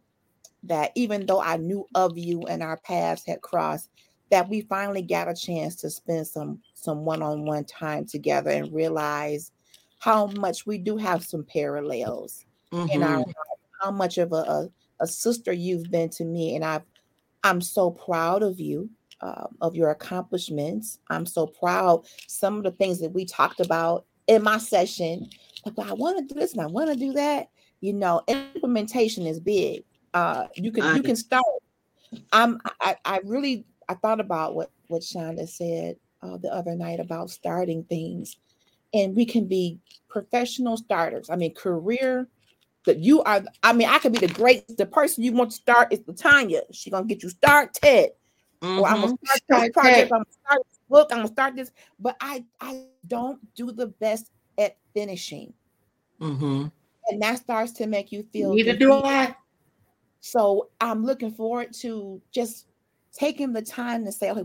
that 0.63 0.91
even 0.95 1.25
though 1.25 1.41
I 1.41 1.57
knew 1.57 1.87
of 1.95 2.17
you 2.17 2.41
and 2.43 2.61
our 2.61 2.77
paths 2.77 3.25
had 3.25 3.41
crossed, 3.41 3.89
that 4.31 4.49
we 4.49 4.61
finally 4.61 5.01
got 5.01 5.29
a 5.29 5.35
chance 5.35 5.75
to 5.77 5.89
spend 5.89 6.27
some 6.27 6.61
some 6.73 7.05
one-on-one 7.05 7.65
time 7.65 8.05
together 8.05 8.49
and 8.51 8.73
realize 8.73 9.51
how 9.99 10.27
much 10.27 10.65
we 10.65 10.77
do 10.77 10.97
have 10.97 11.23
some 11.23 11.43
parallels 11.43 12.45
in 12.91 13.01
our 13.03 13.19
Mhm. 13.19 13.25
life, 13.25 13.35
how 13.81 13.91
much 13.91 14.17
of 14.17 14.31
a, 14.33 14.35
a, 14.35 14.69
a 14.99 15.07
sister 15.07 15.51
you've 15.53 15.89
been 15.89 16.09
to 16.09 16.25
me 16.25 16.55
and 16.55 16.63
i 16.65 16.81
i'm 17.43 17.61
so 17.61 17.91
proud 17.91 18.43
of 18.43 18.59
you 18.59 18.89
um, 19.21 19.55
of 19.61 19.75
your 19.75 19.89
accomplishments. 19.89 20.99
I'm 21.09 21.25
so 21.25 21.47
proud. 21.47 22.05
Some 22.27 22.57
of 22.57 22.63
the 22.63 22.71
things 22.71 22.99
that 22.99 23.13
we 23.13 23.25
talked 23.25 23.59
about 23.59 24.05
in 24.27 24.43
my 24.43 24.57
session 24.57 25.29
like 25.65 25.77
well, 25.77 25.89
i 25.89 25.93
want 25.93 26.17
to 26.17 26.33
do 26.33 26.39
this 26.39 26.51
and 26.51 26.61
i 26.61 26.65
want 26.65 26.89
to 26.89 26.95
do 26.95 27.13
that. 27.13 27.49
You 27.81 27.93
know 27.93 28.21
implementation 28.27 29.25
is 29.25 29.39
big. 29.39 29.83
Uh 30.13 30.47
you 30.55 30.71
can 30.71 30.95
you 30.95 31.03
can 31.03 31.15
start. 31.15 31.45
I'm 32.31 32.59
i 32.81 32.95
i 33.05 33.19
really 33.23 33.65
i 33.89 33.93
thought 33.95 34.19
about 34.19 34.55
what 34.55 34.71
what 34.87 35.01
shonda 35.01 35.47
said 35.47 35.97
uh, 36.21 36.37
the 36.37 36.53
other 36.53 36.75
night 36.75 36.99
about 36.99 37.29
starting 37.29 37.83
things. 37.85 38.37
And 38.93 39.15
we 39.15 39.25
can 39.25 39.47
be 39.47 39.79
professional 40.09 40.77
starters. 40.77 41.29
I 41.29 41.35
mean 41.35 41.53
career 41.53 42.27
that 42.87 42.97
you 42.99 43.21
are 43.23 43.43
i 43.63 43.71
mean 43.71 43.87
i 43.87 43.99
could 43.99 44.11
be 44.11 44.19
the 44.19 44.33
great 44.33 44.65
the 44.77 44.85
person 44.85 45.23
you 45.23 45.31
want 45.31 45.51
to 45.51 45.55
start 45.57 45.93
is 45.93 45.99
latanya 46.01 46.61
she 46.71 46.89
gonna 46.89 47.05
get 47.05 47.21
you 47.21 47.29
started 47.29 48.09
or 48.63 48.87
i'm 48.87 49.01
gonna 49.01 49.13
Mhm. 49.13 49.17
start 49.25 49.39
Start 49.45 49.61
this 49.61 49.69
project 49.73 50.09
that. 50.09 50.15
i'm 50.15 50.23
gonna 50.23 50.39
start 50.45 50.61
this 50.67 50.79
book 50.89 51.07
i'm 51.11 51.17
gonna 51.19 51.27
start 51.27 51.55
this 51.55 51.71
but 51.99 52.15
i 52.21 52.43
i 52.59 52.83
don't 53.07 53.39
do 53.55 53.71
the 53.71 53.87
best 53.87 54.31
at 54.57 54.77
finishing 54.93 55.53
Mhm. 56.19 56.71
and 57.09 57.21
that 57.21 57.37
starts 57.39 57.71
to 57.73 57.85
make 57.87 58.11
you 58.11 58.23
feel 58.33 58.53
Neither 58.55 58.73
do 58.73 58.87
defeated. 58.89 59.05
I. 59.05 59.35
So 60.19 60.69
I'm 60.81 61.05
looking 61.05 61.31
forward 61.31 61.73
to 61.81 62.21
just 62.31 62.67
taking 63.13 63.53
the 63.53 63.61
time 63.61 64.03
to 64.05 64.11
say, 64.11 64.31
okay, 64.31 64.43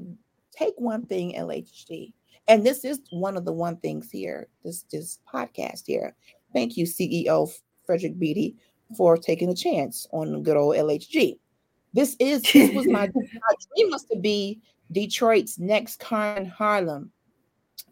take 0.52 0.74
one 0.76 1.06
thing, 1.06 1.34
LHG. 1.34 2.12
And 2.46 2.64
this 2.64 2.84
is 2.84 3.00
one 3.10 3.36
of 3.36 3.44
the 3.44 3.52
one 3.52 3.78
things 3.78 4.10
here, 4.10 4.48
this 4.62 4.82
this 4.92 5.18
podcast 5.32 5.86
here. 5.86 6.14
Thank 6.52 6.76
you, 6.76 6.84
CEO 6.86 7.50
Frederick 7.92 8.18
Beaty, 8.18 8.56
for 8.96 9.18
taking 9.18 9.50
a 9.50 9.54
chance 9.54 10.06
on 10.12 10.42
good 10.42 10.56
old 10.56 10.76
LHG. 10.76 11.38
This 11.92 12.16
is 12.18 12.40
this 12.40 12.74
was 12.74 12.86
my, 12.86 13.06
my 13.14 13.54
dream 13.76 13.90
was 13.90 14.04
to 14.04 14.18
be 14.18 14.62
Detroit's 14.90 15.58
next 15.58 16.00
Carmen 16.00 16.46
Harlan. 16.46 17.10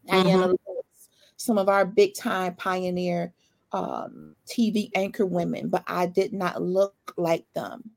Diana 0.07 0.47
Lewis, 0.47 1.09
some 1.37 1.59
of 1.59 1.69
our 1.69 1.85
big 1.85 2.15
time 2.15 2.55
pioneer 2.55 3.35
um, 3.73 4.35
TV 4.47 4.91
anchor 4.95 5.27
women, 5.27 5.69
but 5.69 5.85
I 5.87 6.07
did 6.07 6.33
not 6.33 6.63
look 6.63 6.95
like 7.19 7.45
them. 7.55 7.91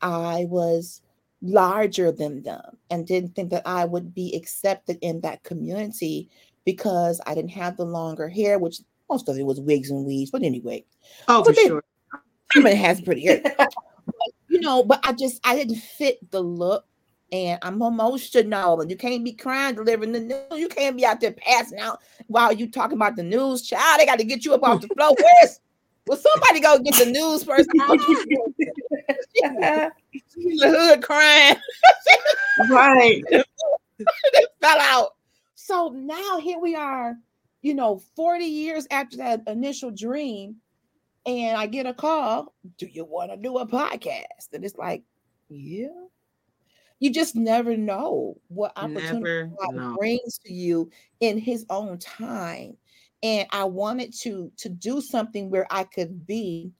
I 0.00 0.46
was 0.48 1.02
larger 1.42 2.10
than 2.12 2.42
them 2.42 2.78
and 2.88 3.06
didn't 3.06 3.34
think 3.34 3.50
that 3.50 3.66
I 3.66 3.84
would 3.84 4.14
be 4.14 4.34
accepted 4.34 4.96
in 5.02 5.20
that 5.20 5.42
community 5.42 6.30
because 6.64 7.20
I 7.26 7.34
didn't 7.34 7.50
have 7.50 7.76
the 7.76 7.84
longer 7.84 8.30
hair, 8.30 8.58
which 8.58 8.80
most 9.12 9.28
of 9.28 9.36
it 9.38 9.44
was 9.44 9.60
wigs 9.60 9.90
and 9.90 10.04
weaves. 10.04 10.30
But 10.30 10.42
anyway, 10.42 10.84
Oh, 11.28 11.44
for 11.44 11.50
But 11.50 11.56
they- 11.56 11.68
sure. 11.68 11.84
Carmen 12.52 12.76
has 12.76 13.00
pretty 13.00 13.22
hair. 13.22 13.40
But, 13.56 13.72
you 14.48 14.60
know, 14.60 14.82
but 14.82 15.00
I 15.04 15.12
just 15.12 15.40
I 15.44 15.54
didn't 15.56 15.76
fit 15.76 16.30
the 16.30 16.40
look. 16.40 16.84
And 17.30 17.58
I'm 17.62 17.80
emotional, 17.80 18.82
and 18.82 18.90
you 18.90 18.96
can't 18.98 19.24
be 19.24 19.32
crying 19.32 19.74
delivering 19.74 20.12
the 20.12 20.20
news. 20.20 20.60
You 20.60 20.68
can't 20.68 20.98
be 20.98 21.06
out 21.06 21.18
there 21.18 21.32
passing 21.32 21.78
out 21.78 22.00
while 22.26 22.52
you 22.52 22.70
talking 22.70 22.98
about 22.98 23.16
the 23.16 23.22
news, 23.22 23.62
child. 23.62 23.98
They 23.98 24.04
got 24.04 24.18
to 24.18 24.24
get 24.24 24.44
you 24.44 24.52
up 24.52 24.62
off 24.62 24.82
the 24.82 24.88
floor. 24.88 25.14
Where's 25.18 25.58
well, 26.06 26.18
somebody 26.18 26.60
go 26.60 26.78
get 26.80 26.94
the 26.96 27.06
news 27.10 27.42
first. 27.42 27.70
She's 30.34 30.60
the 30.60 30.68
hood 30.68 31.02
crying. 31.02 31.56
Right. 32.68 33.22
fell 34.60 34.80
out. 34.80 35.14
So 35.54 35.88
now 35.88 36.38
here 36.38 36.58
we 36.58 36.74
are, 36.74 37.16
you 37.62 37.74
know, 37.74 38.02
40 38.16 38.44
years 38.44 38.86
after 38.90 39.16
that 39.18 39.42
initial 39.46 39.90
dream, 39.90 40.56
and 41.24 41.56
I 41.56 41.66
get 41.66 41.86
a 41.86 41.94
call. 41.94 42.54
Do 42.78 42.86
you 42.86 43.04
want 43.04 43.30
to 43.30 43.36
do 43.36 43.58
a 43.58 43.66
podcast? 43.66 44.52
And 44.52 44.64
it's 44.64 44.76
like, 44.76 45.02
yeah. 45.48 45.88
You 46.98 47.10
just 47.12 47.34
never 47.34 47.76
know 47.76 48.36
what 48.48 48.72
opportunity 48.76 49.22
Never 49.22 49.46
God 49.60 49.74
know. 49.74 49.96
brings 49.98 50.38
to 50.38 50.52
you 50.52 50.90
in 51.20 51.38
His 51.38 51.66
own 51.70 51.98
time. 51.98 52.76
And 53.24 53.48
I 53.50 53.64
wanted 53.64 54.12
to 54.20 54.52
to 54.56 54.68
do 54.68 55.00
something 55.00 55.50
where 55.50 55.66
I 55.70 55.84
could 55.84 56.26
be 56.26 56.72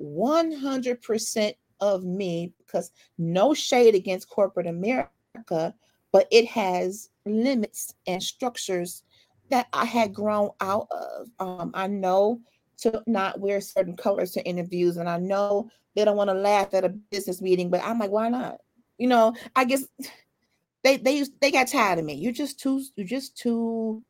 100% 0.00 1.54
of 1.80 2.04
me 2.04 2.52
because 2.58 2.90
no 3.18 3.54
shade 3.54 3.94
against 3.94 4.30
corporate 4.30 4.66
America, 4.66 5.74
but 6.12 6.26
it 6.30 6.46
has 6.46 7.10
limits 7.26 7.94
and 8.06 8.22
structures 8.22 9.02
that 9.50 9.68
I 9.72 9.84
had 9.84 10.14
grown 10.14 10.50
out 10.60 10.88
of. 10.90 11.28
Um, 11.38 11.70
I 11.74 11.86
know 11.86 12.40
to 12.78 13.02
not 13.06 13.40
wear 13.40 13.60
certain 13.60 13.96
colors 13.96 14.32
to 14.32 14.44
interviews, 14.44 14.96
and 14.96 15.08
I 15.08 15.18
know 15.18 15.70
they 15.94 16.04
don't 16.04 16.16
want 16.16 16.30
to 16.30 16.34
laugh 16.34 16.74
at 16.74 16.84
a 16.84 16.90
business 16.90 17.40
meeting, 17.40 17.70
but 17.70 17.82
I'm 17.82 17.98
like, 17.98 18.10
why 18.10 18.28
not? 18.28 18.58
You 18.98 19.08
know, 19.08 19.34
I 19.54 19.64
guess 19.64 19.84
they 20.84 20.96
they 20.98 21.24
they 21.40 21.50
got 21.50 21.68
tired 21.68 21.98
of 21.98 22.04
me. 22.04 22.14
You're 22.14 22.32
just 22.32 22.60
too 22.60 22.82
you're 22.96 23.06
just 23.06 23.36
too 23.36 24.02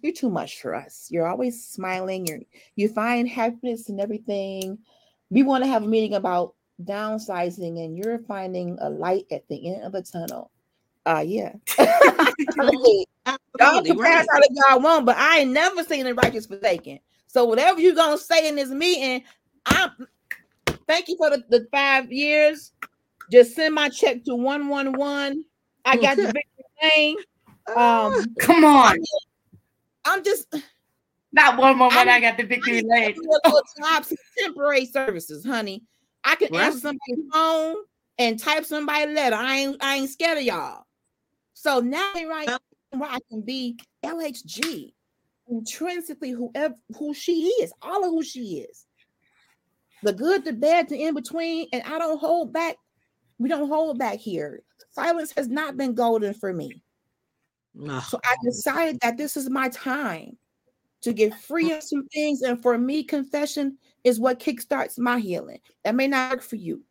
you're 0.00 0.12
too 0.12 0.30
much 0.30 0.60
for 0.60 0.74
us. 0.74 1.08
You're 1.10 1.26
always 1.26 1.64
smiling. 1.64 2.26
You're 2.26 2.40
you 2.76 2.88
find 2.88 3.28
happiness 3.28 3.88
in 3.88 4.00
everything. 4.00 4.78
We 5.30 5.42
want 5.42 5.64
to 5.64 5.68
have 5.68 5.82
a 5.82 5.88
meeting 5.88 6.14
about 6.14 6.54
downsizing, 6.82 7.84
and 7.84 7.96
you're 7.96 8.18
finding 8.18 8.78
a 8.80 8.88
light 8.88 9.26
at 9.30 9.46
the 9.48 9.74
end 9.74 9.84
of 9.84 9.92
the 9.92 10.02
tunnel. 10.02 10.50
Uh 11.04 11.24
yeah. 11.26 11.52
Absolutely 13.26 13.90
can 13.90 13.98
pass 14.02 14.26
right. 14.32 14.36
out 14.36 14.42
if 14.42 14.56
y'all 14.70 14.80
want, 14.80 15.06
but 15.06 15.16
I 15.16 15.40
ain't 15.40 15.52
never 15.52 15.84
seen 15.84 16.04
the 16.04 16.14
righteous 16.14 16.46
forsaken. 16.46 16.98
So 17.26 17.44
whatever 17.44 17.80
you 17.80 17.94
gonna 17.94 18.18
say 18.18 18.48
in 18.48 18.56
this 18.56 18.70
meeting, 18.70 19.24
I'm 19.66 19.90
thank 20.88 21.08
you 21.08 21.16
for 21.16 21.30
the, 21.30 21.42
the 21.48 21.66
five 21.70 22.10
years. 22.12 22.72
Just 23.30 23.54
send 23.54 23.74
my 23.74 23.88
check 23.88 24.24
to 24.24 24.34
111. 24.34 25.44
I 25.84 25.96
got 25.96 26.16
the 26.16 26.22
victory 26.32 26.42
lane. 26.82 27.16
Um, 27.76 28.34
Come 28.40 28.64
on. 28.64 28.96
I'm 30.04 30.22
just 30.24 30.52
Not 31.32 31.56
one 31.56 31.78
moment. 31.78 31.96
I'm- 31.98 32.08
I 32.08 32.20
got 32.20 32.36
the 32.36 32.42
victory 32.44 32.82
lane. 32.82 33.14
little 33.16 33.62
jobs, 33.80 34.12
temporary 34.38 34.86
services, 34.86 35.44
honey. 35.44 35.84
I 36.24 36.34
can 36.36 36.52
Right. 36.52 36.66
answer 36.66 36.80
somebody's 36.80 37.32
phone 37.32 37.76
and 38.18 38.38
type 38.38 38.64
somebody 38.64 39.12
letter. 39.12 39.36
I 39.36 39.56
ain't 39.56 39.76
I 39.82 39.96
ain't 39.96 40.10
scared 40.10 40.38
of 40.38 40.44
y'all. 40.44 40.84
So 41.54 41.80
now 41.80 42.10
they 42.14 42.24
right 42.26 42.50
where 42.98 43.10
I 43.10 43.18
can 43.28 43.42
be 43.42 43.78
LHG 44.04 44.92
intrinsically 45.48 46.30
whoever 46.30 46.74
who 46.98 47.14
she 47.14 47.46
is, 47.62 47.72
all 47.82 48.04
of 48.04 48.10
who 48.10 48.22
she 48.22 48.58
is. 48.58 48.86
The 50.02 50.12
good, 50.12 50.44
the 50.44 50.52
bad, 50.52 50.88
the 50.88 51.02
in 51.02 51.14
between, 51.14 51.68
and 51.72 51.82
I 51.84 51.98
don't 51.98 52.18
hold 52.18 52.52
back. 52.52 52.76
We 53.38 53.48
don't 53.48 53.68
hold 53.68 53.98
back 53.98 54.18
here. 54.18 54.62
Silence 54.90 55.32
has 55.36 55.48
not 55.48 55.76
been 55.76 55.94
golden 55.94 56.34
for 56.34 56.52
me. 56.52 56.82
No. 57.74 58.00
So 58.00 58.18
I 58.24 58.36
decided 58.44 59.00
that 59.00 59.16
this 59.16 59.36
is 59.36 59.48
my 59.48 59.68
time 59.68 60.36
to 61.02 61.12
get 61.12 61.38
free 61.38 61.72
of 61.72 61.82
some 61.82 62.06
things. 62.08 62.42
And 62.42 62.60
for 62.60 62.76
me, 62.78 63.02
confession 63.02 63.78
is 64.04 64.20
what 64.20 64.40
kickstarts 64.40 64.98
my 64.98 65.18
healing. 65.18 65.60
That 65.84 65.94
may 65.94 66.08
not 66.08 66.32
work 66.32 66.42
for 66.42 66.56
you. 66.56 66.82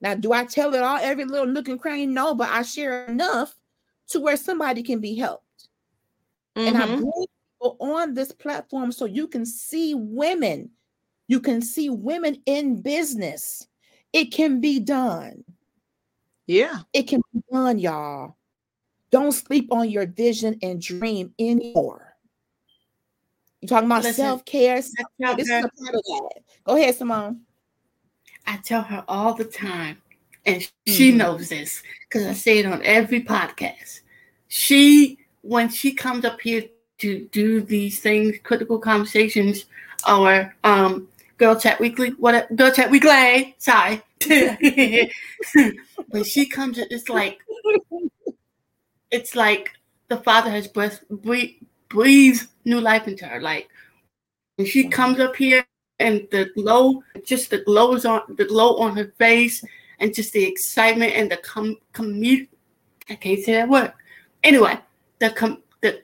Now, 0.00 0.14
do 0.14 0.32
I 0.32 0.44
tell 0.44 0.74
it 0.74 0.82
all, 0.82 0.98
every 1.00 1.24
little 1.24 1.46
nook 1.46 1.68
and 1.68 1.80
cranny? 1.80 2.06
No, 2.06 2.34
but 2.34 2.50
I 2.50 2.62
share 2.62 3.06
enough 3.06 3.56
to 4.08 4.20
where 4.20 4.36
somebody 4.36 4.82
can 4.82 5.00
be 5.00 5.14
helped. 5.14 5.68
Mm-hmm. 6.56 6.68
And 6.68 6.76
I 6.76 6.86
mm-hmm. 6.86 7.00
bring 7.00 7.26
people 7.54 7.76
on 7.80 8.14
this 8.14 8.32
platform 8.32 8.92
so 8.92 9.04
you 9.04 9.28
can 9.28 9.44
see 9.44 9.94
women. 9.94 10.70
You 11.28 11.40
can 11.40 11.60
see 11.60 11.90
women 11.90 12.40
in 12.46 12.80
business. 12.82 13.66
It 14.12 14.26
can 14.26 14.60
be 14.60 14.80
done. 14.80 15.44
Yeah. 16.46 16.80
It 16.92 17.04
can 17.04 17.20
be 17.32 17.42
done, 17.52 17.78
y'all. 17.78 18.36
Don't 19.10 19.32
sleep 19.32 19.72
on 19.72 19.90
your 19.90 20.06
vision 20.06 20.58
and 20.62 20.80
dream 20.80 21.32
anymore. 21.38 22.14
You 23.60 23.68
talking 23.68 23.86
about 23.86 24.04
self 24.04 24.44
care? 24.44 24.76
This 24.76 24.86
is 24.88 24.94
a 25.18 25.24
part 25.24 25.40
of 25.40 25.46
that. 25.46 26.30
Go 26.64 26.76
ahead, 26.76 26.94
Simone. 26.94 27.40
I 28.46 28.58
tell 28.58 28.82
her 28.82 29.04
all 29.08 29.34
the 29.34 29.44
time, 29.44 30.00
and 30.46 30.62
she 30.86 31.10
mm-hmm. 31.10 31.18
knows 31.18 31.48
this 31.48 31.82
because 32.08 32.26
I 32.26 32.32
say 32.32 32.58
it 32.58 32.66
on 32.66 32.80
every 32.84 33.20
podcast. 33.22 34.00
She, 34.48 35.18
when 35.42 35.68
she 35.68 35.92
comes 35.92 36.24
up 36.24 36.40
here 36.40 36.64
to 36.98 37.28
do 37.32 37.60
these 37.60 38.00
things, 38.00 38.36
critical 38.42 38.78
conversations, 38.78 39.66
or 40.08 40.54
um, 40.64 41.08
Girl 41.36 41.58
Chat 41.58 41.80
Weekly, 41.80 42.10
what 42.10 42.54
Girl 42.54 42.70
Chat 42.70 42.90
Weekly, 42.90 43.54
sorry. 43.58 44.02
when 46.08 46.24
she 46.24 46.46
comes, 46.46 46.78
it's 46.78 47.08
like 47.08 47.38
it's 49.10 49.36
like 49.36 49.72
the 50.08 50.16
Father 50.18 50.50
has 50.50 50.68
breath 50.68 51.00
breathe, 51.10 51.56
breathes 51.88 52.48
new 52.64 52.80
life 52.80 53.06
into 53.08 53.26
her. 53.26 53.40
Like 53.40 53.68
when 54.56 54.66
she 54.66 54.88
comes 54.88 55.20
up 55.20 55.36
here 55.36 55.66
and 55.98 56.26
the 56.30 56.50
glow, 56.54 57.02
just 57.24 57.50
the 57.50 57.58
glows 57.58 58.04
on 58.06 58.22
the 58.36 58.46
glow 58.46 58.76
on 58.78 58.96
her 58.96 59.12
face, 59.18 59.62
and 59.98 60.14
just 60.14 60.32
the 60.32 60.44
excitement 60.44 61.12
and 61.14 61.30
the 61.30 61.36
com 61.38 61.76
commute. 61.92 62.48
I 63.08 63.14
can't 63.14 63.42
say 63.42 63.52
that 63.52 63.68
word. 63.68 63.92
Anyway, 64.42 64.78
the 65.18 65.30
com 65.30 65.62
the 65.80 66.02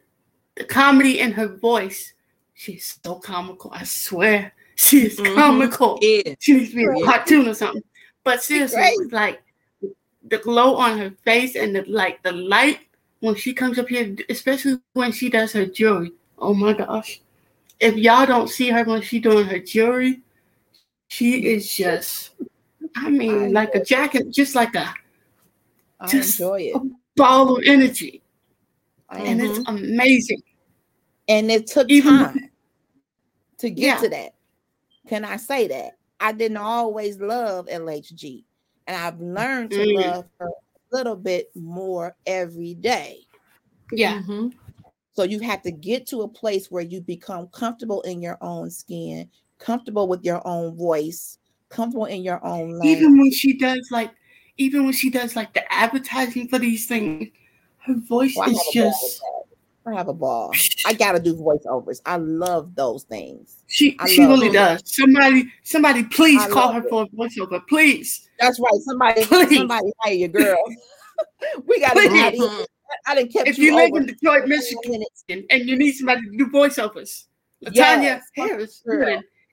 the 0.56 0.64
comedy 0.64 1.20
in 1.20 1.32
her 1.32 1.48
voice. 1.48 2.14
She's 2.54 2.98
so 3.02 3.16
comical. 3.16 3.70
I 3.72 3.84
swear, 3.84 4.52
she's 4.76 5.18
mm-hmm. 5.18 5.34
comical. 5.34 5.98
Yeah. 6.00 6.34
She 6.38 6.54
needs 6.54 6.70
to 6.70 6.76
be 6.76 6.84
a 6.84 7.04
cartoon 7.04 7.48
or 7.48 7.54
something. 7.54 7.82
But 8.24 8.42
seriously, 8.42 8.82
like 9.10 9.42
the 10.28 10.38
glow 10.38 10.76
on 10.76 10.98
her 10.98 11.10
face 11.24 11.56
and 11.56 11.74
the 11.74 11.82
like 11.88 12.22
the 12.22 12.32
light 12.32 12.80
when 13.20 13.34
she 13.34 13.52
comes 13.52 13.78
up 13.78 13.88
here, 13.88 14.16
especially 14.28 14.78
when 14.92 15.12
she 15.12 15.28
does 15.28 15.52
her 15.52 15.66
jewelry. 15.66 16.12
Oh 16.38 16.54
my 16.54 16.72
gosh 16.72 17.20
if 17.82 17.96
y'all 17.96 18.24
don't 18.24 18.48
see 18.48 18.70
her 18.70 18.84
when 18.84 19.02
she's 19.02 19.22
doing 19.22 19.44
her 19.44 19.58
jewelry, 19.58 20.20
she 21.08 21.52
is 21.52 21.74
just, 21.74 22.30
I 22.96 23.10
mean, 23.10 23.44
I 23.44 23.48
like 23.48 23.74
a 23.74 23.84
jacket, 23.84 24.30
just 24.30 24.54
like 24.54 24.74
a, 24.74 24.92
I 26.00 26.06
just 26.08 26.38
enjoy 26.38 26.60
it. 26.60 26.76
a 26.76 26.80
ball 27.16 27.56
of 27.56 27.62
energy. 27.66 28.22
Mm-hmm. 29.10 29.26
And 29.26 29.42
it's 29.42 29.58
amazing. 29.68 30.42
And 31.28 31.50
it 31.50 31.66
took 31.66 31.88
Even, 31.90 32.14
time 32.14 32.50
to 33.58 33.70
get 33.70 33.84
yeah. 33.84 33.96
to 33.96 34.08
that. 34.08 34.34
Can 35.08 35.24
I 35.24 35.36
say 35.36 35.68
that? 35.68 35.96
I 36.20 36.32
didn't 36.32 36.58
always 36.58 37.18
love 37.18 37.66
LHG, 37.66 38.44
and 38.86 38.96
I've 38.96 39.20
learned 39.20 39.70
to 39.72 39.78
mm. 39.78 39.96
love 39.96 40.24
her 40.38 40.46
a 40.46 40.96
little 40.96 41.16
bit 41.16 41.50
more 41.54 42.14
every 42.26 42.74
day. 42.74 43.26
Yeah. 43.90 44.20
Mm-hmm. 44.20 44.48
So 45.14 45.24
you 45.24 45.40
have 45.40 45.62
to 45.62 45.70
get 45.70 46.06
to 46.08 46.22
a 46.22 46.28
place 46.28 46.70
where 46.70 46.82
you 46.82 47.00
become 47.00 47.48
comfortable 47.48 48.00
in 48.02 48.22
your 48.22 48.38
own 48.40 48.70
skin, 48.70 49.28
comfortable 49.58 50.08
with 50.08 50.24
your 50.24 50.46
own 50.46 50.74
voice, 50.76 51.38
comfortable 51.72 52.06
in 52.06 52.22
your 52.22 52.44
own 52.44 52.70
language. 52.70 52.88
Even 52.88 53.18
when 53.18 53.32
she 53.32 53.54
does 53.54 53.88
like, 53.90 54.10
even 54.58 54.84
when 54.84 54.92
she 54.92 55.10
does 55.10 55.34
like 55.34 55.52
the 55.54 55.72
advertising 55.72 56.48
for 56.48 56.58
these 56.58 56.86
things, 56.86 57.28
her 57.78 57.94
voice 57.94 58.36
is 58.46 58.60
just. 58.72 59.22
I 59.84 59.94
have 59.94 60.06
a 60.06 60.14
ball. 60.14 60.52
I 60.86 60.92
gotta 60.92 61.18
do 61.18 61.34
voiceovers. 61.34 62.00
I 62.06 62.16
love 62.16 62.76
those 62.76 63.02
things. 63.02 63.56
She 63.66 63.96
I 63.98 64.08
she 64.08 64.24
really 64.24 64.48
does. 64.48 64.80
Somebody, 64.84 65.52
somebody, 65.64 66.04
please 66.04 66.40
I 66.40 66.48
call 66.48 66.72
her 66.72 66.82
it. 66.82 66.88
for 66.88 67.02
a 67.02 67.06
voiceover, 67.08 67.66
please. 67.66 68.28
That's 68.38 68.60
right. 68.60 68.80
Somebody, 68.82 69.24
please. 69.24 69.56
somebody, 69.58 69.92
hire 69.98 70.14
your 70.14 70.28
girl. 70.28 70.62
we 71.66 71.80
gotta. 71.80 72.66
I 73.06 73.14
didn't 73.14 73.32
kept 73.32 73.48
if 73.48 73.58
you, 73.58 73.72
you 73.72 73.76
live 73.76 73.90
in 73.94 74.06
Detroit, 74.06 74.46
Michigan, 74.46 75.02
and 75.28 75.68
you 75.68 75.76
need 75.76 75.92
somebody 75.92 76.20
to 76.30 76.36
do 76.36 76.46
voiceovers, 76.46 77.24
Latanya 77.64 78.02
yes, 78.02 78.24
Harris, 78.36 78.82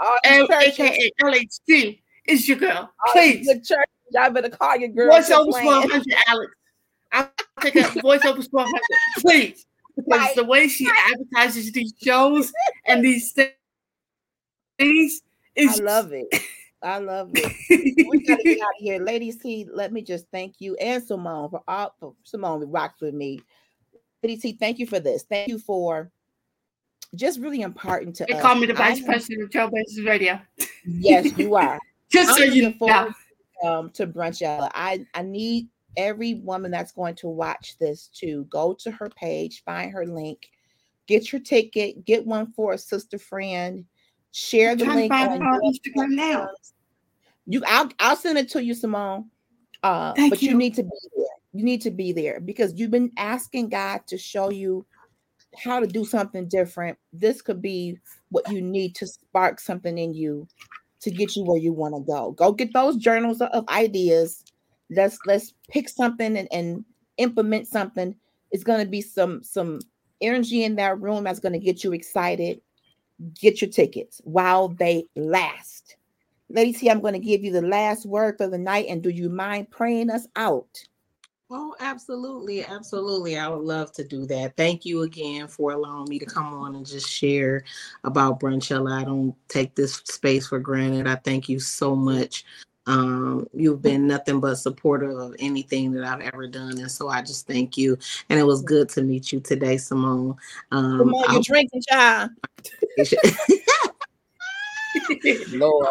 aka 0.02 1.12
LHG, 1.22 2.02
is 2.30 2.48
your 2.48 2.58
girl. 2.58 2.92
Oh, 3.08 3.12
please, 3.12 3.48
the 3.48 3.56
church, 3.56 3.90
y'all 4.12 4.30
better 4.30 4.50
call 4.50 4.78
your 4.78 4.90
girl. 4.90 5.12
Voiceovers 5.12 5.66
100, 5.66 6.08
Alex. 6.28 6.54
I'll 7.12 7.32
take 7.62 7.76
a 7.76 7.80
voiceovers 8.02 8.48
100, 8.52 8.82
please, 9.20 9.66
because 9.96 10.20
right. 10.20 10.36
the 10.36 10.44
way 10.44 10.68
she 10.68 10.88
advertises 11.12 11.72
these 11.72 11.94
shows 12.02 12.52
and 12.86 13.04
these 13.04 13.34
things 13.34 13.52
is. 15.56 15.80
I 15.80 15.84
love 15.84 16.14
it. 16.14 16.28
I 16.82 17.00
love 17.00 17.32
it. 17.34 17.54
we 18.10 18.24
gotta 18.26 18.44
get 18.44 18.62
out 18.62 18.68
of 18.68 18.80
here. 18.80 19.00
Lady 19.02 19.32
C, 19.32 19.68
let 19.72 19.92
me 19.92 20.02
just 20.02 20.26
thank 20.32 20.56
you 20.60 20.76
and 20.76 21.04
Simone 21.04 21.50
for 21.50 21.62
all 21.68 21.94
for 22.00 22.14
Simone 22.24 22.64
rocks 22.70 23.02
with 23.02 23.14
me. 23.14 23.42
Lady 24.24 24.40
C, 24.40 24.54
thank 24.54 24.80
you 24.80 24.88
for 24.88 25.00
this. 25.00 25.24
Thank 25.24 25.50
you 25.50 25.60
for 25.60 26.12
just 27.16 27.40
really 27.40 27.62
important 27.62 28.16
to 28.18 28.26
they 28.28 28.36
us. 28.36 28.42
call 28.42 28.56
me 28.56 28.66
the 28.66 28.74
vice 28.74 29.02
president 29.02 29.44
of 29.44 29.50
Trailblazers 29.50 30.06
Radio. 30.06 30.40
Yes, 30.86 31.38
you 31.38 31.56
are. 31.56 31.80
Just 32.12 32.38
so 32.38 32.44
you 32.44 32.74
know. 32.80 33.12
Um, 33.62 33.90
to 33.92 34.08
Brunchella. 34.08 34.72
I, 34.74 35.06
I 35.14 35.22
need 35.22 35.68
every 35.98 36.36
woman 36.36 36.72
that's 36.72 36.94
going 36.94 37.16
to 37.16 37.28
watch 37.28 37.78
this 37.78 38.08
to 38.16 38.46
go 38.46 38.74
to 38.80 38.90
her 38.90 39.10
page, 39.10 39.66
find 39.66 39.92
her 39.92 40.06
link, 40.06 40.50
get 41.08 41.34
your 41.34 41.42
ticket, 41.42 42.06
get 42.06 42.26
one 42.26 42.54
for 42.54 42.72
a 42.72 42.78
sister 42.78 43.20
friend 43.20 43.84
Share 44.32 44.76
the 44.76 44.86
link 44.86 45.12
on 45.12 45.40
Instagram 45.40 46.10
now. 46.12 46.50
You, 47.48 47.64
I'll, 47.66 47.90
I'll 48.00 48.16
send 48.16 48.38
it 48.38 48.50
to 48.50 48.64
you, 48.64 48.76
Simone. 48.76 49.30
Uh, 49.82 50.14
but 50.30 50.42
you. 50.42 50.52
you 50.52 50.58
need 50.58 50.76
to 50.76 50.84
be 50.84 50.90
there. 51.16 51.26
You 51.54 51.64
need 51.64 51.82
to 51.82 51.92
be 51.92 52.12
there 52.12 52.40
because 52.40 52.74
you've 52.76 52.92
been 52.92 53.12
asking 53.18 53.70
God 53.70 54.02
to 54.08 54.18
show 54.18 54.52
you 54.52 54.86
how 55.58 55.80
to 55.80 55.88
do 55.88 56.06
something 56.06 56.48
different. 56.48 56.98
This 57.12 57.42
could 57.42 57.60
be 57.60 57.98
what 58.30 58.52
you 58.52 58.62
need 58.62 58.94
to 58.96 59.08
spark 59.08 59.60
something 59.60 59.98
in 59.98 60.14
you 60.14 60.48
to 61.02 61.12
get 61.12 61.36
you 61.36 61.44
where 61.44 61.60
you 61.60 61.74
want 61.74 61.96
to 61.96 62.02
go. 62.02 62.32
Go 62.32 62.52
get 62.52 62.74
those 62.74 62.98
journals 62.98 63.42
of 63.42 63.68
ideas. 63.70 64.44
Let's 64.90 65.18
let's 65.26 65.54
pick 65.70 65.90
something 65.90 66.38
and, 66.38 66.48
and 66.52 66.84
implement 67.18 67.68
something. 67.68 68.16
It's 68.52 68.64
gonna 68.64 68.86
be 68.86 69.02
some 69.02 69.44
some 69.44 69.80
energy 70.22 70.64
in 70.64 70.76
that 70.76 71.00
room 71.00 71.24
that's 71.24 71.40
gonna 71.40 71.60
get 71.60 71.84
you 71.84 71.94
excited 71.94 72.60
get 73.40 73.62
your 73.62 73.70
tickets 73.70 74.22
while 74.24 74.70
they 74.70 75.06
last. 75.16 75.96
Lady 76.50 76.74
C, 76.74 76.90
I'm 76.90 77.02
to 77.02 77.20
give 77.20 77.44
you 77.44 77.52
the 77.52 77.62
last 77.62 78.06
word 78.06 78.36
for 78.38 78.48
the 78.48 78.58
night. 78.58 78.88
And 78.90 79.04
do 79.04 79.10
you 79.10 79.30
mind 79.30 79.70
praying 79.70 80.10
us 80.10 80.28
out? 80.36 80.70
Oh, 81.52 81.76
absolutely. 81.80 82.64
Absolutely. 82.64 83.38
I 83.38 83.48
would 83.48 83.66
love 83.66 83.92
to 83.94 84.04
do 84.04 84.26
that. 84.28 84.56
Thank 84.56 84.86
you 84.86 85.02
again 85.02 85.48
for 85.48 85.72
allowing 85.72 86.08
me 86.08 86.20
to 86.20 86.26
come 86.26 86.54
on 86.54 86.76
and 86.76 86.86
just 86.86 87.10
share 87.10 87.64
about 88.04 88.40
Brunchella. 88.40 89.02
I 89.02 89.04
don't 89.04 89.36
take 89.48 89.74
this 89.74 89.96
space 90.06 90.48
for 90.48 90.60
granted. 90.60 91.08
I 91.08 91.16
thank 91.16 91.50
you 91.50 91.60
so 91.60 91.96
much 91.96 92.46
um, 92.90 93.48
you've 93.54 93.84
been 93.84 94.08
nothing 94.08 94.40
but 94.40 94.56
supportive 94.56 95.16
of 95.16 95.36
anything 95.38 95.92
that 95.92 96.04
I've 96.04 96.22
ever 96.22 96.48
done. 96.48 96.80
And 96.80 96.90
so 96.92 97.08
I 97.08 97.22
just 97.22 97.46
thank 97.46 97.78
you. 97.78 98.00
And 98.30 98.40
it 98.40 98.44
was 98.44 98.64
good 98.64 98.90
to 98.90 99.04
meet 99.04 99.32
you 99.32 99.40
today, 99.40 99.78
Simone. 99.78 100.36
Um, 100.72 100.98
Simone, 100.98 101.24
you're 101.32 101.42
drinking, 101.44 101.84
child. 101.88 102.32
Lord, 105.52 105.88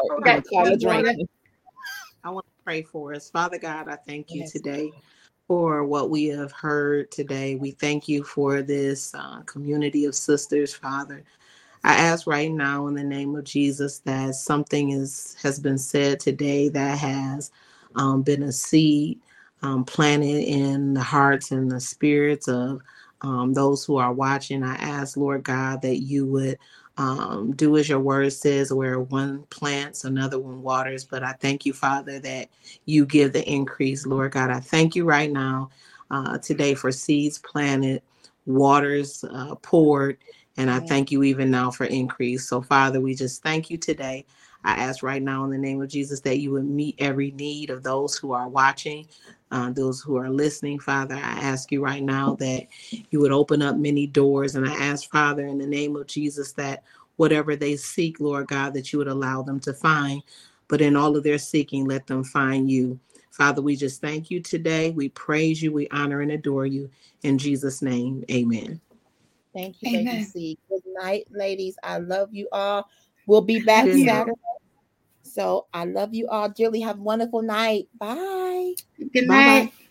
I 2.25 2.31
want 2.31 2.47
to 2.47 2.65
pray 2.65 2.83
for 2.83 3.15
us. 3.15 3.31
Father 3.31 3.59
God, 3.59 3.87
I 3.89 3.95
thank 3.95 4.33
you 4.33 4.41
yes. 4.41 4.51
today 4.51 4.91
for 5.49 5.85
what 5.85 6.11
we 6.11 6.27
have 6.27 6.53
heard 6.53 7.11
today. 7.11 7.57
We 7.57 7.73
thank 7.73 8.09
you 8.09 8.25
for 8.25 8.63
this 8.63 9.15
uh, 9.15 9.41
community 9.47 10.05
of 10.05 10.15
sisters, 10.15 10.75
Father. 10.75 11.25
I 11.85 11.95
ask 11.95 12.27
right 12.27 12.53
now 12.53 12.87
in 12.89 12.95
the 12.95 13.05
name 13.05 13.35
of 13.37 13.45
Jesus 13.45 14.01
that 14.01 14.35
something 14.35 14.91
is 14.91 15.37
has 15.43 15.59
been 15.59 15.79
said 15.79 16.21
today 16.21 16.69
that 16.71 16.99
has 16.99 17.51
um, 17.97 18.23
been 18.23 18.43
a 18.45 18.53
seed 18.53 19.21
um, 19.63 19.85
planted 19.85 20.45
in 20.45 20.95
the 20.95 21.03
hearts 21.03 21.53
and 21.53 21.71
the 21.71 21.81
spirits 21.81 22.49
of 22.49 22.81
um, 23.23 23.55
those 23.55 23.85
who 23.85 23.97
are 23.97 24.13
watching. 24.13 24.63
I 24.63 24.75
ask, 24.77 25.17
Lord 25.17 25.45
God, 25.45 25.83
that 25.83 25.99
you 26.03 26.27
would 26.27 26.59
um, 26.99 27.53
do 27.53 27.77
as 27.77 27.89
your 27.89 28.01
word 28.01 28.33
says, 28.33 28.73
where 28.73 29.01
one 29.01 29.45
plants, 29.45 30.05
another 30.05 30.39
one 30.39 30.63
waters. 30.63 31.05
But 31.05 31.23
I 31.23 31.33
thank 31.33 31.65
you, 31.65 31.73
Father, 31.73 32.19
that 32.21 32.49
you 32.87 33.07
give 33.07 33.33
the 33.33 33.49
increase, 33.51 34.05
Lord 34.05 34.33
God. 34.33 34.51
I 34.51 34.61
thank 34.61 34.97
you 34.97 35.05
right 35.05 35.31
now 35.31 35.71
uh, 36.11 36.39
today 36.39 36.75
for 36.75 36.93
seeds 36.93 37.39
planted, 37.39 38.03
waters 38.47 39.25
uh, 39.33 39.55
poured. 39.57 40.19
And 40.57 40.71
I 40.71 40.81
thank 40.81 41.13
you 41.13 41.23
even 41.23 41.53
now 41.53 41.71
for 41.71 41.85
increase. 41.85 42.49
So, 42.49 42.61
Father, 42.61 43.01
we 43.01 43.15
just 43.15 43.45
thank 43.45 43.71
you 43.71 43.79
today. 43.79 44.27
I 44.65 44.73
ask 44.73 45.05
right 45.05 45.23
now 45.23 45.45
in 45.45 45.51
the 45.51 45.59
name 45.59 45.81
of 45.81 45.89
Jesus 45.89 46.21
that 46.23 46.39
you 46.41 46.51
would 46.51 46.65
meet 46.65 46.97
every 46.99 47.31
need 47.31 47.71
of 47.71 47.85
those 47.85 48.17
who 48.17 48.33
are 48.33 48.49
watching, 48.49 49.07
uh, 49.51 49.71
those 49.71 50.01
who 50.01 50.17
are 50.17 50.31
listening, 50.31 50.79
Father. 50.79 51.15
I 51.15 51.19
ask 51.41 51.73
you 51.73 51.83
right 51.83 52.03
now 52.03 52.35
that 52.41 52.67
you 53.11 53.21
would 53.21 53.33
open 53.33 53.63
up 53.63 53.77
many 53.77 54.07
doors. 54.07 54.55
And 54.55 54.69
I 54.69 54.75
ask, 54.75 55.11
Father, 55.11 55.47
in 55.47 55.59
the 55.59 55.67
name 55.67 55.97
of 55.97 56.07
Jesus, 56.07 56.53
that 56.53 56.83
whatever 57.17 57.57
they 57.57 57.77
seek, 57.77 58.21
Lord 58.21 58.49
God, 58.49 58.75
that 58.75 58.93
you 58.93 58.99
would 58.99 59.09
allow 59.09 59.43
them 59.43 59.61
to 59.61 59.73
find. 59.73 60.23
But 60.69 60.81
in 60.81 60.97
all 60.97 61.17
of 61.17 61.25
their 61.25 61.39
seeking, 61.39 61.87
let 61.87 62.07
them 62.07 62.25
find 62.25 62.71
you. 62.71 62.99
Father, 63.31 63.63
we 63.63 63.77
just 63.77 64.01
thank 64.01 64.31
you 64.31 64.41
today. 64.41 64.91
We 64.91 65.09
praise 65.11 65.63
you, 65.63 65.73
we 65.73 65.89
honor 65.89 66.21
and 66.21 66.33
adore 66.33 66.67
you. 66.67 66.91
In 67.23 67.39
Jesus' 67.39 67.83
name, 67.83 68.25
amen. 68.31 68.81
Thank 69.55 69.83
you, 69.83 69.89
Lady 69.93 70.21
C. 70.21 70.59
Good 70.69 70.83
night, 70.87 71.27
ladies. 71.31 71.77
I 71.83 71.99
love 71.99 72.35
you 72.35 72.49
all. 72.53 72.89
We'll 73.27 73.41
be 73.41 73.61
back 73.61 73.87
Saturday. 73.87 74.33
So 75.39 75.67
I 75.73 75.85
love 75.85 76.15
you 76.15 76.27
all 76.27 76.49
dearly. 76.49 76.81
Have 76.81 76.99
a 76.99 77.03
wonderful 77.03 77.43
night. 77.43 77.87
Bye. 77.97 78.75
Good 79.15 79.29
night. 79.29 79.71
Bye-bye. 79.71 79.88